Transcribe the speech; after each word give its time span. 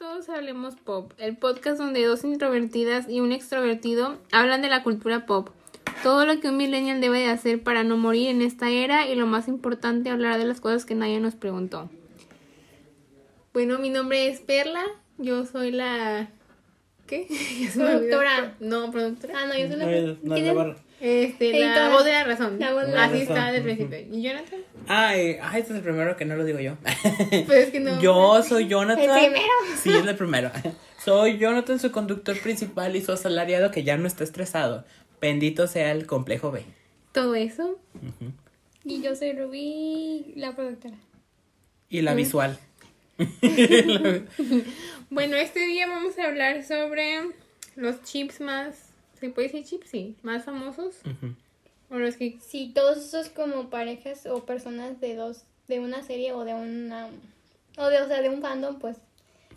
Todos 0.00 0.30
Hablemos 0.30 0.76
Pop, 0.76 1.12
el 1.18 1.36
podcast 1.36 1.76
donde 1.76 2.06
dos 2.06 2.24
introvertidas 2.24 3.06
y 3.06 3.20
un 3.20 3.32
extrovertido 3.32 4.16
hablan 4.32 4.62
de 4.62 4.70
la 4.70 4.82
cultura 4.82 5.26
pop. 5.26 5.50
Todo 6.02 6.24
lo 6.24 6.40
que 6.40 6.48
un 6.48 6.56
millennial 6.56 7.02
debe 7.02 7.18
de 7.18 7.26
hacer 7.26 7.62
para 7.62 7.84
no 7.84 7.98
morir 7.98 8.30
en 8.30 8.40
esta 8.40 8.70
era 8.70 9.06
y 9.06 9.14
lo 9.14 9.26
más 9.26 9.46
importante, 9.46 10.08
hablar 10.08 10.38
de 10.38 10.46
las 10.46 10.62
cosas 10.62 10.86
que 10.86 10.94
nadie 10.94 11.20
nos 11.20 11.34
preguntó. 11.34 11.90
Bueno, 13.52 13.78
mi 13.78 13.90
nombre 13.90 14.28
es 14.28 14.40
Perla, 14.40 14.84
yo 15.18 15.44
soy 15.44 15.70
la... 15.70 16.30
¿Qué? 17.06 17.26
Productora. 17.74 18.56
No, 18.58 18.90
productora. 18.90 19.34
Ah, 19.36 19.46
no, 19.48 19.58
yo 19.58 19.68
soy 19.68 19.76
la. 19.76 20.16
No 20.22 20.76
es 21.00 21.34
¿Quién 21.36 21.52
la. 21.52 21.58
Este, 21.58 21.60
la 21.60 21.66
Editora. 21.66 21.88
voz 21.90 22.04
de 22.04 22.12
la 22.12 22.24
razón. 22.24 22.56
La 22.58 22.72
voz 22.72 22.86
de 22.86 22.92
la 22.92 23.04
Así 23.04 23.20
razón. 23.20 23.36
está 23.36 23.52
desde 23.52 23.72
el 23.72 23.78
Ujú. 23.80 23.88
principio. 23.88 24.18
¿Y 24.18 24.22
Jonathan? 24.22 24.60
Ay, 24.88 25.36
ay, 25.42 25.60
este 25.60 25.72
es 25.72 25.78
el 25.78 25.82
primero 25.84 26.16
que 26.16 26.24
no 26.24 26.36
lo 26.36 26.44
digo 26.44 26.60
yo. 26.60 26.76
Pues 27.46 27.66
es 27.66 27.70
que 27.70 27.80
no. 27.80 28.00
Yo 28.00 28.42
soy 28.42 28.68
Jonathan. 28.68 29.04
El 29.18 29.24
primero. 29.32 29.52
Sí, 29.82 29.90
es 29.90 30.06
el 30.06 30.16
primero. 30.16 30.50
Soy 31.04 31.38
Jonathan, 31.38 31.78
su 31.80 31.90
conductor 31.92 32.38
principal 32.40 32.94
y 32.94 33.00
su 33.00 33.10
asalariado 33.12 33.70
que 33.70 33.84
ya 33.84 33.96
no 33.96 34.06
está 34.06 34.22
estresado. 34.22 34.84
Bendito 35.18 35.66
sea 35.66 35.92
el 35.92 36.06
complejo 36.06 36.50
B. 36.50 36.62
Todo 37.12 37.34
eso. 37.34 37.78
Y 38.84 39.00
yo 39.00 39.16
soy 39.16 39.32
Rubí, 39.32 40.34
la 40.36 40.54
productora. 40.54 40.96
Y 41.88 42.02
la 42.02 42.12
visual. 42.14 42.58
Bueno, 45.08 45.36
este 45.36 45.60
día 45.66 45.86
vamos 45.88 46.18
a 46.18 46.24
hablar 46.26 46.62
sobre 46.64 47.20
los 47.76 48.02
chips 48.02 48.40
más. 48.40 48.89
¿Se 49.20 49.28
puede 49.28 49.48
decir 49.48 49.64
chips? 49.64 49.90
Sí. 49.90 50.16
Más 50.22 50.44
famosos. 50.44 50.96
O 51.90 51.98
los 51.98 52.16
que. 52.16 52.38
Sí, 52.40 52.72
todos 52.74 52.98
esos 52.98 53.28
como 53.28 53.68
parejas 53.68 54.26
o 54.26 54.44
personas 54.44 55.00
de 55.00 55.14
dos, 55.14 55.42
de 55.68 55.80
una 55.80 56.02
serie 56.02 56.32
o 56.32 56.44
de 56.44 56.54
una, 56.54 57.08
o 57.76 57.86
de, 57.86 58.00
o 58.00 58.08
sea, 58.08 58.22
de 58.22 58.30
un 58.30 58.40
fandom, 58.40 58.78
pues, 58.78 58.96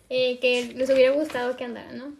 eh, 0.09 0.40
que 0.40 0.73
les 0.76 0.90
hubiera 0.90 1.13
gustado 1.13 1.55
que 1.55 1.63
andaran, 1.63 1.98
¿no? 1.98 2.13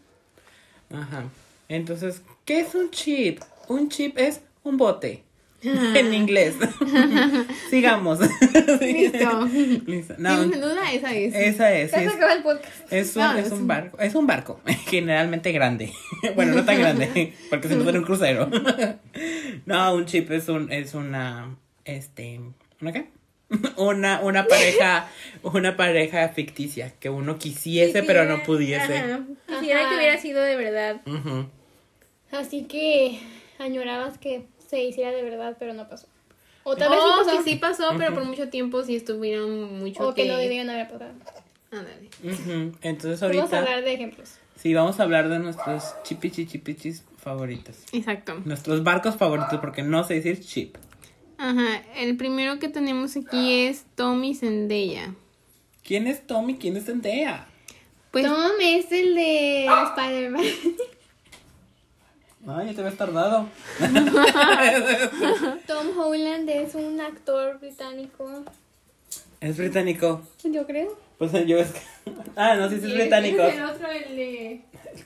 Ajá. 0.98 1.26
Entonces, 1.68 2.22
¿qué 2.46 2.62
es 2.62 2.76
un 2.76 2.92
chip? 2.92 3.42
Un 3.68 3.90
chip 3.90 4.18
es 4.18 4.42
un 4.64 4.78
bote. 4.78 5.24
en 5.96 6.14
inglés. 6.14 6.56
Sigamos. 7.70 8.20
Listo. 8.82 9.46
Listo. 9.88 10.16
No, 10.18 10.42
Sin 10.44 10.52
duda, 10.62 10.92
esa 10.92 11.14
es. 11.14 11.34
esa 11.36 11.74
es. 11.74 11.94
Es- 11.94 12.14
acaba 12.14 12.34
el 12.34 12.44
podcast. 12.44 12.92
Es 12.92 13.16
un, 13.16 13.22
No, 13.24 13.38
es 13.38 13.46
es 13.48 13.52
un 13.52 13.68
barco, 13.68 14.00
es 14.00 14.16
un 14.16 14.28
barco, 14.28 14.60
generalmente 14.88 15.52
grande. 15.52 15.92
bueno, 16.36 16.54
no 16.56 16.66
tan 16.66 16.80
grande, 16.80 17.34
porque 17.50 17.68
se 17.68 17.76
nos 17.76 17.88
en 17.88 17.98
un 17.98 18.04
crucero. 18.04 18.50
no, 19.66 19.94
un 19.96 20.06
chip 20.06 20.30
es 20.32 20.50
un, 20.50 20.72
es 20.72 20.94
una, 20.94 21.56
este, 21.86 22.40
¿una 22.82 22.92
qué? 22.92 23.08
Una, 23.78 24.20
una 24.22 24.48
pareja, 24.48 25.08
una 25.44 25.78
pareja 25.78 26.30
ficticia 26.30 26.92
que 27.00 27.10
uno 27.12 27.38
quisiese 27.38 28.02
pero 28.02 28.26
no 28.26 28.42
pudiese. 28.44 28.98
Ajá. 28.98 29.20
Quisiera 29.48 29.82
Ajá. 29.82 29.90
que 29.90 29.96
hubiera 29.96 30.18
sido 30.18 30.42
de 30.42 30.56
verdad. 30.56 31.02
Ujú. 31.06 31.46
Así 32.32 32.64
que 32.64 33.20
añorabas 33.60 34.18
que 34.18 34.46
se 34.74 34.84
hiciera 34.84 35.12
de 35.12 35.22
verdad, 35.22 35.56
pero 35.60 35.74
no 35.74 35.88
pasó. 35.88 36.08
O 36.64 36.76
tal 36.76 36.90
vez 36.90 37.00
sí 37.00 37.06
O 37.06 37.26
pasó. 37.26 37.38
que 37.38 37.44
sí 37.52 37.56
pasó, 37.58 37.92
pero 37.98 38.14
por 38.14 38.26
mucho 38.26 38.50
tiempo 38.50 38.84
sí 38.84 38.96
estuvieron 38.96 39.80
mucho 39.80 40.08
o 40.10 40.14
que 40.14 40.26
no 40.26 40.38
debían 40.38 40.70
haber 40.70 40.88
pasado. 40.90 41.12
Ándale. 41.72 42.10
Ujú. 42.24 42.76
Entonces 42.82 43.20
Vamos 43.20 43.22
a 43.22 43.26
ahorita, 43.42 43.60
hablar 43.60 43.84
de 43.84 43.94
ejemplos. 43.94 44.36
sí, 44.56 44.74
vamos 44.74 45.00
a 45.00 45.04
hablar 45.04 45.28
de 45.30 45.40
nuestros 45.40 45.96
chipichi 46.04 46.46
chipichis 46.48 47.04
favoritos. 47.18 47.78
Exacto. 47.92 48.42
Nuestros 48.46 48.84
barcos 48.84 49.16
favoritos, 49.18 49.60
porque 49.60 49.84
no 49.84 50.04
sé 50.04 50.16
decir 50.16 50.40
chip. 50.40 50.78
Ajá. 51.38 51.82
El 51.98 52.16
primero 52.18 52.60
que 52.60 52.70
tenemos 52.70 53.16
aquí 53.18 53.66
es 53.68 53.86
Tommy 53.96 54.34
Zendaya. 54.36 55.14
¿Quién 55.84 56.08
es 56.08 56.26
Tommy? 56.26 56.56
¿Quién 56.56 56.78
es 56.78 56.86
Zendaya? 56.86 57.46
Pues 58.12 58.26
Tom 58.26 58.52
es 58.62 58.92
el 58.92 59.16
de 59.16 59.66
Spider-Man. 59.66 60.44
Ay, 62.48 62.68
ya 62.68 62.74
te 62.74 62.82
habías 62.82 62.98
tardado. 62.98 63.48
Tom 65.68 65.98
Holland 65.98 66.50
es 66.50 66.76
un 66.76 67.00
actor 67.00 67.60
británico, 67.60 68.44
Es 69.40 69.58
británico. 69.58 70.22
yo 70.44 70.66
creo. 70.66 70.98
Pues 71.18 71.32
yo 71.48 71.58
es 71.58 71.72
que... 71.72 71.80
Ah, 72.36 72.56
no, 72.56 72.70
sí, 72.70 72.80
sí 72.80 72.88
es 72.88 72.94
británico. 72.96 73.44
El 73.44 73.64
otro, 73.64 73.90
el 73.90 74.16
de. 74.16 74.62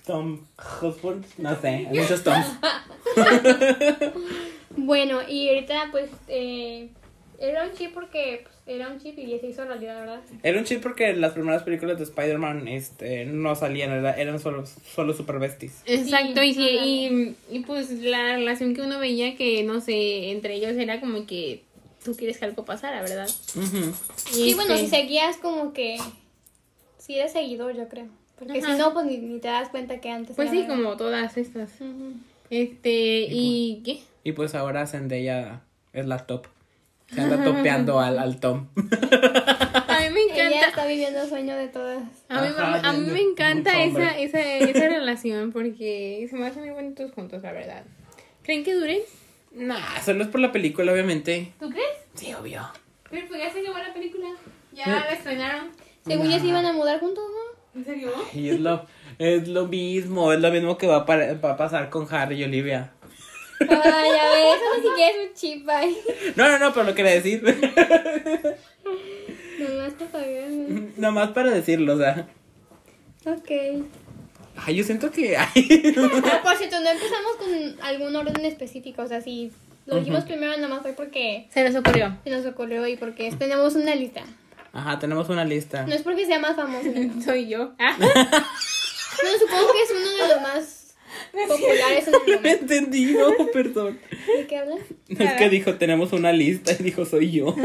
Tom 0.06 0.40
Hosford. 0.82 1.24
No 1.38 1.60
sé, 1.62 1.68
hay 1.68 1.86
muchos 2.00 2.24
Toms. 2.24 2.48
Bueno, 4.80 5.22
y 5.28 5.50
ahorita 5.50 5.88
pues 5.92 6.10
eh, 6.28 6.90
era 7.40 7.64
un 7.66 7.74
chip 7.74 7.94
porque 7.94 8.42
pues, 8.44 8.56
era 8.78 8.88
un 8.90 9.00
chip 9.00 9.18
y 9.20 9.38
se 9.40 9.48
hizo 9.48 9.64
realidad, 9.66 10.00
¿verdad? 10.00 10.22
Era 10.44 10.58
un 10.60 10.66
chip 10.66 10.82
porque 10.82 11.14
las 11.14 11.34
primeras 11.34 11.64
películas 11.64 11.98
de 11.98 12.04
Spider-Man 12.06 12.68
este, 12.68 13.26
no 13.26 13.56
salían, 13.56 13.92
era- 13.92 14.14
eran 14.20 14.40
solo, 14.40 14.66
solo 14.66 15.14
super 15.14 15.40
besties. 15.40 15.82
Exacto, 15.86 16.42
Sí, 16.42 16.48
y, 16.50 16.54
sí, 16.54 16.70
ándale. 16.70 16.88
y, 17.52 17.58
y 17.58 17.60
pues 17.60 17.92
la 17.92 18.36
relación 18.36 18.74
que 18.76 18.82
uno 18.82 19.00
veía 19.00 19.36
que, 19.36 19.64
no 19.64 19.82
sé, 19.82 20.32
entre 20.32 20.56
ellos 20.56 20.76
era 20.78 21.00
como 21.00 21.26
que 21.26 21.64
tú 22.04 22.16
quieres 22.16 22.38
que 22.38 22.46
algo 22.46 22.66
pasara, 22.66 23.02
¿verdad? 23.02 23.28
Sí, 23.28 24.54
bueno, 24.56 24.74
este, 24.74 24.86
si 24.86 24.88
seguías 24.90 25.38
como 25.38 25.74
que 25.74 25.98
sí 26.98 27.18
eres 27.20 27.34
seguidor, 27.34 27.76
yo 27.76 27.88
creo. 27.88 28.08
Porque 28.40 28.60
Ajá. 28.60 28.72
si 28.74 28.78
no, 28.78 28.94
pues 28.94 29.06
ni, 29.06 29.18
ni 29.18 29.40
te 29.40 29.48
das 29.48 29.70
cuenta 29.70 30.00
que 30.00 30.10
antes 30.10 30.36
Pues 30.36 30.50
sí, 30.52 30.62
verdad. 30.62 30.76
como 30.76 30.96
todas 30.98 31.38
estas. 31.38 31.72
Este, 32.50 33.28
y 33.30 33.82
¿qué? 33.84 34.00
Y 34.24 34.32
pues 34.34 34.56
ahora 34.56 34.86
Zendaya 34.88 35.62
es 35.94 36.06
la 36.06 36.26
top. 36.26 36.48
Se 37.14 37.22
anda 37.22 37.44
topeando 37.44 38.00
al, 38.00 38.20
al 38.20 38.40
Tom. 38.40 38.68
A 38.76 40.00
mí 40.02 40.10
me 40.14 40.22
Ella 40.34 40.48
encanta. 40.48 40.68
está 40.68 40.86
viviendo 40.86 41.22
el 41.22 41.30
sueño 41.30 41.56
de 41.56 41.68
todas. 41.70 42.04
A 42.30 42.42
mí, 42.42 42.48
Ajá, 42.56 42.90
a 42.90 42.94
mí 42.94 43.10
me 43.12 43.22
encanta 43.22 43.82
esa, 43.84 44.18
esa, 44.18 44.40
esa 44.42 44.88
relación 44.88 45.52
porque 45.52 46.28
se 46.30 46.36
me 46.36 46.46
hacen 46.48 46.64
muy 46.64 46.72
bonitos 46.72 47.12
juntos, 47.14 47.42
la 47.42 47.52
verdad. 47.52 47.84
¿Creen 48.44 48.64
que 48.64 48.74
dure? 48.76 49.02
Nah, 49.54 50.00
solo 50.06 50.24
es 50.24 50.30
por 50.30 50.40
la 50.42 50.52
película, 50.52 50.92
obviamente. 50.92 51.52
¿Tú 51.60 51.70
crees? 51.70 51.88
Sí, 52.14 52.34
obvio. 52.34 52.62
Pero 53.10 53.28
pues 53.28 53.40
ya 53.42 53.50
se 53.52 53.62
acabó 53.62 53.78
la 53.80 53.94
película. 53.94 54.28
Ya 54.74 54.84
Eh. 54.84 54.90
la 54.90 55.14
estrenaron. 55.14 55.70
Según 56.06 56.30
ya 56.30 56.40
se 56.40 56.48
iban 56.48 56.66
a 56.66 56.74
mudar 56.74 57.00
juntos, 57.00 57.24
¿no? 57.30 57.80
¿En 57.80 57.86
serio? 57.86 58.12
Y 58.34 58.50
es 58.50 58.60
lo, 58.60 58.86
es 59.20 59.48
lo 59.48 59.68
mismo, 59.68 60.32
es 60.34 60.40
lo 60.40 60.52
mismo 60.52 60.78
que 60.78 60.88
va 60.88 60.98
a, 60.98 61.06
para- 61.06 61.34
va 61.36 61.52
a 61.54 61.58
pasar 61.58 61.90
con 61.90 62.08
Harry 62.14 62.36
y 62.42 62.44
Olivia. 62.44 62.92
Ay, 63.60 63.70
a 63.70 64.30
ver, 64.30 64.56
eso 64.56 64.66
ni 64.78 64.88
siquiera 64.90 65.12
es 65.12 65.30
un 65.30 65.34
chip 65.36 65.70
ahí. 65.70 65.98
No, 66.36 66.48
no, 66.50 66.60
no, 66.60 66.74
pero 66.74 66.86
lo 66.86 66.96
quería 66.96 67.14
decir. 67.14 67.42
Nomás 69.60 69.94
para 69.94 70.12
saber. 70.12 70.50
¿no? 70.50 70.88
Nomás 70.98 71.30
para 71.32 71.52
decirlo, 71.52 71.96
o 71.96 71.98
sea. 71.98 72.28
Ok. 73.26 73.52
Ay, 74.66 74.76
yo 74.76 74.84
siento 74.84 75.12
que. 75.12 75.36
ay. 75.38 75.96
Ah, 76.26 76.40
por 76.44 76.56
cierto, 76.58 76.80
no 76.82 76.90
empezamos 76.90 77.36
con 77.38 77.76
algún 77.86 78.16
orden 78.16 78.46
específico. 78.46 79.02
O 79.04 79.08
sea, 79.08 79.22
si 79.22 79.52
lo 79.86 79.98
dijimos 80.00 80.24
primero, 80.26 80.54
nada 80.56 80.68
más 80.68 80.82
fue 80.82 80.94
porque 80.94 81.48
Se 81.52 81.64
nos 81.68 81.76
ocurrió. 81.76 82.18
se 82.24 82.30
nos 82.30 82.46
ocurrió 82.46 82.88
y 82.88 82.98
porque 82.98 83.32
tenemos 83.38 83.76
una 83.76 83.96
lista. 83.96 84.24
Ajá, 84.74 85.00
tenemos 85.00 85.30
una 85.30 85.46
lista. 85.46 85.86
No 85.88 85.94
es 85.96 86.02
porque 86.04 86.26
sea 86.26 86.40
más 86.40 86.56
famoso. 86.56 86.88
No, 86.94 87.22
Soy 87.26 87.48
yo. 87.48 87.74
Ah. 87.80 87.96
Bueno, 87.98 89.40
supongo 89.40 89.72
que 89.74 89.82
es 89.82 89.92
uno 89.92 90.10
de 90.28 90.34
los 90.34 90.42
más 90.42 90.77
populares 91.48 92.08
en 92.08 92.14
el 92.14 92.20
No 92.20 92.20
momento. 92.20 92.50
entendido, 92.50 93.36
perdón. 93.54 94.00
¿De 94.38 94.48
qué 94.48 94.58
hablas? 94.58 94.80
Es 95.10 95.34
que 95.34 95.50
dijo, 95.50 95.76
tenemos 95.76 96.14
una 96.14 96.32
lista 96.32 96.74
y 96.78 96.84
dijo, 96.84 97.06
soy 97.06 97.32
yo. 97.32 97.56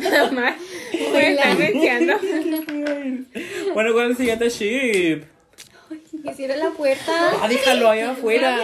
Nada 0.00 0.30
más. 0.32 0.56
Pues 0.90 1.38
están 1.38 1.58
mencionando. 1.58 2.14
bueno, 3.74 3.92
¿cuál 3.92 4.06
es 4.06 4.10
el 4.10 4.16
siguiente 4.16 4.48
ship? 4.48 5.24
Que 6.24 6.34
cierre 6.34 6.56
la 6.56 6.70
puerta. 6.70 7.32
Ah, 7.42 7.48
déjalo 7.48 7.88
allá 7.88 8.10
afuera. 8.12 8.58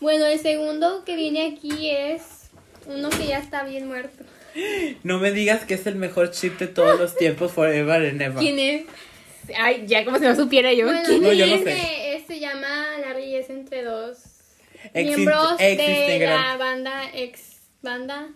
Bueno, 0.00 0.26
el 0.26 0.38
segundo 0.38 1.02
que 1.04 1.16
viene 1.16 1.46
aquí 1.46 1.90
es 1.90 2.50
uno 2.86 3.10
que 3.10 3.26
ya 3.26 3.38
está 3.38 3.64
bien 3.64 3.88
muerto. 3.88 4.24
No 5.02 5.18
me 5.18 5.32
digas 5.32 5.64
que 5.64 5.74
es 5.74 5.86
el 5.86 5.96
mejor 5.96 6.30
chip 6.30 6.58
de 6.58 6.68
todos 6.68 6.98
los 6.98 7.16
tiempos, 7.16 7.52
forever 7.52 8.06
and 8.06 8.22
ever. 8.22 8.38
¿Quién 8.38 8.58
es? 8.58 8.84
Ay, 9.58 9.84
ya 9.86 10.04
como 10.04 10.18
si 10.18 10.24
no 10.24 10.34
supiera 10.36 10.72
yo. 10.72 10.86
Bueno, 10.86 11.00
¿Quién 11.06 11.22
No, 11.22 11.32
yo 11.32 11.44
este, 11.44 11.58
no 11.58 11.64
sé. 11.64 12.16
este 12.16 12.34
se 12.34 12.40
llama 12.40 12.86
Larry 13.00 13.36
es 13.36 13.50
entre 13.50 13.82
dos 13.82 14.18
miembros 14.94 15.58
de 15.58 16.18
la 16.26 16.56
banda 16.56 17.02
ex 17.14 17.58
banda 17.82 18.28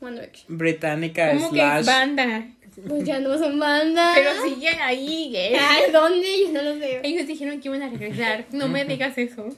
One 0.00 0.12
Direction. 0.12 0.58
Británica 0.58 1.32
¿Cómo 1.32 1.50
que 1.50 1.56
slash. 1.56 1.80
es 1.80 1.86
banda? 1.86 2.46
Pues 2.88 3.04
ya 3.04 3.18
no 3.18 3.36
son 3.36 3.58
banda. 3.58 4.12
Pero 4.14 4.30
siguen 4.42 4.78
ahí, 4.80 5.32
¿eh? 5.36 5.56
Ay, 5.60 5.90
¿dónde? 5.92 6.26
Yo 6.40 6.52
no 6.52 6.62
lo 6.62 6.78
sé. 6.78 7.00
Ellos 7.02 7.26
dijeron 7.26 7.60
que 7.60 7.68
iban 7.68 7.82
a 7.82 7.90
regresar. 7.90 8.46
No 8.52 8.68
me 8.68 8.84
digas 8.84 9.18
eso. 9.18 9.48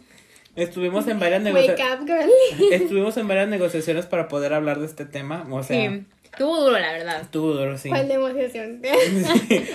Estuvimos 0.56 1.06
en 1.08 1.18
varias 1.20 1.42
Wake 1.44 1.54
negociaciones. 1.54 2.00
up, 2.00 2.06
girl. 2.06 2.72
Estuvimos 2.72 3.16
en 3.16 3.28
varias 3.28 3.48
negociaciones 3.48 4.06
para 4.06 4.28
poder 4.28 4.52
hablar 4.52 4.80
de 4.80 4.86
este 4.86 5.04
tema. 5.04 5.46
O 5.50 5.62
sea, 5.62 5.90
Sí. 5.90 6.04
Estuvo 6.32 6.60
duro, 6.60 6.78
la 6.78 6.92
verdad. 6.92 7.20
estuvo 7.20 7.52
duro, 7.52 7.76
sí. 7.76 7.90
¿Cuál 7.90 8.08
negociación? 8.08 8.80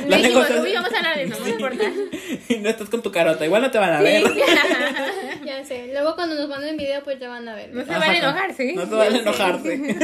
La 0.07 0.17
negociación- 0.17 0.59
Rubí, 0.59 0.73
vamos 0.73 0.91
a 0.91 0.97
hablar 0.97 1.15
de 1.17 1.23
eso, 1.25 1.35
no 1.39 1.45
me 1.45 1.49
importa. 1.51 1.83
no 2.61 2.69
estás 2.69 2.89
con 2.89 3.01
tu 3.03 3.11
carota, 3.11 3.45
igual 3.45 3.61
no 3.61 3.69
te 3.71 3.77
van 3.77 3.93
a 3.93 4.01
ver. 4.01 4.23
ya 5.45 5.63
sé. 5.63 5.89
Luego 5.93 6.15
cuando 6.15 6.35
nos 6.35 6.49
manden 6.49 6.75
video, 6.77 7.03
pues 7.03 7.19
ya 7.19 7.29
van 7.29 7.47
a 7.47 7.55
ver. 7.55 7.73
No 7.73 7.85
se 7.85 7.91
van 7.91 8.01
a 8.01 8.17
enojar, 8.17 8.53
¿sí? 8.55 8.73
No 8.73 8.87
te 8.89 8.95
van 8.95 9.13
a 9.13 9.17
enojarse. 9.19 9.95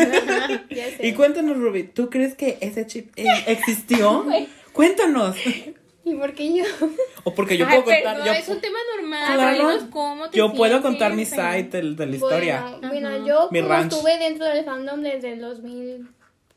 Ya 0.70 0.86
sé. 0.96 1.08
y 1.08 1.14
cuéntanos, 1.14 1.58
Ruby, 1.58 1.84
¿tú 1.84 2.10
crees 2.12 2.36
que 2.36 2.60
ese 2.62 2.86
chip 2.86 3.12
eh, 3.18 3.26
existió? 3.48 4.26
Cuéntanos. 4.74 5.36
¿Y 6.06 6.16
por 6.16 6.34
qué 6.34 6.54
yo? 6.54 6.66
O 7.24 7.34
porque 7.34 7.58
yo 7.58 7.66
Ay, 7.66 7.82
puedo 7.82 7.96
contar. 7.96 8.26
yo, 8.26 8.34
es 8.34 8.48
un 8.50 8.60
tema 8.60 8.78
normal. 8.98 9.34
Claro. 9.36 9.90
cómo 9.90 10.30
te 10.30 10.38
yo 10.38 10.54
puedo 10.54 10.82
contar 10.82 11.14
mi 11.14 11.26
side 11.26 11.70
de, 11.72 11.96
de 11.96 12.06
la 12.06 12.16
historia. 12.16 12.76
Bueno, 12.82 13.26
yo 13.26 13.48
Mi 13.52 13.62
como 13.62 13.74
estuve 13.76 14.18
dentro 14.18 14.46
del 14.46 14.66
fandom 14.66 15.02
desde 15.02 15.34
el 15.34 15.40
2000, 15.40 16.08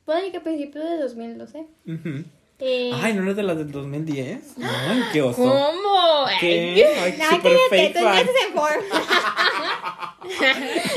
puede 0.07 0.31
que 0.31 0.39
a 0.39 0.43
principios 0.43 0.85
de 0.89 0.97
2012. 0.99 1.59
Ujú. 1.87 2.25
Eh, 2.59 2.91
Ay, 2.95 3.13
¿no 3.13 3.23
eres 3.25 3.37
de 3.37 3.43
las 3.43 3.59
del 3.59 3.71
2010? 3.71 4.55
Ay, 4.63 5.03
qué 5.13 5.21
oso. 5.21 5.43
¿Cómo? 5.43 6.25
¿Qué? 6.41 6.87
Ay, 6.99 7.19
Ay, 7.21 7.37
super 7.37 7.53
fake 7.69 7.93
tú 7.93 8.01
fan. 8.01 8.25
se. 8.27 8.31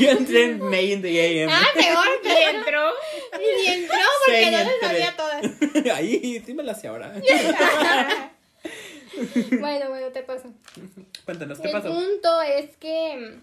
Yo 0.00 0.10
entré 0.10 0.44
en 0.44 0.60
May 0.62 0.92
in 0.92 1.02
the 1.02 1.44
AM. 1.44 1.50
Ah, 1.52 1.66
peor, 1.74 2.06
¿Y 2.22 2.24
pero 2.24 2.50
entró? 2.58 2.90
y 3.62 3.66
entró 3.66 3.98
porque 4.26 4.44
Sí, 4.44 4.50
no 4.50 4.58
les 4.58 4.68
entré. 4.72 4.88
sabía 4.88 5.16
todas. 5.16 5.42
Ahí, 5.96 6.42
sí 6.44 6.54
me 6.54 6.62
la 6.62 6.74
sé 6.74 6.88
ahora. 6.88 7.12
Bueno, 9.60 9.88
bueno, 9.90 10.06
te 10.12 10.22
paso. 10.22 10.48
Cuéntanos, 11.24 11.58
¿qué 11.60 11.68
El 11.68 11.72
pasó? 11.72 11.88
punto 11.92 12.40
es 12.42 12.76
que, 12.78 13.36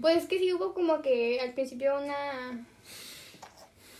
pues 0.00 0.26
que 0.26 0.38
sí 0.38 0.52
hubo 0.52 0.74
como 0.74 1.02
que 1.02 1.40
al 1.40 1.52
principio 1.54 1.96
una, 1.98 2.64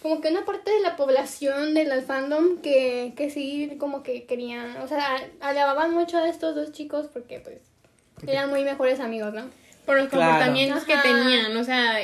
como 0.03 0.21
que 0.21 0.29
una 0.29 0.45
parte 0.45 0.71
de 0.71 0.81
la 0.81 0.97
población 0.97 1.75
del 1.75 2.03
fandom 2.03 2.59
que, 2.61 3.13
que 3.17 3.31
sí 3.31 3.77
como 3.79 4.03
que 4.03 4.25
querían, 4.27 4.77
o 4.79 4.87
sea, 4.89 5.17
alababan 5.41 5.93
mucho 5.93 6.19
a 6.19 6.29
estos 6.29 6.55
dos 6.55 6.73
chicos 6.73 7.09
porque 7.13 7.41
pues 7.41 7.59
eran 8.27 8.51
muy 8.51 8.65
mejores 8.65 9.01
amigos, 9.01 9.35
¿no? 9.35 9.43
Por 9.87 9.97
los 9.97 10.09
Claro. 10.09 10.25
comportamientos 10.33 10.85
que 10.85 10.97
tenían, 10.99 11.57
o 11.57 11.65
sea, 11.65 12.01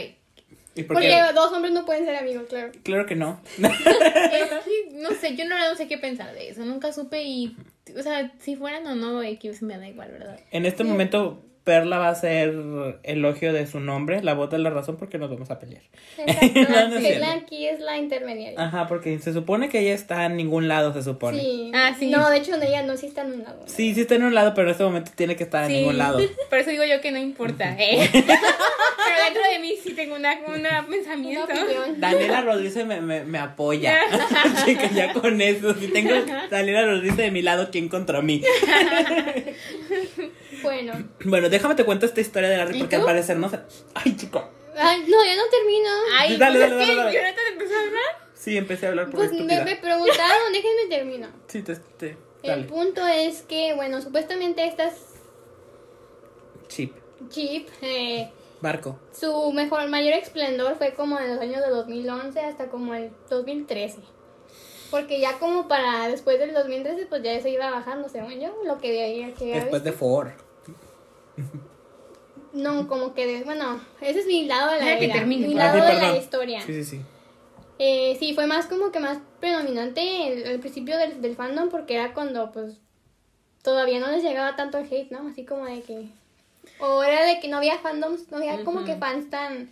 ¿Y 0.76 0.82
por 0.82 0.94
Porque 0.96 1.08
qué? 1.08 1.32
dos 1.34 1.52
hombres 1.52 1.72
no 1.72 1.84
pueden 1.84 2.04
ser 2.04 2.16
amigos, 2.16 2.46
claro. 2.48 2.72
Claro 2.82 3.06
que 3.06 3.14
no. 3.14 3.40
es 3.58 4.92
no 4.94 5.10
sé, 5.12 5.36
yo 5.36 5.44
no, 5.44 5.56
no 5.56 5.76
sé 5.76 5.86
qué 5.86 5.98
pensar 5.98 6.34
de 6.34 6.48
eso, 6.48 6.64
nunca 6.64 6.92
supe 6.92 7.22
y, 7.22 7.56
o 7.96 8.02
sea, 8.02 8.32
si 8.40 8.56
fueran 8.56 8.86
o 8.88 8.94
no, 8.96 9.22
X 9.22 9.62
me 9.62 9.78
da 9.78 9.86
igual, 9.86 10.10
¿verdad? 10.10 10.40
En 10.50 10.66
este 10.66 10.82
momento, 10.82 11.44
Perla 11.64 11.98
va 11.98 12.08
a 12.08 12.10
hacer 12.10 12.54
elogio 13.02 13.54
de 13.54 13.66
su 13.66 13.80
nombre, 13.80 14.22
la 14.22 14.34
voz 14.34 14.50
de 14.50 14.58
la 14.58 14.68
razón, 14.68 14.96
porque 14.98 15.16
nos 15.16 15.30
vamos 15.30 15.50
a 15.50 15.58
pelear. 15.58 15.82
Exacto. 16.26 16.96
Es 16.98 17.22
aquí 17.22 17.66
es 17.66 17.80
la 17.80 17.96
intermediaria. 17.96 18.62
Ajá, 18.62 18.86
porque 18.86 19.18
se 19.18 19.32
supone 19.32 19.70
que 19.70 19.80
ella 19.80 19.94
está 19.94 20.26
en 20.26 20.36
ningún 20.36 20.68
lado, 20.68 20.92
se 20.92 21.02
supone. 21.02 21.40
Sí, 21.40 21.44
Sí. 21.44 21.72
Ah, 21.74 21.94
sí. 21.98 22.10
No, 22.10 22.28
de 22.30 22.38
hecho, 22.38 22.54
ella 22.60 22.82
no 22.82 22.96
sí 22.96 23.06
está 23.06 23.22
en 23.22 23.32
un 23.32 23.42
lado. 23.44 23.60
¿no? 23.62 23.68
sí, 23.68 23.94
está 23.96 24.14
en 24.14 24.24
un 24.24 24.34
lado, 24.34 24.52
pero 24.54 24.68
en 24.68 24.72
este 24.72 24.84
momento 24.84 25.10
tiene 25.14 25.36
que 25.36 25.44
estar 25.44 25.64
en 25.64 25.70
Sí. 25.70 25.76
ningún 25.78 25.98
lado. 25.98 26.18
Por 26.50 26.58
eso 26.58 26.70
digo 26.70 26.84
yo 26.84 27.00
que 27.00 27.10
no 27.12 27.18
importa, 27.18 27.74
¿eh? 27.78 28.08
Pero 28.12 29.24
dentro 29.26 29.42
de 29.52 29.58
mí 29.60 29.74
sí 29.82 29.92
tengo 29.92 30.16
una, 30.16 30.38
una 30.46 30.86
pensamiento. 30.88 31.46
Daniela 31.98 32.40
Rodríguez 32.42 32.86
me, 32.86 33.00
me, 33.00 33.24
me 33.24 33.38
apoya. 33.38 33.98
Chica, 34.64 34.90
ya 34.90 35.12
con 35.12 35.40
eso. 35.40 35.74
Si 35.74 35.88
tengo 35.88 36.14
Daniela 36.50 36.86
Rodríguez 36.86 37.16
de 37.16 37.30
mi 37.30 37.42
lado, 37.42 37.68
¿quién 37.70 37.88
contra 37.88 38.22
mí? 38.22 38.42
Bueno. 40.64 40.92
Bueno, 41.24 41.48
déjame 41.48 41.74
te 41.74 41.84
cuento 41.84 42.06
esta 42.06 42.20
historia 42.20 42.48
de 42.48 42.56
Larry 42.56 42.76
¿Y 42.76 42.80
porque 42.80 42.96
al 42.96 43.04
parecer 43.04 43.36
no 43.36 43.48
sé. 43.48 43.60
Ay, 43.94 44.16
chico. 44.16 44.48
Ay, 44.76 45.00
no, 45.08 45.24
ya 45.24 45.36
no 45.36 45.42
termino. 45.50 45.88
Ay, 46.18 46.36
Dale, 46.36 46.58
pues 46.58 46.70
dale, 46.70 46.84
que 46.84 46.94
dale, 46.96 46.96
dale. 47.04 47.12
Jonathan 47.18 47.44
empezó 47.52 47.74
a 47.74 47.80
hablar. 47.82 48.02
Sí, 48.34 48.56
empecé 48.56 48.86
a 48.86 48.88
hablar 48.90 49.06
por 49.06 49.14
Pues 49.14 49.32
me, 49.32 49.76
preguntaron, 49.76 50.52
déjenme 50.52 50.86
termino. 50.88 51.28
Sí, 51.48 51.62
te, 51.62 51.76
te- 51.76 52.16
El 52.42 52.50
dale. 52.50 52.64
punto 52.64 53.06
es 53.06 53.42
que, 53.42 53.74
bueno, 53.74 54.02
supuestamente 54.02 54.66
estas 54.66 54.94
Chip. 56.68 56.94
Jeep, 57.30 57.68
eh, 57.82 58.30
Barco. 58.60 58.98
su 59.18 59.52
mejor, 59.52 59.88
mayor 59.88 60.14
esplendor 60.14 60.76
fue 60.76 60.92
como 60.94 61.18
en 61.18 61.30
los 61.30 61.40
años 61.40 61.62
de 61.62 61.70
2011 61.70 62.40
hasta 62.40 62.68
como 62.68 62.94
el 62.94 63.10
2013. 63.30 63.98
Porque 64.90 65.20
ya 65.20 65.38
como 65.38 65.66
para 65.68 66.08
después 66.08 66.38
del 66.38 66.52
2013, 66.52 67.06
pues 67.06 67.22
ya 67.22 67.40
se 67.40 67.50
iba 67.50 67.70
bajando, 67.70 68.08
según 68.08 68.38
yo, 68.40 68.54
lo 68.64 68.78
que 68.78 68.92
de 68.92 69.02
ahí 69.02 69.34
que 69.38 69.46
Después 69.54 69.82
de. 69.84 69.92
Ford. 69.92 70.28
No, 72.54 72.86
como 72.88 73.14
que, 73.14 73.26
de- 73.26 73.44
bueno, 73.44 73.80
ese 74.00 74.20
es 74.20 74.26
mi 74.26 74.46
lado 74.46 74.72
de 74.72 74.80
la, 74.80 74.98
que 74.98 75.08
termine, 75.08 75.48
mi 75.48 75.54
lado 75.54 75.84
de 75.84 75.94
la 75.94 76.16
historia. 76.16 76.60
Sí, 76.62 76.72
sí, 76.72 76.84
sí. 76.84 77.00
Eh, 77.80 78.16
sí, 78.20 78.32
fue 78.34 78.46
más 78.46 78.66
como 78.66 78.92
que 78.92 79.00
más 79.00 79.18
predominante 79.40 80.28
el, 80.28 80.42
el 80.44 80.60
principio 80.60 80.96
del, 80.96 81.20
del 81.20 81.34
fandom 81.34 81.68
porque 81.68 81.94
era 81.94 82.14
cuando 82.14 82.52
pues 82.52 82.76
todavía 83.62 83.98
no 83.98 84.08
les 84.12 84.22
llegaba 84.22 84.54
tanto 84.54 84.78
el 84.78 84.86
hate, 84.86 85.10
¿no? 85.10 85.28
Así 85.28 85.44
como 85.44 85.64
de 85.66 85.82
que... 85.82 86.06
O 86.78 87.02
era 87.02 87.24
de 87.26 87.40
que 87.40 87.48
no 87.48 87.56
había 87.56 87.78
fandoms, 87.78 88.30
no 88.30 88.36
había 88.38 88.62
como 88.62 88.84
que 88.84 88.94
fans 88.96 89.28
tan... 89.30 89.70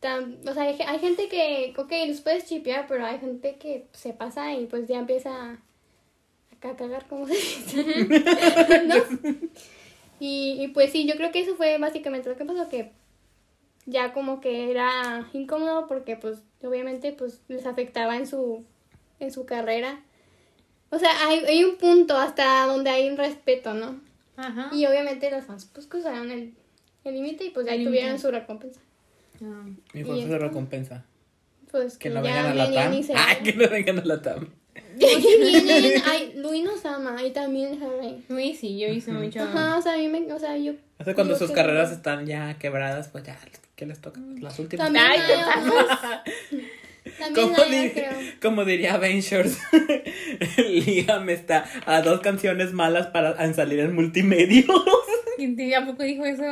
tan 0.00 0.38
o 0.46 0.52
sea, 0.52 0.64
hay, 0.64 0.76
hay 0.84 0.98
gente 0.98 1.28
que, 1.28 1.72
ok, 1.76 1.92
los 2.08 2.20
puedes 2.22 2.46
chipear, 2.46 2.86
pero 2.88 3.06
hay 3.06 3.18
gente 3.20 3.54
que 3.56 3.86
se 3.92 4.12
pasa 4.12 4.52
y 4.54 4.66
pues 4.66 4.88
ya 4.88 4.98
empieza 4.98 5.30
a, 5.30 5.52
a 5.52 6.74
cagar, 6.76 7.06
como 7.08 7.26
se 7.28 7.34
dice. 7.34 7.84
¿No? 8.86 8.94
Y, 10.20 10.56
y 10.62 10.68
pues 10.68 10.92
sí, 10.92 11.06
yo 11.08 11.16
creo 11.16 11.32
que 11.32 11.40
eso 11.40 11.56
fue 11.56 11.78
básicamente 11.78 12.28
lo 12.28 12.36
que 12.36 12.44
pasó, 12.44 12.68
que 12.68 12.92
ya 13.86 14.12
como 14.12 14.40
que 14.40 14.70
era 14.70 15.28
incómodo 15.32 15.88
porque 15.88 16.16
pues 16.16 16.42
obviamente 16.62 17.12
pues 17.12 17.40
les 17.48 17.66
afectaba 17.66 18.16
en 18.16 18.26
su 18.26 18.64
en 19.18 19.32
su 19.32 19.46
carrera. 19.46 20.00
O 20.90 20.98
sea, 20.98 21.10
hay, 21.26 21.40
hay 21.46 21.64
un 21.64 21.76
punto 21.76 22.16
hasta 22.16 22.66
donde 22.66 22.90
hay 22.90 23.08
un 23.08 23.16
respeto, 23.16 23.74
¿no? 23.74 24.00
Ajá. 24.36 24.70
Y 24.72 24.86
obviamente 24.86 25.30
los 25.30 25.44
fans 25.44 25.64
pues 25.72 25.86
cruzaron 25.86 26.30
el 26.30 26.54
el 27.04 27.14
límite 27.14 27.44
y 27.44 27.50
pues 27.50 27.66
ya 27.66 27.72
tuvieron 27.82 28.18
su 28.18 28.30
recompensa. 28.30 28.80
Ah. 29.42 29.64
Mi 29.94 30.00
Y 30.00 30.04
fuerza 30.04 30.26
de 30.26 30.34
esto. 30.34 30.38
recompensa. 30.38 31.04
Pues 31.70 31.96
Que 31.96 32.08
que, 32.08 32.14
no 32.14 32.22
ya 32.22 32.42
vengan 32.42 32.46
a 32.46 32.54
la 32.54 32.72
TAM. 32.72 32.92
Ay, 33.16 33.36
que 33.42 33.52
no 33.54 33.68
vengan 33.68 33.98
a 34.00 34.04
la 34.04 34.22
TAM. 34.22 34.48
Ay, 36.06 36.32
Luis 36.36 36.64
nos 36.64 36.84
ama 36.84 37.22
y 37.24 37.30
también 37.32 37.80
Harry. 37.82 38.22
Uy, 38.28 38.54
sí, 38.54 38.78
yo 38.78 38.88
hice 38.88 39.12
mucho. 39.12 39.42
Ajá, 39.42 39.76
o 39.78 39.82
sea, 39.82 39.94
a 39.94 39.96
mí 39.96 40.08
me, 40.08 40.32
o 40.32 40.38
sea, 40.38 40.56
yo 40.56 40.72
O 40.98 41.04
sea, 41.04 41.14
cuando 41.14 41.34
yo 41.34 41.38
sus 41.38 41.48
que- 41.48 41.54
carreras 41.54 41.90
están 41.92 42.26
ya 42.26 42.56
quebradas, 42.58 43.08
pues 43.08 43.24
ya, 43.24 43.38
¿qué 43.76 43.86
les 43.86 44.00
toca? 44.00 44.20
Las 44.40 44.58
últimas. 44.58 44.86
También 44.86 45.04
Ay, 45.06 45.20
También 47.18 47.48
Como, 48.40 48.56
creo. 48.56 48.64
diría 48.66 48.98
Ventures, 48.98 49.58
Liam 50.58 51.30
está 51.30 51.64
a 51.86 52.02
dos 52.02 52.20
canciones 52.20 52.72
malas 52.74 53.06
para 53.06 53.42
en 53.44 53.54
salir 53.54 53.80
en 53.80 53.94
multimedia. 53.94 54.64
¿Y 55.40 55.74
¿A 55.74 55.86
poco 55.86 56.02
dijo 56.02 56.24
eso? 56.24 56.42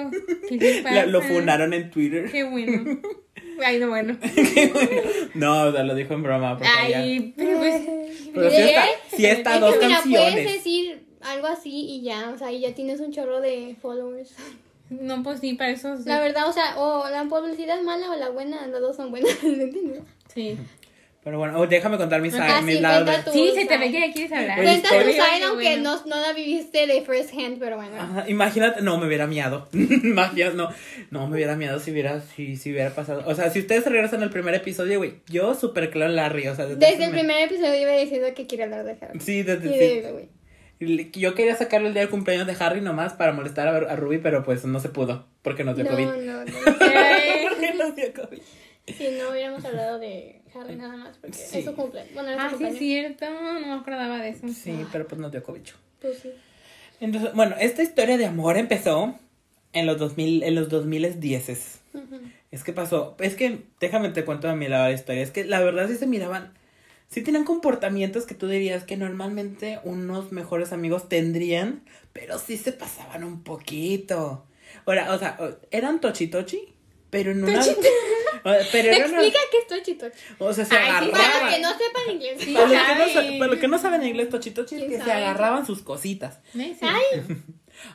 ¿Qué 0.49 0.57
le 0.59 0.83
La- 0.83 1.07
lo 1.07 1.21
funaron 1.23 1.73
en 1.75 1.91
Twitter. 1.91 2.31
Qué 2.31 2.45
bueno. 2.45 3.01
Ay, 3.65 3.79
no, 3.79 3.89
bueno. 3.91 4.17
No, 5.35 5.65
o 5.65 5.73
sea, 5.73 5.83
lo 5.83 5.95
dijo 5.95 6.15
en 6.15 6.23
broma. 6.23 6.57
Porque 6.57 6.69
Ay, 6.77 7.35
pero 7.37 7.59
pues. 7.59 7.83
Pero 8.35 8.51
sí 8.51 8.57
está, 8.57 8.85
sí 9.17 9.27
está 9.27 9.51
a 9.53 9.55
Es 9.57 9.61
dos 9.61 9.77
que 9.77 9.87
mira, 9.87 10.01
puedes 10.03 10.25
canciones. 10.25 10.53
decir 10.53 11.03
algo 11.21 11.47
así 11.49 11.71
y 11.73 12.03
ya, 12.03 12.31
o 12.35 12.39
sea, 12.39 12.53
y 12.53 12.61
ya 12.61 12.73
tienes 12.75 13.01
un 13.01 13.13
chorro 13.13 13.41
de 13.41 13.77
followers. 13.81 14.35
No, 14.91 15.23
pues 15.23 15.41
sí, 15.41 15.55
para 15.55 15.71
eso. 15.71 15.97
sí. 15.97 16.05
La 16.07 16.21
verdad, 16.21 16.49
o 16.49 16.53
sea, 16.53 16.79
o 16.79 17.09
la 17.11 17.25
publicidad 17.25 17.81
mala 17.83 18.11
o 18.11 18.17
la 18.17 18.31
buena, 18.31 18.67
las 18.69 18.81
dos 18.81 18.97
son 18.97 19.11
buenas, 19.11 19.31
¿me 19.43 19.65
entiendes? 19.65 20.03
Sí. 20.33 20.57
Pero 21.29 21.39
bueno, 21.41 21.59
oh, 21.61 21.67
déjame 21.67 21.99
contar 21.99 22.23
mis, 22.23 22.35
Ah, 22.35 22.63
mis 22.63 22.77
sí, 22.77 22.81
lados 22.81 23.07
de-. 23.27 23.33
Sí, 23.33 23.53
se 23.55 23.67
te 23.67 23.77
ve 23.77 23.91
que 23.91 24.01
ya 24.01 24.13
quieres 24.15 24.33
hablar. 24.33 24.59
Oye, 24.61 24.67
Cuenta 24.81 24.89
tu 24.89 25.11
side, 25.11 25.45
aunque 25.45 25.65
bueno. 25.77 25.83
no, 25.83 26.07
no 26.07 26.21
la 26.23 26.33
viviste 26.33 26.87
de 26.87 27.03
first 27.03 27.35
hand, 27.35 27.59
pero 27.59 27.77
bueno. 27.77 27.93
Ajá, 28.01 28.25
imagínate, 28.29 28.81
no, 28.81 28.97
me 28.97 29.07
hubiera 29.07 29.27
miado. 29.27 29.69
Imagínate, 29.75 30.57
no, 30.57 30.71
no 31.11 31.29
me 31.29 31.35
hubiera 31.37 31.55
miado 31.55 31.81
si 31.81 31.91
hubiera, 31.91 32.23
si, 32.23 32.57
si 32.57 32.73
hubiera 32.73 32.95
pasado. 32.95 33.25
O 33.27 33.35
sea, 33.35 33.51
si 33.51 33.59
ustedes 33.59 33.85
regresan 33.85 34.23
al 34.23 34.31
primer 34.31 34.55
episodio, 34.55 34.97
güey, 34.99 35.17
yo 35.29 35.55
super 35.55 35.91
claro 35.91 36.13
Larry, 36.13 36.49
o 36.49 36.57
sea, 36.57 36.65
Desde 36.65 36.87
hace 36.87 37.05
el 37.05 37.11
me- 37.13 37.19
primer 37.19 37.43
episodio 37.43 37.79
iba 37.79 37.93
diciendo 37.93 38.29
que 38.35 38.47
quiere 38.47 38.65
hablar 38.65 38.85
de 38.87 38.97
Harry. 38.99 39.21
Sí, 39.21 39.43
desde 39.43 39.69
de 39.69 40.03
sí. 40.03 40.09
güey. 40.11 41.11
Yo 41.13 41.35
quería 41.35 41.57
sacarle 41.57 41.89
el 41.89 41.93
día 41.93 42.03
del 42.03 42.11
cumpleaños 42.11 42.47
de 42.47 42.57
Harry 42.59 42.81
nomás 42.81 43.13
para 43.13 43.33
molestar 43.33 43.69
a, 43.69 43.77
a 43.77 43.97
Ruby, 43.97 44.17
pero 44.19 44.45
pues 44.45 44.65
no 44.65 44.81
se 44.81 44.89
pudo, 44.89 45.27
porque 45.43 45.65
nos 45.65 45.75
dio 45.77 45.85
No, 45.85 45.91
COVID. 45.91 46.05
no, 46.07 46.45
no. 46.45 46.45
Porque 47.49 47.75
nos 47.77 47.95
dio 47.97 48.13
COVID. 48.15 48.39
Si 48.87 49.09
no 49.19 49.31
hubiéramos 49.31 49.63
hablado 49.67 49.99
de 49.99 50.38
Harry 50.55 50.77
nada 50.77 50.97
más, 50.97 51.17
porque 51.19 51.37
Sí. 51.37 51.59
es 51.59 51.65
su 51.65 51.75
cumpleaños. 51.75 52.15
Bueno, 52.15 52.31
Ah, 52.39 52.53
sí, 52.57 52.65
es 52.65 52.79
cierto. 52.79 53.27
No 53.31 53.61
me 53.61 53.73
acordaba 53.73 54.19
de 54.19 54.31
eso. 54.31 54.49
Sí, 54.49 54.85
pero 54.93 55.07
pues 55.07 55.21
nos 55.21 55.31
dio 55.33 55.43
COVID. 55.43 55.61
Pues 56.01 56.19
sí. 56.19 56.31
Entonces, 57.01 57.33
bueno, 57.35 57.57
esta 57.61 57.83
historia 57.83 58.17
de 58.19 58.27
amor 58.27 58.57
empezó 58.57 59.15
en 59.73 59.87
los 59.87 59.99
2000, 59.99 60.43
en 60.43 60.55
los 60.55 60.69
2010. 60.69 61.81
Ujú. 61.95 62.05
Es 62.51 62.65
que 62.65 62.73
pasó, 62.73 63.17
es 63.21 63.35
que 63.35 63.65
déjame 63.81 64.09
te 64.11 64.25
cuento 64.25 64.49
a 64.49 64.55
mi 64.57 64.69
lado 64.69 64.85
la 64.89 64.93
historia, 64.93 65.23
es 65.23 65.31
que 65.31 65.45
la 65.45 65.61
verdad 65.61 65.87
sí 65.89 65.97
se 65.97 66.07
miraban, 66.07 66.55
sí 67.09 67.23
tenían 67.23 67.45
comportamientos 67.45 68.25
que 68.25 68.35
tú 68.35 68.49
dirías 68.49 68.85
que 68.85 68.97
normalmente 68.97 69.81
unos 69.85 70.33
mejores 70.33 70.73
amigos 70.73 71.09
tendrían, 71.09 71.83
pero 72.13 72.39
sí 72.39 72.57
se 72.57 72.73
pasaban 72.73 73.23
un 73.25 73.43
poquito. 73.43 74.47
Ahora, 74.87 75.13
o 75.15 75.19
sea, 75.19 75.37
o- 75.41 75.57
eran 75.71 76.01
tochi 76.01 76.27
tochi, 76.29 76.61
pero 77.11 77.31
en 77.33 77.45
una... 77.45 77.63
pero 78.43 78.91
¿Me 78.91 78.97
eran 78.97 79.11
una- 79.11 79.23
explica 79.23 79.39
qué 79.51 79.59
es 79.59 79.67
Tochi 79.67 79.95
Tochi? 79.95 80.19
o 80.39 80.53
sea, 80.53 80.65
se 80.65 80.77
Ay, 80.77 81.05
sí, 81.05 81.11
Para 81.11 81.25
agarraban. 81.25 81.43
los 81.45 81.55
que 81.55 81.61
no 81.61 81.73
sepan 81.79 82.11
inglés. 82.15 82.35
Sí. 82.39 82.53
Para 82.55 82.67
los, 82.67 82.73
que 82.73 82.95
no, 82.95 83.09
sa- 83.13 83.21
Ay. 83.21 83.39
para 83.39 83.51
los 83.51 83.61
que 83.61 83.69
no 83.69 83.79
saben 83.79 84.03
inglés, 84.07 84.29
tochi 84.31 84.51
tochi 84.53 84.75
es 84.77 84.81
¿Quién 84.81 84.91
que 84.93 84.99
se 84.99 85.05
sabe? 85.05 85.23
agarraban 85.25 85.67
sus 85.67 85.83
cositas. 85.83 86.39
Ay, 86.55 86.77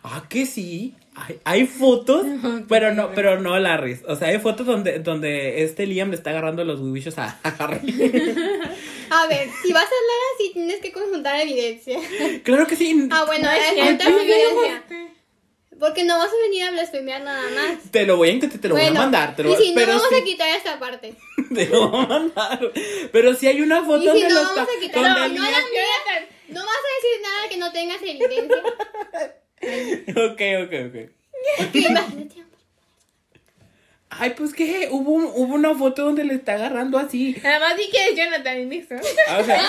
Ah, 0.02 0.24
que 0.30 0.46
sí. 0.46 0.96
Hay, 1.14 1.40
hay 1.44 1.68
fotos, 1.68 2.26
pero 2.70 2.94
no, 2.94 3.12
pero 3.14 3.40
no 3.42 3.60
Larry. 3.60 4.00
O 4.08 4.16
sea, 4.16 4.30
hay 4.30 4.40
fotos 4.40 4.66
donde, 4.66 5.00
donde 5.00 5.62
este 5.64 5.86
Liam 5.86 6.10
le 6.10 6.16
está 6.16 6.30
agarrando 6.30 6.64
los 6.64 6.80
huevillos 6.80 7.18
a, 7.18 7.38
a 7.44 7.50
Harry. 7.50 7.80
A 9.10 9.28
ver, 9.28 9.48
si 9.62 9.72
vas 9.74 9.84
a 9.84 9.86
hablar 9.86 10.18
así, 10.36 10.52
tienes 10.54 10.80
que 10.80 10.92
conjuntar 10.92 11.40
evidencia. 11.42 12.00
Claro 12.44 12.66
que 12.66 12.76
sí. 12.78 13.08
Ah, 13.12 13.26
bueno, 13.28 13.44
No 13.46 13.52
es 13.52 13.72
evidencia. 13.74 14.84
Porque 15.84 16.06
no 16.06 16.18
vas 16.18 16.30
a 16.32 16.42
venir 16.46 16.64
a 16.64 16.72
blasfemiar 16.72 17.22
nada 17.24 17.44
más. 17.50 17.92
Te 17.92 18.06
lo 18.06 18.16
voy 18.16 18.30
a 18.30 18.32
intentar, 18.32 18.60
te 18.62 18.70
lo 18.70 18.76
voy 18.76 18.86
a 18.86 18.92
mandar. 18.94 19.36
Te 19.36 19.44
lo 19.44 19.50
y 19.50 19.56
voy- 19.56 19.64
si 19.66 19.76
no, 19.76 19.86
vamos 19.86 20.04
sí, 20.10 20.16
a 20.16 20.24
quitar 20.24 20.50
esta 20.56 20.80
parte. 20.80 21.14
te 21.54 21.66
lo 21.68 21.90
voy 21.90 22.04
a 22.04 22.08
mandar. 22.08 22.72
Pero 23.12 23.34
si 23.36 23.48
hay 23.48 23.62
una 23.62 23.84
foto 23.84 23.98
Y 23.98 24.02
si 24.04 24.08
donde 24.08 24.30
no, 24.30 24.36
lo 24.36 24.44
vamos 24.56 24.70
a 24.78 24.80
quitar 24.80 25.04
el 25.06 25.10
no, 25.12 25.20
la 25.20 25.28
mía. 25.28 25.42
No 26.48 26.62
vas 26.62 26.76
a 26.76 26.90
decir 26.96 27.22
nada 27.22 27.50
que 27.50 27.58
no 27.58 27.72
tengas 27.74 28.02
evidencia. 28.02 28.64
Ok, 30.10 30.42
ok, 30.66 30.74
ok. 30.88 31.12
Porque 31.58 31.80
imagínate. 31.90 32.44
Ay, 34.10 34.30
pues 34.38 34.54
que 34.54 34.90
hubo, 34.92 35.12
un- 35.12 35.32
hubo 35.34 35.54
una 35.56 35.74
foto 35.76 36.04
donde 36.04 36.24
le 36.24 36.36
está 36.36 36.54
agarrando 36.54 36.98
así. 36.98 37.36
Nada 37.44 37.60
más 37.60 37.78
di 37.78 37.90
que 37.90 38.10
es 38.10 38.16
Jonathan 38.16 38.60
y 38.60 38.66
listo. 38.66 38.96
Ah, 39.28 39.38
O 39.40 39.44
sea, 39.44 39.62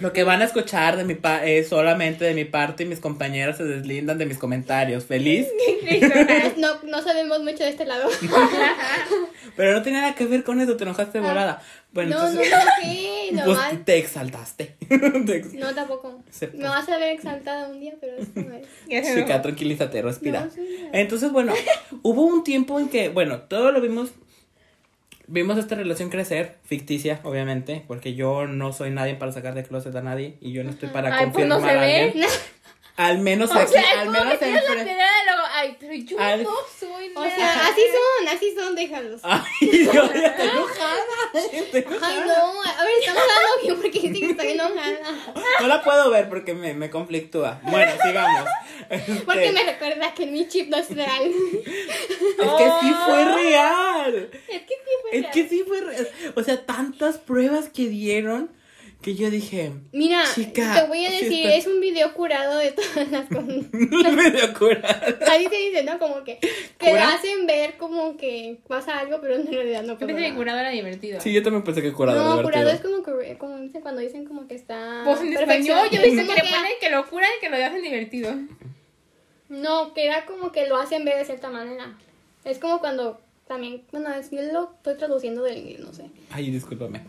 lo 0.00 0.12
que 0.12 0.24
van 0.24 0.42
a 0.42 0.44
escuchar 0.46 0.96
de 0.96 1.04
mi 1.04 1.14
pa 1.14 1.44
es 1.44 1.68
solamente 1.68 2.24
de 2.24 2.34
mi 2.34 2.44
parte 2.44 2.82
y 2.82 2.86
mis 2.86 3.00
compañeros 3.00 3.56
se 3.56 3.64
deslindan 3.64 4.18
de 4.18 4.26
mis 4.26 4.38
comentarios. 4.38 5.04
Feliz. 5.04 5.46
No, 6.56 6.80
no 6.84 7.02
sabemos 7.02 7.40
mucho 7.42 7.64
de 7.64 7.70
este 7.70 7.84
lado. 7.84 8.08
Pero 9.56 9.72
no 9.72 9.82
tenía 9.82 10.00
nada 10.02 10.14
que 10.14 10.26
ver 10.26 10.44
con 10.44 10.60
eso, 10.60 10.76
te 10.76 10.84
enojaste 10.84 11.20
de 11.20 11.26
volada. 11.26 11.62
Bueno, 11.92 12.16
no, 12.16 12.28
entonces, 12.28 12.50
no, 12.52 12.58
¿qué? 12.82 13.28
No, 13.32 13.44
pues 13.46 13.58
te 13.84 13.98
exaltaste. 13.98 14.76
Te 15.26 15.36
ex- 15.36 15.54
No, 15.54 15.74
tampoco. 15.74 16.22
Me 16.54 16.68
vas 16.68 16.88
a 16.88 16.98
ver 16.98 17.10
exaltada 17.14 17.68
un 17.68 17.80
día, 17.80 17.94
pero 18.00 18.16
eso 18.16 18.30
no 18.36 18.54
es. 18.54 19.14
Chica, 19.14 19.42
tranquilízate, 19.42 20.02
respira. 20.02 20.44
No, 20.44 20.50
sí, 20.50 20.60
no. 20.84 20.88
Entonces, 20.92 21.32
bueno, 21.32 21.52
hubo 22.02 22.24
un 22.26 22.44
tiempo 22.44 22.78
en 22.78 22.88
que, 22.88 23.08
bueno, 23.08 23.40
todo 23.42 23.72
lo 23.72 23.80
vimos. 23.80 24.10
Vimos 25.32 25.56
esta 25.58 25.76
relación 25.76 26.10
crecer, 26.10 26.56
ficticia, 26.64 27.20
obviamente, 27.22 27.84
porque 27.86 28.14
yo 28.14 28.48
no 28.48 28.72
soy 28.72 28.90
nadie 28.90 29.14
para 29.14 29.30
sacar 29.30 29.54
de 29.54 29.62
closet 29.62 29.94
a 29.94 30.02
nadie 30.02 30.36
y 30.40 30.52
yo 30.52 30.64
no 30.64 30.70
estoy 30.70 30.88
para 30.88 31.14
Ay, 31.16 31.30
pues 31.32 31.46
no 31.46 31.54
confirmar 31.60 31.70
se 31.72 31.78
a 31.78 31.80
ve. 31.80 32.02
alguien. 32.02 32.28
Al 32.96 33.18
menos 33.20 33.50
O 33.50 33.54
aquí, 33.58 33.72
sea, 33.72 34.00
al 34.02 34.10
menos 34.10 34.32
que 34.32 34.38
tienes 34.38 34.62
Ay, 35.60 35.76
pero 35.78 35.94
yo 35.94 36.18
Al- 36.18 36.42
no 36.42 36.50
soy 36.78 37.10
O 37.14 37.20
nada. 37.22 37.36
sea, 37.36 37.66
así 37.68 37.82
son, 37.82 38.28
así 38.28 38.54
son, 38.56 38.74
déjalos. 38.74 39.20
Ay, 39.24 39.42
yo 39.60 39.92
ya 39.92 40.26
estoy 40.26 40.48
enojada. 40.48 40.96
estoy 41.52 41.80
enojada. 41.82 42.08
Ay, 42.08 42.20
no, 42.26 42.62
a 42.62 42.84
ver, 42.84 42.94
estamos 43.00 43.22
hablando 43.22 43.62
bien 43.62 43.76
porque 43.80 44.00
dice 44.00 44.20
que 44.26 44.30
estoy 44.32 44.48
enojada. 44.52 45.34
No 45.60 45.66
la 45.68 45.82
puedo 45.82 46.10
ver 46.10 46.28
porque 46.28 46.54
me, 46.54 46.72
me 46.74 46.88
conflictúa. 46.90 47.60
Bueno, 47.64 47.92
sigamos. 48.02 48.48
Porque 49.26 49.46
Este, 49.48 49.52
me 49.52 49.70
recuerda 49.70 50.14
que 50.14 50.26
mi 50.26 50.48
chip 50.48 50.68
no 50.68 50.76
es 50.78 50.88
real. 50.94 51.30
Es 51.30 52.50
que 52.58 52.70
sí 52.80 52.94
fue 53.06 53.24
real. 53.24 54.30
Es 54.48 54.62
que 54.62 54.74
sí 54.74 54.92
fue 55.02 55.10
Es 55.12 55.20
real. 55.22 55.32
que 55.32 55.48
sí 55.48 55.64
fue 55.66 55.80
real. 55.80 56.08
O 56.36 56.42
sea, 56.42 56.64
tantas 56.64 57.18
pruebas 57.18 57.68
que 57.68 57.86
dieron 57.86 58.50
que 59.02 59.14
yo 59.14 59.30
dije. 59.30 59.72
Mira, 59.92 60.22
Chica, 60.34 60.74
te 60.82 60.86
voy 60.88 61.04
a 61.06 61.10
decir, 61.10 61.46
está- 61.46 61.54
es 61.54 61.66
un 61.66 61.80
video 61.80 62.12
curado 62.12 62.58
de 62.58 62.72
todas 62.72 63.10
las 63.10 63.26
cosas. 63.28 63.46
me 63.72 64.30
dio 64.30 64.52
curar. 64.58 65.18
Ahí 65.28 65.46
te 65.48 65.56
dice, 65.56 65.82
¿no? 65.84 65.98
Como 65.98 66.22
que, 66.22 66.38
que 66.38 66.86
lo 66.86 66.90
¿Cura? 66.92 67.14
hacen 67.14 67.46
ver 67.46 67.76
como 67.78 68.16
que 68.16 68.58
pasa 68.68 68.98
algo, 68.98 69.18
pero 69.20 69.36
en 69.36 69.46
realidad 69.50 69.82
no 69.82 69.94
Yo 69.94 69.94
pasa 69.94 70.06
pensé 70.06 70.22
que 70.22 70.28
nada. 70.28 70.36
curado 70.36 70.58
era 70.60 70.70
divertido. 70.70 71.20
Sí, 71.20 71.32
yo 71.32 71.42
también 71.42 71.64
pensé 71.64 71.80
que 71.82 71.92
curado 71.92 72.18
era 72.18 72.26
No, 72.28 72.36
divertido. 72.38 72.62
curado 72.62 72.76
es 72.76 72.80
como, 72.82 73.02
que, 73.22 73.38
como 73.38 73.58
dicen 73.58 73.80
cuando 73.80 74.00
dicen 74.02 74.24
como 74.26 74.46
que 74.46 74.54
está 74.54 75.02
Pues 75.04 75.20
en 75.22 75.32
español, 75.32 75.88
yo 75.90 76.00
como 76.00 76.12
que 76.34 76.34
le 76.34 76.40
ponen 76.42 76.72
que 76.80 76.90
lo 76.90 77.06
curan 77.08 77.30
y 77.38 77.40
que 77.40 77.48
lo 77.50 77.56
hacen 77.56 77.82
divertido. 77.82 78.34
No, 79.48 79.94
que 79.94 80.04
era 80.06 80.26
como 80.26 80.52
que 80.52 80.66
lo 80.68 80.76
hacen 80.76 81.04
ver 81.04 81.16
de 81.18 81.24
cierta 81.24 81.50
manera. 81.50 81.96
Es 82.44 82.58
como 82.58 82.78
cuando 82.80 83.20
también, 83.48 83.82
bueno, 83.90 84.12
es, 84.14 84.30
yo 84.30 84.40
lo 84.42 84.70
estoy 84.76 84.96
traduciendo 84.96 85.42
del 85.42 85.58
inglés, 85.58 85.80
no 85.80 85.92
sé. 85.92 86.04
Ay, 86.30 86.50
discúlpame. 86.50 87.00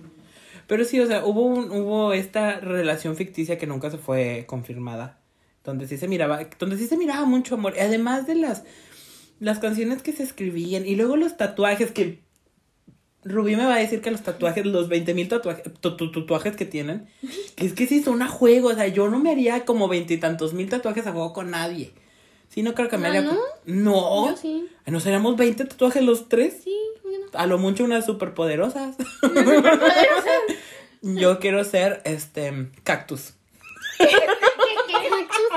Pero 0.72 0.86
sí, 0.86 1.02
o 1.02 1.06
sea, 1.06 1.26
hubo, 1.26 1.42
un- 1.42 1.70
hubo 1.70 2.14
esta 2.14 2.62
relación 2.62 3.18
ficticia 3.18 3.58
que 3.58 3.68
nunca 3.68 3.92
se 3.92 3.98
fue 3.98 4.46
confirmada. 4.48 5.20
Donde 5.66 5.86
sí 5.86 5.98
se 5.98 6.08
miraba, 6.08 6.48
donde 6.60 6.78
sí 6.78 6.88
se 6.88 6.96
miraba 6.96 7.26
mucho 7.26 7.56
amor. 7.56 7.74
Además 7.78 8.26
de 8.26 8.36
las, 8.36 8.64
las 9.42 9.60
canciones 9.60 10.02
que 10.02 10.14
se 10.14 10.24
escribían. 10.24 10.86
Y 10.88 10.96
luego 10.96 11.18
los 11.18 11.36
tatuajes 11.36 11.92
que. 11.92 12.22
Rubí 13.26 13.58
me 13.58 13.66
va 13.66 13.76
a 13.76 13.80
decir 13.80 14.00
que 14.00 14.12
los 14.12 14.22
tatuajes, 14.22 14.66
los 14.66 14.88
20 14.88 15.14
mil 15.14 15.28
tatuajes, 15.28 15.64
tu- 15.82 15.98
tu- 15.98 16.10
tatuajes 16.14 16.56
que 16.56 16.64
tienen, 16.66 17.06
que 17.58 17.66
es 17.66 17.74
que 17.74 17.86
sí 17.86 18.02
son 18.02 18.22
a 18.22 18.30
juego. 18.30 18.70
O 18.70 18.74
sea, 18.74 18.88
yo 18.88 19.10
no 19.10 19.20
me 19.20 19.30
haría 19.30 19.66
como 19.66 19.90
veintitantos 19.90 20.54
mil 20.54 20.70
tatuajes 20.70 21.06
a 21.06 21.12
juego 21.12 21.34
con 21.34 21.52
nadie. 21.52 21.92
Sí, 22.54 22.64
no 22.64 22.74
creo 22.76 22.90
que 22.90 22.98
me 22.98 23.08
¿Ah, 23.08 23.10
haría. 23.10 23.22
no? 23.22 23.38
No. 23.66 24.30
Yo 24.30 24.36
sí. 24.38 24.68
¿No 24.86 25.00
seríamos 25.00 25.38
20 25.38 25.64
tatuajes 25.66 26.04
los 26.04 26.28
tres? 26.28 26.62
Sí, 26.64 26.76
¿por 27.02 27.12
qué 27.12 27.18
no? 27.20 27.26
A 27.34 27.46
lo 27.48 27.58
mucho 27.58 27.84
unas 27.86 28.06
superpoderosas. 28.06 28.96
Yo 31.02 31.40
quiero 31.40 31.64
ser 31.64 32.02
este 32.04 32.70
cactus. 32.84 33.34
¿Qué 33.98 34.06
cactus? 34.06 34.20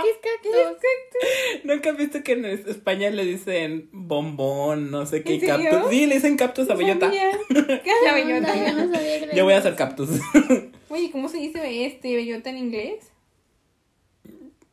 ¿Qué 0.02 0.10
es 0.10 0.16
cactus? 0.22 1.64
¿Nunca 1.64 1.90
has 1.90 1.96
visto 1.96 2.22
que 2.22 2.32
en 2.32 2.44
es- 2.44 2.66
España 2.66 3.10
le 3.10 3.24
dicen 3.24 3.88
bombón, 3.92 4.90
no 4.90 5.04
sé 5.06 5.22
qué 5.22 5.40
cactus? 5.40 5.90
Sí, 5.90 6.06
le 6.06 6.14
dicen 6.16 6.36
cactus 6.36 6.70
a 6.70 6.74
bellota. 6.74 7.10
La 7.50 7.62
No, 7.62 8.14
bellota. 8.14 8.54
yo 8.54 8.72
no 8.86 8.94
sabía 8.94 9.20
que 9.20 9.26
le 9.26 9.34
Yo 9.36 9.44
voy 9.44 9.54
a 9.54 9.62
ser 9.62 9.74
cactus. 9.76 10.10
Oye, 10.88 11.10
¿cómo 11.10 11.28
se 11.28 11.38
dice 11.38 11.86
este 11.86 12.14
bellota 12.14 12.50
en 12.50 12.58
inglés? 12.58 13.10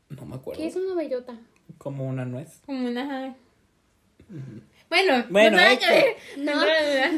No 0.09 0.25
me 0.25 0.35
acuerdo. 0.35 0.61
¿Qué 0.61 0.67
es 0.67 0.75
una 0.75 0.93
bellota? 0.93 1.37
Como 1.81 2.07
una 2.07 2.25
nuez. 2.25 2.59
Como 2.65 2.87
una. 2.89 3.35
Bueno, 4.89 5.25
Bueno, 5.29 5.57
no. 6.37 6.43
No. 6.43 6.65
No, 6.65 7.11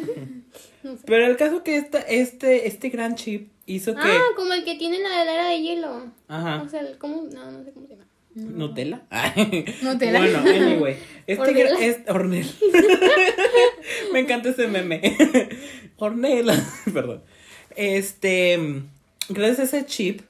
no. 0.83 0.97
Pero 1.05 1.25
el 1.27 1.37
caso 1.37 1.63
que 1.63 1.75
esta, 1.77 1.99
este, 1.99 2.67
este 2.67 2.89
gran 2.89 3.15
chip 3.15 3.49
hizo 3.65 3.93
que. 3.93 4.01
Ah, 4.03 4.21
como 4.37 4.53
el 4.53 4.63
que 4.63 4.75
tiene 4.75 4.99
la 4.99 5.09
heladera 5.23 5.49
de 5.49 5.61
hielo. 5.61 6.11
Ajá. 6.27 6.61
O 6.65 6.69
sea, 6.69 6.79
el- 6.81 6.97
¿cómo? 6.97 7.23
No, 7.33 7.51
no 7.51 7.63
sé 7.63 7.71
cómo 7.71 7.87
se 7.87 7.93
llama. 7.95 8.07
¿Nutella? 8.35 9.01
Nutella. 9.83 10.19
Bueno, 10.19 10.39
anyway. 10.39 10.95
Este 11.27 11.41
Ornella. 11.43 11.69
gra- 11.71 11.79
es 11.81 11.97
Ornel. 12.09 12.51
Me 14.13 14.19
encanta 14.19 14.49
ese 14.49 14.67
meme. 14.67 15.01
Ornella. 15.97 16.55
Perdón. 16.93 17.21
Este. 17.75 18.81
Gracias 19.29 19.59
a 19.73 19.77
ese 19.77 19.85
chip. 19.85 20.21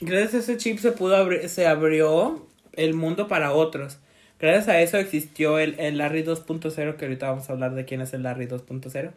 Gracias 0.00 0.34
a 0.34 0.38
ese 0.38 0.56
chip 0.56 0.78
se 0.78 0.92
pudo 0.92 1.16
abrir. 1.16 1.48
Se 1.48 1.66
abrió 1.66 2.46
el 2.76 2.94
mundo 2.94 3.28
para 3.28 3.52
otros. 3.52 3.98
Gracias 4.38 4.68
a 4.68 4.80
eso 4.80 4.96
existió 4.98 5.58
el, 5.58 5.78
el 5.78 5.98
Larry 5.98 6.22
2.0. 6.24 6.96
Que 6.96 7.04
ahorita 7.04 7.28
vamos 7.30 7.48
a 7.50 7.52
hablar 7.52 7.74
de 7.74 7.84
quién 7.84 8.00
es 8.00 8.12
el 8.14 8.22
Larry 8.22 8.46
2.0. 8.46 9.10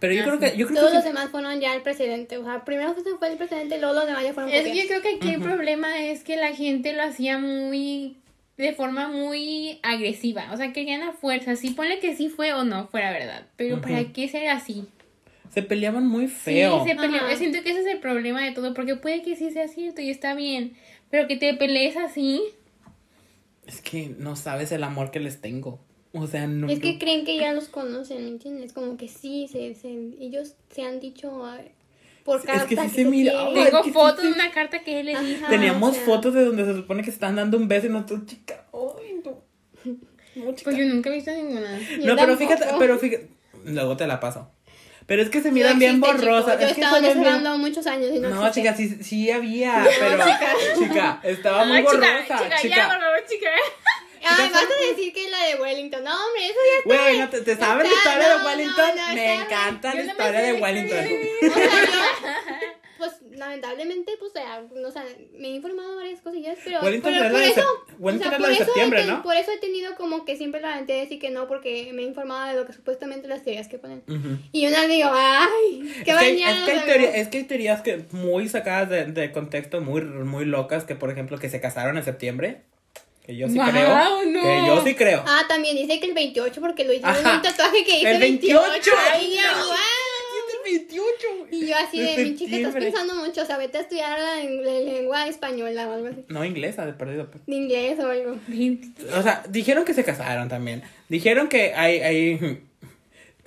Pero 0.00 0.14
yo 0.14 0.22
Ah, 0.22 0.24
creo 0.24 0.38
que. 0.38 0.56
Yo 0.56 0.66
creo 0.66 0.78
Todos 0.80 0.90
que 0.90 0.96
los 0.96 1.04
demás 1.04 1.28
fueron 1.30 1.60
ya 1.60 1.74
el 1.74 1.82
presidente. 1.82 2.38
O 2.38 2.44
sea, 2.44 2.64
primero 2.64 2.94
se 2.94 3.14
fue 3.18 3.30
el 3.30 3.36
presidente 3.38 3.78
luego 3.78 3.94
los 3.94 4.06
demás 4.06 4.24
ya 4.24 4.32
fueron 4.32 4.50
Es 4.52 4.62
que 4.64 4.74
yo 4.76 4.86
creo 4.88 5.02
que 5.02 5.16
aquí 5.16 5.30
el 5.30 5.40
problema 5.40 6.04
es 6.04 6.24
que 6.24 6.36
la 6.36 6.52
gente 6.54 6.92
lo 6.94 7.02
hacía 7.02 7.38
muy. 7.38 8.16
de 8.56 8.72
forma 8.72 9.08
muy 9.08 9.78
agresiva. 9.82 10.50
O 10.52 10.56
sea, 10.56 10.72
querían 10.72 11.02
a 11.02 11.12
fuerza. 11.12 11.54
Sí, 11.56 11.70
ponle 11.70 11.98
que 12.00 12.16
sí 12.16 12.28
fue 12.28 12.52
o 12.54 12.64
no 12.64 12.88
fuera 12.88 13.12
verdad. 13.12 13.46
Pero 13.56 13.80
¿para 13.80 14.00
Ujú. 14.00 14.12
qué 14.12 14.28
ser 14.28 14.48
así? 14.48 14.86
se 15.52 15.62
peleaban 15.62 16.06
muy 16.06 16.28
feo. 16.28 16.82
Sí, 16.82 16.88
se 16.90 16.96
peleó. 16.96 17.20
Ajá. 17.26 17.36
Siento 17.36 17.62
que 17.62 17.70
ese 17.72 17.80
es 17.80 17.86
el 17.86 17.98
problema 18.00 18.42
de 18.42 18.52
todo. 18.52 18.72
Porque 18.72 18.96
puede 18.96 19.20
que 19.22 19.36
sí 19.36 19.50
sea 19.50 19.68
cierto 19.68 20.00
y 20.00 20.08
está 20.08 20.34
bien. 20.34 20.72
Pero 21.12 21.28
que 21.28 21.36
te 21.36 21.52
pelees 21.54 21.96
así. 21.96 22.42
Es 23.66 23.80
que 23.82 24.08
no 24.18 24.34
sabes 24.34 24.72
el 24.72 24.82
amor 24.82 25.10
que 25.12 25.20
les 25.20 25.40
tengo. 25.42 25.78
O 26.14 26.26
sea, 26.26 26.46
no. 26.46 26.68
Es 26.68 26.80
que 26.80 26.98
creen 26.98 27.24
que 27.26 27.36
ya 27.36 27.52
los 27.52 27.68
conocen, 27.68 28.24
¿me 28.24 28.28
entiendes? 28.30 28.72
Como 28.72 28.96
que 28.96 29.08
sí, 29.08 29.46
se, 29.50 29.74
se, 29.74 29.88
ellos 30.20 30.54
se 30.70 30.82
han 30.82 31.00
dicho 31.00 31.44
a- 31.46 31.60
por 32.24 32.38
Es 32.40 32.46
carta 32.46 32.66
que 32.66 32.76
sí 32.76 32.82
que 32.82 32.88
se 32.88 33.04
mira- 33.04 33.52
Tengo 33.52 33.84
fotos 33.92 34.20
sí. 34.22 34.28
de 34.28 34.32
una 34.32 34.50
carta 34.52 34.82
que 34.82 35.00
él 35.00 35.06
le 35.06 35.20
dijo. 35.20 35.46
Teníamos 35.48 35.90
o 35.90 35.94
sea. 35.94 36.04
fotos 36.04 36.32
de 36.34 36.44
donde 36.44 36.64
se 36.64 36.74
supone 36.74 37.02
que 37.02 37.10
se 37.10 37.16
están 37.16 37.36
dando 37.36 37.56
un 37.58 37.68
beso 37.68 37.86
y 37.88 37.90
nosotros, 37.90 38.26
chica. 38.26 38.64
Ay, 38.72 39.20
no. 39.24 39.42
No, 40.36 40.52
chica. 40.54 40.70
Pues 40.70 40.76
yo 40.78 40.86
nunca 40.86 41.10
he 41.10 41.12
visto 41.14 41.30
ninguna. 41.30 41.78
Yo 41.78 42.06
no, 42.06 42.16
pero 42.16 42.36
fíjate, 42.38 42.64
pero 42.78 42.98
fíjate. 42.98 43.28
Luego 43.66 43.96
te 43.98 44.06
la 44.06 44.18
paso. 44.18 44.50
Pero 45.06 45.22
es 45.22 45.30
que 45.30 45.40
se 45.42 45.48
No 45.48 45.54
miran 45.54 45.78
bien 45.78 45.96
existe, 46.02 46.24
borrosas. 46.26 46.60
Yo 46.60 46.66
es 46.66 46.74
que 46.74 46.80
estaba 46.80 47.00
ven 47.00 47.20
bien- 47.22 47.60
muchos 47.60 47.86
años 47.86 48.10
y 48.14 48.18
no, 48.18 48.28
No, 48.30 48.46
existe. 48.46 48.60
chica, 48.60 48.74
sí, 48.76 49.02
sí 49.04 49.30
había, 49.30 49.84
pero 49.98 50.24
chica, 50.78 51.20
estaba 51.24 51.64
muy 51.64 51.78
Ay, 51.78 51.82
borrosa, 51.82 52.06
chica, 52.22 52.38
chica. 52.44 52.56
chica, 52.62 52.76
ya, 52.76 52.88
por 52.88 53.00
favor, 53.00 53.24
chica. 53.28 53.48
Ay, 54.24 54.46
Chica, 54.46 54.60
vas 54.60 54.64
a 54.70 54.90
decir 54.90 55.12
que 55.12 55.24
es 55.24 55.30
la 55.32 55.44
de 55.46 55.54
Wellington. 55.56 56.04
No, 56.04 56.10
hombre, 56.12 56.44
eso 56.46 56.54
ya 56.54 56.78
está. 56.92 57.02
Güey, 57.04 57.18
¿no 57.18 57.28
te, 57.28 57.40
te 57.40 57.56
sabes 57.56 57.88
la 57.90 57.92
historia 57.96 58.28
no, 58.28 58.28
de 58.28 58.38
no, 58.38 58.46
Wellington? 58.48 58.90
no, 58.96 59.14
Me 59.14 59.34
encanta 59.34 59.88
la 59.88 60.02
no 60.02 60.10
historia 60.10 60.40
de 60.42 60.52
Wellington. 60.52 61.06
Pues 63.02 63.14
lamentablemente, 63.36 64.12
pues, 64.20 64.30
o 64.30 64.32
sea, 64.32 64.62
no, 64.76 64.86
o 64.86 64.90
sea, 64.92 65.04
me 65.36 65.48
he 65.48 65.50
informado 65.50 65.96
varias 65.96 66.20
cosillas, 66.20 66.56
pero, 66.64 66.78
por 66.78 66.92
eso, 66.92 67.00
o 67.00 68.12
sea, 68.12 68.38
por 68.38 68.48
eso 68.48 68.64
he. 68.76 69.22
Por 69.24 69.34
eso 69.34 69.50
he 69.50 69.58
tenido 69.58 69.96
como 69.96 70.24
que 70.24 70.36
siempre 70.36 70.60
la 70.60 70.76
mente 70.76 70.92
de 70.92 71.00
decir 71.00 71.18
que 71.18 71.30
no, 71.30 71.48
porque 71.48 71.90
me 71.92 72.02
he 72.02 72.04
informado 72.04 72.46
de 72.52 72.60
lo 72.60 72.64
que 72.64 72.72
supuestamente 72.72 73.26
las 73.26 73.42
teorías 73.42 73.66
que 73.66 73.78
ponen. 73.78 74.04
Ujú. 74.06 74.38
Y 74.52 74.68
una 74.68 74.86
digo, 74.86 75.10
ay, 75.12 75.80
qué 75.82 75.98
Es 75.98 76.04
que, 76.04 76.12
hay, 76.12 76.32
bañados, 76.34 76.58
es, 76.60 76.64
que 76.64 76.70
hay 76.78 76.86
teoría- 76.86 77.16
es 77.16 77.26
que 77.28 77.38
hay 77.38 77.44
teorías 77.44 77.82
que 77.82 78.04
muy 78.12 78.48
sacadas 78.48 78.88
de, 78.88 79.06
de 79.06 79.32
contexto, 79.32 79.80
muy, 79.80 80.02
muy 80.02 80.44
locas, 80.44 80.84
que 80.84 80.94
por 80.94 81.10
ejemplo 81.10 81.38
que 81.38 81.50
se 81.50 81.60
casaron 81.60 81.96
en 81.96 82.04
septiembre. 82.04 82.62
Que 83.26 83.36
yo 83.36 83.48
sí 83.48 83.54
Guau, 83.54 83.70
creo. 83.70 84.24
no. 84.26 84.42
Que 84.42 84.62
yo 84.66 84.82
sí 84.84 84.94
creo. 84.94 85.24
Ah, 85.26 85.42
también 85.48 85.76
dice 85.76 85.98
que 86.00 86.06
el 86.06 86.14
28 86.14 86.60
porque 86.60 86.84
lo 86.84 86.92
hicieron 86.92 87.24
Ajá. 87.24 87.36
un 87.36 87.42
tatuaje 87.42 87.84
que 87.84 87.96
dice 87.98 88.10
El 88.12 88.18
28. 88.20 88.60
Ay, 89.12 89.36
Ay, 89.36 89.36
no, 89.36 89.72
no. 90.64 90.70
guau. 90.70 90.76
el 90.76 90.80
28. 90.80 91.26
Y 91.50 91.66
yo 91.66 91.76
así 91.76 92.00
De 92.00 92.16
de, 92.16 92.24
mi 92.24 92.36
chica, 92.36 92.56
estás 92.56 92.74
pensando 92.74 93.14
mucho, 93.14 93.42
o 93.42 93.44
sea, 93.44 93.58
vete 93.58 93.78
a 93.78 93.80
estudiar 93.82 94.18
en, 94.40 94.66
en 94.66 94.84
lengua 94.84 95.26
española 95.26 95.88
o 95.88 95.92
algo 95.92 96.06
así. 96.08 96.24
No, 96.28 96.44
inglesa, 96.44 96.86
de 96.86 96.92
perdido. 96.92 97.30
pues. 97.30 97.44
De 97.46 97.54
inglés 97.54 97.98
o 97.98 98.08
algo. 98.08 98.38
O 99.16 99.22
sea, 99.22 99.42
dijeron 99.48 99.84
que 99.84 99.94
se 99.94 100.04
casaron 100.04 100.48
también. 100.48 100.82
Dijeron 101.08 101.48
que 101.48 101.74
hay, 101.74 101.98
hay, 102.00 102.60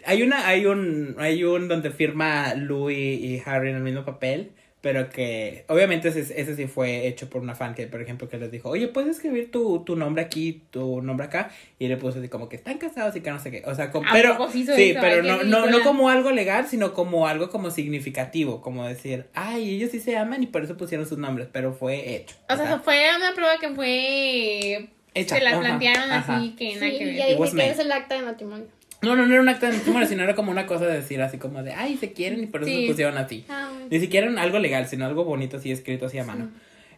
hay 0.06 0.22
una, 0.24 0.48
hay 0.48 0.66
un, 0.66 1.16
hay 1.18 1.44
un 1.44 1.68
donde 1.68 1.92
firma 1.92 2.54
Louis 2.56 2.98
y 2.98 3.42
Harry 3.46 3.70
en 3.70 3.78
el 3.78 3.84
mismo 3.84 4.06
papel, 4.06 4.52
pero 4.86 5.10
que 5.10 5.66
obviamente 5.68 6.10
ese, 6.10 6.20
ese 6.40 6.56
sí 6.56 6.68
fue 6.68 7.08
hecho 7.08 7.28
por 7.28 7.42
una 7.42 7.56
fan 7.56 7.74
que, 7.74 7.88
por 7.88 8.04
ejemplo, 8.04 8.30
que 8.30 8.38
les 8.38 8.52
dijo, 8.52 8.70
oye, 8.70 8.88
¿puedes 8.88 9.16
escribir 9.16 9.50
tu, 9.50 9.80
tu 9.84 9.96
nombre 9.96 10.22
aquí, 10.22 10.62
tu 10.70 11.02
nombre 11.02 11.26
acá? 11.26 11.50
Y 11.80 11.88
le 11.88 11.98
puso 11.98 12.20
así 12.20 12.28
como 12.28 12.50
que 12.50 12.56
están 12.56 12.78
casados 12.78 13.16
y 13.16 13.22
que 13.22 13.32
no 13.32 13.40
sé 13.40 13.50
qué. 13.50 13.64
O 13.66 13.74
sea, 13.74 13.90
como, 13.90 14.08
¿A 14.08 14.14
pero, 14.14 14.38
sí 14.52 14.62
eso? 14.62 14.74
pero 15.02 15.24
no, 15.24 15.42
no, 15.44 15.66
no 15.66 15.82
como 15.82 16.10
algo 16.10 16.30
legal, 16.30 16.68
sino 16.68 16.94
como 16.94 17.26
algo 17.28 17.50
como 17.50 17.72
significativo, 17.72 18.62
como 18.62 18.86
decir, 18.88 19.26
ay, 19.34 19.74
ellos 19.74 19.90
sí 19.90 20.00
se 20.00 20.18
aman 20.18 20.44
y 20.44 20.46
por 20.46 20.64
eso 20.64 20.78
pusieron 20.78 21.08
sus 21.08 21.18
nombres, 21.18 21.48
pero 21.52 21.74
fue 21.74 22.18
hecho. 22.18 22.36
O 22.48 22.56
sea, 22.56 22.78
fue 22.78 23.08
una 23.18 23.34
prueba 23.34 23.58
que 23.60 23.70
fue. 23.70 24.90
Hecha, 25.16 25.38
Se 25.38 25.42
la 25.44 25.60
plantearon 25.60 26.12
ajá. 26.12 26.38
así 26.38 26.52
que 26.52 26.76
nada 26.76 26.92
Sí, 26.92 26.98
que 27.00 27.04
y 27.06 27.16
ver. 27.16 27.38
que 27.38 27.56
made. 27.56 27.70
es 27.72 27.80
el 27.80 27.92
acta 27.92 28.14
de 28.16 28.22
matrimonio. 28.22 28.68
No, 29.06 29.16
no, 29.16 29.26
no 29.26 29.34
era 29.34 29.42
un 29.42 29.50
acta 29.50 29.68
de 29.70 29.78
matrimonio, 29.78 30.08
sino 30.08 30.24
era 30.24 30.36
como 30.36 30.52
una 30.52 30.66
cosa 30.66 30.86
de 30.88 30.96
decir 30.96 31.22
así 31.22 31.38
como 31.38 31.64
de, 31.64 31.74
ay, 31.74 31.96
se 31.98 32.12
quieren 32.12 32.44
y 32.44 32.48
por 32.48 32.62
eso 32.64 32.70
Sí. 32.72 32.82
se 32.84 32.92
pusieron 32.92 33.18
así. 33.18 33.46
Ah. 33.48 33.72
Ni 33.90 34.00
siquiera 34.00 34.28
era 34.30 34.42
algo 34.42 34.60
legal, 34.60 34.88
sino 34.88 35.06
algo 35.06 35.24
bonito 35.24 35.58
así 35.58 35.72
escrito 35.72 36.08
así 36.08 36.18
a 36.18 36.24
mano. 36.26 36.50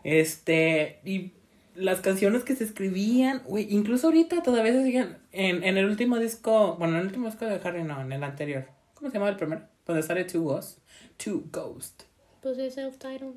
Este, 0.04 1.00
y 1.06 1.32
las 1.76 2.00
canciones 2.02 2.44
que 2.44 2.56
se 2.56 2.64
escribían, 2.64 3.42
güey, 3.46 3.68
incluso 3.70 4.08
ahorita 4.08 4.42
todavía 4.42 4.72
se 4.74 4.84
siguen, 4.84 5.18
en, 5.32 5.64
en 5.64 5.78
el 5.78 5.86
último 5.86 6.18
disco, 6.18 6.76
bueno, 6.80 6.94
en 6.96 7.02
el 7.02 7.06
último 7.08 7.28
disco 7.28 7.46
de 7.46 7.60
Harry, 7.64 7.84
no, 7.84 8.02
en 8.02 8.12
el 8.12 8.24
anterior. 8.24 8.66
¿Cómo 8.94 9.12
se 9.12 9.18
llama 9.18 9.30
el 9.30 9.36
primero? 9.36 9.62
Donde 9.86 10.02
sale 10.02 10.24
Two 10.24 10.42
Ghost. 10.42 10.80
Two 11.18 11.44
Ghost. 11.52 12.04
Pues 12.42 12.58
es 12.58 12.78
self-titled. 12.78 13.36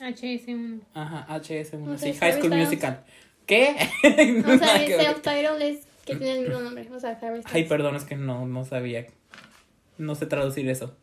HS1. 0.00 0.80
Ajá, 0.94 1.26
HS1, 1.40 1.88
O 1.88 1.98
sea, 1.98 2.12
sí, 2.12 2.18
High 2.18 2.32
School 2.34 2.46
Styles. 2.46 2.64
Musical. 2.68 3.04
¿Qué? 3.46 3.74
O 4.46 4.58
sea, 4.58 4.76
self-titled 4.86 5.60
es 5.62 5.87
que 6.08 6.16
tiene 6.16 6.38
el 6.40 6.48
mismo 6.48 6.60
nombre. 6.60 6.88
O 6.92 6.98
sea, 7.00 7.10
Harry 7.22 7.36
Ay, 7.36 7.42
Styles. 7.42 7.68
perdón, 7.68 7.96
es 7.96 8.04
que 8.04 8.16
no, 8.16 8.46
no 8.46 8.64
sabía. 8.64 9.06
No 9.98 10.14
sé 10.14 10.26
traducir 10.26 10.68
eso. 10.68 10.96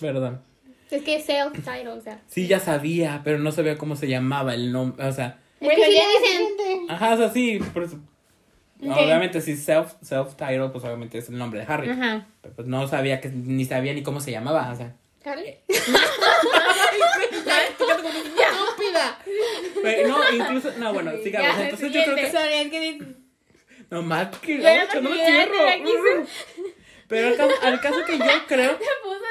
Perdón. 0.00 0.42
Es 0.90 1.02
que 1.02 1.16
es 1.16 1.26
self-titled, 1.28 1.98
o 1.98 2.00
sea. 2.00 2.20
Sí, 2.28 2.46
ya 2.46 2.60
sabía, 2.60 3.20
pero 3.24 3.38
no 3.38 3.52
sabía 3.52 3.76
cómo 3.76 3.94
se 3.96 4.08
llamaba 4.08 4.54
el 4.54 4.72
nombre. 4.72 5.04
O 5.06 5.12
sea, 5.12 5.38
sí 5.60 5.66
dicen. 5.68 6.90
ajá, 6.90 7.14
o 7.14 7.16
sea, 7.16 7.30
sí. 7.30 7.58
por 7.72 7.82
eso- 7.84 7.98
Ok. 8.80 8.96
Obviamente, 8.96 9.40
si 9.40 9.56
self, 9.56 9.94
self-title, 10.02 10.68
pues 10.68 10.84
obviamente 10.84 11.18
es 11.18 11.28
el 11.28 11.36
nombre 11.36 11.58
de 11.60 11.66
Harry. 11.72 11.90
Ajá. 11.90 12.28
Pero 12.40 12.54
pues 12.54 12.68
no 12.68 12.86
sabía 12.86 13.20
que, 13.20 13.28
ni 13.28 13.64
sabía 13.64 13.92
ni 13.92 14.02
cómo 14.04 14.20
se 14.20 14.30
llamaba, 14.30 14.70
o 14.72 14.76
sea. 14.76 14.94
Harry. 15.24 15.56
¡Estúpida! 18.38 19.18
Pero, 19.82 20.08
no, 20.08 20.32
incluso, 20.32 20.72
no, 20.78 20.92
bueno, 20.92 21.12
sigamos. 21.22 21.58
Entonces 21.60 21.92
yo 21.92 22.02
creo 22.04 22.16
que. 22.16 23.27
No 23.90 24.02
más 24.02 24.36
que. 24.38 24.58
No 24.58 25.10
me 25.10 25.16
cierro. 25.16 26.26
Pero 27.08 27.28
al 27.28 27.36
caso, 27.36 27.54
al 27.62 27.80
caso 27.80 27.96
que 28.06 28.18
yo 28.18 28.24
creo. 28.48 28.72
Me 28.72 28.78
puso 29.02 29.24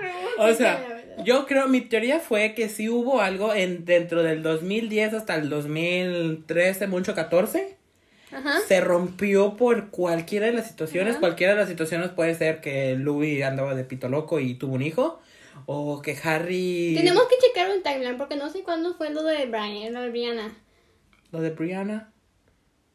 Ru. 0.00 0.42
O 0.42 0.54
sea, 0.54 1.04
yo 1.24 1.46
creo, 1.46 1.68
mi 1.68 1.82
teoría 1.82 2.18
fue 2.18 2.54
que 2.54 2.68
sí 2.68 2.88
hubo 2.88 3.20
algo 3.20 3.54
en 3.54 3.84
dentro 3.84 4.22
del 4.22 4.42
2010 4.42 5.14
hasta 5.14 5.34
el 5.34 5.50
2013, 5.50 6.86
mucho 6.86 7.14
14. 7.14 7.76
Ajá. 8.32 8.60
Se 8.66 8.80
rompió 8.80 9.56
por 9.56 9.90
cualquiera 9.90 10.46
de 10.46 10.52
las 10.52 10.66
situaciones. 10.66 11.12
Ajá. 11.12 11.20
Cualquiera 11.20 11.52
de 11.52 11.60
las 11.60 11.68
situaciones 11.68 12.08
puede 12.10 12.34
ser 12.34 12.62
que 12.62 12.94
Louis 12.96 13.42
andaba 13.42 13.74
de 13.74 13.84
pito 13.84 14.08
loco 14.08 14.40
y 14.40 14.54
tuvo 14.54 14.74
un 14.74 14.82
hijo. 14.82 15.20
O 15.66 16.00
que 16.00 16.16
Harry. 16.24 16.94
Tenemos 16.96 17.24
que 17.24 17.36
checar 17.36 17.70
un 17.70 17.82
timeline 17.82 18.16
porque 18.16 18.36
no 18.36 18.48
sé 18.48 18.62
cuándo 18.62 18.94
fue 18.94 19.10
lo 19.10 19.22
de 19.22 19.44
Brian, 19.46 19.92
lo 19.92 20.00
de 20.00 20.10
Brianna. 20.10 20.56
Lo 21.30 21.40
de 21.42 21.50
Brianna. 21.50 22.11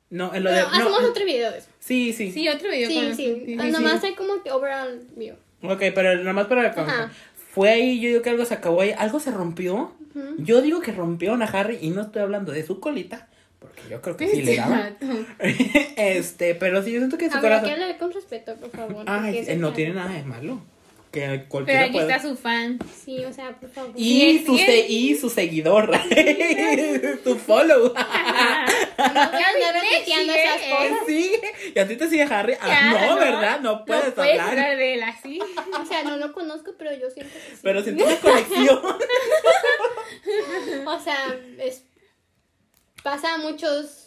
No, 0.09 0.33
en 0.33 0.43
lo 0.43 0.51
de. 0.51 0.61
No, 0.61 0.67
hacemos 0.67 1.03
otro 1.03 1.25
video 1.25 1.51
de 1.51 1.57
eso. 1.59 1.67
Sí, 1.79 2.13
sí. 2.13 2.31
Sí, 2.31 2.47
otro 2.47 2.69
video 2.69 2.87
Sí, 2.89 2.95
con 2.95 3.15
sí. 3.15 3.43
sí, 3.45 3.57
Ah, 3.59 3.63
sí, 3.65 3.71
Nomás 3.71 4.01
sí. 4.01 4.07
hay 4.07 4.13
como 4.15 4.41
que 4.41 4.51
overall 4.51 5.01
view. 5.15 5.35
Ok, 5.63 5.79
pero 5.93 6.15
nada 6.17 6.33
más 6.33 6.47
para. 6.47 6.67
Ajá. 6.67 7.11
Fue 7.51 7.69
ahí, 7.69 7.99
yo 7.99 8.09
digo 8.09 8.21
que 8.21 8.29
algo 8.29 8.45
se 8.45 8.53
acabó 8.53 8.81
ahí. 8.81 8.93
Algo 8.97 9.19
se 9.19 9.31
rompió. 9.31 9.91
Yo 10.37 10.61
digo 10.61 10.79
que 10.81 10.91
rompieron 10.91 11.41
a 11.43 11.45
Harry 11.45 11.77
y 11.81 11.89
no 11.91 12.01
estoy 12.01 12.21
hablando 12.23 12.51
de 12.51 12.65
su 12.65 12.79
colita. 12.79 13.27
Porque 13.59 13.81
yo 13.89 14.01
creo 14.01 14.15
que 14.17 14.27
sí 14.27 14.41
le 14.43 14.55
daba. 14.57 14.91
este, 15.97 16.55
pero 16.55 16.81
sí, 16.83 16.91
yo 16.91 16.99
siento 16.99 17.17
que 17.17 17.29
su 17.29 17.37
Habrá 17.37 17.57
que 17.61 17.65
corazón. 17.67 17.81
hablar 17.83 17.97
con 17.99 18.13
respeto, 18.13 18.55
por 18.55 18.69
favor. 18.71 19.03
Ay, 19.07 19.43
eh, 19.47 19.55
no 19.55 19.73
tiene 19.73 19.93
nada 19.93 20.13
de 20.13 20.23
malo. 20.23 20.61
Que 21.11 21.21
Pero 21.21 21.49
cualquiera 21.49 21.81
aquí 21.83 21.91
puede. 21.93 22.11
está 22.13 22.27
su 22.27 22.35
fan. 22.35 22.79
Sí, 23.05 23.23
o 23.23 23.31
sea, 23.31 23.57
por 23.59 23.69
favor. 23.71 23.91
Y 23.95 24.39
Sí, 24.39 24.43
su, 24.45 24.57
sí. 24.57 24.65
se- 24.65 24.87
y 24.87 25.15
su 25.15 25.29
seguidor. 25.29 25.91
su 27.23 27.35
follow. 27.37 27.93
No 27.93 27.93
voy 27.93 29.63
a 29.63 29.71
repitiendo 29.71 30.33
sigue, 30.33 30.43
esas 30.43 30.61
eh. 30.61 30.69
cosas. 30.69 31.07
sigue. 31.07 31.51
Y 31.75 31.79
a 31.79 31.87
ti 31.87 31.95
te 31.95 32.09
sigue 32.09 32.23
Harry. 32.23 32.55
Ah, 32.59 32.67
Ya, 32.67 33.07
no, 33.07 33.15
¿verdad? 33.15 33.59
No 33.61 33.85
puedes 33.85 34.07
no 34.07 34.13
puedes 34.15 34.31
hablar. 34.39 34.49
hablar 34.49 34.77
de 34.77 34.93
él 34.95 35.03
así. 35.03 35.39
O 35.81 35.85
sea, 35.85 36.03
no 36.03 36.17
lo 36.17 36.33
conozco, 36.33 36.73
pero 36.77 36.91
yo 36.93 37.09
siento 37.09 37.33
que 37.33 37.39
sí. 37.55 37.59
Pero 37.63 37.83
siento 37.83 38.03
una 38.05 38.19
conexión. 38.19 38.81
O 40.87 40.99
sea, 40.99 41.37
es, 41.59 41.83
pasa 43.03 43.37
muchos 43.37 44.06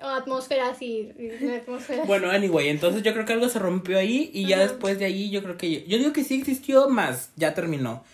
atmósferas 0.00 0.80
y, 0.82 1.12
y 1.18 1.48
atmósferas. 1.56 2.06
Bueno, 2.06 2.30
anyway, 2.30 2.68
entonces 2.68 3.02
yo 3.02 3.12
creo 3.12 3.24
que 3.24 3.32
algo 3.32 3.48
se 3.48 3.58
rompió 3.58 3.98
ahí 3.98 4.30
y 4.34 4.46
ya 4.46 4.56
Ajá. 4.56 4.66
después 4.68 4.98
de 4.98 5.04
ahí 5.06 5.30
yo 5.30 5.42
creo 5.42 5.56
que 5.56 5.84
yo 5.86 5.98
digo 5.98 6.12
que 6.12 6.24
sí 6.24 6.34
existió 6.38 6.88
más, 6.88 7.30
ya 7.36 7.54
terminó. 7.54 8.04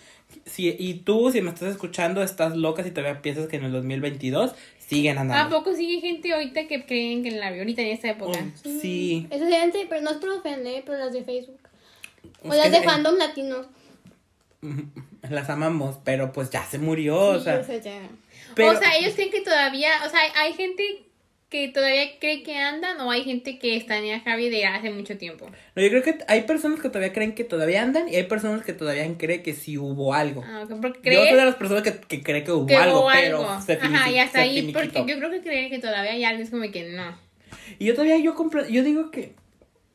Si, 0.45 0.73
y 0.79 0.93
tú, 0.95 1.29
si 1.31 1.41
me 1.41 1.49
estás 1.49 1.69
escuchando, 1.71 2.23
estás 2.23 2.55
loca 2.55 2.83
si 2.83 2.91
todavía 2.91 3.21
piensas 3.21 3.47
que 3.47 3.57
en 3.57 3.65
el 3.65 3.71
2022 3.73 4.53
siguen 4.79 5.17
¿A 5.17 5.21
andando. 5.21 5.57
poco 5.57 5.75
sigue 5.75 5.99
gente 6.01 6.33
ahorita 6.33 6.67
que 6.67 6.85
creen 6.85 7.23
que 7.23 7.31
la 7.31 7.51
vio 7.51 7.61
ahorita 7.61 7.81
en 7.81 7.87
esta 7.89 8.09
época? 8.11 8.39
Oh, 8.39 8.59
sí. 8.81 9.27
Eso 9.29 9.45
es 9.45 9.49
gente, 9.53 9.85
pero 9.89 10.01
no 10.01 10.11
es 10.11 10.17
por 10.17 10.29
ofender, 10.29 10.83
pero 10.85 10.97
las 10.97 11.13
de 11.13 11.23
Facebook. 11.23 11.59
O 12.43 12.51
Es 12.53 12.57
las 12.57 12.71
de 12.71 12.81
fandom 12.81 13.15
latinos. 13.17 13.67
Las 15.29 15.49
amamos, 15.49 15.97
pero 16.03 16.31
pues 16.31 16.49
ya 16.49 16.63
se 16.65 16.77
murió, 16.77 17.17
o 17.19 17.37
Sí, 17.39 17.43
sea. 17.45 17.59
o 17.59 17.63
sea, 17.63 17.77
ya. 17.79 18.01
pero- 18.55 18.71
O 18.71 18.75
sea, 18.79 18.95
ellos 18.97 19.13
creen 19.15 19.31
que 19.31 19.41
todavía, 19.41 19.89
o 20.05 20.09
sea, 20.09 20.19
hay 20.35 20.53
gente 20.53 20.83
que 21.51 21.67
todavía 21.67 22.17
cree 22.17 22.43
que 22.43 22.57
andan 22.57 22.99
o 23.01 23.11
hay 23.11 23.25
gente 23.25 23.59
que 23.59 23.75
está 23.75 23.97
en 23.97 24.21
Javi 24.21 24.49
de 24.49 24.65
hace 24.65 24.89
mucho 24.89 25.17
tiempo. 25.17 25.47
No, 25.75 25.81
yo 25.83 25.89
creo 25.89 26.01
que 26.01 26.17
hay 26.29 26.43
personas 26.43 26.79
que 26.79 26.87
todavía 26.87 27.11
creen 27.11 27.35
que 27.35 27.43
todavía 27.43 27.83
andan 27.83 28.07
y 28.07 28.15
hay 28.15 28.23
personas 28.23 28.63
que 28.63 28.71
todavía 28.71 29.05
creen 29.17 29.43
que 29.43 29.53
sí 29.53 29.77
hubo 29.77 30.13
algo. 30.13 30.43
Ah, 30.45 30.65
porque 30.81 31.13
Yo 31.13 31.25
soy 31.25 31.35
de 31.35 31.45
las 31.45 31.55
personas 31.55 31.83
que, 31.83 31.99
que 31.99 32.23
cree 32.23 32.45
que 32.45 32.53
hubo 32.53 32.65
que 32.65 32.77
algo, 32.77 33.01
hubo 33.01 33.09
pero 33.11 33.49
algo. 33.49 33.65
se 33.65 33.73
Ajá, 33.73 34.09
y 34.09 34.17
hasta 34.17 34.39
ahí, 34.39 34.71
porque 34.71 35.03
yo 35.05 35.17
creo 35.17 35.29
que 35.29 35.41
cree 35.41 35.69
que 35.69 35.79
todavía 35.79 36.13
hay 36.13 36.23
algo, 36.23 36.41
es 36.41 36.49
como 36.49 36.71
que 36.71 36.89
no. 36.89 37.17
Y 37.77 37.85
yo 37.85 37.95
todavía 37.95 38.17
yo 38.17 38.33
compro, 38.33 38.65
yo 38.69 38.81
digo 38.81 39.11
que, 39.11 39.33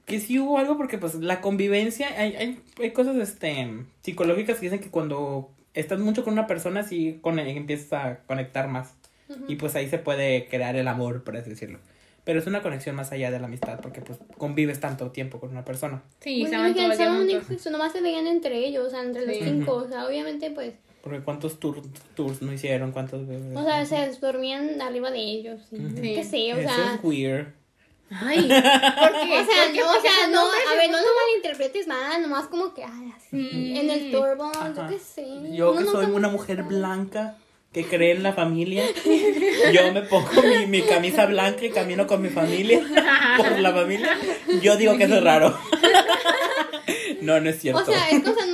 que 0.04 0.20
sí 0.20 0.38
hubo 0.38 0.58
algo 0.58 0.76
porque 0.76 0.98
pues 0.98 1.14
la 1.14 1.40
convivencia, 1.40 2.08
hay, 2.18 2.36
hay, 2.36 2.60
hay 2.78 2.90
cosas 2.90 3.16
este 3.16 3.66
psicológicas 4.02 4.58
que 4.58 4.66
dicen 4.66 4.80
que 4.80 4.90
cuando 4.90 5.50
estás 5.72 6.00
mucho 6.00 6.22
con 6.22 6.34
una 6.34 6.46
persona 6.46 6.82
sí 6.82 7.18
con, 7.22 7.38
empiezas 7.38 7.92
a 7.94 8.18
conectar 8.26 8.68
más. 8.68 8.94
Y 9.48 9.56
pues 9.56 9.74
ahí 9.74 9.88
se 9.88 9.98
puede 9.98 10.46
crear 10.48 10.76
el 10.76 10.88
amor, 10.88 11.24
por 11.24 11.36
así 11.36 11.50
decirlo. 11.50 11.78
Pero 12.24 12.40
es 12.40 12.46
una 12.46 12.60
conexión 12.62 12.96
más 12.96 13.12
allá 13.12 13.30
de 13.30 13.38
la 13.38 13.46
amistad 13.46 13.78
porque 13.80 14.00
pues 14.00 14.18
convives 14.36 14.80
tanto 14.80 15.10
tiempo 15.12 15.38
con 15.38 15.50
una 15.50 15.64
persona. 15.64 16.02
Sí, 16.20 16.40
Bueno, 16.42 16.46
estaban 16.66 16.74
todo 16.74 16.92
el 16.92 16.98
día 16.98 17.06
juntos. 17.08 17.46
únicos, 17.50 17.72
nomás 17.72 17.92
se 17.92 18.00
veían 18.00 18.26
entre 18.26 18.58
ellos, 18.66 18.86
o 18.86 18.90
sea, 18.90 19.02
entre 19.02 19.26
los 19.26 19.36
Sí. 19.36 19.42
cinco. 19.44 19.74
O 19.74 19.88
sea, 19.88 20.06
obviamente, 20.06 20.50
pues. 20.50 20.74
Porque 21.02 21.20
cuántos 21.20 21.60
tours, 21.60 21.82
tours 22.16 22.42
no 22.42 22.52
hicieron, 22.52 22.90
cuántos... 22.90 23.22
O 23.54 23.62
sea, 23.64 23.86
se 23.86 24.10
dormían 24.20 24.80
arriba 24.82 25.12
de 25.12 25.20
ellos. 25.20 25.60
Y, 25.70 25.76
Ujú. 25.86 25.94
qué 26.02 26.24
sé, 26.24 26.52
o 26.52 26.56
Eso 26.56 26.68
sea. 26.68 26.94
es 26.96 27.00
weird. 27.04 27.46
Ay, 28.10 28.38
¿por 28.48 28.48
qué? 28.48 29.38
O 29.40 29.44
sea, 29.44 29.64
¿Por 29.64 29.72
qué? 29.72 29.80
no, 29.80 29.88
o 29.88 29.92
Porque 29.92 30.08
sea, 30.08 30.28
no, 30.28 30.40
a 30.40 30.74
ver, 30.76 30.90
no 30.90 30.96
lo 30.98 31.06
malinterpretes 31.28 31.86
mal, 31.86 32.22
nomás 32.22 32.46
como 32.48 32.74
que, 32.74 32.82
ay, 32.84 33.12
así, 33.16 33.48
Sí. 33.50 33.78
en 33.78 33.88
el 33.90 34.10
turbo, 34.10 34.50
Ajá. 34.54 34.72
yo 34.76 34.88
qué 34.88 34.98
sé. 34.98 35.26
Yo 35.54 35.76
que 35.76 35.84
soy 35.84 36.06
una 36.06 36.28
mujer 36.28 36.64
blanca 36.64 37.36
que 37.76 37.84
cree 37.84 38.12
en 38.12 38.22
la 38.22 38.32
familia, 38.32 38.84
yo 39.70 39.92
me 39.92 40.00
pongo 40.00 40.30
mi, 40.42 40.64
mi 40.66 40.80
camisa 40.82 41.26
blanca 41.26 41.62
y 41.66 41.70
camino 41.70 42.06
con 42.06 42.22
mi 42.22 42.30
familia 42.30 42.80
por 43.36 43.58
la 43.58 43.70
familia. 43.70 44.18
Yo 44.62 44.78
digo 44.78 44.96
que 44.96 45.04
eso 45.04 45.16
es 45.18 45.22
raro. 45.22 45.54
No, 47.22 47.40
no 47.40 47.50
es 47.50 47.60
cierto. 47.60 47.80
O 47.80 47.84
sea, 47.84 48.10
es 48.10 48.22
cosa... 48.22 48.44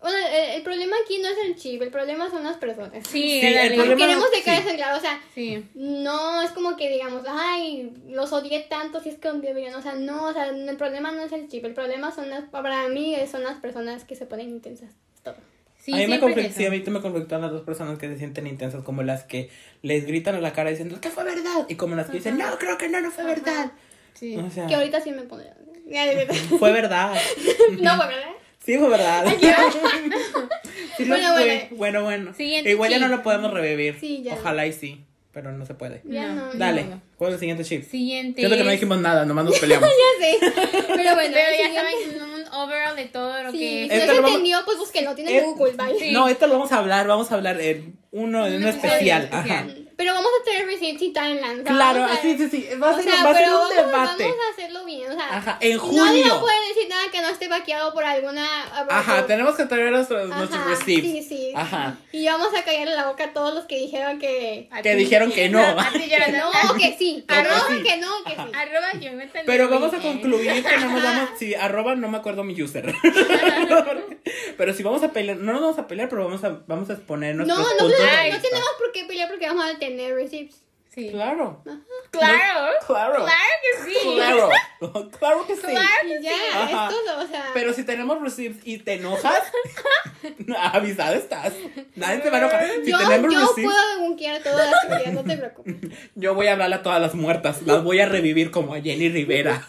Bueno, 0.00 0.16
el, 0.32 0.56
el 0.56 0.62
problema 0.62 0.96
aquí 1.04 1.18
no 1.18 1.28
es 1.28 1.38
el 1.44 1.56
chip, 1.56 1.82
el 1.82 1.90
problema 1.90 2.30
son 2.30 2.44
las 2.44 2.56
personas. 2.56 3.06
Sí, 3.08 3.40
Sí, 3.40 3.46
el 3.46 3.54
la- 3.76 3.82
problema- 3.84 3.96
Queremos 3.96 4.30
dejar 4.30 4.54
sí. 4.56 4.60
eso 4.60 4.70
en 4.70 4.76
claro, 4.76 4.96
o 4.96 5.00
sea, 5.00 5.20
Sí. 5.34 5.64
no 5.74 6.42
es 6.42 6.50
como 6.52 6.76
que 6.76 6.88
digamos, 6.90 7.22
ay, 7.28 7.92
los 8.08 8.32
odié 8.32 8.60
tanto 8.68 9.00
si 9.00 9.08
es 9.08 9.16
que 9.18 9.30
un 9.30 9.40
día 9.40 9.50
deberían, 9.50 9.74
o 9.74 9.82
sea, 9.82 9.94
no, 9.94 10.26
o 10.28 10.32
sea, 10.32 10.48
el 10.50 10.76
problema 10.76 11.10
no 11.12 11.22
es 11.22 11.32
el 11.32 11.48
chip, 11.48 11.64
el 11.64 11.74
problema 11.74 12.12
son 12.12 12.30
las, 12.30 12.44
para 12.44 12.88
mí 12.88 13.16
son 13.30 13.42
las 13.42 13.58
personas 13.58 14.04
que 14.04 14.14
se 14.16 14.26
ponen 14.26 14.50
intensas, 14.50 14.90
todo. 15.24 15.36
Sí, 15.78 15.92
a 15.92 15.96
mí 15.96 16.06
me 16.06 16.20
conflictó, 16.20 16.54
sí, 16.54 16.66
a 16.66 16.70
mí 16.70 16.82
me 16.86 17.00
las 17.40 17.50
dos 17.50 17.62
personas 17.62 17.98
que 17.98 18.08
se 18.08 18.18
sienten 18.18 18.46
intensas, 18.46 18.84
como 18.84 19.02
las 19.02 19.22
que 19.24 19.48
les 19.82 20.06
gritan 20.06 20.34
a 20.34 20.40
la 20.40 20.52
cara 20.52 20.70
diciendo 20.70 21.00
que 21.00 21.08
fue 21.08 21.24
verdad, 21.24 21.66
y 21.68 21.76
como 21.76 21.94
las 21.94 22.08
que 22.08 22.18
dicen, 22.18 22.36
no, 22.36 22.58
creo 22.58 22.76
que 22.76 22.88
no, 22.88 23.00
no 23.00 23.10
fue 23.10 23.24
verdad. 23.24 23.72
Sí. 24.14 24.36
O 24.36 24.50
sea, 24.50 24.66
Que 24.66 24.74
ahorita 24.74 25.00
sí 25.00 25.12
me 25.12 25.22
pondría. 25.22 25.54
fue 26.58 26.72
verdad. 26.72 27.14
no, 27.80 27.96
pues, 27.96 28.08
¿verdad? 28.08 28.30
Sí, 28.64 28.76
fue 28.76 28.88
verdad. 28.88 29.24
Sí 30.96 31.04
Bueno, 31.04 31.32
fue. 31.32 31.68
Bueno, 31.70 32.02
bueno. 32.02 32.34
Siguiente 32.34 32.70
Igual 32.70 32.90
ya 32.90 32.98
no 32.98 33.06
lo 33.06 33.22
podemos 33.22 33.52
revivir. 33.52 33.96
Ya. 34.22 34.34
Ojalá 34.34 34.66
y 34.66 34.72
sí, 34.72 35.04
pero 35.42 35.52
no 35.56 35.64
se 35.64 35.74
puede. 35.74 36.02
Ya 36.04 36.26
No. 36.28 36.46
no. 36.46 36.54
Dale, 36.54 36.84
no. 36.84 37.00
¿cuál 37.16 37.30
es 37.30 37.34
el 37.34 37.40
siguiente 37.40 37.64
chip? 37.64 37.84
Siguiente. 37.88 38.40
Siento 38.40 38.56
que 38.56 38.64
no 38.64 38.70
es- 38.70 38.76
dijimos 38.76 38.98
nada, 38.98 39.24
nomás 39.24 39.44
nos 39.44 39.58
peleamos. 39.60 39.88
Ya 39.88 40.26
sé. 40.26 40.38
Pero 40.96 41.14
bueno, 41.14 41.34
Pero 41.34 41.56
ya 41.62 41.74
saben 41.74 42.22
un 42.22 42.54
overall 42.54 42.96
de 42.96 43.04
todo 43.06 43.42
lo 43.42 43.52
Sí, 43.52 43.58
que. 43.58 43.82
si 43.84 43.88
no 43.88 43.94
Esto 43.94 44.00
se 44.00 44.06
lo 44.08 44.14
vamos- 44.22 44.30
entendió, 44.30 44.58
pues 44.64 44.78
busque, 44.78 45.02
no 45.02 45.14
tiene 45.14 45.36
Eh, 45.38 45.42
Google, 45.42 45.72
bye. 45.72 45.98
Sí. 45.98 46.10
No, 46.12 46.28
esto 46.28 46.46
lo 46.46 46.54
vamos 46.54 46.72
a 46.72 46.78
hablar, 46.78 47.06
vamos 47.06 47.30
a 47.30 47.34
hablar 47.36 47.60
en 47.60 47.96
uno, 48.10 48.46
en 48.46 48.54
Un 48.54 48.58
uno 48.62 48.68
episodio 48.70 48.92
especial. 48.94 49.22
especial. 49.24 49.70
Ajá. 49.70 49.87
Pero 49.98 50.14
vamos 50.14 50.30
a 50.40 50.44
tener 50.44 50.64
receipts 50.66 51.02
y 51.02 51.12
timelines. 51.12 51.64
Claro, 51.66 52.00
vamos 52.02 52.18
a- 52.18 52.22
sí, 52.22 52.38
sí, 52.38 52.48
sí. 52.48 52.68
Va 52.80 52.90
a 52.90 52.92
O 52.92 52.94
ser, 53.02 53.04
sea, 53.12 53.24
va 53.24 53.30
a 53.30 53.34
ser 53.34 53.42
pero 53.44 53.56
un 53.56 53.68
vamos, 53.68 53.76
debate. 53.92 54.22
vamos 54.22 54.38
a 54.48 54.52
hacerlo 54.52 54.84
bien, 54.84 55.10
o 55.10 55.14
sea. 55.14 55.36
Ajá, 55.36 55.58
en 55.60 55.76
Nadie 55.76 55.78
julio. 55.78 56.26
no 56.28 56.40
puede 56.40 56.68
decir 56.68 56.88
nada 56.88 57.02
que 57.10 57.20
no 57.20 57.28
esté 57.28 57.48
vaqueado 57.48 57.92
por 57.92 58.04
alguna. 58.04 58.46
Ajá, 58.88 59.26
tenemos 59.26 59.56
que 59.56 59.64
traer 59.64 59.90
nuestros, 59.90 60.28
nuestros 60.28 60.64
receipts. 60.66 61.02
Sí, 61.02 61.22
sí. 61.28 61.52
Ajá. 61.56 61.96
Y 62.12 62.24
vamos 62.26 62.48
a 62.56 62.62
callarle 62.62 62.94
la 62.94 63.08
boca 63.08 63.24
a 63.24 63.32
todos 63.32 63.52
los 63.56 63.64
que 63.64 63.76
dijeron 63.76 64.20
que. 64.20 64.68
Que 64.84 64.94
dijeron 64.94 65.32
que 65.32 65.48
no. 65.48 65.58
No, 66.38 66.74
que 66.78 66.96
sí. 66.96 67.24
No, 67.28 67.34
Arroba 67.34 67.64
sí. 67.68 67.82
que 67.82 67.96
no, 67.96 68.10
que 68.24 68.30
sí. 68.30 68.50
Arroba 68.54 68.92
Jonathan 69.00 69.42
Pero 69.46 69.68
vamos 69.68 69.92
a 69.92 69.98
concluir 69.98 70.62
que 70.64 70.76
no 70.78 70.90
nos 70.90 71.02
vamos. 71.02 71.30
Sí, 71.38 71.54
arroba 71.56 71.96
no 71.96 72.08
me 72.08 72.18
acuerdo 72.18 72.44
mi 72.44 72.60
user. 72.62 72.94
pero 74.56 74.72
si 74.74 74.82
vamos 74.82 75.02
a 75.02 75.12
pelear, 75.12 75.38
no 75.38 75.52
nos 75.52 75.60
vamos 75.62 75.78
a 75.78 75.86
pelear, 75.86 76.08
pero 76.08 76.24
vamos 76.24 76.44
a, 76.44 76.60
vamos 76.66 76.88
a 76.90 76.92
exponer 76.94 77.34
No, 77.34 77.44
nuestros 77.44 77.66
no, 77.72 77.78
puntos 77.78 77.98
de 77.98 78.04
Ay, 78.10 78.30
no 78.30 78.36
vista. 78.36 78.48
tenemos 78.48 78.70
por 78.78 78.92
qué 78.92 79.04
pelear 79.04 79.28
porque 79.28 79.46
vamos 79.48 79.64
a 79.64 79.78
tener 79.78 79.87
receipts. 79.96 80.62
Sí. 80.94 81.10
Claro. 81.10 81.62
Claro. 82.10 82.72
Claro. 82.86 83.24
Claro 83.24 83.24
que 83.62 83.90
sí. 83.90 83.96
Claro. 84.14 84.48
Claro 85.18 85.46
que 85.46 85.54
sí. 85.54 85.62
Claro. 85.62 86.08
Y 86.08 86.22
ya, 86.22 86.32
Ajá. 86.54 86.88
es 86.88 86.94
todo, 86.94 87.24
o 87.24 87.26
sea. 87.26 87.46
Pero 87.54 87.72
si 87.72 87.84
tenemos 87.84 88.20
receipts 88.20 88.66
y 88.66 88.78
te 88.78 88.94
enojas, 88.94 89.42
avisada 90.72 91.14
estás. 91.14 91.52
Nadie 91.94 92.18
te 92.20 92.30
va 92.30 92.38
a 92.38 92.40
enojar. 92.40 92.70
Si 92.84 92.90
yo, 92.90 92.98
tenemos 92.98 93.32
yo 93.32 93.40
receipts, 93.40 93.72
puedo 93.74 94.00
bunkear 94.00 94.42
todas 94.42 94.70
las 94.70 94.88
teorías, 94.88 95.12
no 95.12 95.24
te 95.24 95.36
preocupes. 95.36 95.74
yo 96.14 96.34
voy 96.34 96.46
a 96.46 96.52
hablarle 96.52 96.76
a 96.76 96.82
todas 96.82 97.00
las 97.00 97.14
muertas. 97.14 97.62
Las 97.62 97.84
voy 97.84 98.00
a 98.00 98.06
revivir 98.06 98.50
como 98.50 98.74
a 98.74 98.80
Jenny 98.80 99.08
Rivera. 99.08 99.66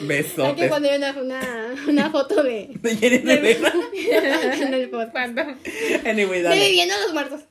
Hay 0.00 0.06
que 0.06 0.22
Besotes. 0.22 0.68
poner 0.70 0.96
una, 0.98 1.12
una, 1.20 1.74
una 1.88 2.10
foto 2.10 2.42
de 2.42 2.70
De 2.80 2.96
Jenny 2.96 3.18
Rivera. 3.18 3.72
en 4.62 4.74
el 4.74 4.88
podcast. 4.90 5.12
Cuando. 5.12 5.42
Anyway, 6.04 6.38
De 6.38 6.42
dale. 6.42 6.64
viviendo 6.66 6.94
a 6.94 6.98
los 7.00 7.12
muertos. 7.12 7.40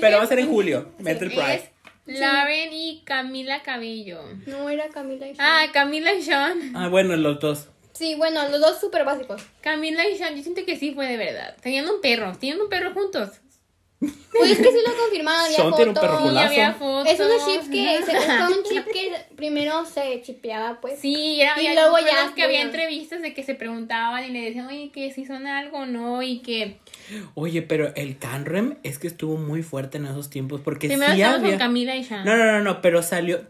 Pero 0.00 0.16
va 0.18 0.22
a 0.22 0.26
ser 0.26 0.38
en 0.38 0.48
julio. 0.48 0.90
Metal 0.98 1.28
es 1.28 1.34
Pride. 1.34 1.70
Lauren 2.06 2.70
y 2.72 3.02
Camila 3.04 3.62
Cabello. 3.62 4.20
No, 4.46 4.68
era 4.68 4.88
Camila 4.88 5.26
y 5.28 5.34
Sean. 5.34 5.46
Ah, 5.48 5.66
Camila 5.72 6.12
y 6.12 6.22
Sean. 6.22 6.72
Ah, 6.76 6.88
bueno, 6.88 7.16
los 7.16 7.40
dos. 7.40 7.68
Sí, 7.92 8.14
bueno, 8.16 8.46
los 8.48 8.60
dos 8.60 8.78
súper 8.80 9.04
básicos. 9.04 9.42
Camila 9.62 10.06
y 10.08 10.16
Sean, 10.18 10.36
yo 10.36 10.42
siento 10.42 10.64
que 10.66 10.76
sí 10.76 10.92
fue 10.94 11.06
de 11.06 11.16
verdad. 11.16 11.56
Tenían 11.62 11.88
un 11.88 12.00
perro, 12.02 12.32
tenían 12.38 12.60
un 12.60 12.68
perro 12.68 12.92
juntos. 12.92 13.30
Pues 14.00 14.50
es 14.50 14.58
que 14.58 14.64
sí 14.64 14.78
lo 14.86 14.96
confirmaron, 14.96 15.44
había 15.44 15.56
Sean 15.56 15.74
tiene 15.74 15.90
un 15.90 15.96
fotos. 15.96 16.10
perro 16.10 16.24
Golazo. 16.24 16.46
había 16.48 16.72
fotos. 16.74 17.12
Es 17.12 17.20
unos 17.20 17.46
chips 17.46 17.68
que 17.68 18.02
se 18.02 18.20
fue 18.20 18.46
un 18.58 18.64
chip 18.64 18.84
que 18.92 19.12
primero 19.36 19.86
se 19.86 20.20
chipeaba, 20.22 20.80
pues. 20.80 20.98
Sí, 21.00 21.40
era, 21.40 21.60
Y 21.62 21.68
y 21.68 21.74
luego 21.74 21.96
ya 22.00 22.34
que 22.34 22.42
había 22.42 22.60
entrevistas 22.62 23.22
de 23.22 23.32
que 23.32 23.42
se 23.44 23.54
preguntaban 23.54 24.24
y 24.24 24.28
le 24.30 24.40
decían, 24.42 24.66
oye, 24.66 24.90
que 24.92 25.10
si 25.12 25.24
son 25.24 25.46
algo 25.46 25.78
o 25.78 25.86
no, 25.86 26.20
y 26.22 26.40
que 26.40 26.78
Oye, 27.34 27.62
pero 27.62 27.94
el 27.94 28.18
Canrem 28.18 28.76
es 28.82 28.98
que 28.98 29.06
estuvo 29.06 29.36
muy 29.36 29.62
fuerte 29.62 29.98
en 29.98 30.06
esos 30.06 30.28
tiempos 30.30 30.60
porque 30.60 30.88
primero 30.88 31.12
sí 31.14 31.20
estamos 31.20 31.38
había... 31.40 31.50
con 31.52 31.58
Camila 31.58 31.96
y 31.96 32.04
Sean. 32.04 32.24
No, 32.24 32.36
no, 32.36 32.44
no, 32.44 32.60
no, 32.60 32.82
pero 32.82 33.02
salió... 33.02 33.40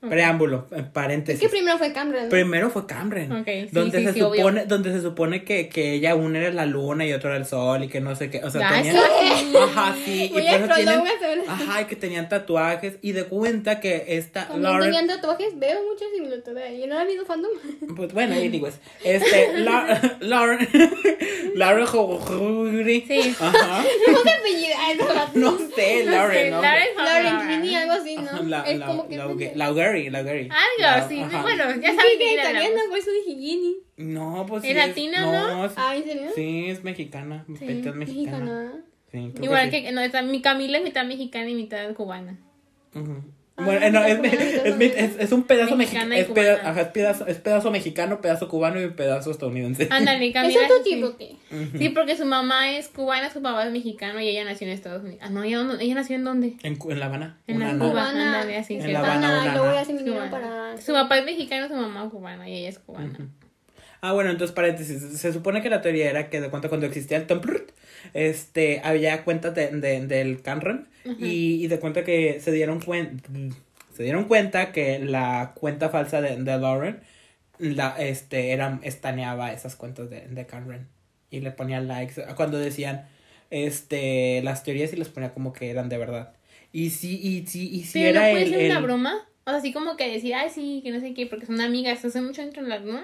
Preámbulo, 0.00 0.68
en 0.70 0.78
Es 0.84 0.86
paréntesis. 0.90 1.40
que 1.40 1.48
primero 1.48 1.76
fue 1.76 1.92
Cameron. 1.92 2.28
Primero 2.28 2.70
fue 2.70 2.86
Cameron. 2.86 3.40
Ok, 3.40 3.46
sí, 3.46 3.68
donde 3.72 3.98
sí, 3.98 4.04
se 4.06 4.12
sí, 4.12 4.22
obvio. 4.22 4.36
supone, 4.42 4.64
donde 4.66 4.92
se 4.92 5.00
supone 5.02 5.42
que, 5.44 5.68
que 5.68 5.94
ella 5.94 6.14
una 6.14 6.38
era 6.38 6.52
la 6.52 6.66
luna 6.66 7.04
y 7.04 7.12
otro 7.12 7.30
era 7.30 7.38
el 7.38 7.44
sol 7.46 7.82
y 7.82 7.88
que 7.88 8.00
no 8.00 8.14
sé 8.14 8.30
qué. 8.30 8.44
O 8.44 8.50
sea, 8.50 8.68
Ah, 8.68 8.74
tenían. 8.76 8.96
Ajá, 8.96 9.96
sí. 10.04 10.30
Voy 10.32 10.42
y 10.42 10.48
por 10.50 10.60
eso 10.62 10.74
tienen- 10.76 11.02
Ajá, 11.48 11.82
y 11.82 11.84
que 11.86 11.96
tenían 11.96 12.28
tatuajes. 12.28 12.98
Y 13.02 13.10
de 13.12 13.24
cuenta 13.24 13.80
que 13.80 14.04
esta 14.06 14.42
También 14.46 14.62
Lauren. 14.62 14.84
tenían 14.92 15.06
tatuajes, 15.08 15.58
veo 15.58 15.80
muchas 15.90 16.08
similitudes. 16.14 16.78
Yo 16.78 16.86
no 16.86 17.00
he 17.00 17.06
visto 17.06 17.24
fandom. 17.26 17.50
Pues 17.96 18.12
bueno, 18.12 18.34
anyways. 18.36 18.78
Este, 19.02 19.52
La- 19.58 20.16
Lauren. 20.20 20.68
Lauren. 21.54 21.86
Sí. 21.88 23.34
Ajá. 23.40 23.84
¿Cómo 24.06 24.18
se 24.22 24.30
apellida? 24.30 24.76
No 25.34 25.58
sé, 25.74 26.04
Lauren, 26.04 26.50
¿no? 26.50 26.62
Lauren 26.62 26.88
Lauren 26.96 27.74
algo 27.74 27.92
así, 27.92 28.16
¿no? 28.16 28.62
Es 28.64 28.80
como 28.80 29.08
que... 29.38 29.52
la, 29.54 29.68
es 29.96 30.12
Laugari, 30.12 30.48
Laugari. 30.48 30.48
Algo 30.50 31.04
así. 31.04 31.16
Bueno, 31.42 31.64
ya 31.80 31.90
Sí, 31.90 31.96
saben 31.96 32.18
que 32.18 32.32
italiana, 32.34 32.82
la 32.82 32.88
por 32.88 32.98
eso 32.98 33.10
dije 33.10 33.38
Ginny. 33.40 33.76
No, 33.96 34.46
pues 34.48 34.64
¿Es 34.64 34.70
sí. 34.70 34.74
latina, 34.76 35.20
no? 35.22 35.64
es- 35.66 35.72
Ah, 35.76 35.96
¿en 35.96 36.04
serio? 36.04 36.30
Sí, 36.34 36.66
es 36.68 36.84
mexicana. 36.84 37.44
Peta 37.58 37.90
es 37.90 37.94
mexicana. 37.94 38.38
Mexicana. 38.38 38.72
Sí, 39.10 39.32
Igual 39.42 39.70
sí. 39.70 39.82
que, 39.82 39.92
no, 39.92 40.00
está, 40.02 40.22
mi 40.22 40.42
Camila 40.42 40.78
es 40.78 40.84
mitad 40.84 41.04
mexicana 41.06 41.48
y 41.48 41.54
mitad 41.54 41.92
cubana. 41.94 42.38
Ujú. 42.94 43.12
Ah, 43.12 43.37
Bueno, 43.64 43.84
eh, 43.86 43.90
no, 43.90 44.04
es, 44.04 44.18
es, 44.22 44.64
es, 44.64 44.94
es- 44.96 45.16
es 45.18 45.32
un 45.32 45.42
pedazo 45.42 45.76
mexicano. 45.76 46.14
y 46.14 46.18
Es, 46.18 46.26
peda- 46.28 46.54
cubana. 46.56 46.70
ajá, 46.70 46.80
es 46.82 46.88
pedazo, 46.88 47.26
es 47.26 47.38
pedazo 47.38 47.70
mexicano, 47.70 48.20
pedazo 48.20 48.48
cubano 48.48 48.80
y 48.80 48.84
un 48.84 48.92
pedazo 48.94 49.30
estadounidense. 49.30 49.88
Ándale, 49.90 50.28
Es 50.28 50.56
otro 50.56 50.76
sí. 50.84 50.90
tipo 50.94 51.16
que... 51.16 51.36
Sí, 51.78 51.88
porque 51.90 52.16
su 52.16 52.24
mamá 52.24 52.70
es 52.76 52.88
cubana, 52.88 53.30
su 53.30 53.42
papá 53.42 53.64
es 53.66 53.72
mexicano 53.72 54.20
y 54.20 54.28
ella 54.28 54.44
nació 54.44 54.66
en 54.68 54.72
Estados 54.74 55.02
Unidos. 55.02 55.20
Ah, 55.22 55.30
no, 55.30 55.42
¿ella, 55.42 55.58
dónde- 55.58 55.82
ella 55.84 55.94
nació 55.96 56.16
en 56.16 56.24
dónde? 56.24 56.54
En, 56.62 56.78
en 56.88 57.00
La 57.00 57.06
Habana. 57.06 57.38
En 57.46 57.56
Una 57.56 57.66
la 57.66 57.72
na- 57.72 57.78
Cuba. 57.78 57.90
Cubana. 57.90 58.24
ándale, 58.26 58.56
así, 58.58 58.74
En. 58.76 58.92
La 58.92 59.00
Habana. 59.00 60.76
Su 60.80 60.92
papá 60.92 61.18
es 61.18 61.24
mexicano, 61.24 61.68
su 61.68 61.74
mamá 61.74 62.08
cubana 62.10 62.48
y 62.48 62.58
ella 62.58 62.68
es 62.68 62.78
cubana. 62.78 63.12
Ah, 64.00 64.12
bueno, 64.12 64.30
entonces 64.30 64.54
paréntesis. 64.54 65.02
Se 65.18 65.32
supone 65.32 65.60
que 65.62 65.70
la 65.70 65.82
teoría 65.82 66.08
era 66.10 66.30
que 66.30 66.40
de 66.40 66.50
cuenta 66.50 66.68
cuando 66.68 66.86
existía 66.86 67.16
el 67.16 67.26
Tumblr, 67.26 67.66
este, 68.14 68.80
había 68.84 69.24
cuentas 69.24 69.54
de, 69.54 69.68
de- 69.68 70.06
del 70.06 70.40
Canron 70.42 70.88
y, 71.04 71.64
y 71.64 71.66
de 71.66 71.80
cuenta 71.80 72.04
que 72.04 72.38
se 72.40 72.52
dieron 72.52 72.80
cuenta, 72.80 73.28
se 73.96 74.02
dieron 74.04 74.24
cuenta 74.24 74.72
que 74.72 74.98
la 75.00 75.52
cuenta 75.54 75.88
falsa 75.88 76.20
de, 76.20 76.36
de 76.36 76.58
Lauren, 76.58 77.00
la, 77.58 77.96
este, 77.98 78.52
era, 78.52 78.78
estaneaba 78.82 79.52
esas 79.52 79.74
cuentas 79.74 80.08
de, 80.10 80.28
de 80.28 80.46
Canron 80.46 80.86
y 81.30 81.40
le 81.40 81.50
ponía 81.50 81.80
likes 81.80 82.22
cuando 82.36 82.58
decían, 82.58 83.08
este, 83.50 84.42
las 84.42 84.62
teorías 84.62 84.92
y 84.92 84.96
les 84.96 85.08
ponía 85.08 85.32
como 85.34 85.52
que 85.52 85.70
eran 85.70 85.88
de 85.88 85.98
verdad. 85.98 86.34
Y 86.72 86.90
sí, 86.90 87.18
y 87.20 87.46
sí, 87.46 87.68
y 87.72 87.82
sí 87.84 87.98
Pero 88.04 88.20
era 88.20 88.26
no 88.26 88.30
puede 88.30 88.42
el, 88.44 88.50
ser 88.50 88.70
una 88.70 88.80
broma. 88.80 89.14
O 89.44 89.50
sea, 89.50 89.58
así 89.58 89.72
como 89.72 89.96
que 89.96 90.08
decir, 90.08 90.34
ay, 90.34 90.50
sí, 90.50 90.80
que 90.84 90.90
no 90.92 91.00
sé 91.00 91.14
qué, 91.14 91.26
porque 91.26 91.46
son 91.46 91.60
amigas, 91.60 91.98
se 92.00 92.08
hace 92.08 92.20
mucho 92.20 92.42
entre 92.42 92.62
las, 92.62 92.82
¿no? 92.82 93.00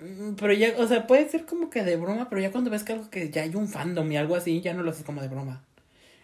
Mm, 0.00 0.34
Pero 0.34 0.52
ya, 0.52 0.74
o 0.78 0.86
sea, 0.86 1.06
puede 1.06 1.28
ser 1.28 1.44
como 1.44 1.70
que 1.70 1.82
de 1.82 1.96
broma, 1.96 2.28
pero 2.28 2.40
ya 2.40 2.50
cuando 2.52 2.70
ves 2.70 2.84
que 2.84 2.92
algo 2.92 3.10
que 3.10 3.30
ya 3.30 3.42
hay 3.42 3.54
un 3.54 3.68
fandom 3.68 4.10
y 4.12 4.16
algo 4.16 4.36
así, 4.36 4.60
ya 4.60 4.74
no 4.74 4.82
lo 4.82 4.90
haces 4.90 5.04
como 5.04 5.20
de 5.22 5.28
broma. 5.28 5.64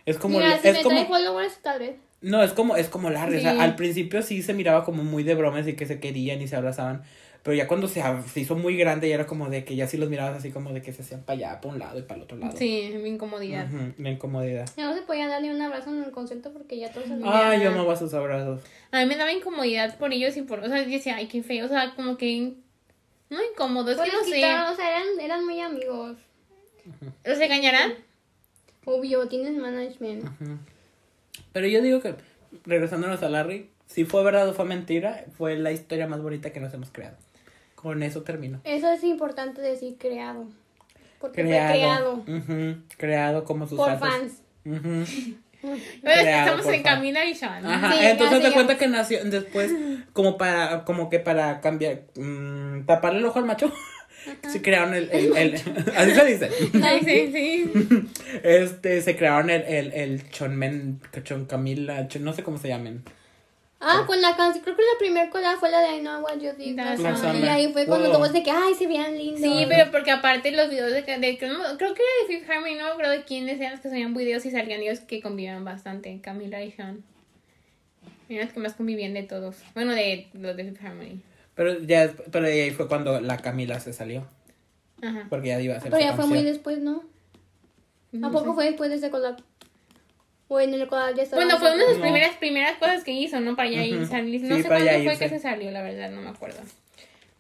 Es 0.07 0.19
como, 0.19 0.39
Mira, 0.39 0.59
si 0.59 0.69
es 0.69 0.75
me 0.77 0.83
como, 0.83 1.07
followers, 1.07 1.59
tal 1.63 1.79
vez. 1.79 1.97
no, 2.21 2.43
es 2.43 2.53
como, 2.53 2.77
es 2.77 2.89
como 2.89 3.11
Larry, 3.11 3.39
o 3.39 3.41
sea, 3.41 3.61
al 3.63 3.75
principio 3.75 4.23
sí 4.23 4.43
se 4.43 4.53
miraba 4.55 4.85
como 4.85 5.03
muy 5.03 5.23
de 5.23 5.35
bromas 5.35 5.67
y 5.67 5.75
que 5.75 5.87
se 5.87 5.99
querían 5.99 6.43
y 6.43 6.47
se 6.49 6.57
abrazaban, 6.57 7.03
pero 7.43 7.55
ya 7.57 7.67
cuando 7.67 7.89
se, 7.89 8.03
se 8.33 8.41
hizo 8.41 8.55
muy 8.55 8.77
grande 8.77 9.09
ya 9.09 9.15
era 9.15 9.27
como 9.27 9.49
de 9.49 9.65
que 9.65 9.77
ya 9.77 9.87
sí 9.87 9.97
los 9.97 10.09
mirabas 10.11 10.37
así 10.37 10.51
como 10.51 10.73
de 10.73 10.83
que 10.83 10.93
se 10.93 11.03
hacían 11.03 11.23
para 11.23 11.39
allá, 11.39 11.61
para 11.61 11.73
un 11.75 11.79
lado 11.81 11.99
y 11.99 12.03
para 12.03 12.17
el 12.17 12.23
otro 12.25 12.37
lado. 12.39 12.57
Sí, 12.57 12.91
mi 13.03 13.09
incomodidad. 13.11 13.67
Ujú, 13.67 13.95
la 14.03 14.11
incomodidad. 14.11 14.69
Ya 14.77 14.85
no 14.89 14.95
se 14.95 15.03
podía 15.03 15.27
dar 15.27 15.41
ni 15.43 15.49
un 15.51 15.61
abrazo 15.61 15.91
en 15.91 16.05
el 16.05 16.11
concierto 16.11 16.53
porque 16.53 16.79
ya 16.79 16.91
todos 16.93 17.09
se 17.09 17.15
Ay, 17.25 17.63
yo 17.63 17.71
amaba 17.71 17.97
sus 17.97 18.13
abrazos. 18.15 18.63
A 18.91 19.01
mí 19.01 19.07
me 19.07 19.17
daba 19.17 19.33
incomodidad 19.33 19.97
por 19.99 20.13
ellos 20.13 20.37
y 20.37 20.43
por, 20.43 20.61
o 20.61 20.69
sea, 20.69 20.85
decía, 20.85 21.17
ay, 21.17 21.29
qué 21.29 21.43
feo, 21.43 21.65
o 21.67 21.69
sea, 21.69 21.95
como 21.97 22.17
que, 22.17 22.55
no 23.35 23.43
incómodo, 23.45 23.91
es 23.91 23.97
que 23.97 24.03
Bueno, 24.03 24.19
no 24.19 24.25
sé, 24.25 24.35
quitaron, 24.35 24.73
o 24.73 24.77
sea, 24.77 24.91
eran, 24.91 25.21
eran 25.21 25.45
muy 25.45 25.61
amigos. 25.61 26.17
¿los 27.25 27.41
engañarán? 27.41 27.95
Obvio, 28.85 29.29
tienes 29.29 29.55
management. 29.57 30.25
Pero 31.53 31.67
yo 31.67 31.81
digo 31.83 32.01
que, 32.01 32.15
regresándonos 32.65 33.23
a 33.23 33.29
Larry, 33.29 33.71
si 33.87 34.05
fue 34.05 34.23
verdad 34.23 34.49
o 34.49 34.55
fue 34.55 34.65
mentira, 34.65 35.25
fue 35.37 35.57
la 35.57 35.73
historia 35.73 36.07
más 36.07 36.23
bonita 36.23 36.53
que 36.53 36.61
nos 36.61 36.73
hemos 36.75 36.91
creado. 36.91 37.17
Con 37.75 38.03
eso 38.03 38.23
termino. 38.23 38.61
Eso 38.65 38.91
es 38.91 39.05
importante 39.05 39.61
decir 39.61 39.97
creado. 39.99 40.47
Porque 41.21 41.43
Creado. 41.43 42.23
fue 42.25 42.25
creado 42.35 42.73
Ujú, 42.73 42.83
Creado 42.99 43.45
como 43.45 43.67
sus 43.67 43.79
por 43.79 43.99
fans. 43.99 44.43
Ujú. 44.65 45.05
Pero 46.03 46.21
Creado 46.21 46.57
estamos 46.59 46.75
en. 46.75 46.83
Camila 46.83 47.25
y 47.25 47.35
Sean. 47.35 47.67
Ajá, 47.67 47.93
Sí, 47.93 47.99
entonces 48.03 48.43
te 48.43 48.53
cuenta 48.53 48.79
que 48.79 48.87
nació 48.89 49.25
después 49.25 49.73
como 50.13 50.37
para, 50.39 50.85
como 50.85 51.09
que 51.11 51.19
para 51.21 51.61
cambiar, 51.61 52.03
mm, 52.17 52.85
taparle 52.87 53.19
el 53.21 53.27
ojo 53.27 53.39
al 53.39 53.45
macho. 53.47 53.73
Se 54.51 54.63
crearon 54.63 54.95
el, 54.95 55.11
el, 55.13 55.37
el- 55.37 55.55
así 55.97 56.13
se 56.15 56.25
dice. 56.25 56.51
Ay, 56.83 57.01
sí, 57.05 57.31
sí. 57.33 58.09
Este, 58.43 59.03
se 59.03 59.17
crearon 59.17 59.51
el, 59.51 59.63
el, 59.63 59.93
el 59.93 60.31
chonmen, 60.31 61.01
chon 61.25 61.45
Camila, 61.45 62.09
chon- 62.09 62.23
no 62.23 62.33
sé 62.33 62.43
cómo 62.43 62.57
se 62.59 62.69
llamen. 62.69 63.03
Ah, 63.87 64.05
con 64.07 64.21
la 64.23 64.35
canción, 64.35 64.65
creo 64.65 64.77
que 64.77 64.83
la 64.83 64.99
primera 64.99 65.29
cola 65.31 65.57
fue 65.61 65.71
la 65.71 65.81
de 65.81 65.99
I 65.99 66.01
Know 66.01 66.23
What 66.23 66.39
You 66.39 66.53
Did 66.57 66.77
That's 66.77 67.01
right. 67.01 67.45
Y 67.45 67.49
ahí 67.49 67.73
fue 67.73 67.85
cuando 67.87 68.09
Wow. 68.09 68.17
todos 68.17 68.33
de 68.33 68.43
que, 68.43 68.51
ay, 68.51 68.75
se 68.75 68.87
veían 68.87 69.17
lindos. 69.17 69.41
Sí, 69.41 69.67
pero 69.69 69.91
porque 69.91 70.11
aparte 70.11 70.51
los 70.53 70.71
videos 70.71 70.91
de, 70.91 71.03
de 71.03 71.39
creo, 71.39 71.59
creo 71.77 71.95
que 71.95 72.03
era 72.03 72.27
de 72.27 72.27
Fifth 72.29 72.51
Harmony, 72.51 72.75
no 72.79 72.97
creo 72.97 73.11
de 73.11 73.25
quiénes 73.25 73.61
eran 73.61 73.73
los 73.73 73.81
que 73.81 73.91
subían 73.91 74.15
videos 74.15 74.45
y 74.47 74.51
salían 74.51 74.81
ellos 74.81 75.01
que 75.01 75.21
convivían 75.21 75.65
bastante, 75.65 76.19
Camila 76.23 76.63
y 76.63 76.71
Sean. 76.73 77.05
Eran 78.29 78.47
los 78.47 78.55
que 78.55 78.61
más 78.61 78.73
convivían 78.75 79.13
de 79.13 79.23
todos. 79.25 79.57
Bueno, 79.75 79.93
de 79.93 80.29
los 80.33 80.57
de 80.57 80.65
Fifth 80.65 80.83
Harmony. 80.85 81.21
Pero 81.55 81.79
ya, 81.83 82.11
pero 82.33 82.47
ahí 82.47 82.71
fue 82.71 82.89
cuando 82.89 83.21
la 83.21 83.37
Camila 83.37 83.79
se 83.81 83.93
salió. 83.93 84.27
Ajá. 85.03 85.27
Porque 85.29 85.49
ya 85.49 85.61
iba 85.61 85.75
a 85.75 85.79
hacer 85.79 85.91
Pero 85.91 86.03
ya 86.03 86.15
fue 86.15 86.27
muy 86.27 86.43
después, 86.43 86.79
¿no? 86.79 87.05
¿A 88.23 88.31
poco 88.31 88.51
sé. 88.51 88.55
fue 88.55 88.65
después 88.67 88.91
de 88.91 88.97
ese 88.97 89.11
collab? 89.11 89.37
O 90.55 90.61
en 90.61 90.73
el 90.75 90.87
collab 90.87 91.15
ya 91.17 91.23
estaba. 91.25 91.43
Bueno, 91.43 91.59
fue 91.59 91.73
una 91.75 91.83
de 91.83 91.89
sus 91.89 91.97
No. 91.99 92.03
primeras, 92.03 92.37
primeras 92.37 92.79
cosas 92.79 93.03
que 93.03 93.11
hizo, 93.13 93.41
¿no? 93.41 93.57
Para 93.57 93.71
ya 93.71 93.83
ir 93.85 93.97
Ujú. 93.97 94.07
salir. 94.07 94.43
No 94.43 94.55
Sí, 94.57 94.63
sé 94.63 94.69
ya 94.69 94.75
cuándo 94.75 94.91
fue 94.91 95.03
irse. 95.05 95.19
que 95.19 95.29
se 95.31 95.39
salió, 95.41 95.71
la 95.73 95.83
verdad, 95.83 96.11
no 96.11 96.21
me 96.23 96.29
acuerdo. 96.31 96.61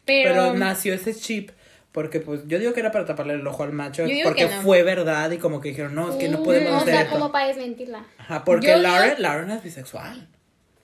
Pero, 0.04 0.30
Pero, 0.30 0.54
nació 0.54 0.94
ese 0.94 1.14
chip. 1.14 1.50
Porque 1.92 2.18
pues 2.18 2.40
yo 2.48 2.58
digo 2.58 2.72
que 2.72 2.80
era 2.80 2.90
para 2.90 3.04
taparle 3.04 3.34
el 3.34 3.46
ojo 3.46 3.62
al 3.62 3.70
macho. 3.72 4.02
Yo 4.02 4.08
digo 4.08 4.28
Porque 4.30 4.48
que 4.48 4.54
no. 4.56 4.62
fue 4.62 4.82
verdad 4.82 5.30
y 5.30 5.38
como 5.38 5.60
que 5.60 5.68
dijeron, 5.68 5.94
no, 5.94 6.10
es 6.10 6.16
que 6.16 6.28
no 6.28 6.42
podemos 6.42 6.72
O 6.72 6.76
hacer 6.78 6.88
sea, 6.94 7.02
esto. 7.02 7.12
como 7.14 7.30
para 7.30 7.46
desmentirla. 7.46 8.04
Ajá, 8.18 8.44
porque 8.44 8.66
Yo- 8.66 8.78
Lauren, 8.78 9.14
Lauren 9.18 9.50
es 9.50 9.62
bisexual. 9.62 10.26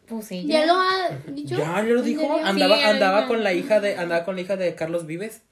pues 0.07 0.25
sí. 0.27 0.45
¿Ya 0.47 0.67
lo 0.67 0.75
ha 0.75 1.09
dicho? 1.27 1.57
Ya 1.59 1.83
lo 1.83 1.99
¿En 1.99 2.05
dijo. 2.05 2.41
Andaba, 2.45 2.77
Sí, 2.77 2.81
ya 2.83 2.91
andaba 2.91 3.27
con 3.27 3.43
la 3.43 3.53
hija 3.53 3.81
de, 3.81 3.97
andaba 3.97 4.25
con 4.25 4.37
la 4.37 4.43
hija 4.43 4.57
de 4.57 4.75
Carlos 4.77 5.05
Vives. 5.07 5.43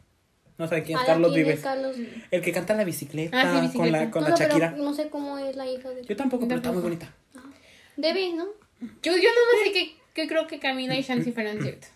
No 0.59 0.67
sé 0.69 0.83
quién 0.83 0.99
es 0.99 1.05
Carlos 1.05 1.33
¿quién 1.33 1.41
es 1.41 1.47
Vives. 1.47 1.63
Carlos? 1.65 1.97
El 2.31 2.43
que 2.43 2.53
canta 2.53 2.75
la 2.75 2.85
bicicleta, 2.85 3.41
Ah, 3.41 3.69
sí, 3.71 3.77
con 3.79 3.91
la, 3.93 4.11
con 4.11 4.25
No, 4.25 4.29
la 4.31 4.37
Shakira. 4.37 4.71
no 4.73 4.93
sé 4.93 5.09
cómo 5.09 5.39
es 5.39 5.55
la 5.57 5.67
hija 5.67 5.89
de. 5.91 6.05
Yo 6.05 6.17
tampoco, 6.17 6.47
pero 6.49 6.59
está 6.59 6.73
muy 6.73 6.83
bonita. 6.83 7.13
Debe, 7.97 8.33
¿no? 8.33 8.47
Yo, 9.03 9.13
yo 9.17 9.29
no 9.31 9.65
sé 9.65 9.73
que, 9.73 9.97
que 10.15 10.29
creo 10.29 10.47
que 10.47 10.59
Camila 10.61 10.97
y 10.97 11.03
Shanti 11.03 11.33
fueran 11.33 11.61
ciertos. 11.63 11.91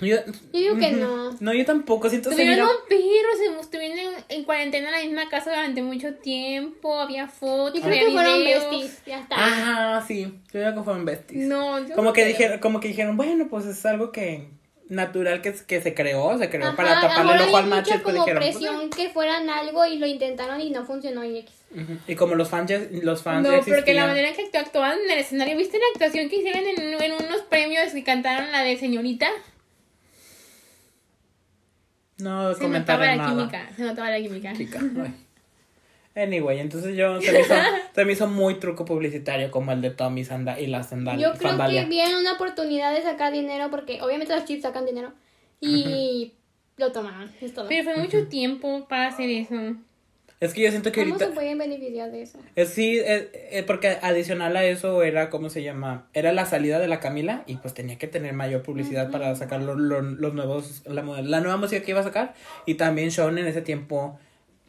Yo, 0.00 0.16
Yo 0.24 0.32
digo 0.52 0.78
que 0.78 0.92
no. 0.92 1.36
No, 1.40 1.52
yo 1.52 1.64
tampoco. 1.66 2.08
Siento 2.08 2.30
que 2.30 2.36
se 2.36 2.42
Tuvieron 2.42 2.66
mira... 2.68 2.78
un 2.78 2.88
perro, 2.88 3.36
se 3.56 3.60
estuvieron 3.60 3.98
en, 3.98 4.24
en 4.30 4.44
cuarentena 4.44 4.88
en 4.88 4.92
la 4.94 5.00
misma 5.02 5.28
casa 5.28 5.50
durante 5.50 5.82
mucho 5.82 6.14
tiempo, 6.14 6.98
había 6.98 7.28
fotos, 7.28 7.74
Yo 7.74 7.82
creo 7.82 7.92
había 7.94 8.06
que 8.06 8.12
fueron 8.12 8.38
videos. 8.38 8.70
besties. 8.70 9.02
Ya 9.06 9.20
está. 9.20 9.36
Ajá, 9.36 10.04
sí. 10.06 10.22
Yo 10.22 10.32
creo 10.52 10.74
que 10.74 10.82
fueron 10.82 11.04
besties. 11.04 11.46
No, 11.46 11.80
yo 11.86 11.94
como 11.94 12.08
no 12.08 12.12
que 12.14 12.22
creo. 12.22 12.32
dijeron, 12.32 12.58
como 12.60 12.80
que 12.80 12.88
dijeron, 12.88 13.16
bueno, 13.16 13.48
pues 13.50 13.66
es 13.66 13.84
algo 13.84 14.10
que 14.10 14.48
natural 14.90 15.40
que, 15.40 15.54
que 15.66 15.80
se 15.80 15.94
creó, 15.94 16.36
se 16.36 16.50
creó 16.50 16.66
Ajá, 16.66 16.76
para 16.76 17.00
taparle 17.00 17.34
el 17.36 17.40
ojo 17.48 17.56
al 17.56 17.66
macho 17.68 17.92
mucha 17.92 18.02
como 18.02 18.16
dijeron, 18.18 18.42
pues, 18.42 18.56
presión 18.56 18.90
que 18.90 19.08
fueran 19.08 19.48
algo 19.48 19.86
y 19.86 19.96
lo 19.98 20.06
intentaron 20.06 20.60
y 20.60 20.68
no 20.70 20.84
funcionó 20.84 21.24
y 21.24 21.38
X. 21.38 21.54
Y 22.08 22.14
como 22.16 22.34
los 22.34 22.48
fans 22.50 22.70
los 23.02 23.22
fans 23.22 23.46
ya 23.48 23.56
No, 23.56 23.62
porque 23.64 23.94
la 23.94 24.06
manera 24.08 24.28
en 24.28 24.34
que 24.34 24.50
actu- 24.50 24.58
actuaban 24.60 24.98
en 25.04 25.10
el 25.12 25.18
escenario, 25.20 25.56
¿viste 25.56 25.78
la 25.78 25.84
actuación 25.94 26.28
que 26.28 26.36
hicieron 26.36 26.64
en, 26.66 27.02
en 27.02 27.12
unos 27.12 27.42
premios 27.42 27.94
y 27.94 28.02
cantaron 28.02 28.50
la 28.52 28.62
de 28.64 28.76
señorita? 28.76 29.28
No 32.18 32.52
Se 32.54 32.60
la 32.68 33.16
nada. 33.16 33.28
química, 33.30 33.70
se 33.76 33.82
notaba 33.82 34.10
la 34.10 34.18
química. 34.20 34.52
Chica, 34.54 34.78
ay. 34.80 35.14
Anyway, 36.16 36.58
entonces 36.58 36.96
yo 36.96 37.20
se 37.20 37.32
me, 37.32 37.40
hizo, 37.40 37.54
se 37.94 38.04
me 38.04 38.12
hizo 38.12 38.26
muy 38.26 38.54
truco 38.58 38.84
publicitario 38.84 39.50
como 39.50 39.70
el 39.72 39.80
de 39.80 39.90
Tommy 39.90 40.24
Sanda 40.24 40.58
y 40.60 40.66
la 40.66 40.82
sandal, 40.82 41.18
Yo 41.20 41.32
creo 41.34 41.50
sandalia. 41.50 41.84
que 41.84 41.88
vieron 41.88 42.16
una 42.20 42.32
oportunidad 42.32 42.92
de 42.94 43.02
sacar 43.02 43.32
dinero 43.32 43.70
porque 43.70 44.02
obviamente 44.02 44.34
los 44.34 44.44
chips 44.44 44.62
sacan 44.62 44.86
dinero 44.86 45.12
y 45.60 46.32
lo 46.76 46.92
tomaron. 46.92 47.30
Es 47.40 47.54
todo. 47.54 47.68
Pero 47.68 47.84
fue 47.84 47.96
mucho 47.96 48.26
tiempo 48.28 48.86
para 48.88 49.08
hacer 49.08 49.30
eso. 49.30 49.54
Es 50.40 50.54
que 50.54 50.62
yo 50.62 50.70
siento 50.70 50.90
que 50.90 51.02
¿Cómo 51.02 51.12
ahorita 51.14 51.28
se 51.28 51.34
pueden 51.34 51.58
beneficiar 51.58 52.10
de 52.10 52.22
eso? 52.22 52.38
Es, 52.56 52.70
sí, 52.70 52.98
eh, 52.98 53.30
eh, 53.52 53.62
porque 53.66 53.98
adicional 54.00 54.56
a 54.56 54.64
eso 54.64 55.02
era, 55.02 55.28
¿cómo 55.28 55.50
se 55.50 55.62
llama? 55.62 56.08
Era 56.14 56.32
la 56.32 56.46
salida 56.46 56.78
de 56.78 56.88
la 56.88 56.98
Camila 56.98 57.42
y 57.46 57.56
pues 57.58 57.74
tenía 57.74 57.98
que 57.98 58.06
tener 58.06 58.32
mayor 58.32 58.62
publicidad 58.62 59.10
para 59.10 59.36
sacar 59.36 59.60
lo- 59.60 59.74
lo- 59.74 60.00
los 60.00 60.32
nuevos, 60.32 60.82
la, 60.86 61.02
la 61.02 61.40
nueva 61.40 61.58
música 61.58 61.82
que 61.84 61.90
iba 61.90 62.00
a 62.00 62.04
sacar. 62.04 62.32
Y 62.64 62.74
también 62.76 63.10
Sean 63.10 63.36
en 63.36 63.46
ese 63.48 63.60
tiempo, 63.60 64.18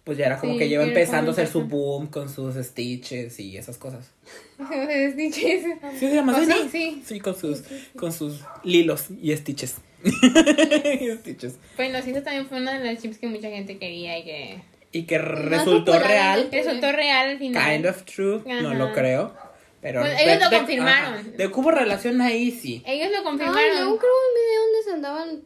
pues 0.04 0.18
ya 0.18 0.26
era 0.26 0.40
como 0.40 0.54
Sí, 0.54 0.60
que 0.60 0.70
lleva 0.70 0.84
empezando 0.84 1.32
a 1.32 1.34
hacer 1.34 1.48
su 1.48 1.62
boom 1.66 2.08
con 2.08 2.28
sus 2.30 2.56
stitches 2.56 3.40
y 3.40 3.58
esas 3.58 3.78
cosas. 3.78 4.12
Diches. 5.16 5.64
¿Sí 5.94 6.00
se 6.00 6.14
llama 6.16 6.34
Oh, 6.34 6.38
así, 6.38 6.46
sí, 6.52 6.52
no? 6.64 6.70
sí. 6.72 7.04
Sí, 7.06 7.20
con 7.20 7.36
sus, 7.36 7.64
con 7.98 8.12
sus 8.14 8.40
lilos 8.64 9.06
y 9.22 9.36
stitches. 9.36 9.76
Y 10.04 11.12
stitches. 11.18 11.58
Bueno, 11.78 12.02
sí, 12.02 12.12
eso 12.12 12.22
también 12.24 12.48
fue 12.48 12.60
una 12.60 12.80
de 12.80 12.94
las 12.94 13.02
chips 13.02 13.18
que 13.20 13.28
mucha 13.28 13.50
gente 13.50 13.78
quería 13.78 14.18
y 14.18 14.24
que 14.24 14.62
Y 14.92 15.04
que 15.04 15.18
resultó 15.20 15.92
popular 15.94 16.08
real. 16.08 16.50
resultó 16.52 16.92
real 16.92 17.30
al 17.32 17.38
final. 17.38 17.72
Kind 17.72 17.86
of 17.86 18.04
true, 18.04 18.42
no 18.46 18.74
lo 18.74 18.94
creo. 18.94 19.34
Pero 19.82 20.02
Pues 20.02 20.14
ellos 20.22 20.40
lo 20.44 20.50
de- 20.50 20.58
confirmaron. 20.58 21.32
De 21.38 21.52
que 21.52 21.60
hubo 21.60 21.72
relación 21.72 22.22
ahí, 22.22 22.52
sí. 22.52 22.84
Ellos 22.86 23.10
lo 23.16 23.24
confirmaron. 23.24 23.62
yo 23.78 23.98
creo 23.98 24.12
un 24.12 24.36
video 24.36 24.62
donde 24.64 24.84
se 24.86 24.92
andaban 24.92 25.42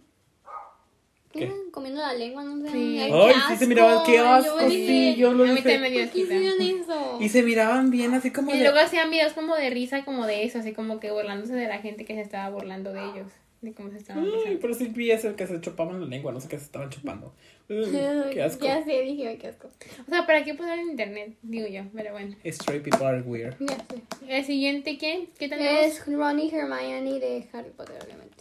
¿qué? 1.38 1.52
Comiendo 1.72 2.02
la 2.02 2.14
lengua, 2.14 2.44
no 2.44 2.62
sé. 2.66 2.72
Sí. 2.72 3.00
Ay, 3.00 3.12
Ay, 3.14 3.34
qué 3.34 3.54
sí 3.54 3.58
se 3.58 3.68
miraba, 3.68 4.04
qué 4.06 4.20
asco, 4.20 4.60
Yo 4.62 4.68
dije, 4.68 4.88
sí, 4.88 5.16
yo 5.16 5.34
lo 5.34 5.44
A 5.44 5.48
mí 5.48 5.56
dije. 5.56 5.70
también 5.70 5.82
me 5.82 5.90
dio. 5.90 7.20
Y 7.20 7.30
se 7.30 7.44
miraban 7.44 7.92
bien, 7.92 8.14
así 8.14 8.32
como 8.32 8.52
Y 8.54 8.58
de... 8.58 8.64
luego 8.64 8.80
hacían 8.80 9.10
videos 9.10 9.34
como 9.34 9.56
de 9.56 9.70
risa, 9.70 10.04
como 10.06 10.26
de 10.26 10.44
eso, 10.44 10.60
así 10.60 10.74
como 10.74 11.00
que 11.00 11.12
burlándose 11.12 11.54
de 11.54 11.68
la 11.68 11.80
gente 11.80 12.06
que 12.06 12.16
se 12.16 12.22
estaba 12.22 12.50
burlando 12.50 12.94
de 12.94 13.02
ellos. 13.02 13.32
De 13.62 13.74
cómo 13.74 13.90
se 13.90 13.98
estaban 13.98 14.28
Ay, 14.46 14.60
pero 14.62 14.76
sí 14.76 14.86
vi 14.94 15.10
eso 15.10 15.36
que 15.36 15.48
se 15.48 15.60
chupaban 15.60 16.00
la 16.00 16.06
lengua, 16.06 16.32
no 16.32 16.40
sé 16.40 16.48
qué 16.48 16.58
se 16.60 16.66
estaban 16.66 16.90
chupando. 16.90 17.34
Qué 17.68 18.44
asco. 18.44 18.64
Ya 18.64 18.84
sé, 18.84 19.02
dije, 19.02 19.28
ay, 19.28 19.38
qué 19.38 19.48
asco. 19.48 19.70
O 20.06 20.10
sea, 20.12 20.28
¿para 20.28 20.44
qué 20.44 20.54
poner 20.54 20.78
en 20.78 20.90
internet? 20.92 21.34
Digo 21.42 21.68
yo, 21.68 21.82
pero 21.96 22.12
bueno. 22.12 22.36
Straight 22.44 22.84
people 22.84 23.04
are 23.08 23.22
weird. 23.22 23.56
Ya 23.60 23.76
sé. 23.78 24.02
El 24.28 24.46
siguiente, 24.46 25.00
¿quién? 25.00 25.30
¿Qué 25.40 25.50
tenemos? 25.50 25.84
Es 25.84 26.06
Ron 26.06 26.40
y 26.40 26.52
Hermione 26.54 27.20
de 27.20 27.48
Harry 27.54 27.72
Potter, 27.76 27.98
obviamente. 28.06 28.35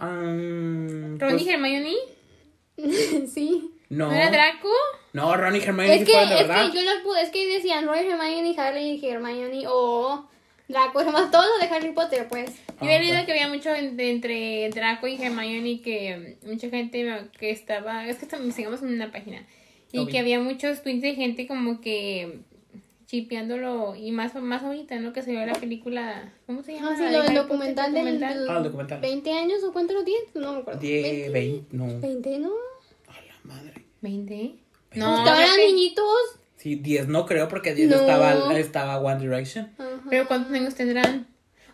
Um, 0.00 1.18
Ron 1.18 1.38
y 1.38 1.48
Hermione. 1.48 1.94
sí. 3.32 3.70
no, 3.90 4.06
¿No 4.08 4.12
era 4.14 4.30
Draco? 4.30 4.68
no, 5.12 5.36
Ron 5.36 5.56
y 5.56 5.58
Hermione 5.58 5.94
Es 5.94 6.00
sí 6.00 6.06
que, 6.06 6.12
fueron 6.12 6.28
de 6.30 6.34
es 6.40 6.48
verdad. 6.48 6.70
que 6.72 6.78
yo 6.78 6.82
los 6.84 7.02
puse, 7.02 7.22
es 7.22 7.30
que 7.30 7.46
decían 7.54 7.86
Ron, 7.86 7.98
Hermione, 7.98 8.54
Harry 8.58 8.80
y 9.02 9.06
Hermione 9.06 9.64
o 9.68 10.26
Draco, 10.68 11.04
más 11.12 11.30
todo 11.30 11.42
lo 11.42 11.58
de 11.66 11.74
Harry 11.74 11.92
Potter, 11.92 12.26
pues. 12.28 12.50
Yo 12.80 12.86
había 12.86 12.96
Ah, 12.96 13.00
leído 13.00 13.26
que 13.26 13.32
había 13.32 13.48
mucho 13.48 13.74
en- 13.74 13.96
de- 13.96 14.10
entre 14.10 14.70
Draco 14.70 15.06
y 15.06 15.20
Hermione 15.22 15.82
que 15.82 16.38
mucha 16.46 16.70
gente 16.70 17.28
que 17.38 17.50
estaba, 17.50 18.06
es 18.08 18.16
que 18.18 18.24
estamos, 18.24 18.54
sigamos 18.54 18.80
en 18.82 18.94
una 18.94 19.10
página 19.12 19.44
y 19.92 20.06
que 20.06 20.18
había 20.20 20.38
muchos 20.40 20.82
tweets 20.82 21.02
de 21.02 21.14
gente 21.16 21.46
como 21.48 21.80
que 21.80 22.38
chipeándolo 23.10 23.96
y 23.96 24.12
más 24.12 24.34
más 24.36 24.62
ahorita, 24.62 24.96
¿no? 25.00 25.12
Que 25.12 25.22
se 25.22 25.32
vio 25.32 25.44
la 25.44 25.54
película, 25.54 26.32
¿cómo 26.46 26.62
se 26.62 26.74
llama? 26.74 26.90
Ah, 26.92 26.96
sí, 26.96 27.02
lo 27.12 27.18
Potter, 27.22 27.34
documental 27.36 27.92
del, 27.92 28.04
documental. 28.04 28.38
del 28.38 28.48
Ah, 28.50 28.56
el 28.58 28.62
documental. 28.64 29.00
20 29.00 29.32
años 29.32 29.64
o 29.64 29.72
cuánto 29.72 29.94
lo 29.94 30.04
tiene, 30.04 30.24
no 30.34 30.52
me 30.52 30.58
acuerdo. 30.60 30.80
10, 30.80 31.32
20, 31.32 31.76
no. 31.76 31.86
20, 32.00 32.38
¿no? 32.38 32.50
A 33.08 33.12
la 33.26 33.34
madre. 33.42 33.84
¿20? 34.02 34.54
No, 34.94 35.10
No, 35.10 35.18
Estaban 35.18 35.56
niñitos. 35.58 36.04
Sí, 36.56 36.76
10 36.76 37.08
no 37.08 37.26
creo 37.26 37.48
porque 37.48 37.74
10 37.74 37.90
No. 37.90 37.96
estaba, 37.96 38.56
estaba 38.58 38.98
One 39.00 39.18
Direction. 39.20 39.72
Ajá. 39.78 40.02
pero 40.08 40.28
¿cuántos 40.28 40.52
años 40.52 40.74
tendrán? 40.76 41.26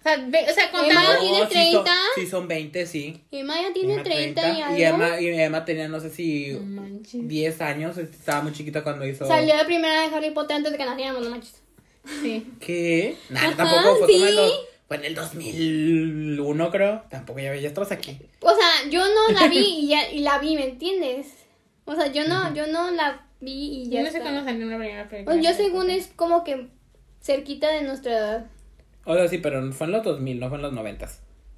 O 0.06 0.08
sea, 0.08 0.24
ve- 0.28 0.46
o 0.48 0.54
sea, 0.54 0.70
contando... 0.70 1.18
tiene 1.20 1.36
sí 1.38 1.72
son- 1.72 1.84
30. 1.84 1.94
Sí, 2.14 2.26
son 2.28 2.46
20, 2.48 2.86
sí. 2.86 3.20
Emma 3.32 3.60
ya 3.60 3.72
tiene 3.72 3.94
Emma 3.94 4.02
30, 4.04 4.40
y 4.52 4.62
algo. 4.62 4.76
Y 4.78 4.82
Emma, 4.84 5.20
y 5.20 5.26
Emma 5.28 5.64
tenía, 5.64 5.88
no 5.88 5.98
sé 5.98 6.10
si 6.10 6.52
No 6.52 6.60
manches. 6.82 7.26
10 7.26 7.60
años, 7.60 7.98
estaba 7.98 8.42
muy 8.42 8.52
chiquita 8.52 8.84
cuando 8.84 9.04
hizo... 9.04 9.26
Salió 9.26 9.56
la 9.56 9.64
primera 9.66 10.02
de 10.08 10.14
Harry 10.14 10.30
Potter 10.30 10.58
antes 10.58 10.70
de 10.70 10.78
que 10.78 10.84
naciéramos, 10.84 11.24
no 11.24 11.30
manches. 11.30 11.60
Sí. 12.22 12.46
¿Qué? 12.60 13.16
Nada, 13.30 13.48
Ajá, 13.48 13.56
tampoco 13.56 13.96
fue 13.96 14.06
como 14.12 14.24
en 14.26 14.30
sí. 14.30 14.36
los... 14.36 14.60
Fue 14.86 14.96
en 14.98 15.04
el 15.06 15.14
2001, 15.16 16.70
creo. 16.70 17.02
Tampoco 17.10 17.40
ya, 17.40 17.56
ya 17.56 17.66
estabas 17.68 17.90
aquí. 17.90 18.16
O 18.40 18.50
sea, 18.54 18.88
yo 18.90 19.00
no 19.00 19.34
la 19.40 19.48
vi 19.48 19.58
y, 19.80 19.88
ya, 19.88 20.08
y 20.10 20.20
la 20.20 20.38
vi, 20.38 20.54
¿me 20.54 20.64
entiendes? 20.68 21.26
O 21.84 21.94
sea, 21.96 22.06
yo 22.12 22.24
no, 22.28 22.54
yo 22.54 22.68
no 22.68 22.90
la 22.92 23.26
vi 23.40 23.52
y 23.82 23.84
Yo 23.86 23.94
ya 23.94 24.02
no 24.04 24.10
sé 24.10 24.20
cuándo 24.20 24.44
salió 24.44 24.66
la 24.66 24.78
primera 24.78 25.08
película. 25.08 25.34
Pues 25.34 25.44
yo 25.44 25.52
según 25.54 25.90
es 25.90 26.08
como 26.14 26.44
que 26.44 26.68
cerquita 27.20 27.68
de 27.72 27.82
nuestra 27.82 28.12
edad. 28.12 28.46
O 29.06 29.14
sea, 29.14 29.28
sí, 29.28 29.38
pero 29.38 29.72
fue 29.72 29.86
en 29.86 29.92
los 29.92 30.04
2000, 30.04 30.40
no 30.40 30.48
fue 30.48 30.58
en 30.58 30.62
los 30.62 30.72
90. 30.72 31.08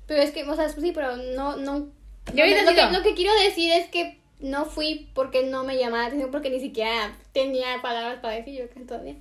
Pero 0.06 0.22
es 0.22 0.30
que, 0.30 0.44
o 0.44 0.54
sea, 0.54 0.68
sí, 0.68 0.92
pero 0.94 1.16
no, 1.16 1.56
no. 1.56 1.88
Yo 2.34 2.44
ahorita 2.44 2.62
lo, 2.62 2.74
que, 2.74 2.80
digo. 2.80 2.92
lo 2.92 3.02
que 3.02 3.14
quiero 3.14 3.32
decir 3.42 3.72
es 3.72 3.88
que 3.88 4.18
no 4.38 4.66
fui 4.66 5.10
porque 5.14 5.44
no 5.46 5.64
me 5.64 5.78
llamaba 5.78 6.02
la 6.02 6.06
atención, 6.08 6.30
porque 6.30 6.50
ni 6.50 6.60
siquiera 6.60 7.16
tenía 7.32 7.80
palabras 7.82 8.20
para 8.20 8.34
decir 8.34 8.58
yo 8.58 8.70
que 8.70 8.80
todavía. 8.80 9.16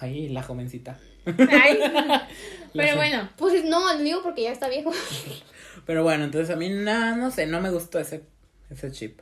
Ay, 0.00 0.28
la 0.30 0.42
jovencita. 0.42 0.98
Ay. 1.26 1.78
La 2.72 2.84
Pero 2.84 2.96
bueno, 2.96 3.28
Pues 3.36 3.64
no, 3.64 3.92
lo 3.94 3.98
digo 3.98 4.22
porque 4.22 4.42
ya 4.42 4.52
está 4.52 4.68
viejo. 4.68 4.92
Pero 5.86 6.04
bueno, 6.04 6.24
entonces 6.24 6.54
a 6.54 6.56
mí 6.56 6.68
no, 6.68 7.16
no 7.16 7.30
sé, 7.32 7.46
no 7.46 7.60
me 7.60 7.70
gustó 7.70 7.98
ese, 7.98 8.22
ese 8.70 8.92
chip. 8.92 9.20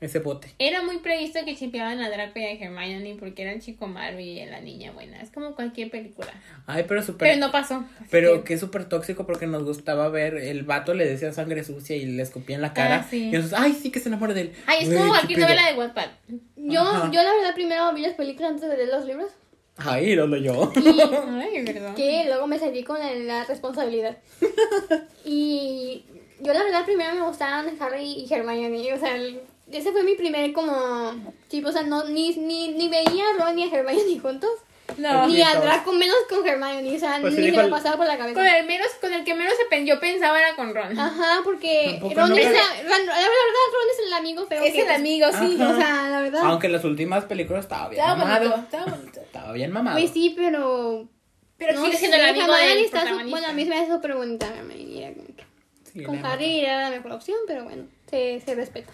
Ese 0.00 0.18
bote. 0.18 0.48
era 0.58 0.82
muy 0.82 0.98
previsto 0.98 1.38
que 1.46 1.56
chipeaban 1.56 2.00
a 2.02 2.10
Draco 2.10 2.38
y 2.38 2.44
a 2.44 2.52
Hermione 2.52 3.16
porque 3.18 3.42
era 3.42 3.52
el 3.52 3.62
chico 3.62 3.86
malo 3.86 4.18
y 4.20 4.44
la 4.44 4.60
niña 4.60 4.92
buena. 4.92 5.20
Es 5.22 5.30
como 5.30 5.54
cualquier 5.54 5.90
película. 5.90 6.32
Ay, 6.66 6.84
pero 6.86 7.02
súper... 7.02 7.28
Pero 7.28 7.40
no 7.40 7.50
pasó. 7.52 7.84
Pero 8.10 8.38
que- 8.38 8.44
que 8.48 8.54
es 8.54 8.60
súper 8.60 8.86
tóxico 8.86 9.24
porque 9.24 9.46
nos 9.46 9.64
gustaba 9.64 10.08
ver, 10.10 10.34
el 10.36 10.62
vato 10.64 10.92
le 10.92 11.06
decía 11.06 11.32
sangre 11.32 11.64
sucia 11.64 11.96
y 11.96 12.04
le 12.04 12.22
escupía 12.22 12.56
en 12.56 12.62
la 12.62 12.74
cara. 12.74 12.96
Ah, 12.96 13.06
sí. 13.08 13.28
Y 13.28 13.32
nosotros, 13.32 13.58
ay, 13.58 13.72
sí 13.72 13.90
que 13.90 14.00
se 14.00 14.08
enamore 14.10 14.34
de 14.34 14.40
él. 14.42 14.52
Ay, 14.66 14.78
es 14.86 14.94
como 14.94 15.08
cualquier 15.08 15.38
novela 15.38 15.70
de 15.72 15.78
Wattpad. 15.78 16.08
Yo, 16.56 16.80
Ajá. 16.82 17.10
yo 17.10 17.22
la 17.22 17.34
verdad 17.34 17.54
primero 17.54 17.92
vi 17.94 18.02
las 18.02 18.14
películas 18.14 18.50
antes 18.52 18.68
de 18.68 18.76
leer 18.76 18.88
los 18.90 19.06
libros. 19.06 19.30
Ay, 19.76 20.14
lo 20.16 20.26
leyó. 20.26 20.70
Ay, 20.76 21.64
perdón. 21.64 21.94
Que 21.94 22.24
luego 22.26 22.46
me 22.46 22.58
salí 22.58 22.84
con 22.84 23.00
el- 23.02 23.26
la 23.26 23.44
responsabilidad. 23.44 24.18
y 25.24 26.04
yo 26.40 26.52
la 26.52 26.62
verdad 26.62 26.84
primero 26.84 27.14
me 27.14 27.22
gustaban 27.26 27.66
Harry 27.80 28.04
y 28.28 28.32
Hermione. 28.32 28.92
O 28.92 28.98
sea, 28.98 29.16
el- 29.16 29.40
ese 29.72 29.92
fue 29.92 30.02
mi 30.02 30.14
primer 30.14 30.52
como 30.52 31.14
tipo, 31.48 31.68
o 31.68 31.72
sea, 31.72 31.82
no, 31.82 32.04
ni, 32.04 32.34
ni, 32.36 32.68
ni 32.68 32.88
veía 32.88 33.24
a 33.30 33.44
Ron 33.44 33.58
y 33.58 33.64
a 33.64 33.66
Hermione 33.74 34.18
juntos. 34.22 34.50
No. 34.98 35.26
Ni 35.26 35.40
a. 35.40 35.54
Draco, 35.58 35.92
menos 35.92 36.14
con 36.28 36.46
Hermione. 36.46 36.94
O 36.94 36.98
sea, 36.98 37.18
Pues 37.20 37.34
ni 37.34 37.50
me 37.50 37.62
lo 37.62 37.70
pasaba 37.70 37.96
por 37.96 38.06
la 38.06 38.18
cabeza. 38.18 38.34
Con 38.38 38.46
el 38.46 38.66
menos, 38.66 38.88
con 39.00 39.12
el 39.14 39.24
que 39.24 39.34
menos 39.34 39.54
se 39.56 39.64
pen- 39.64 39.86
yo 39.86 39.98
pensaba 39.98 40.38
era 40.38 40.54
con 40.56 40.74
Ron. 40.74 40.96
Ajá, 40.98 41.40
porque 41.42 41.96
Tampoco 41.98 42.14
Ron 42.20 42.28
no. 42.30 42.36
es 42.36 42.44
la, 42.44 42.50
la 42.52 42.98
verdad, 42.98 43.70
Ron 43.72 43.90
es 43.92 44.06
el 44.06 44.12
amigo 44.12 44.46
feo. 44.46 44.62
es 44.62 44.72
que- 44.74 44.82
el 44.82 44.90
amigo, 44.90 45.26
sí. 45.32 45.56
Ajá. 45.58 45.70
O 45.72 45.76
sea, 45.76 46.10
la 46.10 46.20
verdad. 46.20 46.40
Aunque 46.44 46.66
en 46.66 46.72
las 46.74 46.84
últimas 46.84 47.24
películas 47.24 47.64
estaba 47.64 47.88
bien 47.88 48.00
Estaba 48.02 48.16
mamado. 48.18 48.50
bonito, 48.50 48.62
estaba 48.64 48.96
bonito. 48.96 49.20
Estaba 49.20 49.52
bien 49.52 49.72
mamado. 49.72 49.98
Pues 49.98 50.10
sí, 50.10 50.34
pero. 50.36 51.08
Pero 51.56 51.72
no 51.74 51.84
sigue 51.86 51.96
siendo 51.96 52.16
el 52.18 52.24
amigo 52.24 52.44
Hermione 52.54 52.74
del 52.74 52.84
está 52.84 53.08
su-. 53.08 53.30
Bueno, 53.30 53.46
a 53.48 53.52
mí 53.54 53.64
se 53.64 53.70
me 53.70 53.76
hace 53.78 53.90
súper 53.90 54.14
bonita 54.14 54.46
Hermione. 54.46 55.02
era 55.02 55.14
como 55.14 55.26
que- 55.28 55.44
Sí, 55.92 56.02
Con 56.04 56.26
Harry 56.26 56.60
era 56.60 56.82
la 56.82 56.90
mejor 56.90 57.12
opción, 57.12 57.38
pero 57.46 57.64
bueno, 57.64 57.84
se, 58.10 58.40
se 58.44 58.54
respeta. 58.54 58.92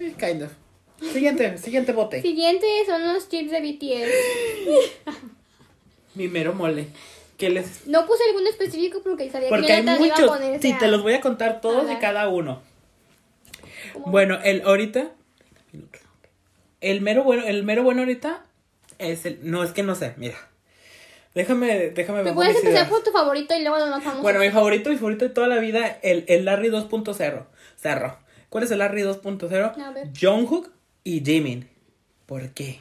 Eh, 0.00 0.14
Kind 0.18 0.42
of. 0.42 0.52
Siguiente, 1.12 1.58
siguiente 1.58 1.92
bote. 1.92 2.22
Siguiente 2.22 2.66
son 2.86 3.06
los 3.12 3.28
chips 3.28 3.50
de 3.50 3.60
BTS. 3.60 5.16
Mi 6.14 6.28
mero 6.28 6.54
mole. 6.54 6.86
¿Qué 7.36 7.50
les 7.50 7.86
No 7.86 8.06
puse 8.06 8.24
alguno 8.24 8.48
específico 8.48 9.02
porque 9.04 9.30
sabía 9.30 9.50
Porque 9.50 9.66
que 9.66 9.72
hay 9.74 9.82
Jonathan 9.82 10.04
iba 10.06 10.14
a 10.14 10.18
muchos. 10.18 10.30
ponerse 10.38 10.62
Sí, 10.66 10.72
a- 10.72 10.78
te 10.78 10.88
los 10.88 11.02
voy 11.02 11.12
a 11.12 11.20
contar 11.20 11.60
todos 11.60 11.90
y 11.90 11.96
cada 11.96 12.28
uno. 12.28 12.62
Bueno, 14.06 14.38
el 14.42 14.62
ahorita. 14.62 15.10
El 16.80 17.00
mero 17.02 17.24
bueno, 17.24 17.44
el 17.46 17.62
mero 17.62 17.82
bueno 17.82 18.00
ahorita 18.02 18.44
es 18.98 19.26
el. 19.26 19.38
No, 19.42 19.62
es 19.64 19.72
que 19.72 19.82
no 19.82 19.94
sé, 19.94 20.14
mira. 20.16 20.36
Déjame, 21.34 21.90
déjame 21.90 22.20
Te 22.20 22.24
ver. 22.24 22.34
puedes 22.34 22.56
empezar 22.56 22.88
por 22.88 23.02
tu 23.02 23.10
favorito 23.10 23.54
y 23.54 23.60
luego 23.60 23.78
nos 23.84 24.02
vamos. 24.02 24.22
Bueno, 24.22 24.40
mi 24.40 24.48
favorito, 24.50 24.88
mi 24.88 24.96
favorito 24.96 25.26
de 25.26 25.30
toda 25.34 25.48
la 25.48 25.58
vida, 25.58 25.98
el, 26.02 26.24
el 26.28 26.46
Larry 26.46 26.70
2.0. 26.70 27.44
Cerro. 27.76 28.18
¿Cuál 28.48 28.64
es 28.64 28.70
el 28.70 28.78
Larry 28.78 29.02
2.0? 29.02 29.80
A 29.82 29.90
ver. 29.90 30.08
Jungkook 30.18 30.70
y 31.04 31.22
Jimin. 31.24 31.68
¿Por 32.26 32.50
qué? 32.50 32.80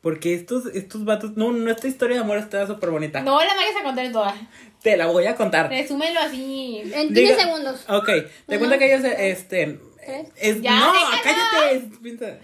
Porque 0.00 0.34
estos, 0.34 0.66
estos 0.66 1.04
vatos. 1.04 1.36
No, 1.36 1.50
nuestra 1.52 1.88
historia 1.88 2.16
de 2.16 2.22
amor 2.22 2.38
está 2.38 2.66
súper 2.66 2.90
bonita. 2.90 3.20
No 3.22 3.38
la 3.38 3.54
vayas 3.54 3.76
a 3.80 3.82
contar 3.84 4.12
toda. 4.12 4.34
Te 4.82 4.96
la 4.98 5.06
voy 5.06 5.24
a 5.26 5.34
contar. 5.34 5.70
Resúmelo 5.70 6.20
así. 6.20 6.82
En 6.92 7.08
15 7.08 7.14
Diga- 7.14 7.36
segundos. 7.36 7.84
Ok, 7.88 8.08
te 8.46 8.58
cuenta 8.58 8.76
que 8.78 8.94
ellos, 8.94 9.02
este. 9.18 9.80
¿Tres? 10.04 10.28
Es, 10.36 10.60
Ya, 10.60 10.78
no, 10.78 10.92
déjalo. 10.92 11.22
cállate. 11.22 12.40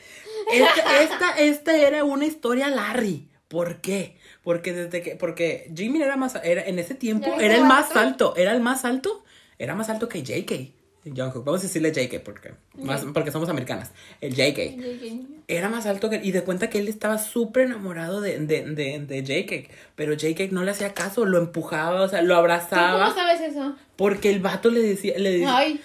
Esta, 0.53 1.03
esta, 1.03 1.39
esta 1.39 1.77
era 1.77 2.05
una 2.05 2.25
historia 2.25 2.69
Larry. 2.69 3.29
¿Por 3.49 3.81
qué? 3.83 4.17
Porque 4.43 4.73
desde 4.73 5.03
que. 5.03 5.17
Porque 5.17 5.71
Jimin 5.77 6.01
era 6.03 6.17
más. 6.17 6.37
Era, 6.43 6.63
en 6.65 6.79
ese 6.79 6.95
tiempo 6.95 7.35
era 7.39 7.57
el 7.57 7.65
más 7.65 7.95
alto. 7.95 8.35
Era 8.37 8.53
el 8.53 8.61
más 8.61 8.85
alto. 8.87 9.23
Era 9.59 9.75
más 9.75 9.91
alto 9.91 10.09
que 10.09 10.23
JK. 10.23 10.73
Jungkook. 11.05 11.45
Vamos 11.45 11.61
a 11.61 11.65
decirle 11.65 11.93
JK 11.93 12.21
porque, 12.23 12.53
más, 12.75 13.05
porque 13.15 13.31
somos 13.33 13.49
americanas. 13.49 13.91
El 14.21 14.35
JK. 14.35 15.39
Era 15.49 15.69
más 15.69 15.87
alto 15.87 16.11
que 16.11 16.21
y 16.23 16.33
de 16.33 16.43
cuenta 16.43 16.69
que 16.71 16.79
él 16.79 16.89
estaba 16.89 17.19
súper 17.19 17.65
enamorado 17.67 18.21
de, 18.21 18.39
de, 18.39 18.65
de, 18.65 18.99
de 19.01 19.23
JK. 19.23 19.71
Pero 19.97 20.13
JK 20.15 20.53
no 20.53 20.63
le 20.63 20.71
hacía 20.73 20.93
caso, 20.95 21.25
lo 21.25 21.39
empujaba, 21.39 22.03
o 22.03 22.09
sea, 22.09 22.23
lo 22.23 22.35
¿Tú 22.35 22.39
abrazaba. 22.41 23.05
cómo 23.05 23.15
sabes 23.15 23.41
eso? 23.41 23.75
Porque 23.97 24.31
el 24.31 24.41
vato 24.41 24.71
le 24.71 24.81
decía, 24.83 25.19
le 25.19 25.31
decía, 25.33 25.57
Ay. 25.57 25.81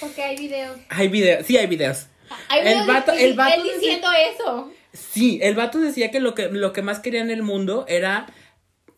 Porque 0.00 0.22
hay 0.22 0.36
videos. 0.36 0.76
hay 0.88 1.08
videos, 1.08 1.46
sí 1.46 1.56
hay 1.56 1.66
videos. 1.66 2.06
Hay 2.48 2.66
El 2.66 2.76
uno 2.82 2.86
vato- 2.92 3.12
de- 3.12 3.24
el 3.24 3.34
vato 3.34 3.54
Él 3.54 3.62
decía- 3.62 3.78
diciendo 3.78 4.08
eso. 4.34 4.72
Sí, 4.92 5.38
el 5.42 5.54
vato 5.54 5.78
decía 5.78 6.10
que 6.10 6.18
lo 6.20 6.34
que, 6.34 6.48
lo 6.48 6.72
que 6.72 6.82
más 6.82 6.98
quería 7.00 7.20
en 7.20 7.30
el 7.30 7.42
mundo 7.42 7.84
era 7.88 8.26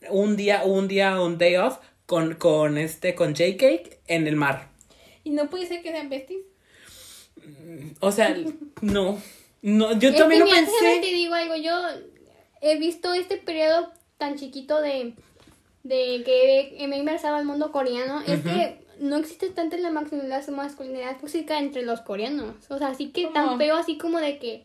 un 0.09 0.37
día, 0.37 0.63
un 0.65 0.89
día, 0.89 1.21
un 1.21 1.37
day 1.37 1.57
off 1.57 1.79
con, 2.07 2.35
con 2.37 2.79
este, 2.79 3.15
con 3.15 3.35
JK 3.35 3.99
en 4.07 4.27
el 4.27 4.37
mar. 4.37 4.70
Y 5.31 5.35
no 5.35 5.49
puede 5.49 5.67
ser 5.67 5.81
que 5.83 5.93
sean 5.93 6.09
besties. 6.09 6.43
O 8.01 8.11
sea, 8.13 8.37
no. 8.83 9.21
No, 9.63 9.99
yo 9.99 10.09
Es 10.09 10.17
también 10.17 10.41
que 10.43 10.51
lo 10.51 10.57
mira, 10.57 10.61
déjame 10.61 10.95
te 10.95 11.01
pensé. 11.01 11.15
digo 11.15 11.35
algo. 11.35 11.57
Yo 11.57 11.73
he 12.63 12.79
visto 12.79 13.13
este 13.15 13.37
periodo 13.37 13.93
tan 14.19 14.37
chiquito 14.37 14.81
de, 14.81 15.15
de 15.83 16.23
que 16.25 16.87
me 16.89 16.97
he 16.97 16.99
inmersado 17.01 17.37
al 17.37 17.45
mundo 17.45 17.71
coreano. 17.71 18.23
Es 18.27 18.41
que 18.41 18.81
no 18.99 19.17
existe 19.17 19.51
tanto 19.51 19.77
la 19.77 19.91
masculinidad, 19.91 20.47
masculinidad 20.49 21.19
física 21.19 21.59
entre 21.59 21.83
los 21.83 22.01
coreanos. 22.01 22.55
O 22.69 22.79
sea, 22.79 22.89
así 22.89 23.11
que 23.11 23.27
tan 23.29 23.59
feo 23.59 23.77
así 23.77 23.99
como 23.99 24.19
de 24.19 24.39
que... 24.39 24.65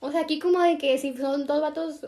O 0.00 0.12
sea, 0.12 0.20
aquí 0.20 0.38
como 0.38 0.60
de 0.60 0.76
que 0.76 0.98
si 0.98 1.16
son 1.16 1.46
dos 1.46 1.60
vatos 1.62 2.00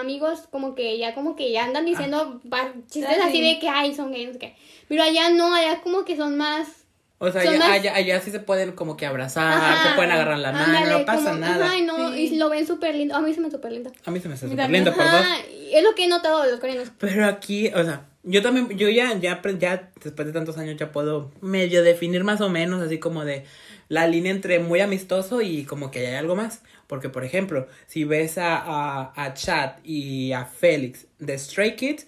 amigos, 0.00 0.48
como 0.50 0.74
que 0.74 0.96
ya 0.96 1.14
como 1.14 1.36
que 1.36 1.52
ya 1.52 1.64
andan 1.64 1.84
diciendo 1.84 2.40
va- 2.50 2.72
chistes 2.90 3.18
Ah, 3.20 3.26
así 3.26 3.36
sí. 3.38 3.42
de 3.42 3.58
que 3.60 3.68
ay 3.68 3.94
son 3.94 4.10
gays, 4.10 4.28
no 4.28 4.32
sé 4.32 4.38
qué. 4.38 4.56
Pero 4.88 5.02
allá 5.02 5.28
no, 5.30 5.54
allá 5.54 5.82
como 5.82 6.04
que 6.06 6.16
son 6.16 6.38
más 6.38 6.81
O 7.24 7.30
sea, 7.30 7.42
allá, 7.42 7.58
más- 7.58 7.70
allá, 7.70 7.94
allá 7.94 8.20
sí 8.20 8.32
se 8.32 8.40
pueden 8.40 8.72
como 8.72 8.96
que 8.96 9.06
abrazar, 9.06 9.52
Ajá. 9.52 9.90
se 9.90 9.94
pueden 9.94 10.10
agarrar 10.10 10.38
la 10.40 10.50
mano, 10.50 10.76
Ándale, 10.76 10.98
no 10.98 11.04
pasa 11.06 11.26
como- 11.30 11.38
nada. 11.38 11.66
Ajá, 11.66 11.76
y, 11.78 11.82
no, 11.82 12.12
Sí. 12.12 12.18
y 12.34 12.36
lo 12.36 12.50
ven 12.50 12.66
súper 12.66 12.96
lindo. 12.96 13.14
A 13.14 13.20
mí 13.20 13.32
se 13.32 13.40
me 13.40 13.48
súper 13.50 13.70
lindo. 13.70 13.92
A 14.04 14.10
mí 14.10 14.18
se 14.18 14.26
me 14.28 14.34
hace 14.34 14.48
súper 14.48 14.68
lindo 14.70 14.92
por 14.92 15.04
dos. 15.04 15.14
Ajá, 15.14 15.36
y 15.48 15.72
es 15.74 15.84
lo 15.84 15.94
que 15.94 16.04
he 16.04 16.08
notado 16.08 16.42
de 16.42 16.50
los 16.50 16.58
coreanos. 16.58 16.90
Pero 16.98 17.24
aquí, 17.26 17.68
o 17.68 17.84
sea, 17.84 18.06
yo 18.24 18.42
también, 18.42 18.68
yo 18.76 18.88
ya, 18.88 19.14
ya, 19.18 19.40
ya 19.58 19.90
después 20.02 20.26
de 20.26 20.32
tantos 20.32 20.58
años 20.58 20.76
ya 20.76 20.90
puedo 20.90 21.30
medio 21.40 21.84
definir 21.84 22.24
más 22.24 22.40
o 22.40 22.48
menos 22.48 22.82
así 22.82 22.98
como 22.98 23.24
de 23.24 23.44
la 23.88 24.08
línea 24.08 24.32
entre 24.32 24.58
muy 24.58 24.80
amistoso 24.80 25.42
y 25.42 25.64
como 25.64 25.92
que 25.92 26.04
hay 26.08 26.14
algo 26.16 26.34
más. 26.34 26.62
Porque, 26.88 27.08
por 27.08 27.24
ejemplo, 27.24 27.68
si 27.86 28.02
ves 28.04 28.36
a, 28.36 28.56
a, 28.58 29.12
a 29.14 29.34
Chad 29.34 29.74
y 29.84 30.32
a 30.32 30.44
Félix 30.44 31.06
de 31.20 31.38
Stray 31.38 31.76
Kids, 31.76 32.06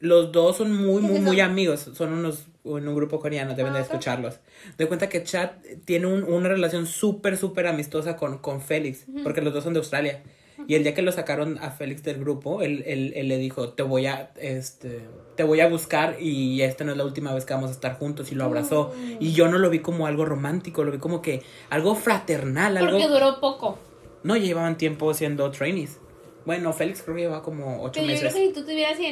los 0.00 0.32
dos 0.32 0.56
son 0.56 0.72
muy, 0.74 1.00
¿Qué 1.02 1.06
es 1.06 1.12
muy, 1.12 1.20
muy 1.20 1.40
amigos. 1.40 1.90
Son 1.94 2.12
unos, 2.12 2.46
en 2.64 2.88
un 2.88 2.94
grupo 2.94 3.20
coreano, 3.20 3.54
deben 3.54 3.72
de 3.72 3.78
Ah, 3.78 3.82
escucharlos. 3.82 4.40
De 4.78 4.86
cuenta 4.86 5.08
que 5.08 5.22
Chad 5.22 5.50
tiene 5.84 6.06
un- 6.06 6.24
una 6.24 6.48
relación 6.48 6.86
súper, 6.86 7.36
súper 7.36 7.66
amistosa 7.66 8.16
con, 8.16 8.38
con 8.38 8.60
Félix, 8.60 9.06
porque 9.22 9.40
los 9.42 9.52
dos 9.54 9.64
son 9.64 9.72
de 9.74 9.78
Australia. 9.78 10.22
Y 10.68 10.74
el 10.74 10.82
día 10.84 10.94
que 10.94 11.02
lo 11.02 11.12
sacaron 11.12 11.58
a 11.60 11.70
Félix 11.70 12.02
del 12.02 12.18
grupo, 12.18 12.62
él, 12.62 12.82
él, 12.86 13.12
él 13.14 13.28
le 13.28 13.36
dijo, 13.36 13.68
te 13.74 13.82
voy 13.82 14.06
a, 14.06 14.30
este, 14.40 15.02
te 15.36 15.42
voy 15.44 15.60
a 15.60 15.68
buscar 15.68 16.16
y 16.20 16.62
esta 16.62 16.82
no 16.84 16.92
es 16.92 16.96
la 16.98 17.04
última 17.04 17.34
vez 17.34 17.44
que 17.44 17.52
vamos 17.52 17.68
a 17.68 17.72
estar 17.74 17.98
juntos 17.98 18.32
y 18.32 18.34
lo 18.34 18.44
abrazó. 18.44 18.92
Y 19.20 19.32
yo 19.32 19.48
no 19.48 19.58
lo 19.58 19.68
vi 19.68 19.80
como 19.80 20.06
algo 20.06 20.24
romántico, 20.24 20.82
lo 20.82 20.92
vi 20.92 20.98
como 20.98 21.20
que 21.20 21.42
algo 21.68 21.94
fraternal, 21.94 22.76
algo... 22.78 22.92
Porque 22.92 23.06
duró 23.08 23.38
poco. 23.38 23.78
No, 24.22 24.34
ya 24.34 24.44
llevaban 24.44 24.78
tiempo 24.78 25.12
siendo 25.12 25.50
trainees. 25.50 25.98
Bueno, 26.46 26.72
Félix 26.72 27.02
creo 27.02 27.16
que 27.16 27.22
llevaba 27.22 27.42
como 27.42 27.82
ocho 27.82 28.00
Pero 28.00 28.06
yo 28.06 28.18
creo 28.18 28.22
meses. 28.32 28.34
que 28.40 28.46
si 28.46 28.52
tú 28.54 28.64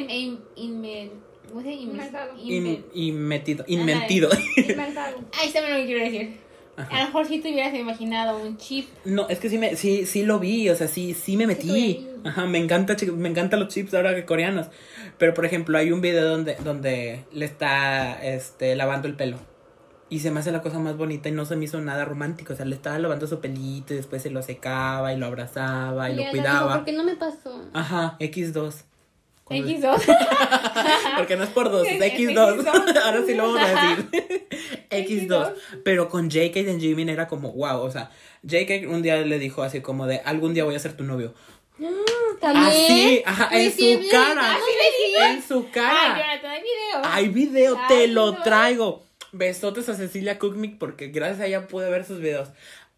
en, 0.09 0.39
inmer- 0.55 1.11
¿Cómo 1.49 1.61
se. 1.61 1.69
Inmer- 1.71 2.31
In- 2.37 2.85
y 2.93 3.11
metido, 3.11 3.63
Ándale. 3.63 3.81
inmentido. 3.81 4.29
Inmersado. 4.57 5.17
Ahí 5.41 5.47
está 5.47 5.61
lo 5.61 5.67
que 5.75 5.85
quiero 5.85 6.03
decir. 6.03 6.37
Ajá. 6.77 6.93
A 6.93 6.99
lo 6.99 7.05
mejor 7.05 7.25
si 7.25 7.39
te 7.39 7.51
hubieras 7.53 7.73
imaginado 7.73 8.37
un 8.37 8.57
chip. 8.57 8.89
No, 9.05 9.29
es 9.29 9.39
que 9.39 9.49
sí 9.49 9.57
me, 9.57 9.77
sí, 9.77 10.05
sí 10.05 10.23
lo 10.25 10.39
vi, 10.39 10.69
o 10.69 10.75
sea, 10.75 10.89
sí, 10.89 11.13
sí 11.13 11.37
me 11.37 11.47
metí. 11.47 11.69
Sí, 11.69 12.07
Ajá, 12.25 12.45
me 12.47 12.57
encanta, 12.57 12.97
me 13.15 13.29
encantan 13.29 13.59
los 13.61 13.69
chips 13.69 13.93
ahora 13.93 14.13
que 14.13 14.25
coreanos. 14.25 14.67
Pero 15.17 15.33
por 15.33 15.45
ejemplo, 15.45 15.77
hay 15.77 15.91
un 15.93 16.01
video 16.01 16.27
donde, 16.27 16.55
donde 16.65 17.23
le 17.31 17.45
está 17.45 18.21
este 18.25 18.75
lavando 18.75 19.07
el 19.07 19.15
pelo. 19.15 19.37
Y 20.09 20.19
se 20.19 20.31
me 20.31 20.39
hace 20.41 20.51
la 20.51 20.61
cosa 20.61 20.77
más 20.79 20.97
bonita 20.97 21.29
y 21.29 21.31
no 21.31 21.45
se 21.45 21.55
me 21.55 21.65
hizo 21.65 21.79
nada 21.81 22.03
romántico. 22.05 22.53
O 22.53 22.55
sea, 22.55 22.65
le 22.65 22.75
estaba 22.75 22.99
lavando 22.99 23.25
su 23.25 23.39
pelito 23.39 23.93
y 23.93 23.97
después 23.97 24.21
se 24.21 24.29
lo 24.29 24.41
secaba 24.43 25.13
y 25.13 25.17
lo 25.17 25.25
abrazaba 25.27 26.09
y, 26.09 26.13
Y 26.19 26.25
lo 26.25 26.29
cuidaba. 26.31 26.75
¿Por 26.75 26.85
qué 26.85 26.91
no 26.91 27.03
me 27.05 27.15
pasó? 27.15 27.63
Ajá, 27.73 28.17
X2. 28.19 28.83
Cuando- 29.45 29.67
X2. 29.67 30.01
Porque 31.17 31.35
no 31.37 31.43
es 31.43 31.49
por 31.51 31.71
dos, 31.71 31.87
es 31.87 32.01
Es 32.01 32.13
X2. 32.13 32.57
X2. 32.57 32.97
Ahora 33.03 33.21
sí 33.25 33.33
lo 33.35 33.53
vamos 33.53 33.61
a 33.61 33.95
decir. 33.95 34.47
X2. 34.89 35.53
Pero 35.83 36.09
con 36.09 36.29
JK 36.29 36.55
y 36.57 36.79
Jimin 36.79 37.09
era 37.09 37.27
como, 37.27 37.53
wow. 37.53 37.79
O 37.81 37.91
sea, 37.91 38.11
JK 38.43 38.89
un 38.89 39.01
día 39.01 39.17
le 39.17 39.39
dijo 39.39 39.61
así 39.63 39.81
como 39.81 40.07
de, 40.07 40.17
algún 40.25 40.53
día 40.53 40.63
voy 40.63 40.75
a 40.75 40.79
ser 40.79 40.97
tu 40.97 41.03
novio. 41.03 41.33
¿También? 42.41 42.65
Así, 42.65 43.21
ajá, 43.25 43.49
en 43.51 43.71
su 43.71 44.09
cara. 44.09 44.57
En 45.29 45.43
su 45.43 45.59
Ay, 45.59 45.71
cara. 45.71 46.17
Jonathan, 46.17 46.51
hay 46.51 46.61
video. 46.61 47.01
Hay 47.03 47.27
video, 47.29 47.79
te 47.87 47.93
Ay, 47.95 48.07
lo 48.07 48.31
no. 48.31 48.43
traigo. 48.43 49.03
Besotes 49.31 49.89
a 49.89 49.95
Cecilia 49.95 50.39
Cookmick 50.39 50.77
porque 50.77 51.07
gracias 51.09 51.41
a 51.41 51.45
ella 51.47 51.67
pude 51.67 51.89
ver 51.89 52.05
sus 52.05 52.19
videos. 52.19 52.49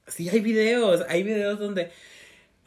Sí, 0.07 0.29
hay 0.29 0.39
videos, 0.39 1.03
hay 1.09 1.23
videos 1.23 1.59
donde... 1.59 1.91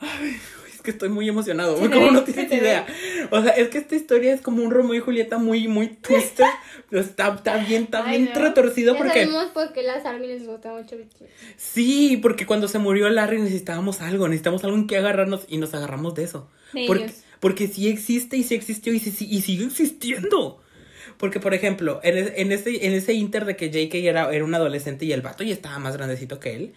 Ay, 0.00 0.38
es 0.80 0.84
que 0.84 0.90
estoy 0.92 1.10
muy 1.10 1.28
emocionado, 1.28 1.74
te 1.74 1.90
como 1.90 2.10
no 2.10 2.24
tienes 2.24 2.50
idea. 2.50 2.86
O 3.30 3.42
sea, 3.42 3.52
es 3.52 3.68
que 3.68 3.78
esta 3.78 3.94
historia 3.94 4.32
es 4.32 4.40
como 4.40 4.62
un 4.62 4.70
Romeo 4.70 4.94
y 4.94 5.00
Julieta 5.00 5.36
muy, 5.36 5.68
muy 5.68 5.88
twisted. 5.88 6.44
está, 6.90 7.34
está 7.34 7.58
bien, 7.58 7.84
está 7.84 8.02
Ay, 8.04 8.18
bien 8.22 8.30
no. 8.34 8.40
retorcido 8.40 8.94
Ya 8.94 8.98
porque... 8.98 9.26
sabemos 9.26 9.50
por 9.52 9.72
qué 9.74 9.82
las 9.82 10.06
Army 10.06 10.26
les 10.26 10.46
gusta 10.46 10.72
mucho 10.72 10.96
BTS. 10.96 11.28
Sí, 11.56 12.18
porque 12.22 12.46
cuando 12.46 12.66
se 12.66 12.78
murió 12.78 13.08
Larry 13.10 13.40
necesitábamos 13.42 14.00
algo, 14.00 14.26
necesitamos 14.26 14.64
algo 14.64 14.76
en 14.76 14.86
que 14.86 14.96
agarrarnos 14.96 15.44
y 15.48 15.58
nos 15.58 15.74
agarramos 15.74 16.14
de 16.14 16.24
eso. 16.24 16.48
De 16.72 16.84
porque, 16.86 17.04
ellos. 17.04 17.16
porque 17.40 17.68
sí 17.68 17.88
existe 17.88 18.36
y 18.38 18.42
sí 18.42 18.54
existió 18.54 18.92
y, 18.94 19.00
sí, 19.00 19.10
sí- 19.10 19.28
y 19.30 19.42
sigue 19.42 19.66
existiendo. 19.66 20.62
Porque, 21.18 21.38
por 21.40 21.52
ejemplo, 21.52 22.00
en, 22.02 22.16
ese, 22.52 22.86
en 22.86 22.92
ese 22.94 23.12
inter 23.12 23.44
de 23.44 23.54
que 23.54 23.68
JK 23.70 23.94
era, 23.96 24.32
era 24.32 24.42
un 24.42 24.54
adolescente 24.54 25.04
y 25.04 25.12
el 25.12 25.20
vato 25.20 25.44
ya 25.44 25.52
estaba 25.52 25.78
más 25.78 25.94
grandecito 25.94 26.40
que 26.40 26.56
él, 26.56 26.72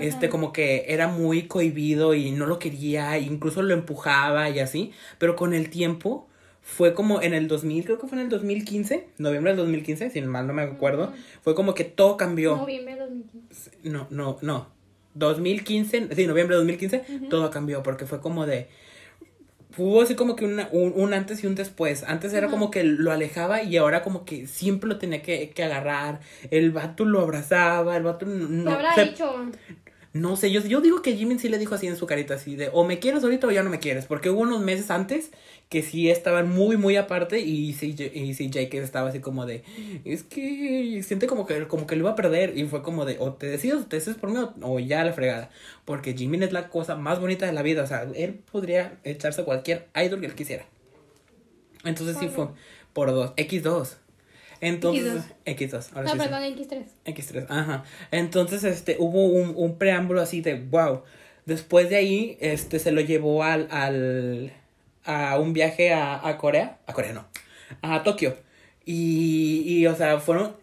este 0.00 0.28
como 0.28 0.52
que 0.52 0.86
era 0.88 1.08
muy 1.08 1.46
cohibido 1.46 2.14
y 2.14 2.30
no 2.32 2.46
lo 2.46 2.58
quería, 2.58 3.18
incluso 3.18 3.62
lo 3.62 3.74
empujaba 3.74 4.50
y 4.50 4.58
así, 4.58 4.92
pero 5.18 5.36
con 5.36 5.54
el 5.54 5.70
tiempo 5.70 6.28
fue 6.62 6.94
como 6.94 7.20
en 7.22 7.34
el 7.34 7.46
2000, 7.46 7.84
creo 7.84 7.98
que 7.98 8.06
fue 8.08 8.16
en 8.18 8.24
el 8.24 8.30
2015, 8.30 9.08
noviembre 9.18 9.52
del 9.52 9.58
2015, 9.58 10.10
si 10.10 10.20
mal 10.22 10.46
no 10.46 10.52
me 10.54 10.62
acuerdo, 10.62 11.12
fue 11.42 11.54
como 11.54 11.74
que 11.74 11.84
todo 11.84 12.16
cambió. 12.16 12.56
Noviembre 12.56 12.94
de 12.94 13.00
2015. 13.00 13.70
No, 13.84 14.06
no, 14.10 14.38
no. 14.42 14.68
2015, 15.14 16.08
sí, 16.14 16.26
noviembre 16.26 16.56
de 16.56 16.60
2015, 16.62 17.04
todo 17.28 17.50
cambió 17.50 17.82
porque 17.82 18.06
fue 18.06 18.20
como 18.20 18.46
de... 18.46 18.68
hubo 19.76 20.02
así 20.02 20.14
como 20.14 20.36
que 20.36 20.44
una- 20.44 20.68
un, 20.72 20.92
un 20.96 21.12
antes 21.14 21.44
y 21.44 21.46
un 21.46 21.54
después. 21.54 22.02
Antes 22.04 22.32
era 22.32 22.48
como 22.48 22.70
que 22.70 22.82
lo 22.84 23.12
alejaba 23.12 23.62
y 23.62 23.76
ahora 23.76 24.02
como 24.02 24.24
que 24.24 24.46
siempre 24.46 24.88
lo 24.88 24.98
tenía 24.98 25.20
que, 25.22 25.50
que 25.50 25.62
agarrar. 25.64 26.20
El 26.50 26.70
vato 26.70 27.04
lo 27.04 27.20
abrazaba, 27.20 27.96
el 27.96 28.04
vato 28.04 28.24
no... 28.26 28.64
¿Qué 28.64 28.70
habrá 28.70 28.94
se- 28.94 29.04
dicho? 29.04 29.50
No 30.14 30.36
sé, 30.36 30.52
yo, 30.52 30.60
yo 30.60 30.80
digo 30.80 31.02
que 31.02 31.16
Jimin 31.16 31.40
sí 31.40 31.48
le 31.48 31.58
dijo 31.58 31.74
así 31.74 31.88
en 31.88 31.96
su 31.96 32.06
carita, 32.06 32.34
así 32.34 32.54
de 32.54 32.70
o 32.72 32.84
me 32.84 33.00
quieres 33.00 33.24
ahorita 33.24 33.48
o 33.48 33.50
ya 33.50 33.64
no 33.64 33.70
me 33.70 33.80
quieres. 33.80 34.06
Porque 34.06 34.30
hubo 34.30 34.42
unos 34.42 34.62
meses 34.62 34.92
antes 34.92 35.32
que 35.68 35.82
sí 35.82 36.08
estaban 36.08 36.48
muy, 36.48 36.76
muy 36.76 36.94
aparte 36.94 37.40
y 37.40 37.72
sí, 37.72 37.96
y 38.14 38.32
sí 38.34 38.48
Jake 38.48 38.78
estaba 38.78 39.08
así 39.08 39.18
como 39.18 39.44
de, 39.44 39.64
es 40.04 40.22
que 40.22 41.02
siente 41.02 41.26
como 41.26 41.46
que, 41.46 41.66
como 41.66 41.88
que 41.88 41.96
lo 41.96 42.02
iba 42.02 42.10
a 42.12 42.14
perder. 42.14 42.56
Y 42.56 42.62
fue 42.66 42.80
como 42.84 43.04
de, 43.04 43.16
o 43.18 43.32
te 43.32 43.48
decides, 43.48 43.80
o 43.80 43.86
te 43.86 43.96
decides 43.96 44.16
por 44.16 44.30
mí 44.30 44.38
o, 44.38 44.54
o 44.62 44.78
ya 44.78 45.02
la 45.02 45.12
fregada. 45.12 45.50
Porque 45.84 46.14
Jimin 46.14 46.44
es 46.44 46.52
la 46.52 46.68
cosa 46.68 46.94
más 46.94 47.18
bonita 47.18 47.46
de 47.46 47.52
la 47.52 47.62
vida. 47.62 47.82
O 47.82 47.86
sea, 47.88 48.06
él 48.14 48.34
podría 48.52 49.00
echarse 49.02 49.40
a 49.40 49.44
cualquier 49.44 49.88
idol 49.96 50.20
que 50.20 50.26
él 50.26 50.36
quisiera. 50.36 50.64
Entonces 51.82 52.18
sí 52.20 52.28
fue 52.28 52.50
por 52.92 53.10
dos, 53.10 53.34
X2. 53.34 53.96
Entonces, 54.66 55.22
X2. 55.46 55.88
ahora 55.94 56.02
No, 56.04 56.12
sí 56.12 56.18
sí. 56.18 56.28
perdón, 56.28 56.42
X3. 56.42 56.84
X3, 57.14 57.46
ajá. 57.48 57.84
Entonces, 58.10 58.64
este, 58.64 58.96
hubo 58.98 59.26
un, 59.26 59.52
un 59.56 59.78
preámbulo 59.78 60.20
así 60.20 60.40
de 60.40 60.54
wow. 60.54 61.02
Después 61.46 61.90
de 61.90 61.96
ahí, 61.96 62.36
este, 62.40 62.78
se 62.78 62.90
lo 62.92 63.00
llevó 63.02 63.42
al, 63.44 63.68
al, 63.70 64.52
a 65.04 65.38
un 65.38 65.52
viaje 65.52 65.92
a, 65.92 66.26
a 66.26 66.38
Corea. 66.38 66.78
A 66.86 66.92
Corea 66.92 67.12
no. 67.12 67.26
A 67.82 68.02
Tokio. 68.02 68.36
Y, 68.86 69.62
y, 69.66 69.86
o 69.86 69.94
sea, 69.94 70.18
fueron, 70.20 70.56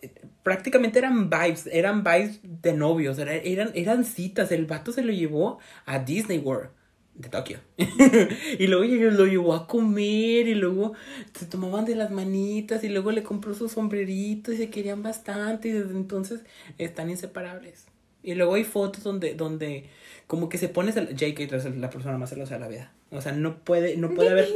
prácticamente 0.43 0.99
eran 0.99 1.29
vibes, 1.29 1.67
eran 1.71 2.03
vibes 2.03 2.39
de 2.43 2.73
novios, 2.73 3.17
era- 3.19 3.35
eran, 3.35 3.71
eran 3.73 4.05
citas. 4.05 4.51
El 4.51 4.65
vato 4.65 4.91
se 4.91 5.03
lo 5.03 5.11
llevó 5.11 5.59
a 5.85 5.99
Disney 5.99 6.37
World 6.39 6.69
de 7.15 7.29
Tokio. 7.29 7.59
y 7.77 8.67
luego 8.67 8.83
lo 8.83 9.25
llevó 9.25 9.53
a 9.53 9.67
comer 9.67 10.47
y 10.47 10.55
luego 10.55 10.93
se 11.33 11.45
tomaban 11.45 11.85
de 11.85 11.95
las 11.95 12.11
manitas 12.11 12.83
y 12.83 12.89
luego 12.89 13.11
le 13.11 13.23
compró 13.23 13.53
su 13.53 13.69
sombrerito 13.69 14.51
y 14.51 14.57
se 14.57 14.69
querían 14.69 15.03
bastante 15.03 15.69
y 15.69 15.71
desde 15.71 15.91
entonces 15.91 16.41
están 16.77 17.09
inseparables. 17.09 17.85
Y 18.23 18.35
luego 18.35 18.53
hay 18.53 18.63
fotos 18.63 19.03
donde, 19.03 19.33
donde 19.33 19.85
como 20.27 20.47
que 20.47 20.57
se 20.57 20.69
pone 20.69 20.91
JK 20.91 21.39
es 21.39 21.77
la 21.77 21.89
persona 21.89 22.17
más 22.17 22.29
celosa 22.29 22.55
de 22.55 22.59
la 22.59 22.67
vida. 22.67 22.91
O 23.09 23.19
sea, 23.19 23.31
no 23.31 23.57
puede, 23.57 23.97
no 23.97 24.11
puede 24.11 24.29
haber, 24.29 24.47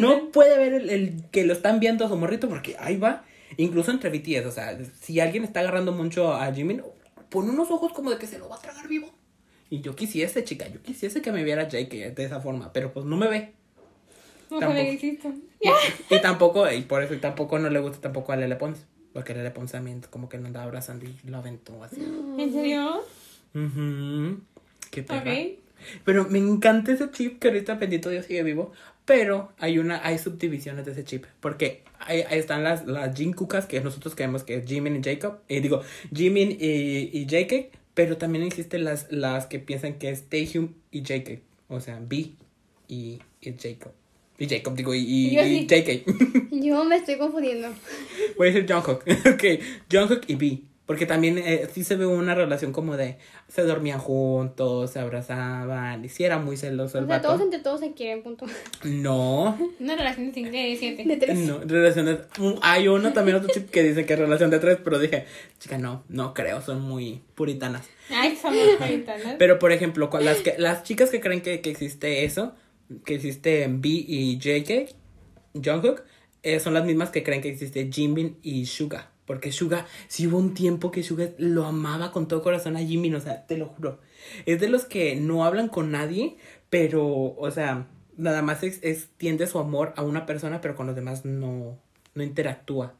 no 0.00 0.30
puede 0.30 0.54
haber 0.54 0.72
el, 0.74 0.90
el 0.90 1.24
que 1.30 1.44
lo 1.44 1.52
están 1.52 1.80
viendo 1.80 2.04
a 2.04 2.08
su 2.08 2.16
morrito 2.16 2.48
porque 2.48 2.76
ahí 2.78 2.96
va. 2.96 3.24
Incluso 3.56 3.90
entre 3.90 4.10
BTS, 4.10 4.46
o 4.46 4.50
sea, 4.50 4.78
si 5.00 5.20
alguien 5.20 5.44
está 5.44 5.60
agarrando 5.60 5.92
mucho 5.92 6.32
a 6.32 6.52
Jimin, 6.52 6.82
pone 7.28 7.50
unos 7.50 7.70
ojos 7.70 7.92
como 7.92 8.10
de 8.10 8.18
que 8.18 8.26
se 8.26 8.38
lo 8.38 8.48
va 8.48 8.56
a 8.56 8.60
tragar 8.60 8.86
vivo. 8.88 9.10
Y 9.70 9.80
yo 9.80 9.94
quisiese, 9.94 10.44
chica, 10.44 10.66
yo 10.68 10.82
quisiese 10.82 11.20
que 11.20 11.32
me 11.32 11.44
viera 11.44 11.68
Jake 11.68 12.10
de 12.10 12.24
esa 12.24 12.40
forma, 12.40 12.72
pero 12.72 12.92
pues 12.92 13.04
no 13.04 13.16
me 13.16 13.28
ve. 13.28 13.52
No 14.50 14.60
Tampoco. 14.60 14.80
Y, 15.60 16.14
y 16.14 16.20
tampoco, 16.22 16.72
y 16.72 16.82
por 16.82 17.02
eso 17.02 17.14
y 17.14 17.18
tampoco 17.18 17.58
no 17.58 17.68
le 17.68 17.80
gusta 17.80 18.00
tampoco 18.00 18.32
a 18.32 18.36
Lele 18.36 18.56
Pons. 18.56 18.78
Porque 19.12 19.34
Lele 19.34 19.50
Pons 19.50 19.72
también 19.72 20.02
como 20.10 20.28
que 20.28 20.38
no 20.38 20.46
andaba 20.46 20.64
abrazando 20.64 21.04
y 21.04 21.14
lo 21.28 21.38
aventó 21.38 21.82
así. 21.82 22.00
¿En 22.00 22.52
serio? 22.52 23.02
Ujú. 23.54 24.40
Qué 24.90 25.02
perra. 25.02 25.32
Ok. 25.32 25.58
Pero 26.04 26.26
me 26.28 26.38
encanta 26.38 26.92
ese 26.92 27.10
chip 27.10 27.38
que 27.38 27.48
ahorita 27.48 27.74
bendito 27.74 28.10
Dios 28.10 28.26
sigue 28.26 28.42
vivo. 28.42 28.72
Pero 29.04 29.52
hay 29.58 29.78
una, 29.78 30.06
hay 30.06 30.18
subdivisiones 30.18 30.84
de 30.84 30.92
ese 30.92 31.04
chip. 31.04 31.24
Porque 31.40 31.82
ahí, 31.98 32.22
ahí 32.28 32.38
están 32.38 32.62
las, 32.62 32.86
las 32.86 33.16
Jin 33.16 33.32
Kukas 33.32 33.66
que 33.66 33.80
nosotros 33.80 34.14
creemos 34.14 34.44
que 34.44 34.56
es 34.56 34.66
Jimin 34.66 34.96
y 34.96 35.02
Jacob. 35.02 35.38
Eh, 35.48 35.60
digo, 35.60 35.82
Jimin 36.14 36.52
y, 36.52 37.10
y 37.12 37.26
JK. 37.26 37.77
Pero 37.98 38.16
también 38.16 38.44
existen 38.44 38.84
las, 38.84 39.10
las 39.10 39.46
que 39.46 39.58
piensan 39.58 39.94
que 39.94 40.10
es 40.10 40.28
Taehyung 40.28 40.68
y 40.92 41.02
JK. 41.02 41.40
O 41.66 41.80
sea, 41.80 41.98
B 42.00 42.30
y, 42.86 43.18
y 43.40 43.54
Jacob. 43.58 43.90
Y 44.38 44.48
Jacob, 44.48 44.76
digo, 44.76 44.94
y, 44.94 45.00
y, 45.00 45.34
Yo 45.34 45.44
y 45.44 45.58
sí. 45.58 45.66
JK. 45.66 46.52
Yo 46.52 46.84
me 46.84 46.94
estoy 46.94 47.18
confundiendo. 47.18 47.74
Voy 48.36 48.50
a 48.50 48.52
decir 48.52 48.72
Jungkook. 48.72 49.02
ok, 49.34 49.44
Jungkook 49.90 50.22
y 50.28 50.34
B. 50.36 50.62
Porque 50.88 51.04
también 51.04 51.36
eh, 51.36 51.68
sí 51.70 51.84
se 51.84 51.96
ve 51.96 52.06
una 52.06 52.34
relación 52.34 52.72
como 52.72 52.96
de 52.96 53.18
se 53.46 53.62
dormían 53.62 53.98
juntos, 54.00 54.90
se 54.90 54.98
abrazaban, 54.98 56.02
y 56.02 56.08
sí 56.08 56.24
era 56.24 56.38
muy 56.38 56.56
celoso 56.56 56.96
el 56.98 57.04
O 57.04 57.06
sea, 57.06 57.16
vato. 57.18 57.28
todos 57.28 57.42
entre 57.42 57.58
todos 57.60 57.80
se 57.80 57.92
quieren, 57.92 58.22
punto. 58.22 58.46
No, 58.84 59.56
Una 59.78 59.96
relación 59.96 60.28
de 60.28 60.32
cinco- 60.32 60.50
de 60.50 60.76
siete. 60.78 61.04
De 61.04 61.16
tres. 61.18 61.38
no, 61.40 61.58
relaciones. 61.60 62.20
Hay 62.62 62.88
uno 62.88 63.12
también 63.12 63.36
otro 63.36 63.50
chip 63.52 63.68
que 63.70 63.82
dice 63.82 64.06
que 64.06 64.14
es 64.14 64.18
relación 64.18 64.48
de 64.50 64.58
tres, 64.60 64.78
pero 64.82 64.98
dije, 64.98 65.26
chica, 65.58 65.76
no, 65.76 66.04
no 66.08 66.32
creo, 66.32 66.62
son 66.62 66.80
muy 66.80 67.20
puritanas. 67.34 67.86
Ay, 68.10 68.34
somos 68.40 68.58
ahorita, 68.80 69.18
¿no? 69.18 69.34
Pero 69.38 69.58
por 69.58 69.72
ejemplo, 69.72 70.08
con 70.08 70.24
las 70.24 70.38
que 70.38 70.54
las 70.56 70.84
chicas 70.84 71.10
que 71.10 71.20
creen 71.20 71.42
que, 71.42 71.60
que 71.60 71.70
existe 71.70 72.24
eso, 72.24 72.54
que 73.04 73.16
existe 73.16 73.66
B 73.68 73.88
y 73.90 74.38
JK, 74.38 74.94
Jungkook, 75.52 76.02
eh, 76.42 76.60
son 76.60 76.72
las 76.72 76.86
mismas 76.86 77.10
que 77.10 77.22
creen 77.22 77.42
que 77.42 77.50
existe 77.50 77.90
Jimin 77.92 78.38
y 78.42 78.64
Suga. 78.64 79.10
Porque 79.28 79.52
Suga, 79.52 79.86
sí 80.08 80.26
hubo 80.26 80.38
un 80.38 80.54
tiempo 80.54 80.90
que 80.90 81.04
Suga 81.04 81.28
lo 81.38 81.66
amaba 81.66 82.10
con 82.10 82.26
todo 82.26 82.42
corazón 82.42 82.76
a 82.76 82.80
Jimin, 82.80 83.14
o 83.14 83.20
sea, 83.20 83.46
te 83.46 83.56
lo 83.56 83.66
juro. 83.66 84.00
Es 84.46 84.60
de 84.60 84.68
los 84.68 84.84
que 84.86 85.14
no 85.14 85.44
hablan 85.44 85.68
con 85.68 85.92
nadie, 85.92 86.36
pero, 86.70 87.06
o 87.06 87.50
sea, 87.52 87.86
nada 88.16 88.42
más 88.42 88.64
ex- 88.64 88.82
extiende 88.82 89.46
su 89.46 89.60
amor 89.60 89.92
a 89.96 90.02
una 90.02 90.26
persona, 90.26 90.60
pero 90.60 90.74
con 90.74 90.86
los 90.88 90.96
demás 90.96 91.24
no, 91.24 91.78
no 92.14 92.22
interactúa. 92.24 92.94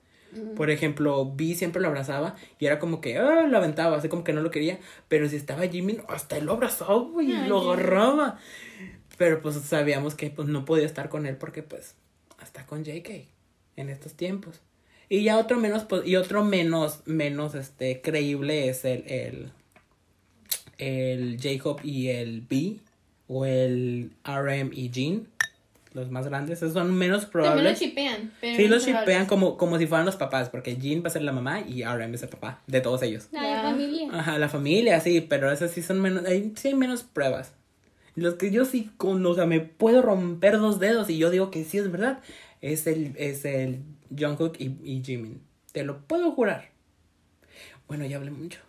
Por 0.55 0.68
ejemplo, 0.70 1.33
Vi 1.35 1.55
siempre 1.55 1.81
lo 1.81 1.89
abrazaba 1.89 2.37
y 2.59 2.66
era 2.66 2.79
como 2.79 3.01
que 3.01 3.16
ah, 3.16 3.47
lo 3.49 3.57
aventaba, 3.57 3.97
así 3.97 4.11
como 4.11 4.24
que 4.24 4.35
no 4.35 4.43
lo 4.43 4.51
quería. 4.51 4.79
Pero 5.09 5.26
si 5.26 5.37
estaba 5.37 5.66
Jimin, 5.66 6.03
hasta 6.07 6.37
él 6.37 6.45
lo 6.45 6.53
abrazaba 6.53 7.22
y 7.22 7.33
Ay, 7.33 7.49
lo 7.49 7.61
agarraba. 7.72 8.39
Pero 9.16 9.41
pues 9.41 9.57
sabíamos 9.57 10.14
que 10.14 10.29
pues 10.31 10.47
no 10.47 10.66
podía 10.66 10.85
estar 10.85 11.09
con 11.09 11.24
él 11.24 11.37
porque 11.39 11.62
pues 11.62 11.95
hasta 12.39 12.66
con 12.66 12.85
JK 12.85 13.09
en 13.76 13.89
estos 13.89 14.14
tiempos. 14.14 14.61
Y 15.09 15.23
ya 15.23 15.39
otro 15.39 15.59
menos, 15.59 15.85
pues, 15.85 16.07
y 16.07 16.17
otro 16.17 16.45
menos, 16.45 17.01
menos 17.07 17.55
este 17.55 18.01
creíble 18.03 18.69
es 18.69 18.85
el, 18.85 19.05
el, 19.07 19.51
el 20.79 21.39
Jacob 21.41 21.81
y 21.83 22.09
el 22.09 22.43
B, 22.43 22.77
o 23.27 23.45
el 23.45 24.11
RM 24.25 24.71
y 24.73 24.91
Jean, 24.91 25.27
los 25.95 26.11
más 26.11 26.27
grandes, 26.27 26.59
esos 26.59 26.75
son 26.75 26.95
menos 26.95 27.23
También 27.31 27.45
lo 27.47 27.51
probables. 27.53 27.79
chipean. 27.79 28.33
Pero 28.41 28.57
Sí, 28.57 28.69
los 28.69 28.85
probables. 28.85 29.25
como, 29.27 29.57
como 29.57 29.79
si 29.79 29.87
fueran 29.87 30.07
los 30.07 30.17
papás, 30.17 30.49
porque 30.51 30.77
Jean 30.77 31.03
va 31.03 31.09
a 31.09 31.11
ser 31.11 31.23
la 31.23 31.33
mamá 31.33 31.61
y 31.61 31.83
RM 31.85 32.15
es 32.15 32.23
el 32.23 32.29
papá 32.29 32.61
de 32.67 32.81
todos 32.81 33.03
ellos. 33.03 33.29
La 33.33 33.43
Ya. 33.43 33.63
familia. 33.63 34.09
Ajá, 34.13 34.39
la 34.39 34.49
familia, 34.49 35.01
sí, 35.01 35.21
pero 35.23 35.51
esas 35.51 35.71
sí 35.71 35.83
son 35.83 36.01
menos, 36.01 36.25
hay, 36.27 36.53
sí 36.57 36.69
hay 36.69 36.75
menos 36.75 37.03
pruebas. 37.03 37.53
Los 38.15 38.35
que 38.35 38.51
yo 38.51 38.65
sí 38.65 38.91
con, 38.97 39.25
o 39.25 39.35
sea, 39.35 39.47
me 39.47 39.61
puedo 39.61 40.03
romper 40.03 40.59
dos 40.59 40.79
dedos 40.81 41.09
y 41.11 41.19
yo 41.19 41.31
digo 41.31 41.51
que 41.51 41.65
sí 41.65 41.79
es 41.79 41.91
verdad, 41.91 42.21
es 42.61 42.87
el, 42.87 43.15
es 43.17 43.45
el 43.45 43.81
Jungkook 44.17 44.57
y, 44.61 44.77
y 44.83 45.03
Jimin. 45.05 45.41
Te 45.73 45.85
lo 45.85 46.01
puedo 46.07 46.31
jurar. 46.33 46.71
Bueno, 47.87 48.05
ya 48.07 48.17
hablé 48.17 48.31
mucho. 48.31 48.61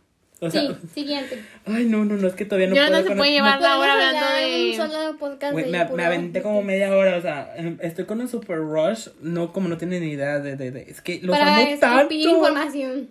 O 0.42 0.50
sea, 0.50 0.62
Sí, 0.62 0.76
siguiente. 0.94 1.44
ay, 1.66 1.84
no, 1.86 2.06
no, 2.06 2.16
no, 2.16 2.26
es 2.26 2.34
que 2.34 2.46
todavía 2.46 2.70
no 2.70 2.76
Jonathan 2.76 3.02
puedo 3.02 3.10
se 3.14 3.18
puede 3.18 3.32
llevar 3.34 3.60
no 3.60 3.68
la 3.68 3.78
hora 3.78 3.94
hablando 3.94 4.36
de... 4.38 4.70
un 4.70 4.76
solo 4.78 5.18
podcast 5.18 5.54
de 5.54 5.66
me, 5.66 6.06
aventé 6.06 6.42
como 6.42 6.62
media 6.62 6.96
hora, 6.96 7.18
o 7.18 7.22
sea, 7.22 7.54
em, 7.58 7.78
estoy 7.82 8.06
con 8.06 8.22
un 8.22 8.30
super 8.30 8.58
rush, 8.58 9.10
no 9.22 9.52
como 9.52 9.68
no 9.68 9.78
tienen 9.78 10.02
ni 10.02 10.12
idea 10.12 10.40
de, 10.40 10.56
de, 10.56 10.72
de 10.72 10.84
es 10.84 11.02
que 11.02 11.20
los 11.22 11.38
Para 11.38 11.58
amo 11.58 11.78
tanto. 11.82 12.14
información. 12.14 13.10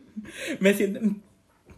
Me 0.59 0.73
siento, 0.73 1.01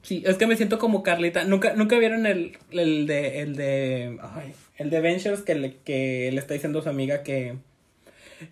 sí, 0.02 0.22
es 0.24 0.36
que 0.36 0.46
me 0.46 0.56
siento 0.56 0.78
como 0.78 1.02
Carlita, 1.02 1.42
nunca, 1.42 1.72
nunca 1.74 1.98
vieron 1.98 2.26
el, 2.26 2.56
el 2.70 3.08
de, 3.08 3.40
el 3.40 3.56
de, 3.56 4.18
ay, 4.22 4.52
el 4.78 4.88
de 4.90 5.00
Ventures 5.00 5.40
que 5.42 5.56
le, 5.56 5.76
que 5.78 6.30
le 6.32 6.38
está 6.38 6.54
diciendo 6.54 6.78
a 6.78 6.82
su 6.82 6.88
amiga 6.90 7.24
que, 7.24 7.56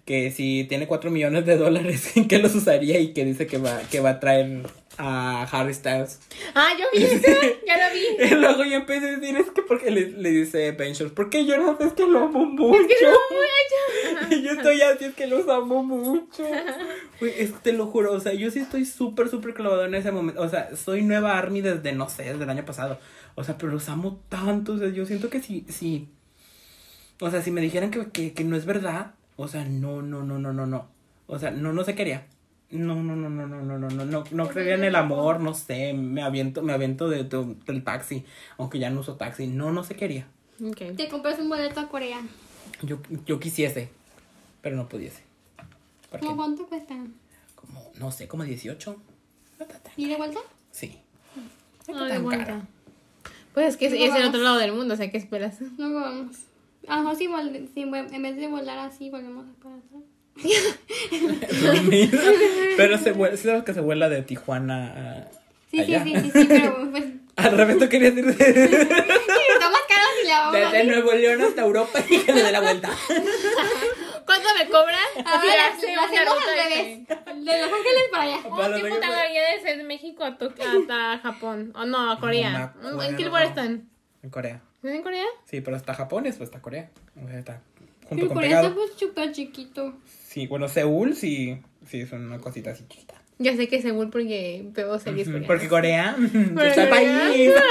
que 0.04 0.30
si 0.30 0.66
tiene 0.68 0.86
cuatro 0.86 1.10
millones 1.10 1.46
de 1.46 1.56
dólares, 1.56 2.12
que 2.28 2.38
los 2.38 2.54
usaría 2.54 2.98
y 3.00 3.12
que 3.12 3.24
dice 3.24 3.46
que 3.46 3.58
va, 3.58 3.80
que 3.90 4.00
va 4.00 4.10
a 4.10 4.20
traer 4.20 4.62
a 4.98 5.44
Harry 5.44 5.72
Styles. 5.72 6.18
Ah, 6.54 6.70
yo 6.78 6.86
vi 6.92 7.04
eso. 7.04 7.26
Ya 7.66 7.88
lo 7.88 7.94
vi. 7.94 8.24
Y 8.24 8.34
luego 8.34 8.64
yo 8.64 8.76
empecé 8.76 9.06
a 9.06 9.16
decir, 9.16 9.36
es 9.36 9.50
que 9.50 9.62
porque 9.62 9.90
le, 9.90 10.10
le 10.10 10.30
dice 10.30 10.72
Ventures, 10.72 11.12
porque 11.12 11.46
yo 11.46 11.56
no 11.56 11.78
es 11.78 11.92
que 11.92 12.06
lo 12.06 12.24
amo 12.24 12.44
mucho. 12.44 12.78
Y 14.30 14.42
yo 14.42 14.52
estoy 14.52 14.80
así, 14.82 15.06
es 15.06 15.14
que 15.14 15.26
los 15.26 15.48
amo 15.48 15.82
mucho. 15.82 16.44
Güey, 17.20 17.32
es 17.38 17.52
que 17.52 17.58
te 17.62 17.72
lo 17.72 17.86
juro, 17.86 18.12
o 18.12 18.20
sea, 18.20 18.34
yo 18.34 18.50
sí 18.50 18.58
estoy 18.58 18.84
súper, 18.84 19.28
súper 19.28 19.54
clavado 19.54 19.84
en 19.84 19.94
ese 19.94 20.10
momento. 20.10 20.42
O 20.42 20.48
sea, 20.48 20.76
soy 20.76 21.02
nueva 21.02 21.38
Army 21.38 21.60
desde, 21.60 21.92
no 21.92 22.08
sé, 22.10 22.24
desde 22.24 22.44
el 22.44 22.50
año 22.50 22.64
pasado. 22.64 22.98
O 23.36 23.44
sea, 23.44 23.56
pero 23.56 23.72
los 23.72 23.88
amo 23.88 24.20
tanto. 24.28 24.72
O 24.72 24.78
sea, 24.78 24.88
yo 24.88 25.06
siento 25.06 25.30
que 25.30 25.40
si, 25.40 25.64
si, 25.68 26.08
o 27.20 27.30
sea, 27.30 27.42
si 27.42 27.50
me 27.50 27.60
dijeran 27.60 27.90
que, 27.90 28.10
que, 28.10 28.32
que 28.34 28.44
no 28.44 28.56
es 28.56 28.66
verdad, 28.66 29.14
o 29.38 29.48
sea, 29.48 29.64
no, 29.64 30.02
no, 30.02 30.22
no, 30.22 30.38
no, 30.38 30.52
no, 30.52 30.66
no. 30.66 30.86
O 31.28 31.38
sea, 31.38 31.50
no, 31.50 31.72
no 31.72 31.84
se 31.84 31.94
quería. 31.94 32.26
No, 32.70 32.94
no, 33.02 33.16
no, 33.16 33.30
no, 33.30 33.46
no, 33.46 33.62
no, 33.62 33.78
no, 33.78 33.88
no, 33.88 34.04
no, 34.04 34.24
no 34.30 34.48
creía 34.48 34.74
en 34.74 34.84
el 34.84 34.94
amor, 34.96 35.40
no 35.40 35.54
sé, 35.54 35.94
me 35.94 36.20
aviento, 36.22 36.60
me 36.62 36.74
aviento 36.74 37.08
de, 37.08 37.24
de- 37.24 37.56
del 37.66 37.82
taxi, 37.82 38.24
aunque 38.58 38.78
ya 38.78 38.90
no 38.90 39.00
uso 39.00 39.16
taxi, 39.16 39.46
no, 39.46 39.72
no 39.72 39.84
se 39.84 39.96
quería. 39.96 40.26
Ok. 40.62 40.96
Te 40.96 41.08
compras 41.08 41.38
un 41.38 41.48
boleto 41.48 41.80
a 41.80 41.88
Corea. 41.88 42.20
Yo, 42.82 42.98
yo 43.24 43.40
quisiese, 43.40 43.88
pero 44.60 44.76
no 44.76 44.86
pudiese. 44.88 45.22
¿Cómo 46.20 46.36
cuánto 46.36 46.66
cuesta? 46.66 46.94
como, 47.54 47.90
no 47.98 48.10
sé, 48.12 48.28
como 48.28 48.44
18. 48.44 48.96
No 49.58 49.64
está 49.64 49.78
tan- 49.78 49.92
¿Y 49.96 50.08
de 50.08 50.16
vuelta? 50.16 50.40
Sí. 50.70 50.98
No 51.88 51.94
No, 51.94 52.02
está 52.04 52.14
de 52.18 52.20
vuelta. 52.22 52.62
Pues 53.54 53.68
es 53.70 53.76
que 53.78 53.86
es, 53.86 53.92
No 53.92 53.98
es 53.98 54.14
el 54.14 54.28
otro 54.28 54.40
lado 54.42 54.58
del 54.58 54.72
mundo, 54.72 54.92
o 54.94 54.96
sea, 54.96 55.10
¿qué 55.10 55.16
esperas? 55.18 55.56
Luego 55.78 56.00
vamos. 56.00 56.36
A 56.86 56.96
lo 56.96 57.02
mejor 57.02 57.16
si, 57.16 57.26
vol- 57.26 57.68
si 57.74 57.82
en 57.82 58.22
vez 58.22 58.36
de 58.36 58.46
volar 58.46 58.78
así, 58.78 59.10
volvemos 59.10 59.44
para 59.62 59.74
atrás. 59.74 60.02
Lo 61.62 61.82
mismo. 61.82 62.20
Pero 62.76 62.98
se 62.98 63.12
vuela, 63.12 63.36
¿sabes 63.36 63.64
que 63.64 63.74
se 63.74 63.80
vuela 63.80 64.08
de 64.08 64.22
Tijuana 64.22 64.92
a 65.26 65.30
Sí, 65.70 65.84
sí, 65.84 65.94
allá? 65.94 66.04
sí, 66.04 66.14
sí, 66.14 66.30
sí, 66.32 66.44
pero 66.48 66.88
pues. 66.90 67.04
Al 67.36 67.56
revés, 67.58 67.78
tú 67.78 67.88
querías 67.90 68.16
ir 68.16 68.24
de, 68.24 68.32
Estamos 68.34 69.80
caros 69.86 70.14
y 70.24 70.26
la 70.28 70.38
vamos 70.40 70.54
a 70.54 70.58
desde 70.58 70.84
Nuevo 70.84 71.12
León 71.12 71.42
hasta 71.42 71.60
Europa 71.62 71.98
y 72.08 72.18
que 72.20 72.32
le 72.32 72.42
dé 72.42 72.52
la 72.52 72.60
vuelta. 72.60 72.90
¿Cuánto 74.24 74.48
me 74.58 74.66
cobran? 74.68 75.26
Ahora 75.26 75.42
Sí, 75.78 75.86
la, 75.88 75.96
la 75.96 76.02
hacemos 76.04 76.38
al 76.38 76.56
de- 76.56 76.62
revés. 76.64 77.08
De 77.08 77.58
Los 77.58 77.72
Ángeles 77.72 78.02
para 78.10 78.22
allá. 78.24 78.36
Para 78.42 78.48
¿Cuánto 78.54 78.68
los 78.70 78.80
tiempo 78.80 78.94
que- 79.00 79.06
tardaría 79.06 79.42
de 79.54 79.60
ser 79.60 79.76
de 79.76 79.84
México 79.84 80.24
a, 80.24 80.28
hasta 80.28 81.18
Japón? 81.22 81.72
O 81.76 81.84
no, 81.84 82.10
a 82.12 82.18
Corea. 82.18 82.74
No 82.80 83.02
¿En 83.02 83.16
qué 83.16 83.24
lugar 83.26 83.44
están? 83.44 83.88
En 84.22 84.30
Corea. 84.30 84.62
¿Están 84.78 84.94
en 84.94 85.02
Corea? 85.02 85.24
Sí, 85.44 85.60
pero 85.60 85.76
hasta 85.76 85.94
Japón 85.94 86.24
después 86.24 86.48
está 86.48 86.60
Corea. 86.62 86.90
O 87.22 87.28
sea, 87.28 87.38
está 87.38 87.60
junto 88.08 88.14
Pero 88.16 88.28
con 88.28 88.34
por 88.36 88.44
eso 88.44 88.56
pegado. 88.56 88.74
fue 88.74 88.84
súper 88.96 89.32
chiquito. 89.32 89.94
Sí, 90.26 90.46
bueno, 90.46 90.68
Seúl 90.68 91.14
sí, 91.16 91.60
sí 91.86 92.00
es 92.00 92.12
una 92.12 92.38
cosita 92.38 92.70
así 92.70 92.84
chiquita. 92.88 93.14
Ya 93.40 93.56
sé 93.56 93.68
que 93.68 93.80
seguro 93.82 94.10
porque 94.10 94.64
veo 94.72 94.98
series 94.98 95.26
coreanas. 95.28 95.46
Porque 95.46 95.68
Corea 95.68 96.16
Porque 96.54 96.68
está 96.68 96.82
el 96.84 96.88
Corea. 96.88 97.18
país. 97.28 97.52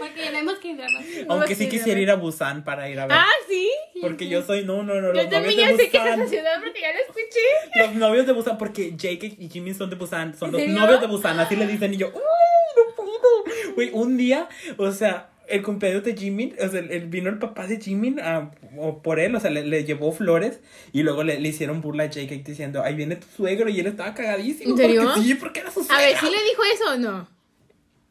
Porque 0.00 0.30
vemos 0.30 0.54
que 0.58 0.74
dramas. 0.76 1.04
Aunque 1.28 1.54
sí 1.54 1.68
quisiera 1.68 1.98
ir 2.00 2.10
a 2.10 2.16
Busan 2.16 2.62
para 2.64 2.88
ir 2.90 3.00
a 3.00 3.06
ver. 3.06 3.16
Ah, 3.18 3.26
sí. 3.48 3.68
Porque 4.00 4.28
yo 4.28 4.42
soy, 4.42 4.64
no, 4.64 4.82
no, 4.82 5.00
no, 5.00 5.12
los 5.12 5.24
Yo 5.24 5.30
también 5.30 5.56
ya 5.56 5.68
sé 5.76 5.88
que 5.88 5.96
es 5.96 6.04
esa 6.04 6.26
ciudad 6.26 6.60
porque 6.62 6.80
ya 6.80 6.92
la 6.92 6.98
escuché. 7.00 7.40
Los 7.80 7.94
novios 7.94 8.26
de 8.26 8.32
Busan, 8.32 8.58
porque 8.58 8.92
Jake 8.96 9.34
y 9.38 9.48
Jimmy 9.48 9.72
son 9.74 9.88
de 9.90 9.96
Busan, 9.96 10.36
son 10.36 10.54
¿En 10.58 10.74
los 10.74 10.82
novios 10.82 11.00
de 11.00 11.06
Busan, 11.06 11.40
así 11.40 11.56
le 11.56 11.66
dicen 11.66 11.94
y 11.94 11.96
yo, 11.96 12.08
¡ay, 12.14 12.20
no 12.76 12.94
puedo! 12.94 13.74
Güey, 13.74 13.90
un 13.94 14.16
día, 14.16 14.48
o 14.76 14.92
sea, 14.92 15.30
el 15.48 15.62
cumpleaños 15.62 16.04
de 16.04 16.16
Jimmy, 16.16 16.54
o 16.60 16.68
sea, 16.68 16.80
el- 16.80 17.06
vino 17.06 17.28
el 17.30 17.38
papá 17.38 17.66
de 17.66 17.80
Jimmy 17.80 18.16
a- 18.20 18.50
o 18.78 19.02
por 19.02 19.20
él, 19.20 19.34
o 19.34 19.40
sea, 19.40 19.50
le, 19.50 19.64
le 19.64 19.84
llevó 19.84 20.12
flores 20.12 20.60
y 20.92 21.02
luego 21.02 21.22
le, 21.22 21.38
le 21.40 21.48
hicieron 21.48 21.80
burla 21.80 22.04
a 22.04 22.06
Jake 22.06 22.42
diciendo, 22.44 22.82
ahí 22.82 22.94
viene 22.94 23.16
tu 23.16 23.26
suegro 23.36 23.68
y 23.68 23.78
él 23.80 23.86
estaba 23.86 24.14
cagadísimo. 24.14 24.70
¿En 24.72 24.76
serio? 24.76 25.02
Porque 25.04 25.20
sí, 25.22 25.34
porque 25.34 25.60
era 25.60 25.70
su 25.70 25.80
A 25.80 25.84
suegro. 25.84 26.04
ver, 26.04 26.18
¿sí 26.18 26.26
le 26.26 26.42
dijo 26.44 26.62
eso 26.74 26.84
o 26.92 26.96
no? 26.96 27.28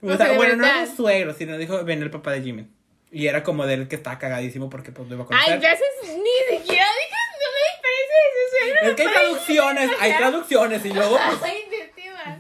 O 0.02 0.08
O 0.14 0.18
sea, 0.18 0.34
bueno, 0.34 0.56
no 0.58 0.64
verdad. 0.64 0.82
era 0.84 0.88
su 0.90 0.96
suegro, 0.98 1.34
sino 1.34 1.58
dijo, 1.58 1.84
ven 1.86 2.02
el 2.04 2.10
papá 2.12 2.32
de 2.32 2.42
Jimmy. 2.42 2.68
Y 3.12 3.28
era 3.28 3.44
como 3.44 3.66
de 3.68 3.76
él 3.76 3.88
que 3.88 3.96
estaba 3.96 4.18
cagadísimo 4.20 4.70
porque 4.70 4.92
pues 4.92 5.08
lo 5.08 5.16
iba 5.16 5.24
a 5.24 5.28
conocer. 5.28 5.54
Ay, 5.54 5.60
gracias. 5.60 5.88
Ni 6.04 6.58
siquiera 6.58 6.86
dije, 6.86 7.20
no 7.40 7.50
me 7.56 7.82
parece 7.86 8.16
de 8.20 8.30
su 8.34 8.58
suegro. 8.58 8.90
Es 8.90 8.96
que 8.96 9.02
hay 9.04 9.14
traducciones, 9.14 9.90
hay 10.00 10.14
traducciones 10.18 10.86
y 10.86 10.90
luego 10.94 11.16
pues, 11.30 11.44
Ay, 11.44 11.62
inventiva. 11.64 12.40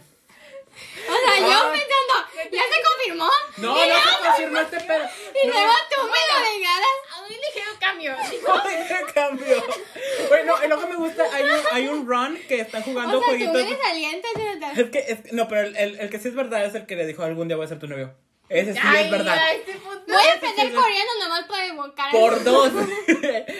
O 1.08 1.14
sea, 1.14 1.40
yo 1.40 1.54
Ah. 1.54 1.72
pensando, 1.72 2.50
¿ya 2.52 2.64
se 2.64 2.78
confirmó? 3.08 3.30
No, 3.58 3.76
no 3.76 3.96
se 3.96 4.26
confirmó 4.26 4.60
este 4.60 4.80
pedo. 4.82 5.06
Y 5.44 5.48
luego 5.48 5.74
tú 5.90 6.02
me 6.04 6.22
lo 6.30 6.40
regalas. 6.54 6.96
A 7.16 7.22
mí 7.30 7.36
ligero 7.36 7.72
cambio. 7.80 8.16
Ay, 8.64 8.86
qué 8.88 9.14
cambio. 9.14 9.64
Bueno, 10.30 10.54
y 10.64 10.68
lo 10.68 10.80
que 10.80 10.88
me 10.88 10.96
gusta, 10.96 11.24
hay 11.34 11.44
un, 11.44 11.60
hay 11.72 11.88
un 11.88 12.08
run 12.08 12.38
que 12.48 12.62
está 12.62 12.82
jugando 12.82 13.18
O 13.18 13.22
sea, 13.22 13.30
tú 13.30 13.36
jueguitos. 13.38 13.62
eres 13.62 13.86
aliente, 13.86 14.28
Jonathan. 14.36 14.80
Es 14.80 14.90
que, 14.90 15.00
es, 15.00 15.34
no, 15.34 15.48
pero 15.48 15.62
el, 15.68 15.76
el, 15.76 16.00
el 16.00 16.10
que 16.10 16.20
sí 16.20 16.28
es 16.30 16.36
verdad 16.36 16.66
es 16.66 16.76
el 16.76 16.86
que 16.86 16.96
le 16.96 17.06
dijo 17.06 17.24
algún 17.24 17.48
día 17.48 17.58
voy 17.58 17.66
a 17.66 17.70
ser 17.70 17.80
tu 17.80 17.88
novio. 17.88 18.14
Ese 18.50 18.74
sí 18.74 18.80
Ay, 18.84 19.06
es 19.06 19.12
verdad. 19.12 19.38
a 19.38 19.54
este 19.54 19.74
punto. 19.76 20.04
Voy 20.06 20.16
a 20.16 20.36
aprender 20.36 20.74
coreano 20.74 21.12
nomás 21.24 21.46
para 21.46 21.66
evocar. 21.66 22.12
Por 22.12 22.44
dos. 22.44 22.72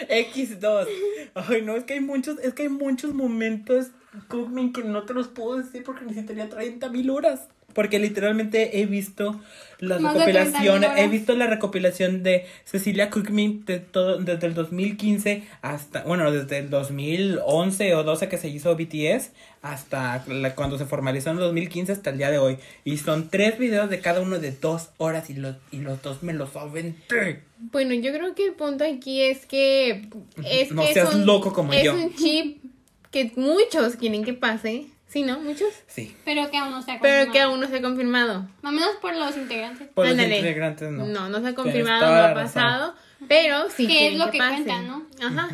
X2. 0.08 0.88
Ay, 1.34 1.62
no, 1.62 1.76
es 1.76 1.84
que 1.84 1.94
hay 1.94 2.00
muchos, 2.00 2.38
es 2.40 2.54
que 2.54 2.64
hay 2.64 2.68
muchos 2.68 3.12
momentos, 3.14 3.86
Cookman, 4.28 4.72
que 4.72 4.82
no 4.82 5.04
te 5.04 5.14
los 5.14 5.28
puedo 5.28 5.56
decir 5.56 5.82
porque 5.84 6.04
necesitaría 6.04 6.48
30 6.48 6.88
mil 6.90 7.10
horas. 7.10 7.48
Porque 7.74 7.98
literalmente 7.98 8.80
he 8.80 8.86
visto 8.86 9.32
Más 9.80 10.00
30.000 10.00 10.12
recopilaciones, 10.14 10.90
he 10.96 11.08
visto 11.08 11.34
la 11.34 11.46
recopilación 11.48 12.22
de 12.22 12.46
Cecilia 12.64 13.10
Cookman 13.10 13.64
de 13.66 13.80
todo, 13.80 14.18
desde 14.18 14.46
el 14.46 14.54
2015 14.54 15.42
hasta, 15.60 16.04
bueno, 16.04 16.30
desde 16.30 16.58
el 16.58 16.70
2011 16.70 17.94
o 17.94 18.04
12 18.04 18.28
que 18.28 18.38
se 18.38 18.48
hizo 18.48 18.74
BTS 18.76 19.32
hasta 19.62 20.24
la- 20.28 20.54
cuando 20.54 20.78
se 20.78 20.86
formalizó 20.86 21.30
en 21.30 21.36
el 21.36 21.42
2015 21.42 21.92
hasta 21.92 22.10
el 22.10 22.18
día 22.18 22.30
de 22.30 22.38
hoy. 22.38 22.58
Y 22.84 22.98
son 22.98 23.28
tres 23.28 23.58
videos 23.58 23.90
de 23.90 24.00
cada 24.00 24.20
uno 24.20 24.38
de 24.38 24.52
dos 24.52 24.90
horas 24.98 25.28
y 25.30 25.34
los, 25.34 25.56
y 25.72 25.78
los 25.78 26.00
dos 26.02 26.22
me 26.22 26.32
los 26.32 26.54
aventé. 26.56 27.40
Bueno, 27.58 27.94
yo 27.94 28.12
creo 28.12 28.34
que 28.34 28.46
el 28.46 28.52
punto 28.52 28.84
aquí 28.84 29.22
es 29.22 29.46
que 29.46 30.08
es 30.44 30.70
No 30.70 30.82
que 30.86 30.92
seas 30.94 31.10
es 31.14 31.20
loco 31.26 31.52
como 31.52 31.72
es 31.72 31.82
yo. 31.84 31.94
un 31.94 32.14
chip 32.14 32.62
que 33.10 33.32
muchos 33.36 33.96
quieren 33.96 34.24
que 34.24 34.34
pase. 34.34 34.86
Sí, 35.14 35.22
¿no? 35.22 35.38
Muchos. 35.38 35.68
Sí. 35.86 36.16
Pero 36.24 36.50
que 36.50 36.56
aún 36.58 36.72
no 36.72 36.82
se 36.82 36.90
ha 36.90 36.98
Pero 37.00 37.30
que 37.32 37.38
confirmado. 37.38 37.50
aún 37.52 37.60
no 37.60 37.68
se 37.68 37.76
ha 37.76 37.82
confirmado. 37.82 38.48
Más 38.62 38.72
o 38.72 38.74
menos 38.74 38.90
por 39.00 39.14
los 39.14 39.36
integrantes. 39.36 39.88
Por 39.94 40.06
Ándale. 40.08 40.28
los 40.28 40.38
integrantes 40.38 40.90
no. 40.90 41.06
No, 41.06 41.28
no 41.28 41.40
se 41.40 41.46
ha 41.46 41.54
confirmado, 41.54 42.04
no 42.04 42.12
ha 42.12 42.34
razón. 42.34 42.42
pasado. 42.62 42.94
Pero 43.28 43.70
sí 43.70 43.86
Que 43.86 44.08
es 44.08 44.18
lo 44.18 44.28
que 44.32 44.38
pase. 44.38 44.64
cuenta, 44.64 44.82
¿no? 44.82 45.06
Ajá. 45.24 45.50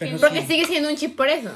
Pero, 0.00 0.18
Porque 0.18 0.40
sí, 0.40 0.48
sigue 0.48 0.64
siendo 0.66 0.88
un 0.88 0.96
chip 0.96 1.14
por 1.14 1.28
eso. 1.28 1.52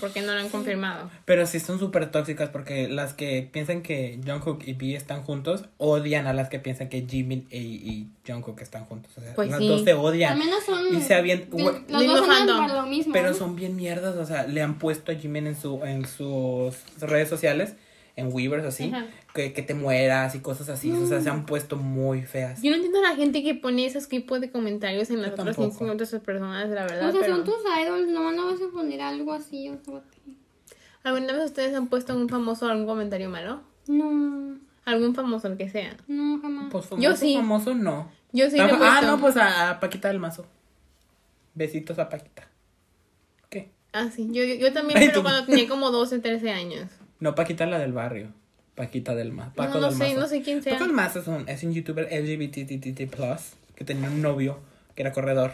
Porque 0.00 0.20
no 0.22 0.34
lo 0.34 0.40
han 0.40 0.48
confirmado. 0.48 1.08
pero 1.24 1.46
sí 1.46 1.60
son 1.60 1.78
súper 1.78 2.10
tóxicas 2.10 2.48
porque 2.50 2.88
las 2.88 3.14
que 3.14 3.48
piensan 3.50 3.82
que 3.82 4.18
Jungkook 4.26 4.62
y 4.66 4.72
B 4.74 4.94
están 4.96 5.22
juntos 5.22 5.64
odian 5.78 6.26
a 6.26 6.32
las 6.32 6.48
que 6.48 6.58
piensan 6.58 6.88
que 6.88 7.06
Jimin 7.08 7.46
y, 7.50 7.58
y 7.58 8.08
Jungkook 8.26 8.60
están 8.60 8.84
juntos. 8.86 9.12
O 9.16 9.20
sea, 9.20 9.34
Pues 9.34 9.48
las 9.50 9.58
sí. 9.60 9.68
dos 9.68 9.84
se 9.84 9.92
Al 9.92 9.98
odian. 9.98 10.38
menos 10.38 10.64
son. 10.64 10.96
Y 10.96 11.00
se 11.00 11.14
habían- 11.14 11.44
Los 11.50 11.62
dos 11.88 12.20
andan 12.20 12.24
fandom. 12.26 12.58
para 12.66 12.82
lo 12.82 12.86
mismo. 12.88 13.12
Pero 13.12 13.28
¿no? 13.30 13.34
son 13.34 13.54
bien 13.56 13.76
mierdas, 13.76 14.16
o 14.16 14.26
sea, 14.26 14.46
le 14.46 14.62
han 14.62 14.78
puesto 14.78 15.12
a 15.12 15.14
Jimin 15.14 15.46
en 15.46 15.56
su 15.60 15.82
en 15.84 16.06
sus 16.06 16.74
redes 17.00 17.28
sociales, 17.28 17.74
en 18.16 18.32
Weavers 18.32 18.64
así, 18.64 18.92
que, 19.34 19.52
que 19.52 19.62
te 19.62 19.74
mueras 19.74 20.34
y 20.34 20.40
cosas 20.40 20.68
así, 20.68 20.92
o 20.92 21.06
sea, 21.06 21.20
se 21.20 21.28
han 21.30 21.46
puesto 21.46 21.76
muy 21.76 22.22
feas. 22.22 22.62
Yo 22.62 22.70
no 22.70 22.76
entiendo 22.76 23.00
a 23.00 23.10
la 23.10 23.16
gente 23.16 23.42
que 23.42 23.54
pone 23.54 23.84
esos 23.86 24.08
tipos 24.08 24.40
de 24.40 24.50
comentarios 24.50 25.10
en 25.10 25.20
las 25.20 25.30
Yo 25.30 25.42
otras 25.42 25.56
tampoco. 25.56 25.84
de 25.96 26.20
personas, 26.20 26.68
la 26.70 26.82
verdad. 26.84 27.08
O 27.08 27.12
sea, 27.12 27.20
pero... 27.22 27.36
son 27.36 27.44
tus 27.44 27.56
idols, 27.82 28.08
nomás 28.08 28.36
no 28.36 28.46
vas 28.46 28.60
a 28.62 28.72
poner 28.72 29.00
algo 29.00 29.32
así. 29.32 29.68
O 29.68 29.76
sea, 29.84 30.00
¿Alguna 31.02 31.32
vez 31.32 31.44
ustedes 31.46 31.74
han 31.74 31.88
puesto 31.88 32.12
a 32.12 32.16
un 32.16 32.28
famoso 32.28 32.66
algún 32.68 32.86
comentario 32.86 33.28
malo? 33.28 33.62
no, 33.86 34.58
Algún 34.84 35.14
famoso, 35.14 35.48
el 35.48 35.56
que 35.56 35.68
sea. 35.70 35.96
no, 36.08 36.38
jamás. 36.40 36.68
Pues 36.70 36.84
famoso, 36.84 37.02
Yo 37.08 37.16
sí. 37.16 37.34
famoso 37.34 37.74
no. 37.74 38.10
Yo 38.32 38.50
sí 38.50 38.56
he 38.58 38.60
ah, 38.60 39.00
no, 39.02 39.18
pues 39.18 39.36
a, 39.36 39.70
a 39.70 39.80
Paquita 39.80 40.08
del 40.08 40.18
Mazo. 40.18 40.46
Besitos 41.54 41.98
a 41.98 42.08
Paquita. 42.08 42.48
¿Qué? 43.48 43.70
Ah, 43.92 44.10
sí. 44.14 44.28
Yo, 44.30 44.44
yo, 44.44 44.54
yo 44.56 44.72
también, 44.72 44.98
pero 45.08 45.22
cuando 45.22 45.46
tenía 45.46 45.68
como 45.68 45.90
12, 45.90 46.18
13 46.18 46.50
años. 46.50 46.90
No, 47.24 47.34
Paquita 47.34 47.64
la 47.66 47.78
del 47.78 47.92
barrio. 47.92 48.28
Paquita 48.74 49.14
del 49.14 49.32
Mazo. 49.32 49.52
Paco 49.54 49.74
No, 49.74 49.80
no 49.80 49.86
del 49.88 49.96
sé, 49.96 50.08
Mazo. 50.08 50.20
no 50.20 50.26
sé 50.28 50.42
quién 50.42 50.62
sea. 50.62 50.74
Paco 50.74 50.84
del 50.84 50.92
Mazo 50.92 51.20
es 51.20 51.26
un, 51.26 51.48
es 51.48 51.62
un 51.62 51.72
youtuber 51.72 52.06
LGBTTT+, 52.12 53.10
que 53.74 53.84
tenía 53.84 54.08
un 54.10 54.20
novio 54.20 54.58
que 54.94 55.02
era 55.02 55.12
corredor. 55.12 55.52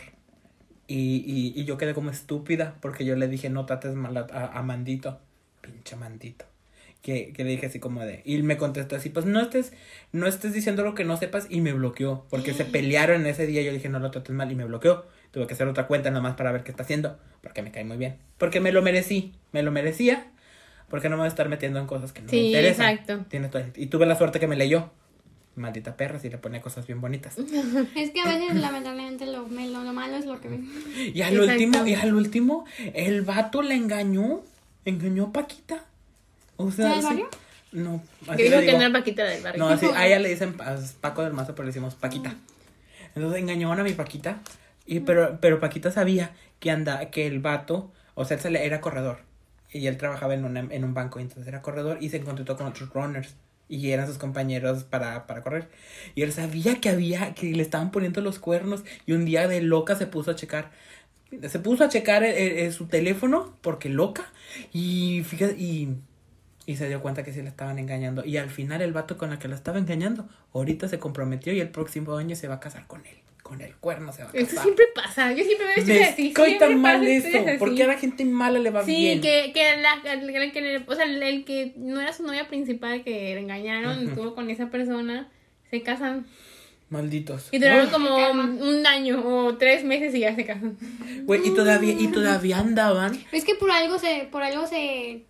Y, 0.88 1.22
y, 1.24 1.52
y 1.60 1.64
yo 1.64 1.76
quedé 1.78 1.94
como 1.94 2.10
estúpida 2.10 2.74
porque 2.80 3.04
yo 3.04 3.14
le 3.14 3.28
dije 3.28 3.48
no 3.50 3.64
trates 3.66 3.94
mal 3.94 4.16
a, 4.16 4.22
a- 4.52 4.62
Mandito. 4.62 5.20
Pinche 5.60 5.94
Mandito. 5.94 6.44
Que, 7.02 7.32
que 7.32 7.44
le 7.44 7.50
dije 7.50 7.66
así 7.66 7.78
como 7.78 8.00
de... 8.00 8.20
Y 8.26 8.34
él 8.34 8.42
me 8.42 8.56
contestó 8.58 8.96
así, 8.96 9.08
pues 9.08 9.24
no 9.24 9.40
estés, 9.40 9.72
no 10.12 10.26
estés 10.26 10.52
diciendo 10.52 10.82
lo 10.82 10.94
que 10.94 11.04
no 11.04 11.16
sepas 11.16 11.46
y 11.48 11.60
me 11.60 11.72
bloqueó. 11.72 12.26
Porque 12.30 12.52
se 12.52 12.64
pelearon 12.76 13.24
ese 13.26 13.46
día 13.46 13.62
yo 13.62 13.72
dije 13.72 13.88
no 13.88 14.00
lo 14.00 14.10
trates 14.10 14.34
mal 14.34 14.50
y 14.50 14.54
me 14.56 14.64
bloqueó. 14.64 15.06
Tuve 15.30 15.46
que 15.46 15.54
hacer 15.54 15.68
otra 15.68 15.86
cuenta 15.86 16.10
nomás 16.10 16.34
para 16.34 16.50
ver 16.52 16.64
qué 16.64 16.72
está 16.72 16.82
haciendo. 16.82 17.16
Porque 17.42 17.62
me 17.62 17.70
cae 17.70 17.84
muy 17.84 17.96
bien. 17.96 18.16
Porque 18.38 18.58
me 18.60 18.72
lo 18.72 18.82
merecí. 18.82 19.32
Me 19.52 19.62
lo 19.62 19.70
merecía. 19.70 20.26
Porque 20.90 21.08
no 21.08 21.16
me 21.16 21.20
voy 21.20 21.26
a 21.26 21.28
estar 21.28 21.48
metiendo 21.48 21.78
en 21.78 21.86
cosas 21.86 22.12
que 22.12 22.20
no 22.20 22.26
me 22.26 22.30
Sí, 22.32 22.46
interesan. 22.48 22.90
exacto. 22.90 23.24
Tiene 23.30 23.48
todo 23.48 23.62
el- 23.62 23.72
Y 23.76 23.86
tuve 23.86 24.04
la 24.06 24.16
suerte 24.16 24.38
que 24.40 24.46
me 24.46 24.56
leyó. 24.56 24.90
Maldita 25.56 25.96
perra, 25.96 26.18
si 26.18 26.28
le 26.30 26.38
ponía 26.38 26.60
cosas 26.60 26.86
bien 26.86 27.00
bonitas. 27.00 27.36
Es 27.96 28.10
que 28.10 28.20
a 28.20 28.24
veces, 28.26 28.54
lamentablemente, 28.56 29.26
lo, 29.26 29.46
me- 29.46 29.68
lo, 29.68 29.82
lo 29.84 29.92
malo 29.92 30.16
es 30.16 30.26
lo 30.26 30.40
que 30.40 30.48
ven. 30.48 30.68
Y 31.14 31.22
al 31.22 31.34
Exacto. 31.34 31.52
último, 31.52 31.86
y 31.86 31.94
al 31.94 32.14
último, 32.14 32.64
el 32.94 33.22
vato 33.22 33.62
la 33.62 33.74
engañó. 33.74 34.42
Engañó 34.84 35.24
a 35.26 35.32
Paquita. 35.32 35.84
O 36.56 36.70
sea. 36.70 37.00
No, 37.72 38.02
así 38.26 38.42
digo 38.42 38.58
le 38.58 38.66
que 38.66 38.72
no 38.72 38.80
era 38.80 38.92
Paquita 38.92 39.24
del 39.24 39.42
barrio. 39.42 39.62
No, 39.62 39.68
así, 39.68 39.86
a 39.94 40.06
ella 40.06 40.18
le 40.18 40.28
dicen 40.30 40.54
Pa- 40.54 40.76
Paco 41.00 41.22
del 41.22 41.32
Mazo, 41.34 41.54
pero 41.54 41.64
le 41.66 41.70
decimos 41.72 41.94
Paquita. 41.94 42.34
Entonces 43.14 43.40
engañaron 43.40 43.78
a 43.78 43.84
mi 43.84 43.92
Paquita. 43.92 44.40
Y, 44.86 45.00
pero, 45.00 45.38
pero 45.40 45.60
Paquita 45.60 45.90
sabía 45.92 46.32
que 46.58 46.70
anda, 46.70 47.10
que 47.10 47.26
el 47.26 47.38
vato, 47.38 47.92
o 48.14 48.24
sea, 48.24 48.36
él 48.36 48.42
se 48.42 48.50
le- 48.50 48.64
era 48.66 48.80
corredor. 48.80 49.18
Y 49.72 49.86
él 49.86 49.96
trabajaba 49.96 50.34
en, 50.34 50.44
una- 50.44 50.60
en 50.70 50.84
un 50.84 50.94
banco, 50.94 51.20
entonces 51.20 51.46
era 51.48 51.62
corredor 51.62 51.98
y 52.00 52.10
se 52.10 52.18
encontró 52.18 52.56
con 52.56 52.66
otros 52.66 52.90
runners. 52.92 53.36
Y 53.68 53.90
eran 53.92 54.06
sus 54.08 54.18
compañeros 54.18 54.82
para, 54.84 55.26
para 55.28 55.42
correr. 55.42 55.68
Y 56.16 56.22
él 56.22 56.32
sabía 56.32 56.80
que 56.80 56.88
había, 56.88 57.34
que 57.34 57.52
le 57.52 57.62
estaban 57.62 57.92
poniendo 57.92 58.20
los 58.20 58.38
cuernos. 58.40 58.82
Y 59.06 59.12
un 59.12 59.24
día 59.24 59.46
de 59.48 59.60
loca 59.62 59.94
se 59.96 60.06
puso 60.08 60.32
a 60.32 60.34
checar. 60.36 60.70
Se 61.48 61.58
puso 61.60 61.84
a 61.84 61.88
checar 61.88 62.24
el- 62.24 62.36
el- 62.58 62.72
su 62.72 62.86
teléfono, 62.88 63.56
porque 63.62 63.88
loca. 63.88 64.32
Y 64.72 65.22
fíjate, 65.24 65.56
y 65.58 65.96
y 66.66 66.76
se 66.76 66.88
dio 66.88 67.02
cuenta 67.02 67.24
que 67.24 67.32
sí 67.32 67.42
le 67.42 67.48
estaban 67.48 67.78
engañando. 67.78 68.24
Y 68.24 68.36
al 68.36 68.50
final 68.50 68.80
el 68.82 68.92
vato 68.92 69.16
con 69.18 69.30
la 69.30 69.38
que 69.38 69.48
la 69.48 69.54
estaba 69.56 69.78
engañando, 69.78 70.28
ahorita 70.54 70.88
se 70.88 70.98
comprometió 70.98 71.52
y 71.52 71.60
el 71.60 71.70
próximo 71.70 72.14
año 72.16 72.36
se 72.36 72.48
va 72.48 72.56
a 72.56 72.60
casar 72.60 72.86
con 72.86 73.04
él. 73.06 73.16
Con 73.50 73.60
el 73.60 73.74
cuerno 73.78 74.12
se 74.12 74.22
va 74.22 74.30
a 74.30 74.32
Eso 74.32 74.46
casar. 74.46 74.62
siempre 74.62 74.84
pasa. 74.94 75.32
Yo 75.32 75.42
siempre 75.42 75.66
veo 75.66 75.84
Me 75.84 76.04
así. 76.04 76.22
siempre 76.22 76.54
tan 76.54 76.80
mal 76.80 76.98
pasa 77.00 77.10
eso. 77.10 77.38
Porque 77.58 77.82
a 77.82 77.86
la 77.88 77.98
gente 77.98 78.24
mala 78.24 78.60
le 78.60 78.70
va 78.70 78.84
Sí, 78.84 78.94
bien. 78.96 79.20
que, 79.20 79.50
que, 79.52 79.76
la, 79.78 80.00
que 80.52 80.60
le- 80.60 80.84
o 80.86 80.94
sea, 80.94 81.04
el, 81.04 81.20
el 81.20 81.44
que 81.44 81.72
no 81.76 82.00
era 82.00 82.12
su 82.12 82.22
novia 82.22 82.46
principal, 82.46 83.02
que 83.02 83.34
le 83.34 83.40
engañaron, 83.40 83.98
Ujú. 83.98 84.08
estuvo 84.08 84.34
con 84.36 84.50
esa 84.50 84.70
persona, 84.70 85.28
se 85.68 85.82
casan. 85.82 86.26
Malditos. 86.90 87.48
Y 87.50 87.58
duraron 87.58 87.86
Uf, 87.86 87.92
como 87.92 88.16
un 88.16 88.86
año 88.86 89.20
o 89.24 89.56
tres 89.56 89.82
meses 89.84 90.14
y 90.14 90.20
ya 90.20 90.34
se 90.36 90.44
casan. 90.44 90.76
Güey, 91.24 91.48
y 91.48 91.54
todavía, 91.54 91.92
y 91.98 92.06
todavía 92.08 92.58
andaban. 92.60 93.18
Es 93.32 93.44
que 93.44 93.56
por 93.56 93.70
algo 93.72 93.98
se, 93.98 94.28
por 94.30 94.42
algo 94.44 94.66
se, 94.68 95.24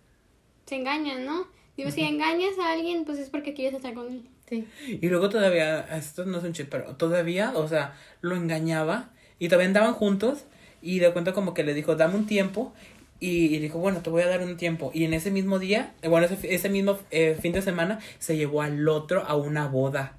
se 0.67 0.75
engañan, 0.75 1.25
¿no? 1.25 1.47
Digo, 1.75 1.89
si 1.89 2.01
engañas 2.01 2.57
a 2.59 2.71
alguien, 2.73 3.03
pues 3.05 3.17
es 3.17 3.29
porque 3.29 3.53
quieres 3.55 3.73
estar 3.75 3.93
con 3.95 4.07
él. 4.11 4.21
Sí. 4.51 4.67
Y 5.01 5.07
luego 5.07 5.29
todavía, 5.29 5.79
esto 5.97 6.25
no 6.25 6.37
es 6.39 6.43
un 6.43 6.51
chip, 6.53 6.67
pero 6.69 6.95
todavía, 6.97 7.53
o 7.55 7.67
sea, 7.67 7.95
lo 8.21 8.35
engañaba. 8.35 9.09
Y 9.39 9.47
todavía 9.47 9.67
andaban 9.67 9.93
juntos. 9.93 10.43
Y 10.83 10.99
de 10.99 11.11
cuenta 11.13 11.31
como 11.33 11.53
que 11.53 11.63
le 11.63 11.73
dijo, 11.73 11.95
dame 11.95 12.15
un 12.15 12.25
tiempo. 12.27 12.73
Y, 13.19 13.55
y 13.55 13.59
dijo, 13.59 13.79
bueno, 13.79 14.01
te 14.01 14.09
voy 14.09 14.23
a 14.23 14.27
dar 14.27 14.41
un 14.41 14.57
tiempo. 14.57 14.91
Y 14.93 15.05
en 15.05 15.13
ese 15.13 15.31
mismo 15.31 15.57
día, 15.57 15.93
eh, 16.01 16.07
bueno, 16.09 16.25
ese, 16.25 16.53
ese 16.53 16.69
mismo 16.69 16.99
eh, 17.11 17.37
fin 17.41 17.53
de 17.53 17.61
semana, 17.61 17.99
se 18.19 18.35
llevó 18.35 18.61
al 18.61 18.87
otro 18.89 19.23
a 19.25 19.35
una 19.35 19.67
boda. 19.67 20.17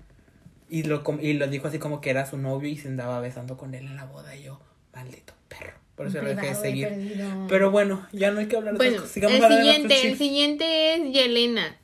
Y 0.71 0.85
lo, 0.85 1.05
com- 1.05 1.19
y 1.21 1.35
lo 1.35 1.47
dijo 1.49 1.69
así 1.69 1.79
como 1.79 2.01
que 2.01 2.09
era 2.11 2.25
su 2.25 2.39
novio 2.39 2.71
y 2.71 2.77
se 2.79 2.89
andaba 2.89 3.21
besando 3.21 3.57
con 3.59 3.75
él 3.75 3.85
en 3.87 3.97
la 3.97 4.07
boda. 4.07 4.35
Y 4.35 4.45
yo, 4.45 4.61
maldito 4.95 5.35
perro. 5.49 5.73
Por 5.97 6.07
eso 6.07 6.23
lo 6.23 6.29
dejé 6.35 6.47
de 6.47 6.55
seguir. 6.55 6.89
perdido. 6.89 7.47
Pero 7.49 7.71
bueno, 7.71 8.07
ya 8.13 8.31
no 8.31 8.41
hay 8.41 8.47
que 8.47 8.57
hablar 8.57 8.73
de 8.75 8.79
Bueno, 8.79 8.97
cosas. 8.97 9.11
Sigamos 9.11 9.39
el 9.51 9.57
siguiente, 9.59 10.09
el 10.09 10.17
siguiente 10.17 10.95
es 10.95 11.13
Yelena. 11.13 11.77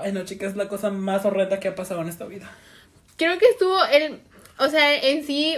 Ay, 0.00 0.12
no, 0.12 0.24
chicas, 0.24 0.50
es 0.52 0.56
la 0.56 0.68
cosa 0.68 0.90
más 0.90 1.24
horrenda 1.24 1.60
que 1.60 1.68
ha 1.68 1.74
pasado 1.74 2.00
en 2.02 2.08
esta 2.08 2.24
vida. 2.26 2.50
Creo 3.16 3.38
que 3.38 3.46
estuvo 3.46 3.76
el, 3.92 4.18
o 4.58 4.68
sea, 4.68 4.94
en 4.96 5.24
sí 5.24 5.54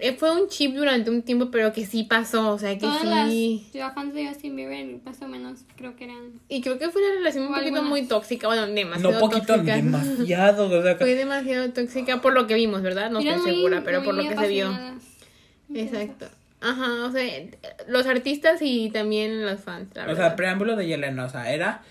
eh, 0.00 0.14
fue 0.18 0.30
un 0.40 0.48
chip 0.48 0.74
durante 0.74 1.10
un 1.10 1.22
tiempo, 1.22 1.50
pero 1.50 1.72
que 1.72 1.86
sí 1.86 2.04
pasó, 2.04 2.50
o 2.52 2.58
sea, 2.58 2.74
que 2.74 2.80
Todas 2.80 3.30
sí. 3.30 3.66
las, 3.72 3.94
fans 3.94 4.14
de 4.14 4.26
Justin 4.28 4.56
Bieber, 4.56 4.98
más 5.04 5.20
o 5.22 5.28
menos, 5.28 5.60
creo 5.76 5.96
que 5.96 6.04
eran. 6.04 6.32
Y 6.48 6.60
creo 6.60 6.78
que 6.78 6.90
fue 6.90 7.02
una 7.02 7.14
relación 7.14 7.44
un 7.44 7.48
poquito 7.54 7.66
algunas. 7.68 7.88
muy 7.90 8.02
tóxica, 8.06 8.46
bueno, 8.46 8.66
demasiado 8.66 9.12
No 9.14 9.20
poquito, 9.20 9.46
tóxica. 9.54 9.76
demasiado. 9.76 10.66
O 10.78 10.82
sea, 10.82 10.96
Fue 10.98 11.14
demasiado 11.14 11.70
tóxica 11.72 12.20
por 12.20 12.34
lo 12.34 12.46
que 12.46 12.54
vimos, 12.54 12.82
¿verdad? 12.82 13.10
No 13.10 13.20
estoy 13.20 13.36
muy- 13.40 13.50
segura, 13.54 13.82
pero 13.84 14.02
por 14.02 14.14
lo 14.14 14.22
que 14.28 14.36
se 14.36 14.48
vio. 14.48 14.70
Exacto. 15.74 16.26
Ajá, 16.60 17.04
o 17.06 17.12
sea, 17.12 17.22
los 17.86 18.06
artistas 18.06 18.60
y 18.62 18.90
también 18.90 19.44
los 19.44 19.60
fans, 19.60 19.88
la 19.94 20.04
O 20.04 20.06
verdad. 20.06 20.28
sea, 20.28 20.36
preámbulo 20.36 20.74
de 20.74 20.86
Yelena, 20.86 21.26
o 21.26 21.28
sea, 21.28 21.52
era 21.52 21.82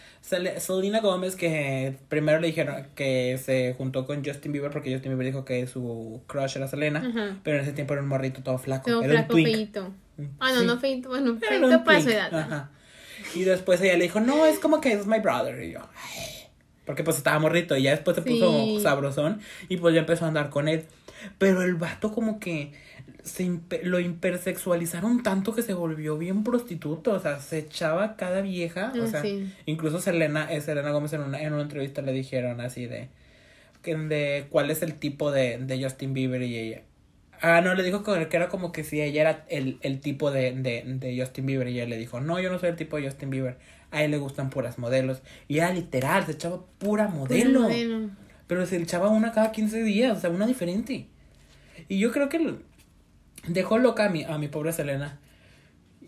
Selena 0.60 1.00
Gómez 1.02 1.36
que 1.36 1.96
primero 2.10 2.40
le 2.40 2.48
dijeron 2.48 2.88
que 2.96 3.38
se 3.38 3.76
juntó 3.78 4.06
con 4.08 4.26
Justin 4.26 4.52
Bieber 4.52 4.72
porque 4.72 4.92
Justin 4.92 5.12
Bieber 5.12 5.28
dijo 5.28 5.46
que 5.46 5.68
su 5.68 6.22
crush 6.28 6.58
era 6.58 6.68
Selena, 6.68 7.00
Ajá. 7.00 7.38
pero 7.44 7.58
en 7.58 7.64
ese 7.64 7.74
tiempo 7.74 7.94
era 7.94 8.02
un 8.02 8.10
morrito 8.10 8.42
todo 8.42 8.58
flaco, 8.58 8.90
Todo 8.90 9.04
era 9.04 9.14
flaco, 9.14 9.36
un 9.36 9.44
twink. 9.44 9.56
feíto. 9.56 9.92
Ah, 10.40 10.52
no, 10.54 10.62
Sí. 10.62 10.66
no 10.66 10.80
feíto, 10.80 11.10
bueno, 11.10 11.32
un 11.34 11.40
para 11.84 12.02
su 12.02 12.10
edad. 12.10 12.34
Ajá. 12.34 12.70
Y 13.36 13.44
después 13.44 13.80
ella 13.82 13.98
le 13.98 14.04
dijo, 14.04 14.20
no, 14.20 14.46
es 14.46 14.60
como 14.60 14.82
que 14.82 14.94
es 14.94 15.06
my 15.06 15.20
brother. 15.20 15.62
Y 15.64 15.72
yo, 15.74 15.80
"Ay". 16.04 16.48
porque 16.86 17.04
pues 17.04 17.18
estaba 17.18 17.40
morrito 17.40 17.76
y 17.76 17.82
ya 17.84 17.92
después 17.92 18.16
se 18.16 18.22
puso 18.22 18.52
Sí. 18.52 18.80
sabrosón 18.82 19.42
y 19.70 19.78
pues 19.78 19.94
ya 19.96 20.02
empezó 20.02 20.26
a 20.26 20.28
andar 20.28 20.50
con 20.50 20.68
él. 20.68 20.86
Pero 21.40 21.64
el 21.64 21.74
vato 21.76 22.12
como 22.12 22.40
que 22.40 22.74
se 23.26 23.60
lo 23.84 24.00
hipersexualizaron 24.00 25.24
tanto 25.24 25.54
que 25.54 25.62
se 25.62 25.74
volvió 25.74 26.18
bien 26.18 26.44
prostituto, 26.44 27.12
o 27.12 27.20
sea, 27.20 27.40
se 27.42 27.58
echaba 27.58 28.16
cada 28.16 28.42
vieja, 28.42 28.94
o 28.98 29.04
Ah, 29.04 29.08
sea, 29.08 29.22
sí. 29.22 29.52
incluso 29.66 30.00
Selena, 30.00 30.52
eh, 30.54 30.62
Selena 30.62 30.92
Gómez 30.92 31.12
en 31.14 31.22
una, 31.22 31.42
en 31.42 31.52
una 31.54 31.64
entrevista 31.64 32.02
le 32.02 32.14
dijeron 32.14 32.62
así 32.62 32.86
de, 32.86 33.10
de 33.84 34.46
cuál 34.50 34.72
es 34.72 34.82
el 34.82 34.96
tipo 34.96 35.32
de, 35.32 35.58
de 35.58 35.84
Justin 35.84 36.14
Bieber 36.14 36.42
y 36.44 36.56
ella. 36.58 36.82
Ah, 37.42 37.62
no, 37.62 37.76
le 37.76 37.84
dijo 37.84 38.02
que 38.04 38.28
era 38.32 38.48
como 38.48 38.72
que 38.72 38.84
si 38.84 39.02
ella 39.02 39.22
era 39.22 39.46
el, 39.50 39.78
el 39.82 40.00
tipo 40.00 40.32
de, 40.32 40.54
de, 40.54 40.84
de 40.86 41.20
Justin 41.20 41.46
Bieber 41.46 41.68
y 41.68 41.74
ella 41.80 41.86
le 41.88 41.98
dijo, 41.98 42.22
no, 42.22 42.40
yo 42.40 42.50
no 42.52 42.60
soy 42.60 42.70
el 42.70 42.76
tipo 42.78 42.96
de 42.98 43.04
Justin 43.04 43.30
Bieber, 43.30 43.58
a 43.92 44.04
él 44.04 44.12
le 44.12 44.18
gustan 44.18 44.50
puras 44.50 44.80
modelos. 44.80 45.22
Y 45.48 45.58
era 45.58 45.72
literal, 45.74 46.26
se 46.26 46.34
echaba 46.34 46.62
pura 46.78 47.08
modelo. 47.08 47.62
Modelo. 47.62 48.10
Pero 48.48 48.66
se 48.66 48.78
echaba 48.78 49.10
una 49.10 49.32
cada 49.32 49.52
15 49.52 49.84
días, 49.84 50.18
o 50.18 50.22
sea, 50.22 50.30
una 50.30 50.46
diferente. 50.48 51.08
Y 51.90 52.00
yo 52.00 52.12
creo 52.12 52.30
que 52.30 52.56
dejó 53.48 53.78
loca 53.78 54.06
a 54.06 54.10
mi, 54.10 54.24
a 54.24 54.38
mi 54.38 54.48
pobre 54.48 54.74
Selena. 54.74 55.20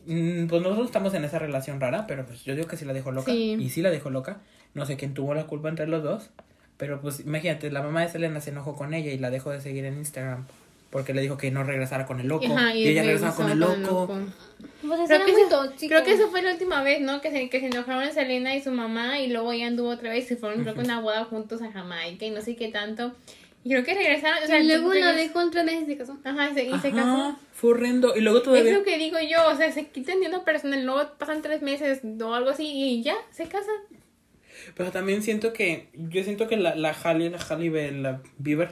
Mm, 0.06 0.48
Pues 0.48 0.62
nosotros 0.62 0.88
estamos 0.88 1.14
en 1.14 1.26
esa 1.26 1.40
relación 1.40 1.80
rara, 1.82 2.08
pero 2.08 2.26
pues 2.26 2.44
yo 2.44 2.56
digo 2.56 2.68
que 2.68 2.78
sí 2.78 2.86
la 2.86 2.94
dejó 2.94 3.12
loca. 3.12 3.32
Sí. 3.32 3.58
Y 3.60 3.70
sí 3.70 3.82
la 3.82 3.90
dejó 3.90 4.10
loca. 4.10 4.38
No 4.74 4.86
sé 4.86 4.96
quién 4.96 5.14
tuvo 5.14 5.34
la 5.34 5.48
culpa 5.48 5.70
entre 5.70 5.88
los 5.88 6.04
dos. 6.04 6.30
Pero 6.78 7.02
pues 7.02 7.20
imagínate, 7.22 7.72
la 7.72 7.82
mamá 7.82 8.02
de 8.02 8.10
Selena 8.10 8.40
se 8.40 8.52
enojó 8.52 8.76
con 8.76 8.94
ella 8.94 9.12
y 9.12 9.18
la 9.18 9.30
dejó 9.30 9.50
de 9.52 9.62
seguir 9.62 9.86
en 9.86 9.98
Instagram. 9.98 10.46
Porque 10.90 11.14
le 11.14 11.22
dijo 11.22 11.38
que 11.38 11.52
no 11.52 11.64
regresara 11.64 12.06
con 12.06 12.22
el 12.22 12.28
loco. 12.28 12.46
Ajá, 12.46 12.74
y, 12.74 12.88
ella 12.88 13.04
regresaba 13.04 13.36
con 13.36 13.50
el 13.50 13.60
loco. 13.60 14.08
Pues 14.88 15.00
eso 15.02 15.08
Creo 15.08 15.26
que, 15.26 15.32
muy 15.34 15.42
eso, 15.42 15.74
creo 15.80 16.04
que 16.04 16.14
eso 16.14 16.30
fue 16.30 16.42
la 16.42 16.52
última 16.54 16.82
vez, 16.82 17.02
¿no? 17.02 17.20
Que 17.20 17.30
se, 17.30 17.50
que 17.50 17.60
se 17.60 17.66
enojaron 17.66 18.10
Selena 18.14 18.56
y 18.56 18.62
su 18.62 18.72
mamá 18.72 19.20
y 19.20 19.28
luego 19.28 19.52
ella 19.52 19.68
anduvo 19.68 19.90
otra 19.90 20.12
vez 20.12 20.32
y 20.32 20.38
fueron 20.38 20.62
creo 20.62 20.76
que 20.76 20.80
una 20.80 21.02
boda 21.02 21.26
juntos 21.26 21.62
a 21.62 21.72
Jamaica 21.72 22.26
y 22.26 22.30
no 22.30 22.42
sé 22.42 22.56
qué 22.56 22.70
tanto. 22.70 23.12
Y 23.68 23.70
creo 23.72 23.84
que 23.84 23.94
regresaron, 23.96 24.42
o 24.42 24.48
sea, 24.48 24.60
y 24.60 24.66
luego 24.66 24.94
la 24.94 25.12
dejó 25.12 25.42
en 25.42 25.52
tres 25.52 25.66
meses 25.66 25.84
y 25.84 25.86
se 25.88 25.98
casó. 25.98 26.18
Ajá, 26.24 26.50
y 26.52 26.54
se, 26.54 26.64
y 26.64 26.80
se 26.80 26.88
Ajá, 26.88 26.96
casó. 26.96 27.40
fue 27.52 27.72
horrendo. 27.72 28.16
Y 28.16 28.22
luego 28.22 28.38
Es 28.38 28.44
todavía... 28.46 28.78
lo 28.78 28.84
que 28.86 28.98
digo 28.98 29.18
yo, 29.20 29.46
o 29.50 29.58
sea, 29.58 29.72
se 29.74 29.88
quitan 29.88 30.22
de 30.22 30.28
una 30.28 30.46
persona 30.46 30.78
y 30.80 30.84
luego 30.84 31.02
pasan 31.18 31.42
tres 31.42 31.62
meses 31.62 32.00
o 32.24 32.34
algo 32.34 32.50
así 32.52 32.66
y 32.66 33.04
ya, 33.04 33.16
se 33.32 33.44
casan. 33.50 33.76
Pero 34.74 34.92
también 34.92 35.22
siento 35.22 35.52
que, 35.52 35.90
yo 35.94 36.24
siento 36.24 36.48
que 36.48 36.56
la, 36.56 36.76
la 36.76 36.94
Halle, 36.94 37.30
la 37.30 37.40
Halle 37.40 37.92
la 37.92 38.22
Bieber, 38.38 38.70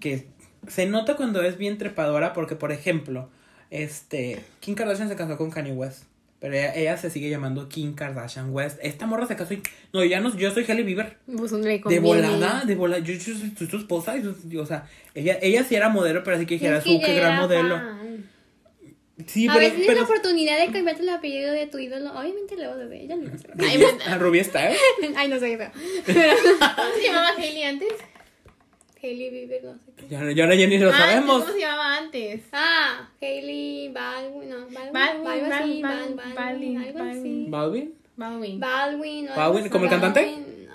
que 0.00 0.26
se 0.66 0.86
nota 0.86 1.14
cuando 1.16 1.42
es 1.42 1.58
bien 1.58 1.76
trepadora, 1.76 2.32
porque 2.32 2.56
por 2.56 2.72
ejemplo, 2.72 3.28
este, 3.70 4.42
Kim 4.60 4.74
Kardashian 4.74 5.10
se 5.10 5.16
casó 5.16 5.36
con 5.36 5.50
Kanye 5.50 5.72
West, 5.72 6.04
pero 6.40 6.54
ella, 6.54 6.74
ella 6.74 6.96
se 6.96 7.10
sigue 7.10 7.28
llamando 7.30 7.68
Kim 7.68 7.94
Kardashian 7.94 8.50
West. 8.54 8.78
Esta 8.82 9.06
morra 9.06 9.26
se 9.26 9.36
casó 9.36 9.54
y, 9.54 9.62
no, 9.92 10.04
ya 10.04 10.20
no, 10.20 10.36
yo 10.36 10.52
soy 10.52 10.64
Halle 10.64 10.82
Bieber. 10.82 11.16
Pues 11.26 11.50
De 11.50 12.00
volada, 12.00 12.64
de 12.64 12.74
volada, 12.74 13.02
yo, 13.02 13.14
yo 13.14 13.34
soy, 13.34 13.50
tu 13.50 13.76
esposa, 13.76 14.16
y, 14.16 14.56
o 14.56 14.66
sea, 14.66 14.88
ella, 15.14 15.38
ella 15.42 15.64
sí 15.64 15.74
era 15.74 15.88
modelo, 15.88 16.22
pero 16.22 16.36
así 16.36 16.46
que 16.46 16.54
dijera, 16.54 16.80
su, 16.80 17.00
qué 17.00 17.14
gran 17.14 17.36
modelo. 17.40 17.76
fan. 17.76 17.98
Sí, 19.26 19.48
a 19.48 19.52
pero, 19.52 19.66
tienes 19.66 19.86
pero, 19.88 19.98
la 19.98 20.04
oportunidad 20.04 20.60
de 20.64 20.72
cambiarte 20.72 21.02
el 21.02 21.08
apellido 21.08 21.52
de 21.52 21.66
tu 21.66 21.78
ídolo. 21.78 22.12
Obviamente 22.16 22.54
lo 22.56 22.68
vas 22.70 22.78
a. 22.78 22.94
Ella 22.94 23.16
no 23.16 23.22
lo 23.24 23.36
sabe. 23.38 23.54
Ay, 23.66 23.78
Rubí- 24.20 24.38
a 24.38 24.40
está, 24.42 24.70
¿eh? 24.70 24.76
Ay, 25.16 25.28
no 25.28 25.40
sé, 25.40 25.58
pero. 25.58 25.72
¿Cómo 26.76 26.94
se 26.94 27.02
llamaba 27.04 27.30
Hailey 27.36 27.64
antes? 27.64 27.88
Hailey 29.02 29.30
Bieber, 29.30 29.64
no 29.64 29.74
sé 29.74 29.92
qué. 29.96 30.08
Ya, 30.08 30.30
ya 30.32 30.44
ahora 30.44 30.54
ya 30.56 30.66
ni 30.66 30.78
lo 30.78 30.90
Ah, 30.90 30.96
sabemos. 30.98 31.42
¿Cómo 31.44 31.52
se 31.54 31.60
llamaba 31.60 31.96
antes? 31.98 32.42
Ah, 32.52 33.08
Hailey 33.20 33.88
Baldwin, 33.92 34.48
no, 34.50 34.56
Baldwin, 34.70 34.92
Baldwin, 34.92 35.82
Baldwin, 35.82 36.16
Baldwin, 36.34 36.78
algo 36.78 36.98
Baldwin. 36.98 37.50
Baldwin. 37.50 37.94
Baldwin, 38.60 39.28
Baldwin. 39.36 39.68
¿como 39.68 39.84
el 39.84 39.90
cantante? 39.90 40.20
Baldwin, 40.24 40.68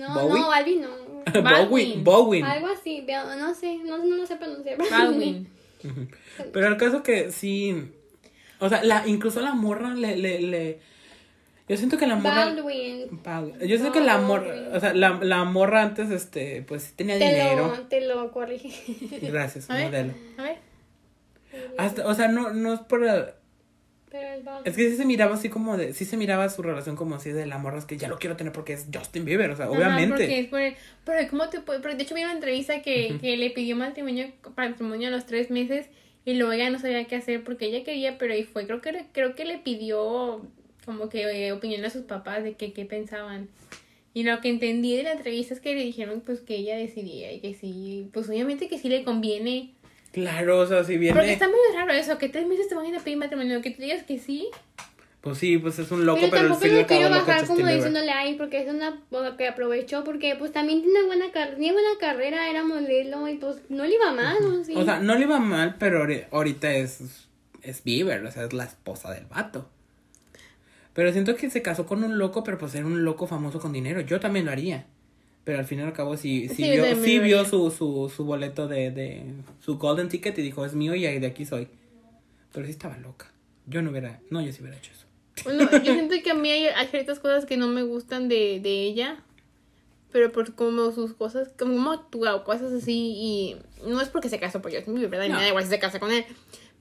No, 0.00 0.14
¿Bowie? 0.14 0.40
no, 0.40 0.48
Balvin 0.48 0.80
no. 0.80 0.88
Baldwin. 1.42 1.44
Baldwin. 1.44 2.04
Baldwin. 2.04 2.44
Algo 2.44 2.66
así, 2.68 3.04
no 3.06 3.54
sé, 3.54 3.76
no, 3.84 3.98
no 3.98 4.16
lo 4.16 4.26
sé 4.26 4.36
pronunciar. 4.36 4.78
Baldwin. 4.90 5.48
Pero 6.52 6.66
el 6.68 6.76
caso 6.76 7.02
que 7.02 7.30
sí. 7.30 7.90
O 8.60 8.68
sea, 8.68 8.82
la, 8.82 9.06
incluso 9.06 9.40
la 9.40 9.54
morra 9.54 9.94
le, 9.94 10.16
le, 10.16 10.40
le. 10.40 10.80
Yo 11.68 11.76
siento 11.76 11.98
que 11.98 12.06
la 12.06 12.16
morra. 12.16 12.46
Baldwin. 12.46 13.22
Bal- 13.22 13.58
Yo 13.60 13.76
siento 13.76 13.92
que 13.92 14.00
la 14.00 14.18
morra. 14.18 14.54
O 14.72 14.80
sea, 14.80 14.94
la, 14.94 15.18
la 15.22 15.44
morra 15.44 15.82
antes, 15.82 16.10
este, 16.10 16.62
pues 16.62 16.82
sí 16.84 16.92
tenía 16.96 17.18
Te 17.18 17.26
dinero. 17.26 17.68
lo, 17.76 17.82
te 17.88 18.00
lo 18.00 18.30
corrige. 18.32 18.72
Gracias, 19.22 19.68
A 19.70 19.74
ver. 19.74 19.84
modelo. 19.86 20.14
A 20.38 20.42
ver. 20.42 20.56
Hasta, 21.76 22.06
o 22.06 22.14
sea, 22.14 22.28
no, 22.28 22.52
no 22.52 22.72
es 22.74 22.80
por. 22.80 23.00
Pero 24.10 24.60
es 24.64 24.74
que 24.74 24.90
sí 24.90 24.96
se 24.96 25.04
miraba 25.04 25.34
así 25.34 25.50
como 25.50 25.76
de. 25.76 25.92
Sí 25.92 26.06
se 26.06 26.16
miraba 26.16 26.48
su 26.48 26.62
relación 26.62 26.96
como 26.96 27.16
así 27.16 27.30
de 27.30 27.44
la 27.44 27.58
morra. 27.58 27.78
Es 27.78 27.84
que 27.84 27.98
ya 27.98 28.08
lo 28.08 28.18
quiero 28.18 28.36
tener 28.36 28.52
porque 28.54 28.72
es 28.72 28.86
Justin 28.92 29.26
Bieber. 29.26 29.50
O 29.50 29.56
sea, 29.56 29.66
Ajá, 29.66 29.74
obviamente. 29.74 30.08
porque 30.16 30.38
es 30.40 30.46
por, 30.46 30.60
pero 31.04 31.28
¿cómo 31.28 31.48
te 31.50 31.60
puede? 31.60 31.80
Porque 31.80 31.96
de 31.96 32.02
hecho 32.04 32.14
vi 32.14 32.22
una 32.22 32.32
entrevista 32.32 32.80
que, 32.80 33.18
que 33.20 33.36
le 33.36 33.50
pidió 33.50 33.76
matrimonio, 33.76 34.30
matrimonio 34.56 35.08
a 35.08 35.10
los 35.10 35.26
tres 35.26 35.50
meses 35.50 35.86
y 36.24 36.34
luego 36.34 36.52
ella 36.52 36.70
no 36.70 36.78
sabía 36.78 37.04
qué 37.04 37.16
hacer 37.16 37.44
porque 37.44 37.66
ella 37.66 37.84
quería, 37.84 38.16
pero 38.16 38.32
ahí 38.32 38.44
fue. 38.44 38.64
Creo 38.66 38.80
que, 38.80 39.04
creo 39.12 39.34
que 39.34 39.44
le 39.44 39.58
pidió 39.58 40.40
como 40.88 41.10
que 41.10 41.20
eh, 41.24 41.52
opinión 41.52 41.84
a 41.84 41.90
sus 41.90 42.04
papás 42.04 42.42
de 42.42 42.54
que 42.54 42.72
qué 42.72 42.86
pensaban. 42.86 43.48
Y 44.14 44.22
lo 44.22 44.40
que 44.40 44.48
entendí 44.48 44.96
de 44.96 45.02
la 45.02 45.12
entrevista 45.12 45.52
es 45.52 45.60
que 45.60 45.74
le 45.74 45.82
dijeron 45.82 46.22
pues 46.24 46.40
que 46.40 46.56
ella 46.56 46.78
decidía 46.78 47.30
y 47.30 47.40
que 47.40 47.52
sí, 47.52 48.08
pues 48.14 48.26
obviamente 48.30 48.66
que 48.68 48.78
sí 48.78 48.88
le 48.88 49.04
conviene. 49.04 49.74
Claro, 50.12 50.60
o 50.60 50.66
sea, 50.66 50.82
si 50.84 50.96
viene. 50.96 51.14
Porque 51.14 51.34
está 51.34 51.46
muy 51.46 51.58
raro 51.74 51.92
eso, 51.92 52.16
que 52.16 52.30
tres 52.30 52.46
meses 52.46 52.68
te 52.68 52.74
van 52.74 52.86
a 52.86 52.88
ir 52.88 52.96
a 52.96 53.00
pedir 53.00 53.18
matrimonio, 53.18 53.60
que 53.60 53.70
tú 53.70 53.82
digas 53.82 54.02
que 54.04 54.18
sí. 54.18 54.48
Pues 55.20 55.36
sí, 55.36 55.58
pues 55.58 55.78
es 55.78 55.90
un 55.90 56.06
loco, 56.06 56.20
pero 56.22 56.30
pero, 56.32 56.48
tampoco 56.48 56.64
acabó 56.72 56.86
quiero 56.86 57.10
bajar 57.10 57.46
como 57.46 57.66
diciéndole 57.66 58.10
ay 58.12 58.36
porque 58.36 58.62
es 58.62 58.68
una 58.72 59.02
que 59.36 59.48
aprovechó 59.48 60.04
porque 60.04 60.36
pues 60.36 60.52
también 60.52 60.80
tiene 60.82 61.02
buena 61.02 61.30
carrera 61.32 61.56
tiene 61.58 61.72
buena 61.72 61.98
carrera 62.00 62.48
era 62.48 62.64
modelo 62.64 63.28
y 63.28 63.34
pues 63.34 63.56
no 63.68 63.84
le 63.84 63.94
iba 63.96 64.12
mal 64.12 64.36
¿no? 64.40 64.64
Sí. 64.64 64.72
O 64.74 64.84
sea, 64.84 65.00
no 65.00 65.16
le 65.16 65.22
iba 65.24 65.38
mal, 65.38 65.74
pero 65.78 66.02
ahori- 66.04 66.24
ahorita 66.30 66.72
es, 66.72 67.00
es 67.62 67.84
Bieber, 67.84 68.24
o 68.24 68.30
sea, 68.30 68.44
es 68.44 68.52
la 68.52 68.64
esposa 68.64 69.12
del 69.12 69.26
vato. 69.26 69.68
Pero 70.98 71.12
siento 71.12 71.36
que 71.36 71.48
se 71.48 71.62
casó 71.62 71.86
con 71.86 72.02
un 72.02 72.18
loco, 72.18 72.42
pero 72.42 72.58
pues 72.58 72.74
era 72.74 72.84
un 72.84 73.04
loco 73.04 73.28
famoso 73.28 73.60
con 73.60 73.72
dinero. 73.72 74.00
Yo 74.00 74.18
también 74.18 74.46
lo 74.46 74.50
haría. 74.50 74.84
Pero 75.44 75.60
al 75.60 75.64
fin 75.64 75.78
y 75.78 75.82
al 75.82 75.92
cabo 75.92 76.16
sí, 76.16 76.48
sí, 76.48 76.56
Sí, 76.56 76.76
yo 76.76 76.82
vio, 76.82 76.96
sí 77.04 77.18
vio 77.20 77.44
su, 77.44 77.70
su, 77.70 78.12
su 78.14 78.24
boleto 78.24 78.66
de, 78.66 78.90
de 78.90 79.22
su 79.60 79.78
golden 79.78 80.08
ticket 80.08 80.36
y 80.38 80.42
dijo, 80.42 80.64
es 80.66 80.74
mío 80.74 80.96
y 80.96 81.02
de 81.20 81.24
aquí 81.28 81.46
soy. 81.46 81.68
Pero 82.52 82.66
sí 82.66 82.72
estaba 82.72 82.96
loca. 82.98 83.30
Yo 83.66 83.80
no 83.80 83.90
hubiera, 83.92 84.18
no, 84.30 84.40
yo 84.42 84.52
sí 84.52 84.60
hubiera 84.60 84.76
hecho 84.76 84.90
eso. 84.90 85.06
Bueno, 85.44 85.70
yo 85.70 85.78
siento 85.94 86.16
que 86.24 86.32
a 86.32 86.34
mí 86.34 86.50
hay, 86.50 86.64
hay 86.64 86.88
ciertas 86.88 87.20
cosas 87.20 87.46
que 87.46 87.56
no 87.56 87.68
me 87.68 87.84
gustan 87.84 88.28
de, 88.28 88.58
de 88.60 88.82
ella. 88.82 89.22
pero 90.10 90.32
por 90.32 90.52
como 90.56 90.90
sus 90.90 91.14
cosas, 91.14 91.50
como 91.56 91.92
actúa 91.92 92.34
o 92.34 92.42
cosas 92.42 92.72
así, 92.72 93.14
y 93.16 93.56
no 93.86 94.00
es 94.00 94.08
porque 94.08 94.28
se 94.28 94.40
casó 94.40 94.60
por 94.60 94.74
Justin 94.74 94.94
Bieber, 94.94 95.10
¿verdad? 95.10 95.26
Y 95.26 95.28
No. 95.28 95.36
me 95.36 95.42
da 95.42 95.48
igual 95.48 95.62
si 95.62 95.70
se 95.70 95.78
casa 95.78 96.00
con 96.00 96.10
él. 96.10 96.24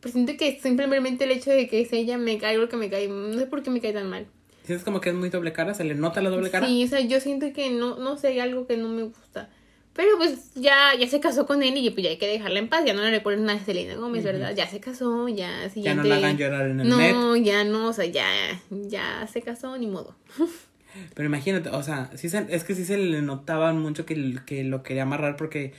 Pero 0.02 0.14
siento 0.14 0.34
que 0.38 0.60
simplemente 0.62 1.24
el 1.26 1.32
hecho 1.32 1.52
de 1.52 1.68
que 1.68 1.82
es 1.82 1.92
ella 1.94 2.18
me 2.18 2.38
cae 2.38 2.56
algo 2.56 2.70
que 2.70 2.78
me 2.78 2.90
cae, 2.90 3.08
no 3.08 3.38
sé 3.38 3.46
por 3.48 3.64
qué 3.64 3.70
me 3.70 3.82
cae 3.82 3.94
tan 3.94 4.10
mal. 4.10 4.28
Sientes 4.64 4.84
como 4.84 5.00
que 5.02 5.10
es 5.10 5.16
muy 5.16 5.30
doble 5.30 5.54
cara, 5.54 5.74
se 5.74 5.84
le 5.84 5.96
nota 5.96 6.22
la 6.22 6.30
doble 6.30 6.50
cara. 6.52 6.68
Sí, 6.68 6.84
o 6.84 6.88
sea, 6.88 7.00
yo 7.00 7.20
siento 7.20 7.52
que 7.54 7.70
no, 7.72 7.98
no 7.98 8.18
sé, 8.18 8.28
hay 8.28 8.40
algo 8.40 8.68
que 8.68 8.78
no 8.78 8.90
me 8.90 9.04
gusta. 9.04 9.50
Pero 9.94 10.10
pues 10.18 10.54
ya, 10.54 10.94
ya 11.00 11.08
se 11.08 11.20
casó 11.20 11.48
con 11.48 11.64
él 11.64 11.76
y 11.78 11.90
pues 11.90 12.04
ya 12.04 12.10
hay 12.12 12.18
que 12.18 12.28
dejarla 12.28 12.60
en 12.60 12.68
paz, 12.70 12.86
ya 12.86 12.94
no 12.94 13.02
le 13.02 13.10
recuerden 13.10 13.46
nada 13.46 13.60
a 13.60 13.66
Selena 13.66 13.96
Gómez, 13.96 14.24
¿verdad? 14.24 14.54
Ya 14.56 14.68
se 14.68 14.80
casó, 14.80 15.28
ya 15.28 15.64
Ya 15.64 15.70
siguiente... 15.72 16.04
no 16.04 16.10
la 16.10 16.16
hagan 16.18 16.38
llorar 16.38 16.68
en 16.70 16.82
el 16.82 16.90
No, 16.90 17.34
net. 17.36 17.44
ya 17.44 17.64
no, 17.64 17.88
o 17.88 17.94
sea, 17.94 18.06
ya, 18.06 18.28
ya 18.70 19.26
se 19.32 19.42
casó, 19.42 19.76
ni 19.78 19.88
modo. 19.88 20.16
Pero 21.16 21.26
imagínate, 21.28 21.70
o 21.70 21.82
sea, 21.82 22.12
sí 22.16 22.30
se- 22.30 22.46
es 22.50 22.64
que 22.64 22.76
sí 22.76 22.86
se 22.86 22.98
le 22.98 23.22
notaba 23.24 23.74
mucho 23.74 24.06
que, 24.06 24.36
que 24.46 24.64
lo 24.64 24.84
quería 24.84 25.04
amarrar 25.04 25.36
porque, 25.36 25.74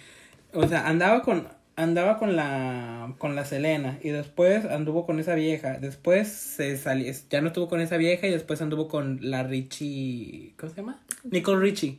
o 0.52 0.66
sea, 0.66 0.88
andaba 0.88 1.22
con, 1.22 1.46
andaba 1.78 2.18
con 2.18 2.34
la, 2.34 3.14
con 3.18 3.36
la 3.36 3.44
Selena 3.44 3.98
y 4.02 4.08
después 4.08 4.64
anduvo 4.64 5.06
con 5.06 5.20
esa 5.20 5.36
vieja, 5.36 5.78
después 5.78 6.28
se 6.28 6.76
salió, 6.76 7.12
ya 7.30 7.40
no 7.40 7.46
estuvo 7.46 7.68
con 7.68 7.80
esa 7.80 7.96
vieja 7.96 8.26
y 8.26 8.30
después 8.32 8.60
anduvo 8.60 8.88
con 8.88 9.20
la 9.22 9.44
Richie, 9.44 10.54
¿cómo 10.58 10.70
se 10.70 10.80
llama? 10.80 11.00
Nicole 11.22 11.60
Richie. 11.62 11.98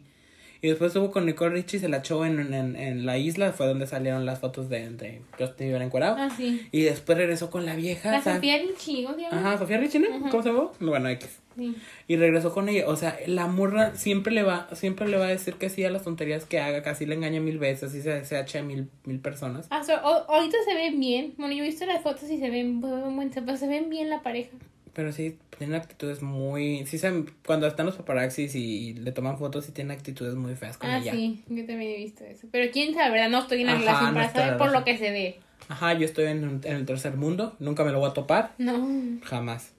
Y 0.61 0.67
después 0.67 0.89
estuvo 0.89 1.09
con 1.11 1.25
Nicole 1.25 1.55
Richie 1.55 1.77
y 1.77 1.79
se 1.79 1.87
la 1.87 1.99
echó 1.99 2.25
en, 2.25 2.53
en, 2.53 2.75
en 2.75 3.05
la 3.05 3.17
isla, 3.17 3.53
fue 3.53 3.67
donde 3.67 3.87
salieron 3.87 4.25
las 4.25 4.39
fotos 4.39 4.67
de, 4.67 4.89
de 4.89 5.21
Justin 5.39 5.67
Bieber 5.67 5.81
encuerado. 5.81 6.17
Ah, 6.19 6.29
sí. 6.35 6.67
Y 6.73 6.81
después 6.81 7.17
regresó 7.17 7.49
con 7.49 7.65
la 7.65 7.75
vieja. 7.75 8.11
La 8.11 8.21
Sofía 8.21 8.57
Richie, 8.57 9.05
¿cómo 9.05 9.15
se 9.15 9.21
llama? 9.21 9.39
Ajá, 9.39 9.57
Sofía 9.57 9.77
Richie, 9.77 9.99
¿no? 9.99 10.29
¿Cómo 10.29 10.43
se 10.43 10.49
llama? 10.49 10.71
Bueno, 10.81 11.07
X. 11.07 11.39
Sí. 11.59 11.75
Y 12.07 12.15
regresó 12.15 12.51
con 12.53 12.69
ella. 12.69 12.87
O 12.87 12.95
sea, 12.95 13.17
la 13.27 13.45
morra 13.47 13.93
siempre 13.95 14.33
le 14.33 14.41
va, 14.41 14.67
siempre 14.73 15.07
le 15.07 15.17
va 15.17 15.25
a 15.25 15.29
decir 15.29 15.53
que 15.55 15.69
sí 15.69 15.83
a 15.83 15.91
las 15.91 16.03
tonterías 16.03 16.45
que 16.45 16.59
haga, 16.59 16.81
casi 16.81 17.05
le 17.05 17.13
engaña 17.15 17.39
mil 17.41 17.59
veces 17.59 17.93
y 17.93 18.01
se, 18.01 18.25
se 18.25 18.39
echa 18.39 18.59
a 18.59 18.63
mil, 18.63 18.89
mil 19.05 19.19
personas. 19.19 19.67
Ah, 19.69 19.83
so- 19.83 19.93
o- 19.93 20.31
ahorita 20.33 20.57
se 20.65 20.73
ven 20.73 20.99
bien. 20.99 21.33
Bueno, 21.37 21.53
yo 21.53 21.63
he 21.63 21.67
visto 21.67 21.85
las 21.85 22.01
fotos 22.01 22.29
y 22.31 22.39
se 22.39 22.49
ven, 22.49 22.81
buen- 22.81 23.31
se, 23.31 23.67
ven 23.67 23.89
bien 23.89 24.09
la 24.09 24.21
pareja. 24.23 24.49
Pero 24.93 25.11
sí, 25.13 25.37
tiene 25.57 25.77
actitudes 25.77 26.21
muy. 26.23 26.85
Sí, 26.87 26.97
se, 26.97 27.23
cuando 27.45 27.67
están 27.67 27.85
los 27.85 27.95
paparazzis 27.95 28.55
y 28.55 28.93
le 28.95 29.11
toman 29.11 29.37
fotos, 29.37 29.69
y 29.69 29.71
tiene 29.71 29.93
actitudes 29.93 30.33
muy 30.35 30.55
feas 30.55 30.77
con 30.77 30.89
Ah, 30.89 30.97
ella. 30.97 31.11
sí, 31.13 31.43
yo 31.47 31.65
también 31.65 31.91
he 31.91 31.97
visto 31.97 32.23
eso. 32.25 32.47
Pero 32.51 32.71
quién 32.71 32.93
sabe, 32.95 33.11
¿verdad? 33.11 33.29
No 33.29 33.39
estoy 33.39 33.61
en 33.61 33.67
la 33.67 33.73
Ajá, 33.73 33.81
relación 33.81 34.13
para 34.15 34.31
saber 34.33 34.57
por 34.57 34.71
lo 34.71 34.83
que 34.83 34.97
se 34.97 35.11
ve. 35.11 35.39
Ajá, 35.69 35.93
yo 35.93 36.03
estoy 36.05 36.25
en, 36.25 36.59
en 36.63 36.75
el 36.75 36.85
tercer 36.87 37.15
mundo. 37.15 37.55
Nunca 37.59 37.83
me 37.85 37.91
lo 37.91 37.99
voy 37.99 38.09
a 38.09 38.13
topar. 38.13 38.55
No. 38.57 38.89
Jamás. 39.23 39.71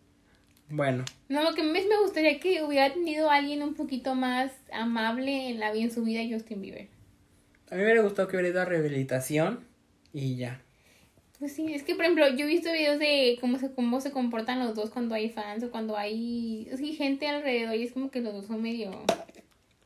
Bueno, 0.71 1.05
No, 1.29 1.43
lo 1.43 1.53
que 1.55 1.63
más 1.65 1.85
me 1.87 2.01
gustaría 2.01 2.39
que 2.39 2.63
hubiera 2.63 2.93
tenido 2.93 3.29
alguien 3.31 3.63
un 3.63 3.75
poquito 3.75 4.15
más 4.15 4.53
amable 4.73 5.51
en 5.51 5.59
la 5.59 5.73
vida 5.73 5.85
en 5.85 5.91
su 5.91 6.05
vida 6.05 6.21
Justin 6.31 6.63
Bieber. 6.63 6.89
a 7.71 7.75
mí 7.75 7.79
me 7.79 7.85
hubiera 7.85 8.03
gustado 8.03 8.29
que 8.29 8.37
hubiera 8.37 8.51
ido 8.51 8.63
a 8.63 8.65
rehabilitación 8.65 9.65
y 10.13 10.37
ya. 10.37 10.63
Pues 11.41 11.53
sí, 11.55 11.73
es 11.75 11.83
que 11.83 11.95
por 11.95 12.05
ejemplo, 12.05 12.29
yo 12.37 12.45
he 12.45 12.49
visto 12.49 12.71
videos 12.71 12.99
de 12.99 13.39
cómo 13.41 13.59
se, 13.59 13.73
cómo 13.73 14.01
se 14.01 14.13
comportan 14.13 14.61
los 14.61 14.75
dos 14.75 14.91
cuando 14.91 15.15
hay 15.15 15.31
fans 15.31 15.65
o 15.65 15.71
cuando 15.71 15.97
hay 15.97 16.69
sí, 16.77 16.93
gente 16.93 17.27
alrededor 17.27 17.75
y 17.75 17.85
es 17.85 17.93
como 17.93 18.11
que 18.11 18.21
los 18.21 18.33
dos 18.33 18.47
son 18.47 18.63
medio... 18.63 18.91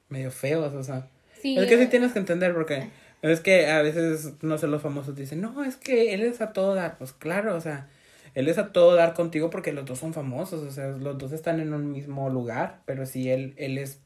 Medio 0.08 0.30
feos, 0.30 0.74
o 0.74 0.82
sea. 0.82 1.08
Sí, 1.40 1.56
es 1.56 1.66
que 1.66 1.76
sí 1.78 1.84
eh, 1.84 1.88
tienes 1.88 2.12
que 2.12 2.18
entender 2.18 2.52
porque 2.52 2.88
es 3.22 3.40
que 3.40 3.68
a 3.68 3.80
veces, 3.82 4.34
no 4.42 4.58
sé, 4.58 4.66
los 4.66 4.82
famosos 4.82 5.16
dicen, 5.16 5.40
no, 5.40 5.64
es 5.64 5.76
que 5.76 6.12
él 6.12 6.22
es 6.22 6.40
a 6.40 6.52
todo 6.52 6.74
dar. 6.74 6.98
Pues 6.98 7.12
claro, 7.12 7.54
o 7.56 7.60
sea, 7.60 7.88
él 8.34 8.48
es 8.48 8.58
a 8.58 8.72
todo 8.72 8.94
dar 8.94 9.14
contigo 9.14 9.50
porque 9.50 9.72
los 9.72 9.84
dos 9.84 9.98
son 9.98 10.12
famosos, 10.12 10.62
o 10.62 10.70
sea, 10.70 10.88
los 10.88 11.16
dos 11.18 11.32
están 11.32 11.60
en 11.60 11.72
un 11.72 11.92
mismo 11.92 12.28
lugar, 12.30 12.82
pero 12.84 13.06
sí, 13.06 13.30
él, 13.30 13.54
él 13.56 13.78
es 13.78 14.00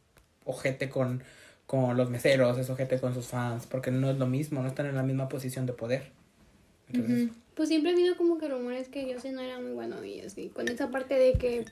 ojete 0.45 0.89
con, 0.89 1.23
con 1.67 1.97
los 1.97 2.11
meseros, 2.11 2.59
es 2.59 2.69
ojete 2.71 2.99
con 3.01 3.15
sus 3.15 3.27
fans, 3.27 3.67
porque 3.67 3.91
no 3.91 4.11
es 4.11 4.19
lo 4.19 4.27
mismo, 4.27 4.63
no 4.63 4.69
están 4.69 4.87
en 4.87 4.95
la 4.97 5.03
misma 5.03 5.29
posición 5.29 5.67
de 5.67 5.73
poder. 5.73 6.11
Entonces, 6.93 7.29
Pues 7.55 7.69
siempre 7.69 7.91
ha 7.91 7.95
habido 7.95 8.17
como 8.17 8.39
que 8.39 8.49
rumores 8.49 8.89
que 8.89 9.13
Justin 9.13 9.35
no 9.35 9.43
era 9.43 9.61
muy 9.61 9.73
bueno 9.73 10.03
y 10.05 10.21
así. 10.21 10.49
Con 10.55 10.69
esa 10.69 10.91
parte 10.91 11.15
de 11.15 11.35
que. 11.35 11.67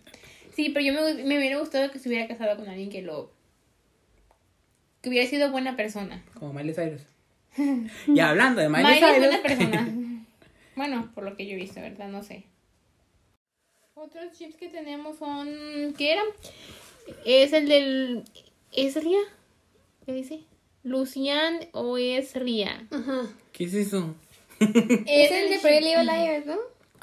Sí, 0.54 0.70
pero 0.70 0.84
yo 0.84 0.92
me, 0.92 1.24
me 1.24 1.38
hubiera 1.38 1.58
gustado 1.58 1.90
que 1.90 1.98
se 1.98 2.08
hubiera 2.08 2.26
casado 2.28 2.56
con 2.56 2.68
alguien 2.68 2.90
que 2.90 3.00
lo... 3.02 3.30
que 5.00 5.08
hubiera 5.08 5.28
sido 5.28 5.50
buena 5.50 5.76
persona. 5.76 6.22
como 6.38 6.52
Miley 6.52 6.74
Cyrus. 6.74 7.02
y 8.06 8.20
hablando 8.20 8.60
de 8.60 8.68
Miley, 8.68 8.84
Miley 8.84 8.98
es 8.98 9.14
Cyrus. 9.14 9.26
buena 9.26 9.42
persona. 9.42 10.05
Bueno, 10.76 11.10
por 11.14 11.24
lo 11.24 11.36
que 11.36 11.46
yo 11.46 11.52
he 11.52 11.56
visto, 11.56 11.80
¿verdad? 11.80 12.08
No 12.08 12.22
sé. 12.22 12.44
Otros 13.94 14.32
chips 14.36 14.56
que 14.56 14.68
tenemos 14.68 15.18
son... 15.18 15.48
¿Qué 15.96 16.12
era? 16.12 16.22
Es 17.24 17.52
el 17.52 17.68
del... 17.68 18.24
¿Es 18.72 19.02
Ria? 19.02 19.18
¿Qué 20.04 20.12
dice? 20.12 20.40
¿Lucian 20.82 21.60
o 21.72 21.96
es 21.98 22.34
Ria? 22.34 22.86
Ajá. 22.90 23.22
¿Qué 23.52 23.64
es 23.64 23.74
eso? 23.74 24.14
Es 24.60 25.30
el 25.32 25.50
de 25.50 25.58
Pretty 25.62 25.84
Little 25.86 26.04
Liars, 26.04 26.46
¿no? 26.46 26.56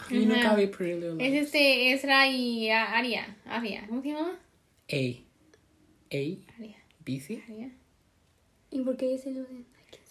Ay, 0.10 0.26
nunca 0.26 0.56
vi 0.56 0.68
Pretty 0.68 0.94
Little 1.02 1.26
Es 1.26 1.32
Liars. 1.32 1.46
este 1.48 1.92
Ezra 1.94 2.28
y 2.28 2.70
a- 2.70 2.92
Aria. 2.98 3.38
Aria. 3.46 3.86
¿Cómo 3.88 4.02
se 4.02 4.10
llama? 4.10 4.40
A. 4.92 4.96
A. 4.96 6.56
Aria. 6.58 6.78
BC. 7.06 7.44
Aria. 7.50 7.72
¿Y 8.72 8.80
por 8.82 8.98
qué 8.98 9.08
dice 9.08 9.34
de.? 9.34 9.46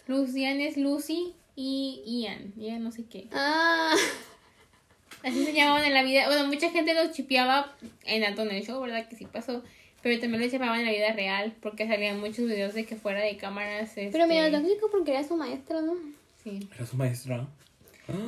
Lucian 0.09 0.61
es 0.61 0.77
Lucy 0.77 1.35
y 1.57 2.03
Ian. 2.07 2.53
Ian 2.57 2.83
no 2.83 2.93
sé 2.93 3.05
qué. 3.11 3.27
Ah. 3.33 3.95
Así 5.23 5.45
se 5.45 5.53
llamaban 5.53 5.85
en 5.85 5.95
la 5.95 6.03
vida. 6.03 6.27
Bueno, 6.27 6.47
mucha 6.49 6.71
gente 6.71 6.95
los 6.95 7.13
chipeaba 7.13 7.75
en 8.05 8.25
Antonio 8.25 8.59
Show, 8.61 8.81
¿verdad? 8.81 9.09
Que 9.09 9.17
sí 9.17 9.27
pasó. 9.27 9.63
Pero 10.03 10.19
también 10.21 10.43
los 10.43 10.51
chipeaban 10.51 10.81
en 10.81 10.87
la 10.87 10.93
vida 10.93 11.13
real. 11.13 11.55
Porque 11.63 11.87
salían 11.87 12.19
muchos 12.19 12.47
videos 12.47 12.75
de 12.75 12.85
que 12.85 12.97
fuera 12.97 13.21
de 13.21 13.37
cámaras. 13.37 13.93
Pero 13.95 14.09
este, 14.09 14.27
mira, 14.27 14.51
tóxico 14.51 14.91
porque 14.91 15.13
era 15.13 15.23
su 15.23 15.37
maestro, 15.37 15.81
¿no? 15.83 15.95
Sí. 16.43 16.69
Era 16.75 16.87
su 16.87 16.97
maestro. 16.97 17.47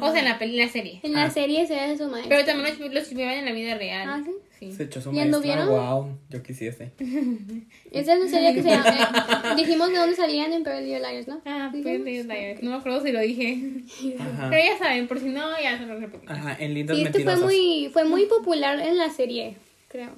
O 0.01 0.11
sea, 0.13 0.21
en 0.21 0.27
la, 0.27 0.39
peli- 0.39 0.61
en 0.61 0.67
la 0.67 0.73
serie. 0.73 1.01
En 1.03 1.13
la 1.15 1.25
Ah. 1.25 1.31
serie 1.31 1.67
se 1.67 1.75
era 1.75 1.97
su 1.97 2.05
maestro. 2.09 2.29
Pero 2.29 2.45
también 2.45 2.79
los, 2.79 2.93
los 2.95 3.09
chipeaban 3.09 3.35
en 3.39 3.45
la 3.45 3.53
vida 3.53 3.75
real. 3.77 4.09
Ah, 4.09 4.23
¿sí? 4.25 4.31
Sí. 4.71 4.77
Se 4.77 4.83
echó 4.85 5.01
su 5.01 5.13
¿Y 5.13 5.21
anduvieron? 5.21 5.69
Wow, 5.69 6.19
yo 6.31 6.43
quisiese. 6.43 6.93
Esa 7.91 8.15
es 8.15 8.21
la 8.21 8.29
serie 8.29 8.55
que 8.55 8.63
se 8.63 8.69
llama. 8.71 9.43
eh, 9.53 9.57
dijimos 9.57 9.91
de 9.91 9.99
dónde 9.99 10.17
salían 10.17 10.53
en 10.53 10.59
Little 10.65 10.81
Liars, 11.01 11.29
¿no? 11.29 11.41
Ah, 11.45 11.71
¿Sí? 11.73 11.81
pues, 11.83 12.27
Liars. 12.27 12.63
No 12.63 12.71
me 12.71 12.77
acuerdo 12.77 13.03
si 13.03 13.13
lo 13.13 13.21
dije. 13.21 13.59
Ajá. 14.19 14.49
Pero 14.51 14.63
ya 14.65 14.79
saben, 14.79 15.07
por 15.09 15.19
si 15.21 15.29
no, 15.29 15.61
ya 15.63 15.79
se 15.79 15.87
lo 15.87 15.99
repito. 15.99 16.25
Ajá, 16.33 16.57
en 16.59 16.75
lindos 16.75 16.97
Sí, 16.97 17.03
este 17.05 17.13
fue 17.23 17.25
mentirosos. 17.35 17.45
muy, 17.53 17.91
fue 17.93 18.05
muy 18.05 18.27
popular 18.27 18.79
en 18.81 18.99
la 18.99 19.11
serie, 19.11 19.57
creo. 19.89 20.11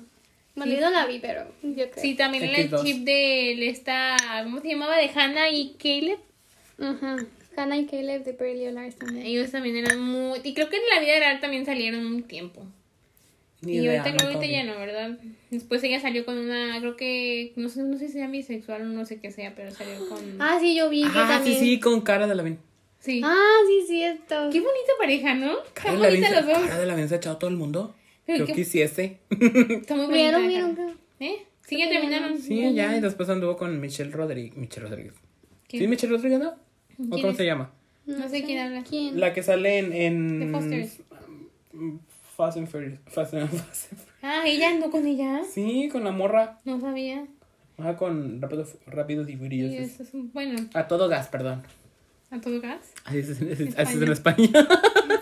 Bueno, 0.55 0.73
Sí. 0.73 0.81
la 0.81 1.07
vi, 1.07 1.19
pero 1.19 1.45
yo 1.63 1.91
creo. 1.91 2.03
Sí, 2.03 2.15
también 2.15 2.45
el 2.45 2.71
X2. 2.71 2.83
chip 2.85 3.05
de 3.05 3.69
esta, 3.69 4.17
¿cómo 4.45 4.61
se 4.61 4.69
llamaba? 4.69 4.97
De 4.97 5.11
Hannah 5.15 5.51
y 5.51 5.75
Caleb. 5.79 6.19
Ajá. 6.81 7.17
Hannah 7.59 7.77
y 7.79 7.87
Caleb 7.87 8.25
de 8.25 8.33
Little 8.33 8.73
Liars 8.73 8.97
también. 8.97 9.27
Ellos 9.27 9.51
también 9.51 9.77
eran 9.77 10.01
muy... 10.01 10.41
Y 10.45 10.55
creo 10.55 10.69
que 10.71 10.77
en 10.77 10.83
la 10.95 11.01
vida 11.01 11.19
real 11.19 11.41
también 11.41 11.65
salieron 11.67 12.07
un 12.07 12.23
tiempo. 12.23 12.67
Ni 13.63 13.73
y 13.73 13.79
idea, 13.79 14.03
ahorita, 14.03 14.17
creo 14.27 14.39
vi. 14.41 14.51
ya 14.51 14.65
no, 14.65 14.77
¿verdad? 14.79 15.19
Después 15.51 15.83
ella 15.85 15.99
salió 16.01 16.25
con 16.27 16.37
una, 16.39 16.79
creo 16.81 16.97
que, 16.97 17.53
no 17.57 17.69
sé, 17.69 17.83
no 17.83 17.97
sé 17.99 18.07
si 18.09 18.13
sea 18.15 18.29
bisexual 18.29 18.83
o 18.83 18.85
no 18.87 19.05
sé 19.07 19.19
qué 19.21 19.31
sea, 19.33 19.55
pero 19.55 19.71
salió 19.71 20.09
con... 20.09 20.19
Ah, 20.41 20.59
sí, 20.61 20.77
yo 20.77 20.91
vi 20.91 21.03
que 21.03 21.09
Ah, 21.15 21.27
sí, 21.29 21.35
también. 21.35 21.59
sí, 21.61 21.81
con 21.81 22.01
cara 22.03 22.27
de 22.27 22.35
la 22.35 22.43
Vin. 22.43 22.59
Sí. 22.99 23.21
Ah, 23.25 23.59
sí, 23.67 23.85
cierto. 23.87 24.51
Qué 24.53 24.61
bonita 24.61 24.93
pareja, 24.99 25.35
¿no? 25.35 25.55
Cara 25.73 25.95
Están 25.95 26.11
de 26.13 26.21
la 26.21 26.41
los 26.41 26.47
dos. 26.47 26.59
cara 26.59 26.79
de 26.79 26.87
la 26.87 26.95
Vin 26.95 27.09
se 27.09 27.15
ha 27.15 27.19
echado 27.19 27.37
todo 27.39 27.49
el 27.51 27.57
mundo. 27.57 27.95
Pero 28.27 28.39
Yo 28.41 28.47
qué- 28.47 28.53
quisiese. 28.55 29.19
Está 29.31 29.95
muy 29.95 30.07
bonita. 30.07 30.13
¿Vieron, 30.13 30.49
vieron? 30.49 30.75
creo? 30.75 30.91
¿Eh? 31.21 31.45
Sí, 31.67 31.79
ya 31.79 31.89
terminaron. 31.89 32.39
Sí, 32.39 32.75
ya, 32.75 32.97
y 32.97 33.01
después 33.01 33.29
anduvo 33.29 33.57
con 33.57 33.81
Michelle 33.81 34.11
Rodríguez. 34.11 34.57
Michelle 34.57 34.89
Rodríguez. 34.89 35.15
¿Sí, 35.69 35.87
Michelle 35.89 36.13
Rodríguez, 36.15 36.41
no? 36.41 36.49
¿O 36.51 36.55
¿Quién 36.97 37.11
cómo 37.11 37.31
es? 37.31 37.37
se 37.37 37.45
llama? 37.47 37.73
No 38.07 38.29
sé 38.29 38.43
quién 38.45 38.59
habla. 38.59 38.83
¿Quién? 38.89 39.19
La 39.19 39.33
que 39.33 39.43
sale 39.43 39.79
en... 39.79 39.93
en 39.93 40.41
The 40.41 40.49
Fosters. 40.49 41.01
Fast 42.37 42.57
and 42.59 42.69
Furious. 42.69 42.99
Fast 43.07 43.35
and, 43.35 43.49
Fast 43.51 43.93
and 43.93 44.01
Furious. 44.01 44.07
Ah, 44.23 44.43
ella 44.47 44.71
andó 44.71 44.91
con 44.91 45.07
ella. 45.07 45.43
Sí, 45.51 45.89
con 45.91 46.05
la 46.05 46.11
morra. 46.13 46.59
No 46.65 46.81
sabía. 46.81 47.27
Ajá, 47.79 47.97
con 47.97 48.41
Rápido, 48.41 48.67
Rápidos 48.87 49.29
y 49.29 49.33
Y 49.33 49.37
Furiosos. 49.37 49.79
eso 49.79 50.03
es 50.03 50.15
un- 50.15 50.33
bueno, 50.33 50.59
A 50.75 50.87
todo 50.89 51.09
gas, 51.09 51.29
perdón. 51.29 51.63
a 52.31 52.41
todo 52.41 52.61
gas. 52.61 52.93
Así 53.05 53.19
es, 53.19 53.31
así 53.31 53.47
es 53.51 53.61
España. 53.61 53.93
en 54.05 54.13
España. 54.13 54.69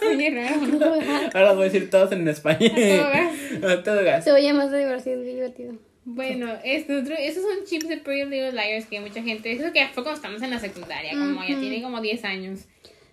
Oye, 0.08 0.30
raro. 0.30 0.60
¿no? 0.66 0.86
Ahora 1.34 1.46
los 1.48 1.56
voy 1.56 1.66
a 1.66 1.70
decir 1.70 1.90
todos 1.90 2.12
en 2.12 2.26
España. 2.28 2.70
todo 2.74 3.10
gas. 3.10 3.32
A 3.78 3.82
todo 3.82 4.04
gas. 4.04 4.24
Se 4.24 4.32
oye 4.32 4.52
más 4.52 4.70
divertido, 4.72 5.20
divertido. 5.22 5.74
Bueno, 6.06 6.48
este 6.64 6.96
otro, 6.98 7.14
esos 7.18 7.42
son 7.42 7.64
chips 7.64 7.88
de 7.88 7.96
Pretty 7.96 8.24
Little 8.28 8.52
Liars 8.52 8.86
que 8.86 9.00
mucha 9.00 9.22
gente, 9.22 9.50
eso 9.52 9.72
que 9.72 9.86
fue 9.88 10.02
cuando 10.02 10.16
estamos 10.16 10.42
en 10.42 10.50
la 10.50 10.58
secundaria, 10.60 11.12
como 11.12 11.42
ya 11.42 11.52
Ujú. 11.54 11.60
tiene 11.60 11.82
como 11.82 12.00
10 12.00 12.24
años, 12.24 12.60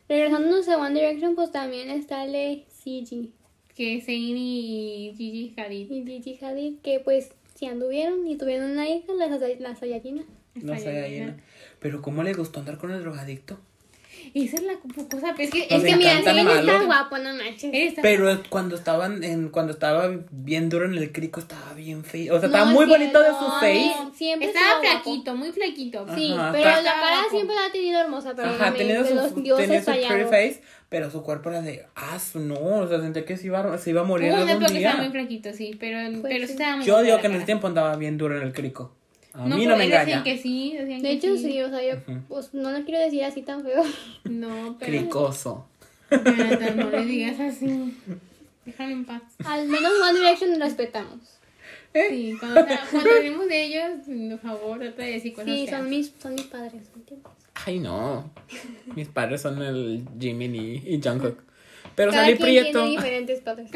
Regresándonos 0.10 0.68
a 0.68 0.78
One 0.78 1.00
Direction, 1.00 1.36
pues 1.36 1.52
también 1.54 1.90
está 1.90 2.26
el 2.26 2.34
de 2.34 2.66
CG 2.84 3.30
que 3.76 4.02
Zayn 4.02 4.38
y 4.38 5.14
Gigi 5.18 5.54
Hadid. 5.58 5.92
y 5.92 6.04
Gigi 6.06 6.44
Hadid, 6.44 6.78
que 6.84 7.00
pues 7.00 7.32
sí 7.56 7.66
anduvieron 7.66 8.28
y 8.28 8.38
tuvieron 8.38 8.72
una 8.72 8.90
hija, 8.90 9.14
la, 9.14 9.28
Saya- 9.40 9.60
la 9.60 9.76
Saiyajina. 9.76 10.24
No 10.56 10.74
¿no? 11.28 11.36
Pero 11.80 12.02
¿cómo 12.02 12.24
le 12.24 12.34
gustó 12.34 12.60
andar 12.60 12.78
con 12.78 12.92
el 12.92 13.02
drogadicto? 13.02 13.60
Esa 14.34 14.56
es 14.56 14.64
la 14.64 14.74
cosa, 14.76 15.34
pero 15.36 15.44
es 15.44 15.50
que, 15.52 15.68
Nos 15.70 15.84
es 15.84 15.90
que 15.90 15.96
mira, 15.98 16.22
si 16.24 16.30
él 16.30 16.48
está 16.48 16.84
guapo. 16.86 17.18
no 17.18 17.34
manches. 17.34 17.70
Está 17.74 18.02
Pero 18.02 18.42
cuando 18.50 18.76
estaban 18.76 19.24
en, 19.24 19.50
cuando 19.50 19.74
estaba 19.74 20.10
bien 20.32 20.70
duro 20.70 20.86
en 20.86 20.94
el 20.94 21.12
crico, 21.12 21.40
estaba 21.42 21.74
bien 21.74 22.04
feo. 22.06 22.36
O 22.36 22.40
sea, 22.40 22.48
No, 22.48 22.56
estaba 22.56 22.72
muy 22.72 22.86
bonito 22.86 23.20
de 23.22 23.30
su 23.30 23.46
face. 23.60 23.94
Siempre 24.16 24.48
Estaba 24.48 24.68
estuvo 24.68 24.82
guapo. 24.92 25.04
flaquito, 25.04 25.36
muy 25.36 25.52
flaquito. 25.52 26.06
Sí, 26.16 26.34
Ajá, 26.34 26.52
pero 26.54 26.70
está- 26.70 26.82
la 26.82 26.94
cara 26.94 27.16
guapo. 27.18 27.30
siempre 27.32 27.56
la 27.56 27.66
ha 27.66 27.72
tenido 27.72 28.00
hermosa, 28.00 28.34
pero 28.36 28.50
Ajá, 28.50 28.74
tenía 28.74 29.04
su, 29.06 29.16
los 29.16 29.34
tenía 29.36 29.44
dioses 29.58 29.86
su 29.86 29.92
pretty 29.92 30.24
face, 30.24 30.62
pero 30.88 31.12
su 31.12 31.24
cuerpo 31.24 31.50
era 31.50 31.62
de, 31.62 31.86
ah, 31.96 32.18
no, 32.36 32.56
o 32.56 32.88
sea, 32.88 33.02
sentía 33.02 33.26
que 33.26 33.36
se 33.38 33.48
iba, 33.48 33.78
se 33.78 33.90
iba 33.90 34.02
a 34.02 34.06
morir 34.06 34.30
Hubo 34.30 34.38
algún 34.38 34.50
época 34.50 34.68
que 34.72 34.78
estaba 34.78 35.02
muy 35.04 35.12
flaquito, 35.12 35.54
sí, 35.54 35.76
pero, 35.80 35.98
Pues 36.22 36.34
pero 36.34 36.46
sí. 36.48 36.52
estaba 36.54 36.78
muy 36.78 36.86
Yo 36.86 37.02
digo 37.02 37.18
que 37.20 37.26
en 37.28 37.32
ese 37.34 37.40
cara. 37.40 37.46
tiempo 37.48 37.68
andaba 37.68 37.96
bien 37.98 38.18
duro 38.18 38.38
en 38.38 38.44
el 38.44 38.54
crico. 38.54 38.96
A 39.34 39.48
No, 39.48 39.56
mí 39.56 39.64
pero 39.64 39.72
no 39.72 39.78
me 39.78 39.84
decían 39.86 40.02
engaña. 40.08 40.24
que 40.24 40.38
sí, 40.38 40.74
decían 40.78 41.02
De 41.02 41.08
que 41.08 41.12
hecho, 41.14 41.38
sí, 41.38 41.62
o 41.62 41.70
sea, 41.70 41.82
yo 41.82 42.02
pues, 42.28 42.54
no 42.54 42.72
lo 42.72 42.84
quiero 42.86 43.00
decir 43.00 43.24
así 43.24 43.42
tan 43.42 43.64
feo. 43.64 43.84
No, 44.30 44.76
pero. 44.80 44.92
Cricoso. 44.92 45.66
Jonathan, 46.10 46.78
no 46.78 46.90
le 46.90 47.06
digas 47.06 47.40
así. 47.40 47.96
Déjalo 48.66 48.92
en 48.92 49.06
paz. 49.06 49.22
Al 49.46 49.68
menos 49.68 49.92
One 50.08 50.20
Direction 50.20 50.60
respetamos. 50.60 51.20
Sí, 51.94 52.36
cuando, 52.40 52.66
cuando 52.92 53.10
hablemos 53.12 53.48
de 53.48 53.64
ellos, 53.64 53.84
por 54.30 54.40
favor, 54.40 54.80
trata 54.80 55.04
de 55.04 55.12
decir 55.12 55.34
cosas 55.34 55.50
Sí, 55.54 55.68
son 55.68 55.90
mis, 55.90 56.14
son 56.22 56.36
mis 56.36 56.46
padres, 56.46 56.74
¿me 56.94 57.02
entiendes? 57.02 57.32
Ay, 57.66 57.80
no. 57.80 58.30
Mis 58.96 59.08
padres 59.10 59.42
son 59.42 59.62
el 59.62 60.06
Jimin 60.20 60.56
y, 60.56 60.76
y 60.86 61.02
Jungkook. 61.02 61.44
Pero 61.96 62.12
Cada 62.12 62.24
salí 62.26 62.38
quien 62.38 62.46
prieto. 62.64 62.80
tiene 62.84 62.90
diferentes 62.98 63.42
padres. 63.42 63.70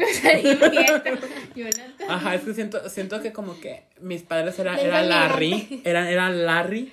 Jonathan. 1.54 1.94
Ajá, 2.08 2.34
es 2.34 2.42
que 2.42 2.54
siento, 2.54 2.88
siento 2.88 3.20
que 3.22 3.32
como 3.32 3.58
que 3.60 3.84
mis 4.00 4.22
padres 4.22 4.58
era, 4.58 4.74
Les 4.76 4.84
era 4.84 5.02
da 5.02 5.06
Larry, 5.06 5.82
eran, 5.84 6.06
eran 6.08 6.44
Larry, 6.46 6.92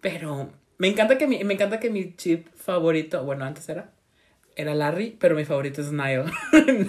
pero 0.00 0.50
me 0.78 0.88
encanta 0.88 1.18
que 1.18 1.26
mi, 1.26 1.42
me 1.44 1.54
encanta 1.54 1.80
que 1.80 1.90
mi 1.90 2.14
chip 2.16 2.46
favorito, 2.54 3.24
bueno 3.24 3.44
antes 3.44 3.68
era, 3.68 3.90
era 4.56 4.74
Larry, 4.74 5.16
pero 5.18 5.34
mi 5.34 5.44
favorito 5.44 5.80
es 5.80 5.92
Niall. 5.92 6.30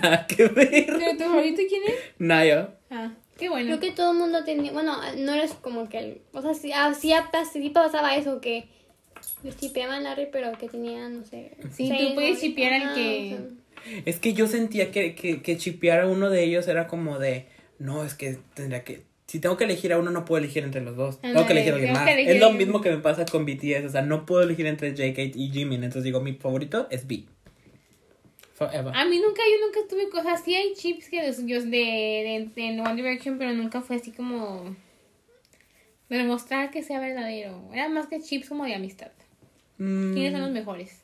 Nada 0.02 0.28
que 0.28 0.48
ver. 0.48 0.86
¿Pero 0.88 1.12
tu 1.18 1.24
favorito 1.24 1.62
quién 1.70 1.84
es? 1.88 1.94
Niall. 2.20 2.70
Ah, 2.90 3.12
qué 3.38 3.50
bueno. 3.50 3.68
Creo 3.68 3.80
que 3.80 3.92
todo 3.96 4.12
el 4.12 4.18
mundo 4.18 4.44
tenía, 4.44 4.72
bueno, 4.72 4.98
no 5.18 5.34
eres 5.34 5.54
como 5.54 5.88
que, 5.88 5.98
el- 6.00 6.22
o 6.34 6.42
sea, 6.42 6.54
sí, 6.54 6.72
ah, 6.74 6.94
sí, 6.94 7.14
sí 7.54 7.70
pasaba 7.70 8.16
eso, 8.16 8.42
que 8.42 8.68
chipeaban 9.60 10.04
Larry, 10.04 10.28
pero 10.32 10.52
que 10.58 10.68
tenían, 10.68 11.20
no 11.20 11.26
sé. 11.26 11.56
Sí, 11.72 11.90
tú 11.98 12.16
puedes 12.16 12.40
chipear 12.42 12.74
al 12.74 12.96
que- 12.96 13.36
o 13.36 13.38
sea, 13.38 13.48
Es 14.06 14.20
que 14.20 14.34
yo 14.34 14.48
sentía 14.48 14.92
que, 14.92 15.16
que, 15.16 15.42
que 15.42 15.58
chipear 15.58 16.02
a 16.02 16.08
uno 16.08 16.30
de 16.30 16.44
ellos 16.44 16.68
era 16.68 16.88
como 16.88 17.20
de, 17.20 17.48
no, 17.80 18.04
es 18.04 18.14
que 18.14 18.38
tendría 18.54 18.84
que, 18.84 19.02
si 19.28 19.40
tengo 19.40 19.56
que 19.56 19.64
elegir 19.64 19.94
a 19.94 19.98
uno, 19.98 20.12
no 20.12 20.26
puedo 20.26 20.44
elegir 20.44 20.64
entre 20.64 20.82
los 20.82 20.96
dos. 20.98 21.22
tengo 21.22 21.46
que 21.46 21.54
elegir 21.54 21.72
a 21.72 21.76
alguien 21.76 21.94
más. 21.94 22.08
elegir 22.08 22.36
Es 22.36 22.40
lo 22.42 22.52
mismo 22.52 22.82
que 22.82 22.92
me 22.92 22.98
pasa 22.98 23.26
con 23.26 23.46
BTS, 23.46 23.86
o 23.86 23.90
sea, 23.90 24.02
no 24.02 24.26
puedo 24.26 24.44
elegir 24.44 24.66
entre 24.66 24.94
JK 24.94 25.36
y 25.36 25.50
Jimin, 25.52 25.84
entonces 25.84 26.04
digo, 26.04 26.20
mi 26.20 26.34
favorito 26.34 26.88
es 26.92 27.08
B. 27.08 27.24
Forever. 28.54 28.94
A 28.94 29.06
mí 29.06 29.20
nunca, 29.20 29.42
yo 29.42 29.66
nunca 29.66 29.80
tuve 29.90 30.10
cosas. 30.10 30.44
Sí 30.44 30.54
hay 30.54 30.74
chips 30.76 31.10
que 31.10 31.22
de, 31.22 31.32
de, 31.32 32.52
de, 32.56 32.74
de 32.74 32.82
One 32.82 32.96
Direction, 32.96 33.38
pero 33.38 33.54
nunca 33.54 33.82
fue 33.82 33.96
así 33.96 34.12
como. 34.12 34.76
De 36.10 36.18
demostrar 36.18 36.70
que 36.70 36.84
sea 36.84 37.00
verdadero. 37.00 37.70
Era 37.74 37.90
más 37.90 38.08
que 38.08 38.22
chips 38.22 38.50
como 38.50 38.66
de 38.66 38.76
amistad. 38.76 39.12
Mm, 39.78 40.14
¿Quiénes 40.14 40.34
son 40.34 40.42
los 40.42 40.52
mejores? 40.52 41.02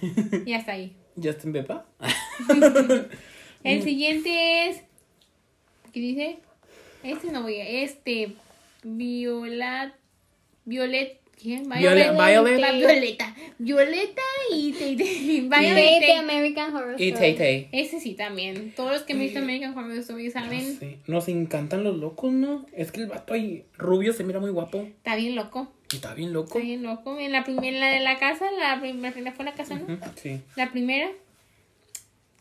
Y 0.46 0.54
hasta 0.54 0.72
ahí. 0.72 0.96
Justin 1.22 1.52
Bieber. 1.52 1.78
El 3.64 3.82
siguiente 3.82 4.68
es. 4.68 4.82
¿Qué 5.92 6.00
dice? 6.00 6.38
Este 7.02 7.30
no 7.32 7.42
voy 7.42 7.56
a. 7.60 7.68
Este. 7.68 8.34
Violet. 8.82 9.94
¿Quién? 11.40 11.68
Violet- 11.68 12.12
Violet. 12.16 12.74
Violeta. 12.76 13.36
Violeta 13.58 14.22
y. 14.52 14.72
Violet. 15.48 16.00
de 16.00 16.12
American 16.14 16.74
Horror 16.74 17.00
Y 17.00 17.08
Story. 17.10 17.34
Tay 17.34 17.36
Tay. 17.36 17.68
Ese 17.72 18.00
sí 18.00 18.14
también. 18.14 18.72
Todos 18.74 18.90
los 18.92 19.02
que 19.02 19.12
han 19.12 19.20
visto 19.20 19.38
American 19.38 19.76
Horror 19.76 19.92
Story 19.98 20.30
saben. 20.30 21.00
Nos 21.06 21.28
encantan 21.28 21.84
los 21.84 21.96
locos, 21.96 22.32
¿no? 22.32 22.66
Es 22.72 22.90
que 22.92 23.00
el 23.02 23.06
vato 23.06 23.34
ahí 23.34 23.64
rubio 23.76 24.12
se 24.12 24.24
mira 24.24 24.40
muy 24.40 24.50
guapo. 24.50 24.78
Está 24.82 25.14
bien 25.16 25.36
loco. 25.36 25.72
Está 25.92 26.14
bien 26.14 26.32
loco. 26.32 26.48
Está 26.48 26.60
bien 26.60 26.82
loco. 26.82 27.18
En 27.18 27.32
la 27.32 27.44
primera, 27.44 27.78
la 27.78 27.86
de 27.88 28.00
la 28.00 28.18
casa, 28.18 28.46
la 28.58 28.80
primera 28.80 29.32
fue 29.32 29.44
la 29.44 29.54
casa, 29.54 29.76
¿no? 29.76 29.98
Sí. 30.16 30.40
La 30.56 30.70
primera. 30.70 31.08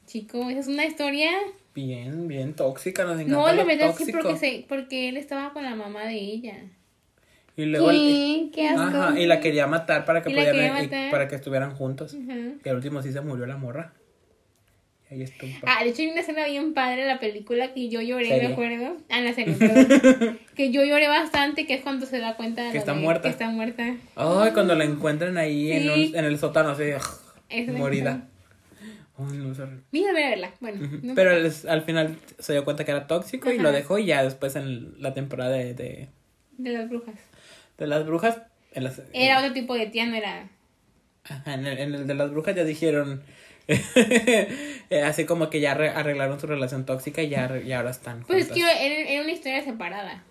Chico, 0.06 0.50
esa 0.50 0.60
es 0.60 0.68
una 0.68 0.86
historia. 0.86 1.32
Bien, 1.74 2.28
bien 2.28 2.54
tóxica, 2.54 3.04
nos 3.04 3.20
encanta 3.20 3.36
No, 3.36 3.48
la 3.48 3.54
lo 3.54 3.66
verdad 3.66 3.94
sí, 3.96 4.12
porque, 4.12 4.38
se, 4.38 4.66
porque 4.68 5.10
él 5.10 5.18
estaba 5.18 5.54
con 5.54 5.64
la 5.64 5.76
mamá 5.76 6.06
de 6.06 6.16
ella. 6.16 6.56
Y 7.56 7.66
luego 7.66 7.90
qué 7.90 8.68
asco. 8.70 8.82
Ajá, 8.82 9.20
y 9.20 9.26
la 9.26 9.40
quería 9.40 9.68
matar 9.68 10.06
para 10.06 10.22
que 10.22 10.30
para 11.12 11.28
que 11.28 11.36
estuvieran 11.36 11.76
juntos. 11.76 12.16
Que 12.64 12.70
al 12.70 12.78
último 12.78 13.02
sí 13.02 13.12
se 13.12 13.22
murió 13.22 13.46
la 13.46 13.58
morra. 13.58 13.94
Ah, 15.66 15.84
de 15.84 15.90
hecho 15.92 16.02
hay 16.02 16.10
una 16.10 16.20
escena 16.20 16.46
bien 16.48 16.74
padre 16.74 17.04
en 17.04 17.08
la 17.08 17.20
película 17.20 17.74
que 17.74 17.88
yo 17.90 18.02
lloré, 18.02 18.42
me 18.42 18.48
acuerdo. 18.48 18.98
Ah, 19.10 19.20
en 19.20 19.26
la 19.26 19.34
serie, 19.34 19.54
perdón. 19.60 20.40
que 20.56 20.72
yo 20.72 20.84
lloré 20.84 21.08
bastante, 21.08 21.66
que 21.66 21.76
es 21.76 21.82
cuando 21.82 22.06
se 22.06 22.20
da 22.20 22.36
cuenta 22.36 22.64
de 22.64 22.72
Que 22.74 22.78
está 22.78 22.94
de- 22.94 23.00
muerta. 23.02 23.22
Que 23.24 23.30
está 23.30 23.50
muerta. 23.50 23.96
Ay, 24.16 24.52
cuando 24.52 24.76
la 24.76 24.84
encuentran 24.84 25.38
ahí 25.38 25.72
en, 25.72 25.90
un- 25.90 26.16
en 26.16 26.26
el 26.26 26.38
sótano 26.38 26.70
así, 26.72 26.84
Eso 27.50 27.72
morida. 27.74 28.28
Ay, 29.20 29.38
no. 29.38 29.54
Mira, 29.92 30.12
a 30.12 30.14
verla. 30.14 30.52
Bueno, 30.60 30.88
no 31.02 31.16
Pero 31.16 31.32
al, 31.32 31.52
al 31.70 31.82
final 31.84 32.18
se 32.38 32.54
dio 32.54 32.64
cuenta 32.66 32.84
que 32.86 32.92
era 32.92 33.08
tóxico 33.08 33.52
y 33.52 33.58
lo 33.60 33.72
dejó 33.72 33.98
y 33.98 34.06
ya 34.08 34.24
después 34.24 34.56
en 34.56 35.02
la 35.02 35.14
temporada 35.14 35.52
de, 35.52 35.74
de, 35.74 36.10
de 36.58 36.70
las 36.72 36.90
brujas. 36.90 37.16
de 37.78 37.88
las 37.88 38.06
brujas, 38.06 38.42
en 38.74 38.84
las- 38.84 39.02
Era 39.14 39.40
otro 39.40 39.54
tipo 39.54 39.74
de 39.74 39.88
tía, 39.88 40.06
no 40.06 40.16
era. 40.16 40.50
Ajá, 41.24 41.54
en, 41.56 41.66
el, 41.66 41.78
en 41.80 41.96
el 41.96 42.08
de 42.08 42.14
las 42.14 42.30
brujas 42.30 42.56
ya 42.56 42.64
dijeron, 42.64 43.22
así 45.04 45.26
como 45.26 45.50
que 45.50 45.60
ya 45.60 45.76
arre- 45.76 45.94
arreglaron 45.94 46.40
su 46.40 46.48
relación 46.48 46.86
tóxica 46.86 47.22
y 47.22 47.30
ya, 47.30 47.52
y 47.64 47.72
ahora 47.74 47.90
están 47.92 48.24
Pues 48.24 48.46
es 48.48 48.52
que 48.52 48.62
era, 48.62 48.72
era 48.80 49.22
una 49.22 49.32
historia 49.32 49.64
separada. 49.64 50.24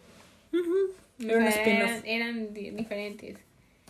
Era 1.18 1.38
un 1.38 1.46
O 1.46 1.50
sea, 1.50 1.60
spin-off. 1.62 1.90
eran, 2.04 2.06
eran 2.06 2.54
di- 2.54 2.70
diferentes. 2.70 3.36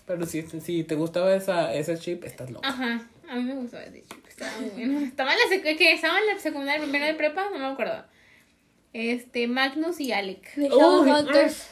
Pero 0.07 0.25
si, 0.27 0.43
si 0.43 0.85
te 0.85 0.95
gustaba 0.95 1.35
esa, 1.35 1.75
ese 1.75 1.99
chip, 1.99 2.25
estás 2.25 2.51
loco. 2.51 2.65
Ajá, 2.67 3.07
a 3.29 3.35
mí 3.37 3.43
me 3.43 3.55
gustó 3.55 3.79
ese 3.79 4.03
chip. 4.09 4.27
Estaba 4.29 4.53
muy 4.61 4.71
bueno. 4.71 5.01
Estaba 5.07 5.33
en 5.33 5.39
la, 5.39 5.57
sec- 5.57 5.77
que 5.77 5.93
estaba 5.93 6.19
en 6.19 6.27
la 6.27 6.39
secundaria, 6.39 6.81
primero 6.83 7.07
de 7.07 7.15
prepa, 7.15 7.51
no 7.51 7.59
me 7.59 7.67
acuerdo. 7.67 8.05
Este, 8.93 9.47
Magnus 9.49 10.01
y 10.01 10.13
Alec. 10.13 10.57
Shadowhunters. 10.57 11.69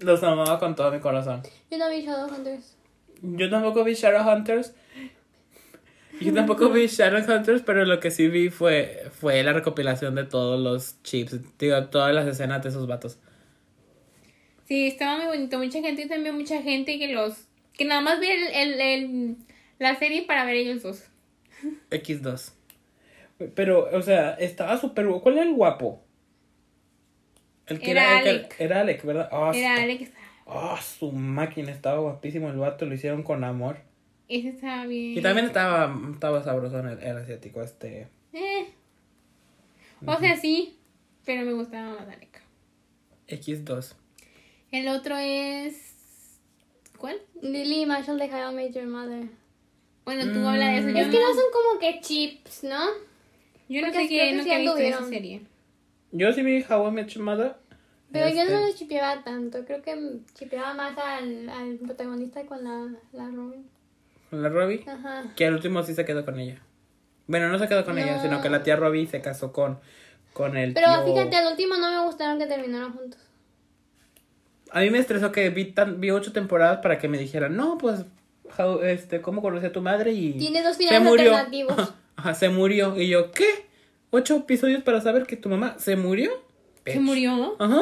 Los 0.00 0.22
amaba 0.22 0.58
con 0.58 0.74
todo 0.74 0.90
mi 0.90 1.00
corazón. 1.00 1.42
Yo 1.70 1.78
no 1.78 1.88
vi 1.90 2.02
Shadowhunters. 2.02 2.76
Yo 3.22 3.48
tampoco 3.50 3.84
vi 3.84 3.94
Shadowhunters. 3.94 4.72
Yo 6.20 6.32
tampoco 6.32 6.70
vi 6.70 6.86
Shadowhunters, 6.86 7.62
pero 7.62 7.84
lo 7.84 8.00
que 8.00 8.10
sí 8.10 8.28
vi 8.28 8.48
fue, 8.48 9.04
fue 9.20 9.42
la 9.42 9.52
recopilación 9.52 10.14
de 10.14 10.24
todos 10.24 10.60
los 10.60 11.02
chips. 11.02 11.40
Digo, 11.58 11.84
todas 11.88 12.14
las 12.14 12.26
escenas 12.26 12.62
de 12.62 12.70
esos 12.70 12.86
vatos. 12.86 13.18
Sí, 14.64 14.86
estaba 14.88 15.18
muy 15.18 15.26
bonito. 15.26 15.58
Mucha 15.58 15.80
gente, 15.80 16.06
también 16.08 16.34
mucha 16.34 16.62
gente 16.62 16.98
que 16.98 17.08
los... 17.12 17.46
Que 17.74 17.84
nada 17.84 18.00
más 18.00 18.18
ve 18.20 18.34
el, 18.34 18.72
el, 18.72 18.80
el- 18.80 19.36
la 19.78 19.94
serie 19.96 20.22
para 20.22 20.44
ver 20.44 20.56
ellos 20.56 20.82
dos. 20.82 21.04
X2. 21.90 22.52
Pero, 23.54 23.88
o 23.92 24.02
sea, 24.02 24.30
estaba 24.34 24.78
súper... 24.78 25.06
¿Cuál 25.22 25.34
era 25.36 25.44
el 25.44 25.52
guapo? 25.54 26.02
El 27.66 27.80
Era 27.82 28.18
el 28.18 28.24
que- 28.24 28.30
Alec. 28.30 28.56
era 28.60 28.80
Alec, 28.80 29.04
¿verdad? 29.04 29.28
Ah, 29.30 29.52
Era 29.54 29.82
Alec, 29.82 30.00
estaba- 30.02 30.24
Ah, 30.48 30.80
su 30.80 31.10
máquina, 31.12 31.72
estaba 31.72 31.98
guapísimo 31.98 32.48
el 32.48 32.56
vato, 32.56 32.86
lo 32.86 32.94
hicieron 32.94 33.22
con 33.24 33.42
amor. 33.44 33.78
Ese 34.28 34.48
estaba 34.48 34.86
bien. 34.86 35.18
Y 35.18 35.22
también 35.22 35.46
estaba, 35.46 35.94
estaba 36.12 36.42
sabroso 36.42 36.80
el, 36.80 36.98
el 36.98 37.16
asiático, 37.16 37.62
este... 37.62 38.08
Eh. 38.32 38.66
O 40.04 40.16
sea, 40.18 40.36
sí, 40.36 40.76
pero 41.24 41.44
me 41.44 41.52
gustaba 41.52 41.94
más 41.94 42.08
Alec. 42.08 42.42
X2. 43.28 43.94
El 44.72 44.88
otro 44.88 45.16
es... 45.16 45.94
¿Cuál? 46.98 47.20
Lily 47.42 47.82
y 47.82 47.86
Marshall 47.86 48.18
de 48.18 48.26
How 48.26 48.50
I 48.50 48.54
Met 48.54 48.74
Your 48.74 48.86
Mother. 48.86 49.28
Bueno, 50.04 50.32
tú 50.32 50.46
hablas 50.46 50.72
de 50.72 50.78
eso. 50.78 50.88
Yo 50.90 50.98
Es 50.98 51.08
que 51.08 51.18
no, 51.20 51.28
no 51.28 51.34
son 51.34 51.44
como 51.52 51.80
que 51.80 52.00
chips, 52.00 52.64
¿no? 52.64 52.86
yo 53.68 53.80
no 53.80 53.86
porque 53.88 54.02
sé 54.02 54.08
qué, 54.08 54.42
sí 54.42 54.50
he 54.50 54.60
visto 54.60 54.76
esa 54.78 55.08
serie. 55.08 55.42
Yo 56.12 56.32
sí 56.32 56.42
vi 56.42 56.64
How 56.68 56.88
I 56.88 56.90
Met 56.92 57.08
Your 57.08 57.24
Mother. 57.24 57.56
Pero 58.12 58.28
yo 58.28 58.42
Este, 58.42 58.54
no 58.54 58.60
los 58.60 58.76
chipeaba 58.76 59.24
tanto. 59.24 59.64
Creo 59.64 59.82
que 59.82 60.20
chipeaba 60.34 60.74
más 60.74 60.96
al, 60.96 61.48
al 61.48 61.76
protagonista 61.78 62.46
con 62.46 62.62
la, 62.62 62.94
la 63.12 63.28
Robin. 63.30 63.66
Con 64.30 64.42
la 64.42 64.48
Robbie. 64.48 64.84
Ajá. 64.88 65.24
Que 65.36 65.46
al 65.46 65.54
último 65.54 65.82
sí 65.82 65.94
se 65.94 66.04
quedó 66.04 66.24
con 66.24 66.38
ella. 66.38 66.60
Bueno, 67.26 67.48
no 67.48 67.58
se 67.58 67.68
quedó 67.68 67.84
con 67.84 67.98
ella, 67.98 68.16
No. 68.16 68.22
sino 68.22 68.40
que 68.42 68.50
la 68.50 68.62
tía 68.62 68.76
Robbie 68.76 69.06
se 69.06 69.20
casó 69.20 69.52
con, 69.52 69.78
con 70.32 70.56
el 70.56 70.74
Pero 70.74 70.86
tío- 71.04 71.14
fíjate, 71.14 71.36
al 71.36 71.50
último 71.52 71.76
no 71.76 71.90
me 71.90 72.06
gustaron 72.06 72.38
que 72.38 72.46
terminaron 72.46 72.92
juntos. 72.92 73.20
A 74.72 74.80
mí 74.80 74.90
me 74.90 74.98
estresó 74.98 75.32
que 75.32 75.48
vi, 75.50 75.66
tan, 75.72 76.00
vi 76.00 76.10
ocho 76.10 76.32
temporadas 76.32 76.78
para 76.82 76.98
que 76.98 77.08
me 77.08 77.18
dijeran, 77.18 77.56
no, 77.56 77.78
pues, 77.78 78.04
how- 78.58 78.82
este, 78.82 79.20
¿cómo 79.22 79.40
conocí 79.42 79.66
a 79.66 79.72
tu 79.72 79.80
madre? 79.80 80.12
Y 80.12 80.32
Tiene 80.34 80.62
dos 80.62 80.76
se 80.76 80.84
finales 80.84 81.02
murió. 81.02 81.30
alternativos. 81.36 81.94
Ajá, 82.16 82.34
se 82.34 82.48
murió. 82.48 82.96
Y 83.00 83.08
yo, 83.08 83.30
¿qué? 83.32 83.46
¿Ocho 84.10 84.36
episodios 84.36 84.82
para 84.82 85.00
saber 85.00 85.26
que 85.26 85.36
tu 85.36 85.48
mamá 85.48 85.76
se 85.78 85.96
murió? 85.96 86.30
¿Se 86.84 87.00
murió? 87.00 87.56
Ajá. 87.58 87.80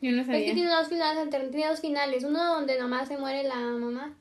Yo 0.00 0.12
no 0.12 0.20
Es 0.20 0.26
que 0.28 0.32
sabía. 0.32 0.54
tiene 0.54 0.70
dos 0.70 0.88
finales 0.88 1.18
alternativos. 1.18 1.50
Tiene 1.52 1.66
dos 1.68 1.80
finales. 1.80 2.24
Uno 2.24 2.54
donde 2.54 2.78
nomás 2.78 3.08
se 3.08 3.18
muere 3.18 3.42
la 3.42 3.56
mamá. 3.56 4.14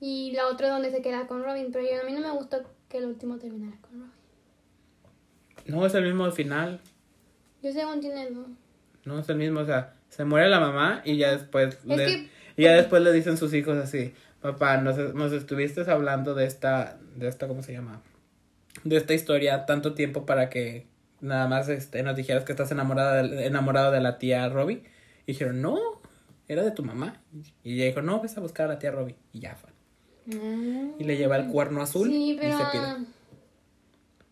Y 0.00 0.32
la 0.32 0.46
otra 0.48 0.68
donde 0.68 0.90
se 0.90 1.02
queda 1.02 1.26
con 1.26 1.42
Robin. 1.42 1.70
Pero 1.72 1.84
yo, 1.84 2.00
a 2.00 2.04
mí 2.04 2.12
no 2.12 2.20
me 2.20 2.30
gustó 2.30 2.58
que 2.88 2.98
el 2.98 3.06
último 3.06 3.38
terminara 3.38 3.76
con 3.80 3.92
Robin. 4.00 4.12
No 5.66 5.84
es 5.86 5.94
el 5.94 6.04
mismo 6.04 6.30
final. 6.30 6.80
Yo 7.62 7.72
según 7.72 8.00
tiene 8.00 8.30
dos. 8.30 8.46
No 9.04 9.18
es 9.18 9.28
el 9.28 9.36
mismo, 9.36 9.60
o 9.60 9.64
sea, 9.64 9.94
se 10.08 10.24
muere 10.24 10.48
la 10.48 10.60
mamá 10.60 11.02
y 11.04 11.16
ya 11.16 11.32
después 11.32 11.74
Es 11.74 11.84
le, 11.84 11.96
que- 12.06 12.28
y 12.56 12.62
ya 12.64 12.72
después 12.72 13.02
le 13.02 13.12
dicen 13.12 13.36
sus 13.36 13.54
hijos 13.54 13.76
así, 13.76 14.14
papá, 14.40 14.78
nos, 14.78 14.96
nos 15.14 15.32
estuviste 15.32 15.88
hablando 15.90 16.34
de 16.34 16.44
esta, 16.46 16.98
de 17.16 17.28
esta, 17.28 17.46
¿cómo 17.48 17.62
se 17.62 17.72
llama? 17.72 18.02
De 18.84 18.96
esta 18.96 19.14
historia 19.14 19.64
tanto 19.66 19.94
tiempo 19.94 20.26
para 20.26 20.50
que 20.50 20.86
nada 21.20 21.48
más 21.48 21.68
este, 21.68 22.02
nos 22.02 22.16
dijeras 22.16 22.44
que 22.44 22.52
estás 22.52 22.70
enamorada 22.70 23.22
de, 23.22 23.46
enamorado 23.46 23.90
de 23.92 24.00
la 24.00 24.18
tía 24.18 24.48
Robbie. 24.48 24.82
Y 25.26 25.32
dijeron, 25.32 25.60
no, 25.62 25.76
era 26.48 26.62
de 26.62 26.70
tu 26.70 26.84
mamá. 26.84 27.20
Y 27.64 27.74
ella 27.74 27.86
dijo, 27.86 28.02
no, 28.02 28.20
ves 28.20 28.36
a 28.36 28.40
buscar 28.40 28.66
a 28.66 28.74
la 28.74 28.78
tía 28.78 28.90
Robbie. 28.92 29.16
Y 29.32 29.40
ya 29.40 29.54
fue. 29.56 29.70
Y 30.26 31.04
le 31.04 31.16
lleva 31.16 31.36
el 31.36 31.46
cuerno 31.48 31.82
azul 31.82 32.08
Sí, 32.08 32.32
y 32.32 32.36
pero. 32.36 32.58
se 32.58 32.64
pide. 32.72 33.06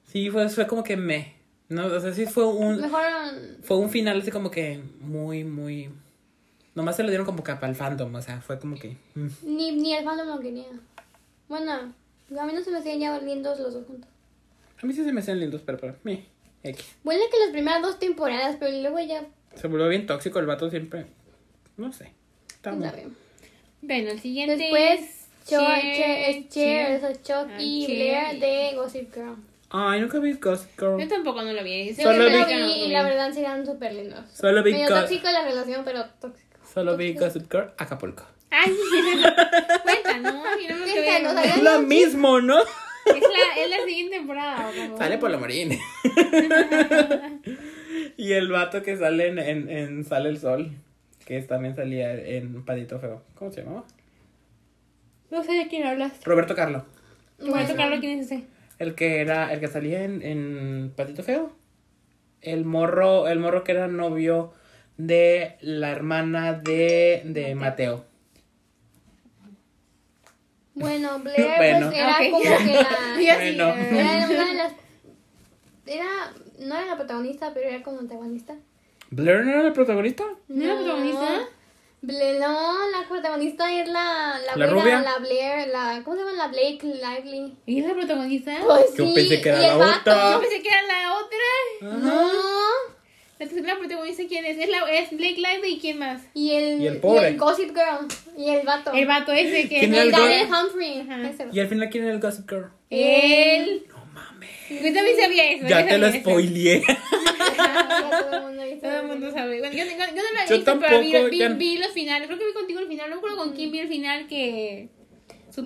Sí, 0.07 0.31
fue, 0.31 0.49
fue 0.49 0.67
como 0.67 0.83
que 0.83 0.97
me. 0.97 1.35
No, 1.69 1.87
o 1.87 2.01
sea, 2.01 2.13
sí 2.13 2.27
fue 2.27 2.47
un, 2.47 2.81
Mejor. 2.81 3.03
fue 3.63 3.77
un 3.79 3.91
final 3.91 4.21
así 4.21 4.31
como 4.31 4.51
que 4.51 4.81
muy, 5.01 5.45
muy... 5.45 5.91
Nomás 6.75 6.97
se 6.97 7.03
lo 7.03 7.09
dieron 7.09 7.25
como 7.25 7.43
que 7.43 7.55
para 7.55 7.69
el 7.69 7.75
fandom, 7.75 8.15
o 8.15 8.23
sea, 8.23 8.41
fue 8.41 8.59
como 8.59 8.77
que... 8.77 8.97
mm. 9.15 9.29
Ni, 9.45 9.73
ni 9.73 9.95
el 9.95 10.05
fandom 10.05 10.29
lo 10.29 10.41
quería. 10.41 10.67
Bueno, 11.49 11.73
a 11.73 12.47
mí 12.47 12.53
no 12.53 12.63
se 12.63 12.71
me 12.71 12.79
hacían 12.79 12.99
ya 13.01 13.19
lindos 13.19 13.59
los 13.61 13.75
dos 13.75 13.87
juntos. 13.87 14.09
A 14.83 14.87
mí 14.87 14.93
sí 14.93 15.03
se 15.05 15.13
me 15.13 15.21
hacían 15.21 15.41
lindos, 15.41 15.63
pero 15.65 15.79
para 15.79 15.97
mí, 16.05 16.27
X. 16.63 16.97
Bueno, 17.03 17.23
que 17.31 17.39
las 17.39 17.51
primeras 17.51 17.81
dos 17.83 17.99
temporadas, 17.99 18.57
pero 18.59 18.77
luego 18.79 19.01
ya. 19.01 19.25
Se 19.55 19.69
volvió 19.69 19.89
bien 19.89 20.07
tóxico 20.07 20.39
el 20.41 20.47
vato 20.47 20.69
siempre. 20.69 21.07
No 21.77 21.93
sé. 21.93 22.13
Está 22.49 22.73
sabe. 22.73 23.09
Bueno, 23.83 24.11
el 24.11 24.21
siguiente 24.21 24.57
Después, 24.57 25.24
es 25.45 25.51
Cho- 25.51 25.61
Cher- 25.61 25.95
Cher- 25.97 26.29
es 26.29 26.49
Cher, 26.49 27.01
Cher. 27.01 27.11
es 27.11 27.23
Chucky 27.23 27.87
Blair 27.87 28.41
de 28.41 28.73
Gossip 28.77 29.15
Girl. 29.15 29.37
Ay, 29.71 30.01
nunca 30.01 30.19
vi 30.21 30.33
Gossip 30.35 30.71
Yo 30.81 30.97
Girl. 30.97 31.09
tampoco 31.09 31.43
no 31.43 31.53
lo 31.53 31.63
vi. 31.65 31.95
Yo 31.95 32.03
Solo 32.03 32.25
sí 32.27 32.31
lo 32.33 32.47
vi- 32.47 32.73
y 32.85 32.89
la 32.89 33.03
verdad 33.03 33.33
serían 33.33 33.67
súper 33.67 33.93
lindos. 33.95 34.25
Solo 34.33 34.63
vi, 34.63 34.73
Medio 34.73 34.89
tóxico 34.89 35.29
la 35.31 35.43
relación, 35.45 35.83
pero 35.85 36.05
tóxico. 36.21 36.59
solo 36.73 36.97
vi 36.97 37.15
Gossip 37.15 37.51
Girl 37.51 37.73
Acapulco. 37.77 38.25
Ay, 38.51 38.73
cuenta, 39.83 40.19
¿no? 40.23 40.33
Yo 40.61 40.77
no 40.77 40.87
me 40.87 40.93
Cuéntanos, 40.93 41.33
quedé. 41.35 41.39
Ay, 41.41 41.51
Es 41.57 41.63
lo 41.63 41.81
mismo, 41.83 42.41
¿no? 42.41 42.59
Es 42.61 43.21
la, 43.21 43.63
es 43.63 43.71
la 43.71 43.85
siguiente 43.85 44.17
temporada. 44.17 44.69
¿o 44.71 44.73
cómo? 44.75 44.97
Sale 44.97 45.19
por 45.19 45.31
la 45.31 45.39
Morín. 45.39 45.77
y 48.17 48.33
el 48.33 48.49
vato 48.51 48.83
que 48.83 48.97
sale 48.97 49.27
en, 49.29 49.39
en, 49.39 49.71
en 49.71 50.05
Sale 50.05 50.29
el 50.29 50.39
Sol, 50.39 50.71
que 51.27 51.41
también 51.43 51.75
salía 51.75 52.13
en 52.15 52.65
Patito 52.65 52.99
Feo. 53.01 53.23
¿Cómo 53.35 53.51
se 53.51 53.63
llamaba? 53.63 53.85
No 55.35 55.43
sé 55.43 55.53
de 55.55 55.67
quién 55.67 55.85
hablas. 55.85 56.13
Roberto 56.25 56.55
Carlo. 56.55 56.85
Roberto 57.41 57.75
Carlos, 57.75 57.99
¿quién 57.99 58.21
es 58.21 58.27
ese? 58.27 58.45
El 58.79 58.95
que 58.95 59.21
era, 59.21 59.53
el 59.53 59.59
que 59.59 59.67
salía 59.67 60.05
en, 60.05 60.23
en 60.23 60.93
Patito 60.97 61.25
Feo. 61.25 61.51
El 62.41 62.65
morro, 62.65 63.27
el 63.27 63.41
morro 63.41 63.65
que 63.65 63.73
era 63.73 63.89
novio 63.89 64.53
de 64.97 65.57
la 65.61 65.91
hermana 65.91 66.53
de, 66.53 67.23
de 67.25 67.57
Mateo. 67.57 68.05
Bueno, 70.75 71.19
Blair 71.25 71.57
Bueno. 71.57 71.87
pues 71.89 71.99
era 71.99 72.17
como 72.31 72.41
que 72.41 72.75
la... 72.75 72.89
Bueno. 73.17 73.75
Era 73.75 74.27
una 74.29 74.47
de 74.47 74.55
las... 74.55 74.73
Era... 75.87 76.33
No 76.61 76.77
era 76.77 76.87
la 76.87 76.97
protagonista, 76.97 77.51
pero 77.53 77.71
era 77.71 77.83
como 77.83 77.99
antagonista. 77.99 78.55
¿Blair 79.11 79.45
no 79.45 79.51
era 79.51 79.67
el 79.67 79.73
protagonista? 79.73 80.23
¿No 80.47 80.63
era 80.63 80.75
la 80.75 80.81
protagonista? 80.81 81.49
No, 82.07 82.91
la 82.91 83.09
protagonista 83.09 83.73
es 83.73 83.89
la... 83.89 84.39
La, 84.47 84.57
¿La 84.57 84.67
güera, 84.67 84.71
rubia? 84.71 85.01
La 85.01 85.19
Blair, 85.19 85.69
la... 85.69 86.03
¿Cómo 86.05 86.17
se 86.17 86.23
llama? 86.23 86.37
La 86.37 86.49
Blake 86.49 86.81
Lively. 86.83 87.57
¿Y 87.67 87.81
es 87.81 87.87
la 87.87 87.95
protagonista? 87.95 88.59
Pues 88.65 88.95
Yo 88.97 89.07
sí, 89.07 89.13
pensé 89.15 89.41
que 89.41 89.49
era 89.49 89.63
y 89.63 89.65
el 89.65 89.71
la 89.71 89.77
vato, 89.77 90.01
otra. 90.01 90.33
Yo 90.33 90.41
pensé 90.41 90.63
que 90.63 90.69
era 90.69 90.83
la 90.83 91.15
otra. 91.17 91.99
No. 91.99 92.31
La 93.39 93.49
tercera 93.49 93.77
protagonista, 93.79 94.23
¿quién 94.29 94.45
es? 94.45 94.59
Es, 94.59 94.69
la, 94.69 94.79
es 94.93 95.11
Blake 95.11 95.37
Lively 95.37 95.75
y 95.75 95.81
quién 95.81 95.99
más. 95.99 96.23
Y 96.35 96.53
el, 96.53 96.81
Y 96.81 96.87
el 96.87 96.99
pobre. 96.99 97.33
Gossip 97.33 97.71
Girl. 97.71 98.07
Y 98.37 98.51
el 98.51 98.65
vato. 98.67 98.93
El 98.93 99.07
vato 99.07 99.33
ese 99.33 99.69
que 99.69 99.81
¿Quién 99.81 99.95
es 99.95 100.01
El 100.01 100.07
el 100.07 100.13
Daniel 100.13 100.49
Humphrey. 100.49 101.01
Ajá. 101.01 101.49
Y 101.53 101.61
al 101.61 101.69
final, 101.69 101.89
¿quién 101.91 102.05
era 102.05 102.13
el 102.15 102.21
Gossip 102.21 102.49
Girl? 102.49 102.71
Él. 102.91 103.87
No 103.89 103.94
mames. 104.15 104.51
Yo 104.71 104.93
también 104.95 105.17
sabía 105.21 105.51
eso. 105.53 105.67
Ya 105.69 105.87
te 105.87 105.99
lo 105.99 106.11
spoileé. 106.13 106.83
Todo 108.81 109.01
el 109.01 109.07
mundo 109.07 109.31
sabe. 109.31 109.59
Bueno, 109.61 109.75
yo, 109.75 109.85
yo, 109.85 109.91
yo 109.91 109.97
no 110.23 110.33
la 110.35 110.45
he 110.45 110.49
Yo 110.49 110.57
visto, 110.57 110.79
pero 110.81 111.01
vi, 111.01 111.13
tampoco, 111.13 111.31
vi, 111.31 111.39
ya- 111.39 111.49
vi 111.51 111.79
los 111.79 111.93
finales. 111.93 112.27
Creo 112.27 112.39
que 112.39 112.47
vi 112.47 112.53
contigo 112.53 112.81
el 112.81 112.87
final. 112.89 113.09
No 113.11 113.17
me 113.17 113.19
acuerdo 113.21 113.37
con 113.39 113.53
quién 113.53 113.71
vi 113.73 113.79
el 113.81 113.89
final 113.89 114.27
que. 114.27 114.89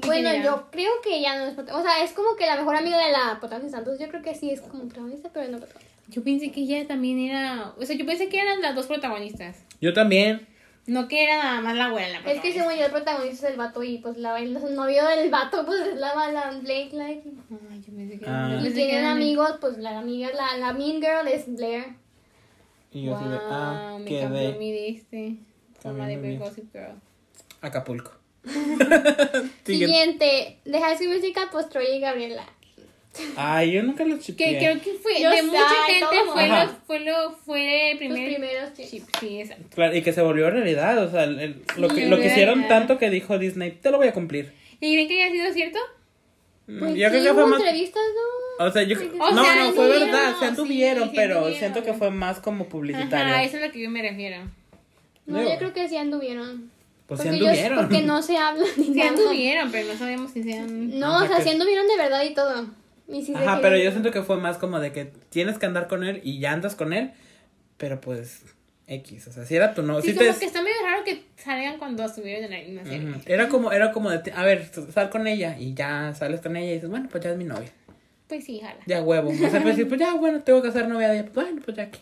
Bueno, 0.05 0.31
yo 0.45 0.69
creo 0.71 0.91
que 1.03 1.21
ya 1.21 1.39
no 1.39 1.47
es 1.47 1.55
protagonista. 1.55 1.79
O 1.79 1.83
sea, 1.95 2.05
es 2.05 2.13
como 2.13 2.37
que 2.37 2.45
la 2.47 2.57
mejor 2.57 2.77
amiga 2.77 2.99
de 3.05 3.11
la 3.11 3.39
protagonista. 3.41 3.79
Entonces 3.79 4.05
yo 4.05 4.11
creo 4.11 4.23
que 4.23 4.35
sí 4.35 4.51
es 4.51 4.61
como 4.61 4.85
protagonista, 4.85 5.31
pero 5.33 5.49
no 5.51 5.59
protagonista. 5.59 5.95
Yo 6.09 6.23
pensé 6.23 6.51
que 6.53 6.61
ella 6.61 6.87
también 6.87 7.19
era. 7.21 7.73
O 7.79 7.85
sea, 7.85 7.97
yo 7.97 8.05
pensé 8.07 8.29
que 8.29 8.39
eran 8.39 8.61
las 8.61 8.75
dos 8.75 8.87
protagonistas. 8.87 9.57
Yo 9.81 9.93
también. 9.93 10.47
No 10.89 11.07
que 11.07 11.23
era 11.23 11.37
nada 11.37 11.61
más 11.61 11.77
la 11.77 11.85
abuela 11.85 12.21
la 12.21 12.33
Es 12.33 12.41
que 12.41 12.51
según 12.51 12.73
yo 12.73 12.87
el 12.87 12.91
protagonista 12.91 13.47
es 13.47 13.53
el 13.53 13.59
vato 13.59 13.83
y 13.83 13.99
pues 13.99 14.17
la, 14.17 14.41
el 14.41 14.55
novio 14.75 15.07
del 15.07 15.31
vato 15.31 15.63
pues 15.67 15.81
es 15.81 15.97
la, 15.97 16.33
la 16.33 16.51
Blake 16.51 16.91
Lively. 16.93 17.39
Ay, 17.71 17.83
yo 17.87 17.95
pensé 17.95 18.19
que 18.19 18.25
Ah. 18.27 18.59
Y 18.65 18.71
tienen 18.71 19.05
amigos, 19.05 19.59
pues 19.61 19.77
la 19.77 19.99
amiga, 19.99 20.31
la, 20.33 20.57
la 20.57 20.73
Mean 20.73 21.03
Girl 21.03 21.29
es 21.29 21.55
Blair. 21.55 21.95
Y 22.91 23.05
yo 23.05 23.17
así 23.17 23.29
de, 23.29 23.37
ah, 23.39 23.91
Wow, 23.91 23.99
me 23.99 24.05
qué 24.07 24.21
cambió 24.21 24.41
de 24.41 24.59
mi 24.59 24.73
de 24.73 24.89
este. 24.89 25.37
Forma 25.79 26.07
de 26.07 26.37
Gossip 26.39 26.73
Girl. 26.73 26.95
Acapulco. 27.61 28.13
Siguiente. 28.45 29.67
Siguiente, 29.67 30.61
de 30.65 30.81
High 30.81 30.97
School 30.97 31.17
Musical, 31.17 31.49
pues 31.53 31.69
Troy 31.69 31.87
y 31.97 32.01
Gabriela. 32.01 32.47
Ay, 33.37 33.73
yo 33.73 33.83
nunca 33.83 34.05
lo 34.05 34.17
Que 34.17 34.23
chipeé. 34.23 34.59
creo 34.59 34.81
que 34.81 34.95
fue. 34.95 35.21
Yo 35.21 35.31
de 35.31 35.37
sé, 35.37 35.43
mucha 35.43 35.69
gente 35.87 36.17
fue, 36.33 36.47
mundo. 36.49 36.65
lo, 36.65 36.71
fue, 36.87 37.01
lo, 37.01 37.31
fue 37.45 37.91
el 37.91 37.91
Los 37.91 37.99
primer. 37.99 38.29
primeros 38.35 38.73
chicos. 38.75 38.91
chip. 38.91 39.05
Sí, 39.21 39.41
exacto. 39.41 39.65
Claro, 39.75 39.97
y 39.97 40.03
que 40.03 40.13
se 40.13 40.23
volvió 40.23 40.51
realidad, 40.51 41.03
o 41.05 41.11
sea, 41.11 41.25
el- 41.25 41.39
el- 41.41 41.63
lo, 41.77 41.89
Sí, 41.91 41.97
que, 41.97 42.07
lo 42.07 42.17
que 42.19 42.27
hicieron 42.27 42.61
realidad. 42.61 42.79
tanto 42.81 42.99
que 42.99 43.11
dijo 43.11 43.39
Disney, 43.39 43.73
te 43.73 43.91
lo 43.91 43.99
voy 43.99 44.09
a 44.09 44.13
cumplir. 44.13 44.53
¿Y 44.81 44.93
creen 44.95 45.09
que 45.09 45.23
haya 45.23 45.33
sido 45.33 45.53
cierto? 45.53 45.79
Mm, 46.67 46.79
Pues 46.81 46.95
yo 46.97 47.09
creo 47.09 47.21
sí, 47.23 47.27
que 47.29 47.33
fue 47.35 47.43
hubo 47.43 47.51
más... 47.51 47.61
entrevistas, 47.61 48.03
¿no? 48.59 48.67
O 48.67 48.71
sea, 48.71 48.83
yo... 48.83 48.99
O 48.99 49.31
no, 49.33 49.43
sea, 49.45 49.55
no, 49.57 49.73
fue 49.73 49.89
verdad, 49.89 50.35
se 50.39 50.45
anduvieron, 50.47 51.09
sí 51.11 51.13
pero 51.17 51.35
anduvieron. 51.37 51.59
siento 51.59 51.83
que 51.83 51.95
fue 51.95 52.11
más 52.11 52.41
como 52.41 52.69
publicitario. 52.69 53.35
Ajá, 53.35 53.43
eso 53.43 53.57
es 53.57 53.63
a 53.63 53.67
lo 53.67 53.73
que 53.73 53.81
yo 53.83 53.91
me 53.91 54.03
refiero. 54.03 54.37
No, 55.27 55.39
Digo, 55.39 55.51
yo 55.51 55.59
creo 55.59 55.73
que 55.73 55.89
sí 55.89 55.97
anduvieron. 55.97 56.71
Pues 57.07 57.21
sí 57.23 57.29
Porque 57.29 57.71
porque 57.75 58.03
no 58.03 58.21
se 58.21 58.37
habla 58.37 58.65
ni 58.77 58.85
Sí 58.85 58.91
nada. 58.91 59.09
anduvieron, 59.11 59.71
pero 59.73 59.89
no 59.93 59.99
sabemos 59.99 60.31
si 60.31 60.43
sean. 60.43 60.99
No, 60.99 61.07
Ajá, 61.17 61.25
o 61.25 61.27
sea, 61.29 61.37
que- 61.39 61.43
sí 61.45 61.49
anduvieron 61.51 61.87
de 61.89 61.97
verdad 61.97 62.23
y 62.23 62.35
todo. 62.35 62.67
Y 63.09 63.35
Ajá, 63.35 63.61
pero 63.63 63.77
yo 63.79 63.91
siento 63.91 64.11
que 64.11 64.23
fue 64.23 64.37
más 64.37 64.59
como 64.59 64.81
de 64.81 64.93
que 64.93 65.07
tienes 65.31 65.59
que 65.59 65.67
andar 65.67 65.89
con 65.89 66.05
él 66.05 66.21
y 66.23 66.39
ya 66.41 66.53
andas 66.53 66.75
con 66.75 66.93
él, 66.93 67.13
pero 67.79 68.01
pues 68.01 68.43
X, 68.87 69.29
o 69.29 69.33
sea, 69.33 69.45
si 69.47 69.57
era 69.57 69.75
tu 69.75 69.83
no, 69.83 70.01
Sí, 70.03 70.13
si 70.13 70.17
como 70.19 70.31
te... 70.33 70.39
que 70.39 70.45
está 70.45 70.63
medio 70.63 70.77
raro 70.83 71.05
que 71.05 71.23
salgan 71.37 71.79
cuando 71.79 72.05
estuvieron 72.05 72.45
en 72.45 72.51
la 72.51 72.83
misma 72.83 72.85
serie. 72.85 73.15
Era 73.27 73.49
como, 73.49 73.73
era 73.73 73.93
como 73.93 74.11
de, 74.11 74.31
a 74.33 74.45
ver, 74.45 74.71
sal 74.93 75.09
con 75.11 75.27
ella 75.27 75.57
y 75.59 75.75
ya 75.75 76.15
sales 76.15 76.41
con 76.41 76.57
ella 76.57 76.71
y 76.71 76.75
dices, 76.75 76.91
bueno, 76.91 77.09
pues 77.11 77.25
ya 77.25 77.31
es 77.31 77.37
mi 77.39 77.45
novia, 77.45 77.71
Pues 78.29 78.45
sí, 78.45 78.61
jala. 78.61 78.81
ya 78.87 79.03
huevo. 79.03 79.31
O 79.31 79.35
sea, 79.51 79.63
pues, 79.63 79.77
pues 79.87 80.01
ya, 80.01 80.15
bueno, 80.15 80.41
tengo 80.43 80.61
que 80.63 80.69
hacer 80.69 80.87
novia 80.89 81.09
de 81.09 81.21
ella, 81.21 81.31
pues 81.33 81.47
bueno, 81.47 81.63
pues 81.65 81.77
ya 81.77 81.91
que. 81.91 81.99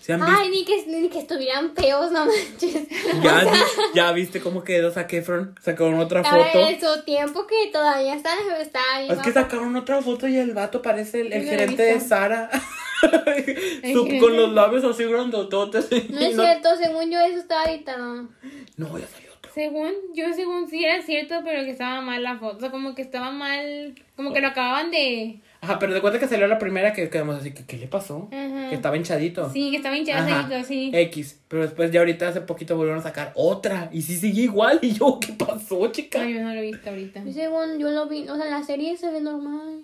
¿Se 0.00 0.12
han 0.12 0.20
visto? 0.20 0.34
Ay, 0.38 0.50
ni 0.50 0.64
que, 0.64 0.86
ni 0.86 1.08
que 1.08 1.18
estuvieran 1.20 1.74
feos, 1.74 2.10
no 2.12 2.26
manches. 2.26 2.88
Ya, 3.22 3.40
vi- 3.44 3.94
ya 3.94 4.12
viste 4.12 4.40
cómo 4.40 4.64
quedó 4.64 4.90
Zac 4.90 5.12
Efron, 5.12 5.54
sacaron 5.62 5.98
otra 6.00 6.24
foto. 6.24 6.58
ver, 6.58 6.80
su 6.80 7.02
tiempo 7.04 7.46
que 7.46 7.70
todavía 7.72 8.14
está, 8.14 8.34
está 8.60 8.80
ahí. 8.94 9.10
Es 9.10 9.18
que 9.18 9.32
sacaron 9.32 9.74
otra 9.76 10.02
foto 10.02 10.26
y 10.28 10.36
el 10.36 10.54
vato 10.54 10.82
parece 10.82 11.20
el, 11.20 11.32
gerente 11.44 11.82
de. 11.82 12.00
Sara. 12.00 12.50
Su- 13.92 14.08
con 14.20 14.36
los 14.36 14.52
labios 14.52 14.84
así 14.84 15.04
grandototes. 15.04 15.88
No 16.10 16.18
es 16.20 16.36
cierto, 16.36 16.76
según 16.76 17.10
yo 17.10 17.20
eso 17.20 17.38
estaba 17.38 17.64
editado. 17.64 18.28
No, 18.76 18.98
ya 18.98 19.06
salió 19.06 19.32
otro. 19.36 19.50
Según, 19.54 19.92
yo 20.14 20.32
según 20.34 20.68
sí 20.68 20.84
era 20.84 21.02
cierto, 21.02 21.40
pero 21.44 21.64
que 21.64 21.70
estaba 21.70 22.00
mal 22.00 22.22
la 22.22 22.38
foto. 22.38 22.56
O 22.56 22.60
sea, 22.60 22.70
como 22.70 22.94
que 22.94 23.02
estaba 23.02 23.30
mal, 23.30 23.94
como 24.16 24.32
que 24.32 24.40
lo 24.40 24.48
acababan 24.48 24.90
de... 24.90 25.40
Ajá, 25.64 25.78
pero 25.78 25.94
de 25.94 26.00
cuenta 26.00 26.18
que 26.18 26.26
salió 26.26 26.48
la 26.48 26.58
primera 26.58 26.92
que 26.92 27.08
quedamos 27.08 27.36
así, 27.36 27.52
que 27.54 27.64
¿qué 27.64 27.76
le 27.78 27.86
pasó? 27.86 28.28
Ajá. 28.32 28.68
Que 28.68 28.74
estaba 28.74 28.96
hinchadito. 28.96 29.48
Sí, 29.52 29.70
que 29.70 29.76
estaba 29.76 29.94
Ajá. 29.94 30.00
hinchadito, 30.02 30.66
sí. 30.66 30.90
X. 30.92 31.38
Pero 31.46 31.62
después 31.62 31.92
ya 31.92 32.00
ahorita 32.00 32.26
hace 32.28 32.40
poquito 32.40 32.76
volvieron 32.76 32.98
a 32.98 33.02
sacar 33.04 33.30
otra. 33.36 33.88
Y 33.92 34.02
sí 34.02 34.16
sigue 34.16 34.42
igual. 34.42 34.80
Y 34.82 34.92
yo, 34.94 35.20
¿qué 35.20 35.32
pasó, 35.34 35.86
chica? 35.92 36.18
No, 36.24 36.28
yo 36.28 36.40
no 36.42 36.52
lo 36.52 36.58
he 36.60 36.62
visto 36.62 36.90
ahorita. 36.90 37.22
Y 37.24 37.32
según 37.32 37.78
yo 37.78 37.90
lo 37.92 38.08
vi, 38.08 38.28
o 38.28 38.34
sea, 38.36 38.44
en 38.46 38.50
la 38.50 38.62
serie 38.64 38.96
se 38.96 39.08
ve 39.12 39.20
normal. 39.20 39.82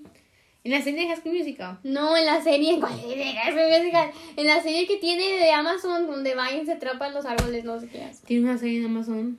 En 0.64 0.72
la 0.72 0.83
serie 0.83 1.03
de 1.03 1.07
High 1.07 1.16
School 1.20 1.39
Musical. 1.39 1.79
No, 1.85 2.16
en 2.16 2.26
la 2.26 2.43
serie, 2.43 2.81
¿cuál 2.81 2.93
es 2.99 3.07
de 3.16 3.24
High 3.24 3.53
School 3.53 3.79
Musical? 3.79 4.11
En 4.37 4.47
la 4.49 4.61
serie 4.61 4.87
que 4.89 4.97
tiene 4.97 5.22
de 5.39 5.53
Amazon 5.53 6.09
donde 6.09 6.35
y 6.61 6.66
se 6.66 6.72
atrapa 6.72 7.07
en 7.07 7.14
los 7.14 7.24
árboles, 7.24 7.62
no 7.64 7.79
sé 7.79 7.87
qué 7.89 8.03
hace. 8.03 8.26
Tiene 8.26 8.51
una 8.51 8.59
serie 8.59 8.81
en 8.81 8.87
Amazon. 8.87 9.39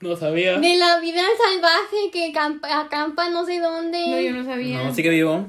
No 0.00 0.16
sabía. 0.16 0.58
De 0.58 0.76
la 0.76 1.00
vida 1.00 1.22
salvaje 1.38 2.10
que 2.12 2.32
campa- 2.32 2.80
acampa 2.84 3.30
no 3.30 3.44
sé 3.44 3.58
dónde. 3.58 4.06
No, 4.08 4.20
yo 4.20 4.32
no 4.32 4.44
sabía. 4.44 4.82
No, 4.82 4.94
sigue 4.94 5.10
vivo. 5.10 5.46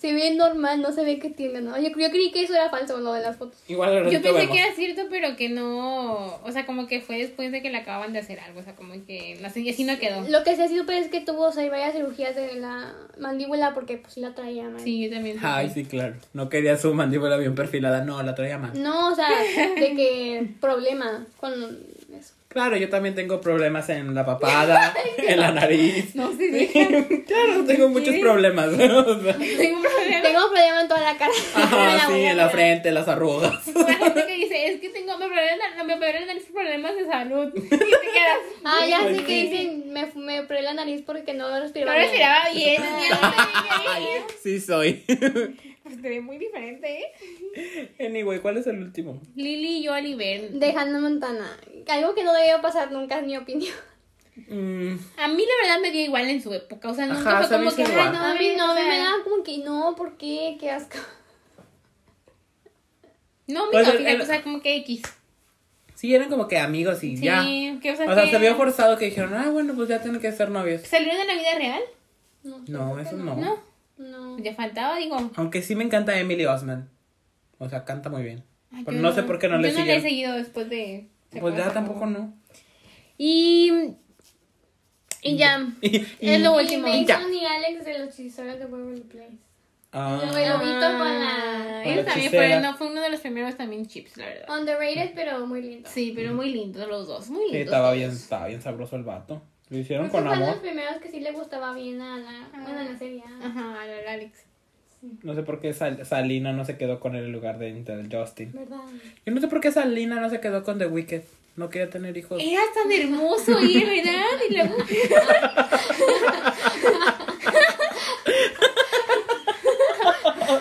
Se 0.00 0.14
ve 0.14 0.34
normal, 0.34 0.80
no 0.80 0.92
se 0.92 1.04
ve 1.04 1.18
que 1.18 1.28
tiene 1.28 1.60
nada. 1.60 1.78
Yo, 1.78 1.90
yo 1.90 2.10
creí 2.10 2.30
que 2.30 2.42
eso 2.44 2.54
era 2.54 2.70
falso, 2.70 2.98
lo 3.00 3.12
de 3.12 3.20
las 3.20 3.36
fotos. 3.36 3.58
Igual 3.68 4.04
Yo 4.04 4.10
sí 4.10 4.16
pensé 4.16 4.32
vemos. 4.32 4.56
que 4.56 4.62
era 4.62 4.74
cierto, 4.74 5.02
pero 5.10 5.36
que 5.36 5.50
no. 5.50 6.36
O 6.42 6.50
sea, 6.52 6.64
como 6.64 6.86
que 6.86 7.02
fue 7.02 7.18
después 7.18 7.52
de 7.52 7.60
que 7.60 7.68
le 7.68 7.76
acaban 7.76 8.14
de 8.14 8.20
hacer 8.20 8.40
algo. 8.40 8.60
O 8.60 8.62
sea, 8.62 8.74
como 8.74 8.94
que 9.04 9.36
la 9.42 9.48
así 9.48 9.84
no 9.84 9.98
quedó. 9.98 10.26
Lo 10.28 10.42
que 10.42 10.56
sí 10.56 10.62
ha 10.62 10.68
sido 10.68 10.86
pues, 10.86 11.04
es 11.04 11.10
que 11.10 11.20
tuvo 11.20 11.48
o 11.48 11.52
sea, 11.52 11.68
varias 11.68 11.92
cirugías 11.92 12.34
de 12.34 12.54
la 12.54 12.94
mandíbula 13.18 13.74
porque 13.74 13.98
pues 13.98 14.14
sí 14.14 14.20
la 14.20 14.34
traía 14.34 14.64
mal. 14.70 14.80
Sí, 14.80 15.04
yo 15.04 15.10
también. 15.14 15.36
Ay, 15.42 15.68
sí, 15.68 15.84
claro. 15.84 16.14
No 16.32 16.48
quería 16.48 16.78
su 16.78 16.94
mandíbula 16.94 17.36
bien 17.36 17.54
perfilada. 17.54 18.02
No, 18.02 18.22
la 18.22 18.34
traía 18.34 18.56
mal. 18.56 18.82
No, 18.82 19.12
o 19.12 19.14
sea, 19.14 19.28
de 19.78 19.94
que 19.94 20.48
problema 20.60 21.26
con. 21.38 21.78
Claro, 22.50 22.76
yo 22.76 22.88
también 22.88 23.14
tengo 23.14 23.40
problemas 23.40 23.88
en 23.90 24.12
la 24.12 24.26
papada, 24.26 24.92
en 25.18 25.38
la 25.38 25.52
nariz. 25.52 26.16
No 26.16 26.32
se 26.36 26.48
deja. 26.50 26.80
Claro, 27.26 27.64
tengo 27.64 27.88
muchos 27.88 28.16
problemas. 28.16 28.66
O 28.70 28.76
sea, 28.76 29.34
Tengo 29.38 29.76
un 29.76 29.82
problema. 29.84 30.22
Tengo 30.22 30.40
problema 30.50 30.80
en 30.80 30.88
toda 30.88 31.00
la 31.00 31.16
cara. 31.16 31.30
Ajá, 31.54 31.94
la 31.96 32.06
sí, 32.08 32.24
en 32.24 32.36
la 32.36 32.48
frente, 32.48 32.90
las 32.90 33.06
arrugas. 33.06 33.64
La 33.68 33.94
gente 33.94 34.26
que 34.26 34.34
dice, 34.34 34.66
es 34.66 34.80
que 34.80 34.88
tengo, 34.88 35.16
me 35.16 35.26
operé 35.26 35.46
me 35.86 35.94
operé 35.94 36.20
la 36.20 36.26
nariz 36.26 36.42
por 36.44 36.54
problemas 36.54 36.96
de 36.96 37.06
salud. 37.06 37.52
Y 37.54 37.60
te 37.68 37.78
quedas. 37.78 38.38
Ah, 38.64 38.84
ya 38.88 39.00
Pues 39.02 39.16
sé 39.18 39.22
que 39.24 39.32
sí. 39.32 39.48
dicen, 39.48 39.92
me, 39.92 40.06
me 40.16 40.40
operé 40.40 40.62
la 40.62 40.74
nariz 40.74 41.02
porque 41.06 41.32
no 41.34 41.48
No 41.50 41.60
respiraba 41.60 41.96
bien. 41.98 42.10
respiraba 42.10 42.50
bien. 42.52 42.82
no 42.82 44.34
sí 44.42 44.60
soy. 44.60 45.04
Pues 45.82 46.00
te 46.02 46.08
ve 46.10 46.20
muy 46.20 46.36
diferente, 46.38 47.00
¿eh? 47.56 47.94
Anyway, 48.00 48.38
¿cuál 48.40 48.58
es 48.58 48.66
el 48.66 48.78
último? 48.82 49.20
Lily 49.34 49.78
y 49.78 49.82
yo, 49.84 49.94
Oliver. 49.94 50.50
De 50.50 50.72
Hannah 50.72 51.00
Montana. 51.00 51.56
Algo 51.88 52.14
que 52.14 52.22
no 52.22 52.32
debió 52.34 52.60
pasar 52.60 52.92
nunca, 52.92 53.18
en 53.18 53.26
mi 53.26 53.36
opinión. 53.36 53.74
Mm, 54.36 54.94
A 55.18 55.28
mí 55.28 55.42
la 55.44 55.66
verdad 55.66 55.80
me 55.82 55.90
dio 55.90 56.02
igual 56.02 56.28
en 56.28 56.42
su 56.42 56.52
época. 56.54 56.90
O 56.90 56.94
sea, 56.94 57.06
nunca 57.06 57.38
Ajá, 57.38 57.48
fue 57.48 57.56
como 57.58 57.74
que. 57.74 57.82
no, 57.82 57.90
a 58.02 58.34
mí 58.34 58.52
no, 58.56 58.70
a 58.70 58.74
mí 58.74 58.80
me 58.88 58.98
da 58.98 59.12
como 59.24 59.42
que 59.42 59.58
no, 59.58 59.94
¿por 59.96 60.16
qué? 60.16 60.56
Qué 60.60 60.70
asco. 60.70 60.98
No, 63.46 63.64
Pues 63.70 63.86
el- 63.88 63.92
fíjate, 63.98 64.12
el- 64.14 64.20
o 64.20 64.26
sea, 64.26 64.42
como 64.42 64.60
que 64.62 64.76
X. 64.76 65.02
sí, 65.94 66.14
eran 66.14 66.28
como 66.30 66.46
que 66.46 66.58
amigos 66.58 67.02
y 67.02 67.16
Sí, 67.16 67.24
ya. 67.24 67.42
que 67.82 67.90
o 67.92 67.96
sea, 67.96 68.06
O 68.10 68.14
sea, 68.14 68.24
que- 68.24 68.30
se 68.30 68.38
vio 68.38 68.54
forzado 68.56 68.96
que 68.96 69.06
dijeron, 69.06 69.34
ah, 69.34 69.50
bueno, 69.50 69.74
pues 69.74 69.88
ya 69.88 70.00
tienen 70.00 70.20
que 70.20 70.30
ser 70.32 70.50
novios. 70.50 70.82
¿Salieron 70.82 71.18
de 71.18 71.24
la 71.26 71.34
vida 71.34 71.54
real? 71.56 71.82
No, 72.44 72.58
No, 72.68 72.98
eso 73.00 73.16
no. 73.16 73.34
No. 73.36 73.69
No. 74.00 74.38
Ya 74.38 74.54
faltaba, 74.54 74.96
digo. 74.96 75.30
Aunque 75.36 75.62
sí 75.62 75.76
me 75.76 75.84
encanta 75.84 76.18
Emily 76.18 76.46
Osment. 76.46 76.88
O 77.58 77.68
sea, 77.68 77.84
canta 77.84 78.08
muy 78.08 78.22
bien. 78.22 78.42
Ay, 78.72 78.82
Pero 78.84 78.96
yo 78.96 79.02
no 79.02 79.12
sé 79.12 79.22
por 79.24 79.38
qué 79.38 79.48
no 79.48 79.58
le 79.58 79.70
Yo 79.72 79.78
no 79.78 79.84
le 79.84 79.96
he 79.96 80.00
seguido 80.00 80.34
después 80.34 80.68
de. 80.70 81.08
Pues 81.38 81.54
ya 81.56 81.70
tampoco 81.72 82.06
no. 82.06 82.32
Y. 83.18 83.70
Y 85.22 85.36
ya. 85.36 85.68
Y- 85.82 86.06
Es 86.20 86.40
lo 86.40 86.58
Y 86.58 86.64
último. 86.64 86.88
Mason 86.88 87.34
y 87.34 87.44
Alex 87.44 87.84
de 87.84 87.98
los 87.98 88.08
hechiceros 88.18 88.58
de 88.58 88.66
Waverly 88.66 89.02
Place. 89.02 89.36
Ah, 89.92 90.20
Luego 90.22 90.38
el 90.38 90.48
lobito 90.48 90.98
con 90.98 91.08
la... 91.20 91.82
Ellos 91.84 92.04
la 92.04 92.12
también 92.12 92.30
fueron, 92.30 92.62
no, 92.62 92.76
fue 92.76 92.86
uno 92.86 93.00
de 93.00 93.10
los 93.10 93.18
primeros 93.20 93.56
también 93.56 93.86
chips, 93.86 94.16
la 94.18 94.26
verdad. 94.26 94.58
Underrated, 94.60 95.12
pero 95.16 95.44
muy 95.48 95.62
lindo. 95.62 95.88
Sí, 95.92 96.12
pero 96.14 96.32
muy 96.32 96.50
lindos 96.52 96.86
los 96.88 97.08
dos, 97.08 97.28
muy 97.28 97.46
sí, 97.46 97.52
lindos. 97.54 97.64
estaba 97.74 97.92
bien, 97.92 98.10
estaba 98.12 98.46
bien 98.46 98.62
sabroso 98.62 98.94
el 98.94 99.02
vato. 99.02 99.42
Lo 99.70 99.78
hicieron 99.78 100.08
Creo 100.08 100.22
que 100.22 100.28
con 100.28 100.28
fue 100.28 100.34
de 100.36 100.40
los 100.40 100.48
amor. 100.56 100.62
primeros 100.62 100.96
que 101.00 101.10
sí 101.10 101.20
le 101.20 101.30
gustaba 101.32 101.72
bien 101.74 102.00
a 102.02 102.18
la... 102.18 102.48
Bueno, 102.52 102.80
en 102.80 102.92
la 102.92 102.98
serie. 102.98 103.22
ah. 103.26 103.38
Ajá, 103.44 103.82
al 103.82 104.06
Alex. 104.08 104.40
No 105.22 105.34
sé 105.34 105.42
por 105.42 105.60
qué 105.60 105.72
Sal- 105.72 106.04
Salina 106.04 106.52
no 106.52 106.64
se 106.64 106.76
quedó 106.76 107.00
con 107.00 107.14
él 107.16 107.24
en 107.26 107.32
lugar 107.32 107.58
de, 107.58 107.72
de 107.72 108.08
Justin. 108.16 108.52
¿Verdad? 108.52 108.80
Yo 109.24 109.32
no 109.32 109.40
sé 109.40 109.48
por 109.48 109.60
qué 109.60 109.72
Salina 109.72 110.20
no 110.20 110.28
se 110.28 110.40
quedó 110.40 110.62
con 110.64 110.78
The 110.78 110.86
Wicked. 110.86 111.22
No 111.56 111.68
quería 111.70 111.88
tener 111.90 112.16
hijos. 112.16 112.40
Era 112.42 112.62
tan 112.74 112.90
hermoso 112.92 113.58
y 113.62 113.82
¿verdad? 113.84 114.24
Y 114.48 114.54
luego... 114.54 114.76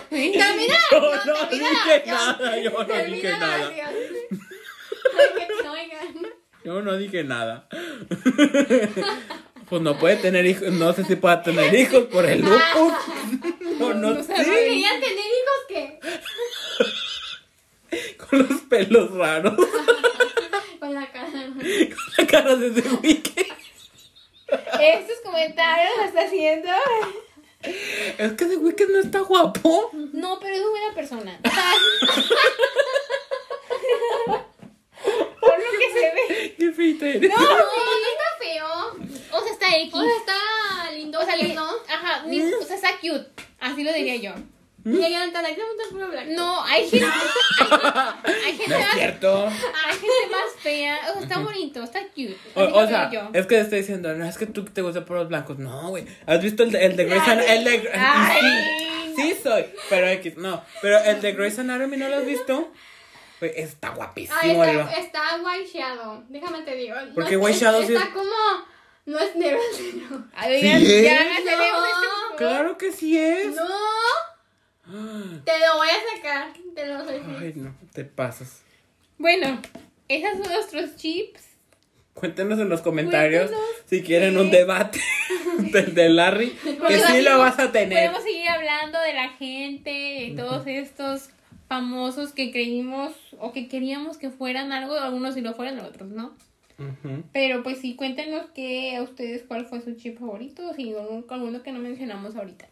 Termina. 0.09 0.75
Yo 0.91 0.99
no 0.99 1.47
termina 1.49 1.69
dije 1.69 2.03
la 2.05 2.13
nada, 2.13 2.57
yo 2.59 2.71
no 2.71 2.85
Termina 2.85 3.15
dije 3.15 3.29
nada. 3.31 3.55
oración. 3.67 3.89
Ay, 5.17 5.47
que 5.47 5.63
te 5.63 5.69
oigan. 5.69 6.33
Yo 6.69 6.83
no 6.83 6.95
dije 6.97 7.23
nada. 7.23 7.67
Pues 9.67 9.81
no 9.83 9.97
puede 9.99 10.15
tener 10.17 10.45
hijos, 10.47 10.71
no 10.71 10.93
sé 10.93 11.03
si 11.03 11.15
pueda 11.15 11.43
tener 11.43 11.71
hijos 11.75 12.05
por 12.05 12.25
el 12.25 12.41
lupus. 12.41 12.93
No, 13.79 13.93
no 13.93 14.13
No 14.15 14.23
sé. 14.23 14.35
sabe. 14.35 14.43
¿Querían 14.45 14.99
tener 14.99 15.25
hijos 15.39 15.65
qué? 15.67 15.99
Con 18.17 18.39
los 18.49 18.61
pelos 18.61 19.11
raros. 19.11 19.53
Con 20.79 20.93
la 20.93 21.11
cara. 21.11 21.29
La 22.17 22.27
cara 22.27 22.55
de 22.55 22.69
The 22.71 22.89
Wicked. 23.01 23.45
Estos 24.79 25.17
comentarios 25.23 25.91
los 25.97 26.05
está 26.07 26.21
haciendo. 26.25 26.69
Es 28.17 28.31
que 28.33 28.45
The 28.45 28.57
Wicked 28.57 28.89
no 28.89 28.99
está 28.99 29.19
guapo. 29.21 29.91
No, 30.13 30.39
pero 30.39 30.55
es 30.55 30.61
una 30.61 30.69
buena 30.71 30.93
persona. 30.95 31.39
Por 35.39 35.57
lo 35.57 35.79
que 35.79 35.93
se 35.93 36.68
No, 37.29 37.37
no 37.37 38.07
está 38.15 38.29
feo. 38.39 38.67
O 39.31 39.43
sea, 39.43 39.51
está 39.53 39.77
X. 39.77 39.93
O 39.93 40.01
sea, 40.01 40.15
está 40.17 40.91
lindo, 40.91 41.19
O 41.19 41.25
sea, 41.25 41.35
¿no? 41.53 41.69
Ajá, 41.87 42.23
ni- 42.25 42.41
o 42.41 42.63
sea, 42.63 42.75
está 42.75 42.97
cute. 42.99 43.27
Así 43.59 43.83
lo 43.83 43.93
diría 43.93 44.15
yo. 44.15 44.33
Y 44.85 45.03
ella 45.03 45.25
no 45.27 46.07
blanco. 46.07 46.31
No, 46.31 46.63
hay 46.63 46.89
gente. 46.89 47.05
Hay, 47.05 48.33
hay 48.45 48.57
gente 48.57 48.69
No 48.69 48.75
es 48.75 48.85
más. 48.85 48.95
cierto. 48.95 49.45
Hay 49.47 49.93
gente 49.93 50.27
más 50.31 50.61
fea. 50.61 50.99
O 51.09 51.13
sea, 51.13 51.21
está 51.23 51.39
bonito, 51.39 51.83
está 51.83 51.99
cute. 52.07 52.37
O, 52.55 52.87
sea, 52.87 53.11
yo. 53.11 53.29
es 53.33 53.45
que 53.45 53.55
te 53.55 53.61
estoy 53.61 53.79
diciendo, 53.79 54.13
no 54.15 54.25
es 54.25 54.37
que 54.37 54.45
tú 54.45 54.63
te 54.65 54.81
gustan 54.81 55.05
por 55.05 55.17
los 55.17 55.27
blancos. 55.27 55.59
No, 55.59 55.89
güey. 55.89 56.05
¿Has 56.25 56.41
visto 56.41 56.63
el 56.63 56.71
de, 56.71 56.85
el 56.85 56.95
de 56.95 57.05
Grey's. 57.05 57.27
Anatomy? 57.27 57.51
El 57.57 57.63
de, 57.65 57.91
sí, 59.15 59.21
sí 59.21 59.35
soy. 59.43 59.65
Pero 59.89 60.07
X, 60.07 60.37
no. 60.37 60.63
Pero 60.81 60.97
el 61.03 61.21
de 61.21 61.33
Grey's 61.33 61.59
Anatomy, 61.59 61.97
¿no 61.97 62.07
lo 62.07 62.15
has 62.15 62.25
visto? 62.25 62.71
Está 63.41 63.89
guapísimo. 63.89 64.37
Ah, 64.41 64.47
está, 64.81 64.99
está 64.99 65.21
white 65.43 65.69
shadow. 65.73 66.23
Déjame 66.29 66.61
te 66.63 66.75
digo. 66.75 66.95
No 66.99 67.13
Porque 67.13 67.35
es- 67.35 67.41
white 67.41 67.57
shadow 67.59 67.83
sí 67.85 67.93
Está 67.93 68.07
es- 68.07 68.13
como. 68.13 68.29
No 69.05 69.17
es 69.19 69.35
negro, 69.35 69.59
sino. 69.75 70.27
Ay, 70.35 70.59
¿Sí 70.61 70.67
ya, 70.67 70.77
es? 70.77 71.03
ya, 71.03 71.13
ya 71.13 71.23
No. 71.23 71.85
este- 71.85 72.37
Claro 72.37 72.77
que 72.77 72.91
sí 72.91 73.17
es. 73.17 73.55
No. 73.55 73.65
Te 75.45 75.51
lo 75.59 75.77
voy 75.77 75.87
a 75.89 76.15
sacar. 76.15 76.53
Te 76.75 76.85
lo 76.87 77.03
soy. 77.05 77.21
Ay, 77.39 77.53
no, 77.55 77.75
te 77.93 78.05
pasas. 78.05 78.61
Bueno, 79.17 79.61
esos 80.07 80.31
son 80.43 80.51
nuestros 80.53 80.95
chips. 80.95 81.43
Cuéntenos 82.13 82.59
en 82.59 82.67
los 82.69 82.81
comentarios 82.81 83.49
Cuéntenos 83.49 83.75
si 83.85 84.03
quieren 84.03 84.37
un 84.37 84.51
debate 84.51 84.99
del 85.57 85.93
de 85.95 86.09
Larry, 86.09 86.49
que 86.87 86.99
sí 86.99 87.21
lo 87.21 87.37
vas 87.39 87.59
a 87.59 87.71
tener. 87.71 87.97
Podemos 88.09 88.23
seguir 88.23 88.49
hablando 88.49 88.99
de 88.99 89.13
la 89.13 89.29
gente, 89.29 89.89
de 89.89 90.33
todos 90.35 90.67
estos 90.67 91.29
famosos 91.69 92.33
que 92.33 92.51
creímos 92.51 93.13
o 93.39 93.53
que 93.53 93.69
queríamos 93.69 94.17
que 94.17 94.29
fueran 94.29 94.73
algo, 94.73 94.95
algunos 94.95 95.35
sí 95.35 95.41
lo 95.41 95.53
fueran, 95.53 95.79
otros 95.79 96.09
no. 96.09 96.33
Pero 97.33 97.61
pues 97.61 97.79
sí, 97.79 97.95
cuéntenos 97.95 98.45
que 98.55 98.95
a 98.95 99.03
ustedes 99.03 99.43
cuál 99.47 99.65
fue 99.65 99.81
su 99.81 99.95
chip 99.95 100.17
favorito, 100.17 100.73
si 100.73 100.93
alguno, 101.29 101.61
que 101.61 101.71
no 101.71 101.79
mencionamos 101.79 102.35
ahorita. 102.35 102.67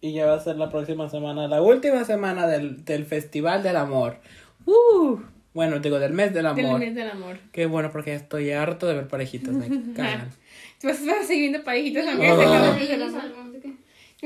Y 0.00 0.12
ya 0.12 0.26
va 0.26 0.34
a 0.34 0.40
ser 0.40 0.56
la 0.56 0.68
próxima 0.70 1.08
semana, 1.08 1.48
la 1.48 1.60
última 1.60 2.04
semana 2.04 2.46
del, 2.46 2.84
del 2.84 3.04
Festival 3.06 3.62
del 3.62 3.76
Amor. 3.76 4.18
Uh, 4.66 5.18
bueno, 5.54 5.80
digo, 5.80 5.98
del 5.98 6.12
mes 6.12 6.32
del 6.34 6.44
Del 6.54 6.66
amor. 6.66 6.78
mes 6.80 6.94
del 6.94 7.10
amor. 7.10 7.38
Qué 7.52 7.66
bueno, 7.66 7.90
porque 7.90 8.14
estoy 8.14 8.50
harto 8.52 8.86
de 8.86 8.94
ver 8.94 9.08
parejitas, 9.08 9.54
me 9.54 9.66
cagan. 9.94 10.30
Vas 10.84 11.04
vas 11.04 11.18
a 11.20 11.24
seguir 11.24 11.50
viendo 11.50 11.64
parejitas 11.64 12.06
Ah. 12.06 12.14
del 12.14 13.52
sé 13.52 13.60
qué. 13.60 13.74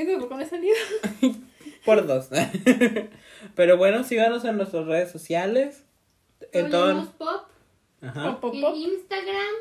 Yo 0.04 0.10
tampoco 0.12 0.36
me 0.36 0.42
he 0.42 0.46
salido. 0.46 0.74
Por 1.86 2.06
dos. 2.06 2.28
Pero 3.55 3.76
bueno, 3.76 4.05
síganos 4.05 4.45
en 4.45 4.57
nuestras 4.57 4.86
redes 4.86 5.11
sociales. 5.11 5.84
En 6.53 6.66
Hablemos 6.74 7.16
todo. 7.18 7.43
pop. 7.43 7.47
Ajá. 8.02 8.40
Pop, 8.40 8.55
En 8.55 8.60
pop. 8.60 8.74
Instagram, 8.77 9.55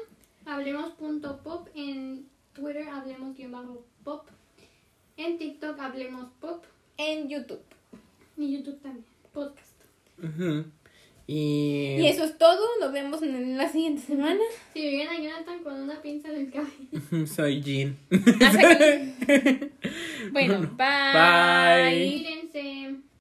hablemos.pop. 0.45 1.67
En 1.75 2.25
Twitter, 2.53 2.87
hablemos-pop. 2.89 4.27
En 5.17 5.37
TikTok, 5.37 5.79
hablemos 5.79 6.27
pop. 6.39 6.63
En 6.97 7.29
YouTube. 7.29 7.61
Y 8.37 8.57
YouTube 8.57 8.79
también. 8.81 9.05
Podcast. 9.33 9.75
Ujú. 10.21 10.65
Y. 11.27 11.97
Y 12.01 12.07
eso 12.07 12.23
es 12.23 12.37
todo. 12.37 12.59
Nos 12.79 12.91
vemos 12.91 13.21
en 13.21 13.57
la 13.57 13.69
siguiente 13.69 14.01
semana. 14.01 14.39
Si 14.73 14.81
viven 14.81 15.07
a 15.07 15.17
Jonathan 15.17 15.63
con 15.63 15.79
una 15.79 16.01
pinza 16.01 16.29
en 16.29 16.35
el 16.41 16.51
cabello. 16.51 17.27
Soy 17.27 17.61
Jean. 17.61 17.97
Hasta 18.41 18.71
aquí. 18.71 19.71
Bueno, 20.31 20.59
bye. 20.75 21.13
Bye. 21.13 22.09
Mírense. 22.09 22.95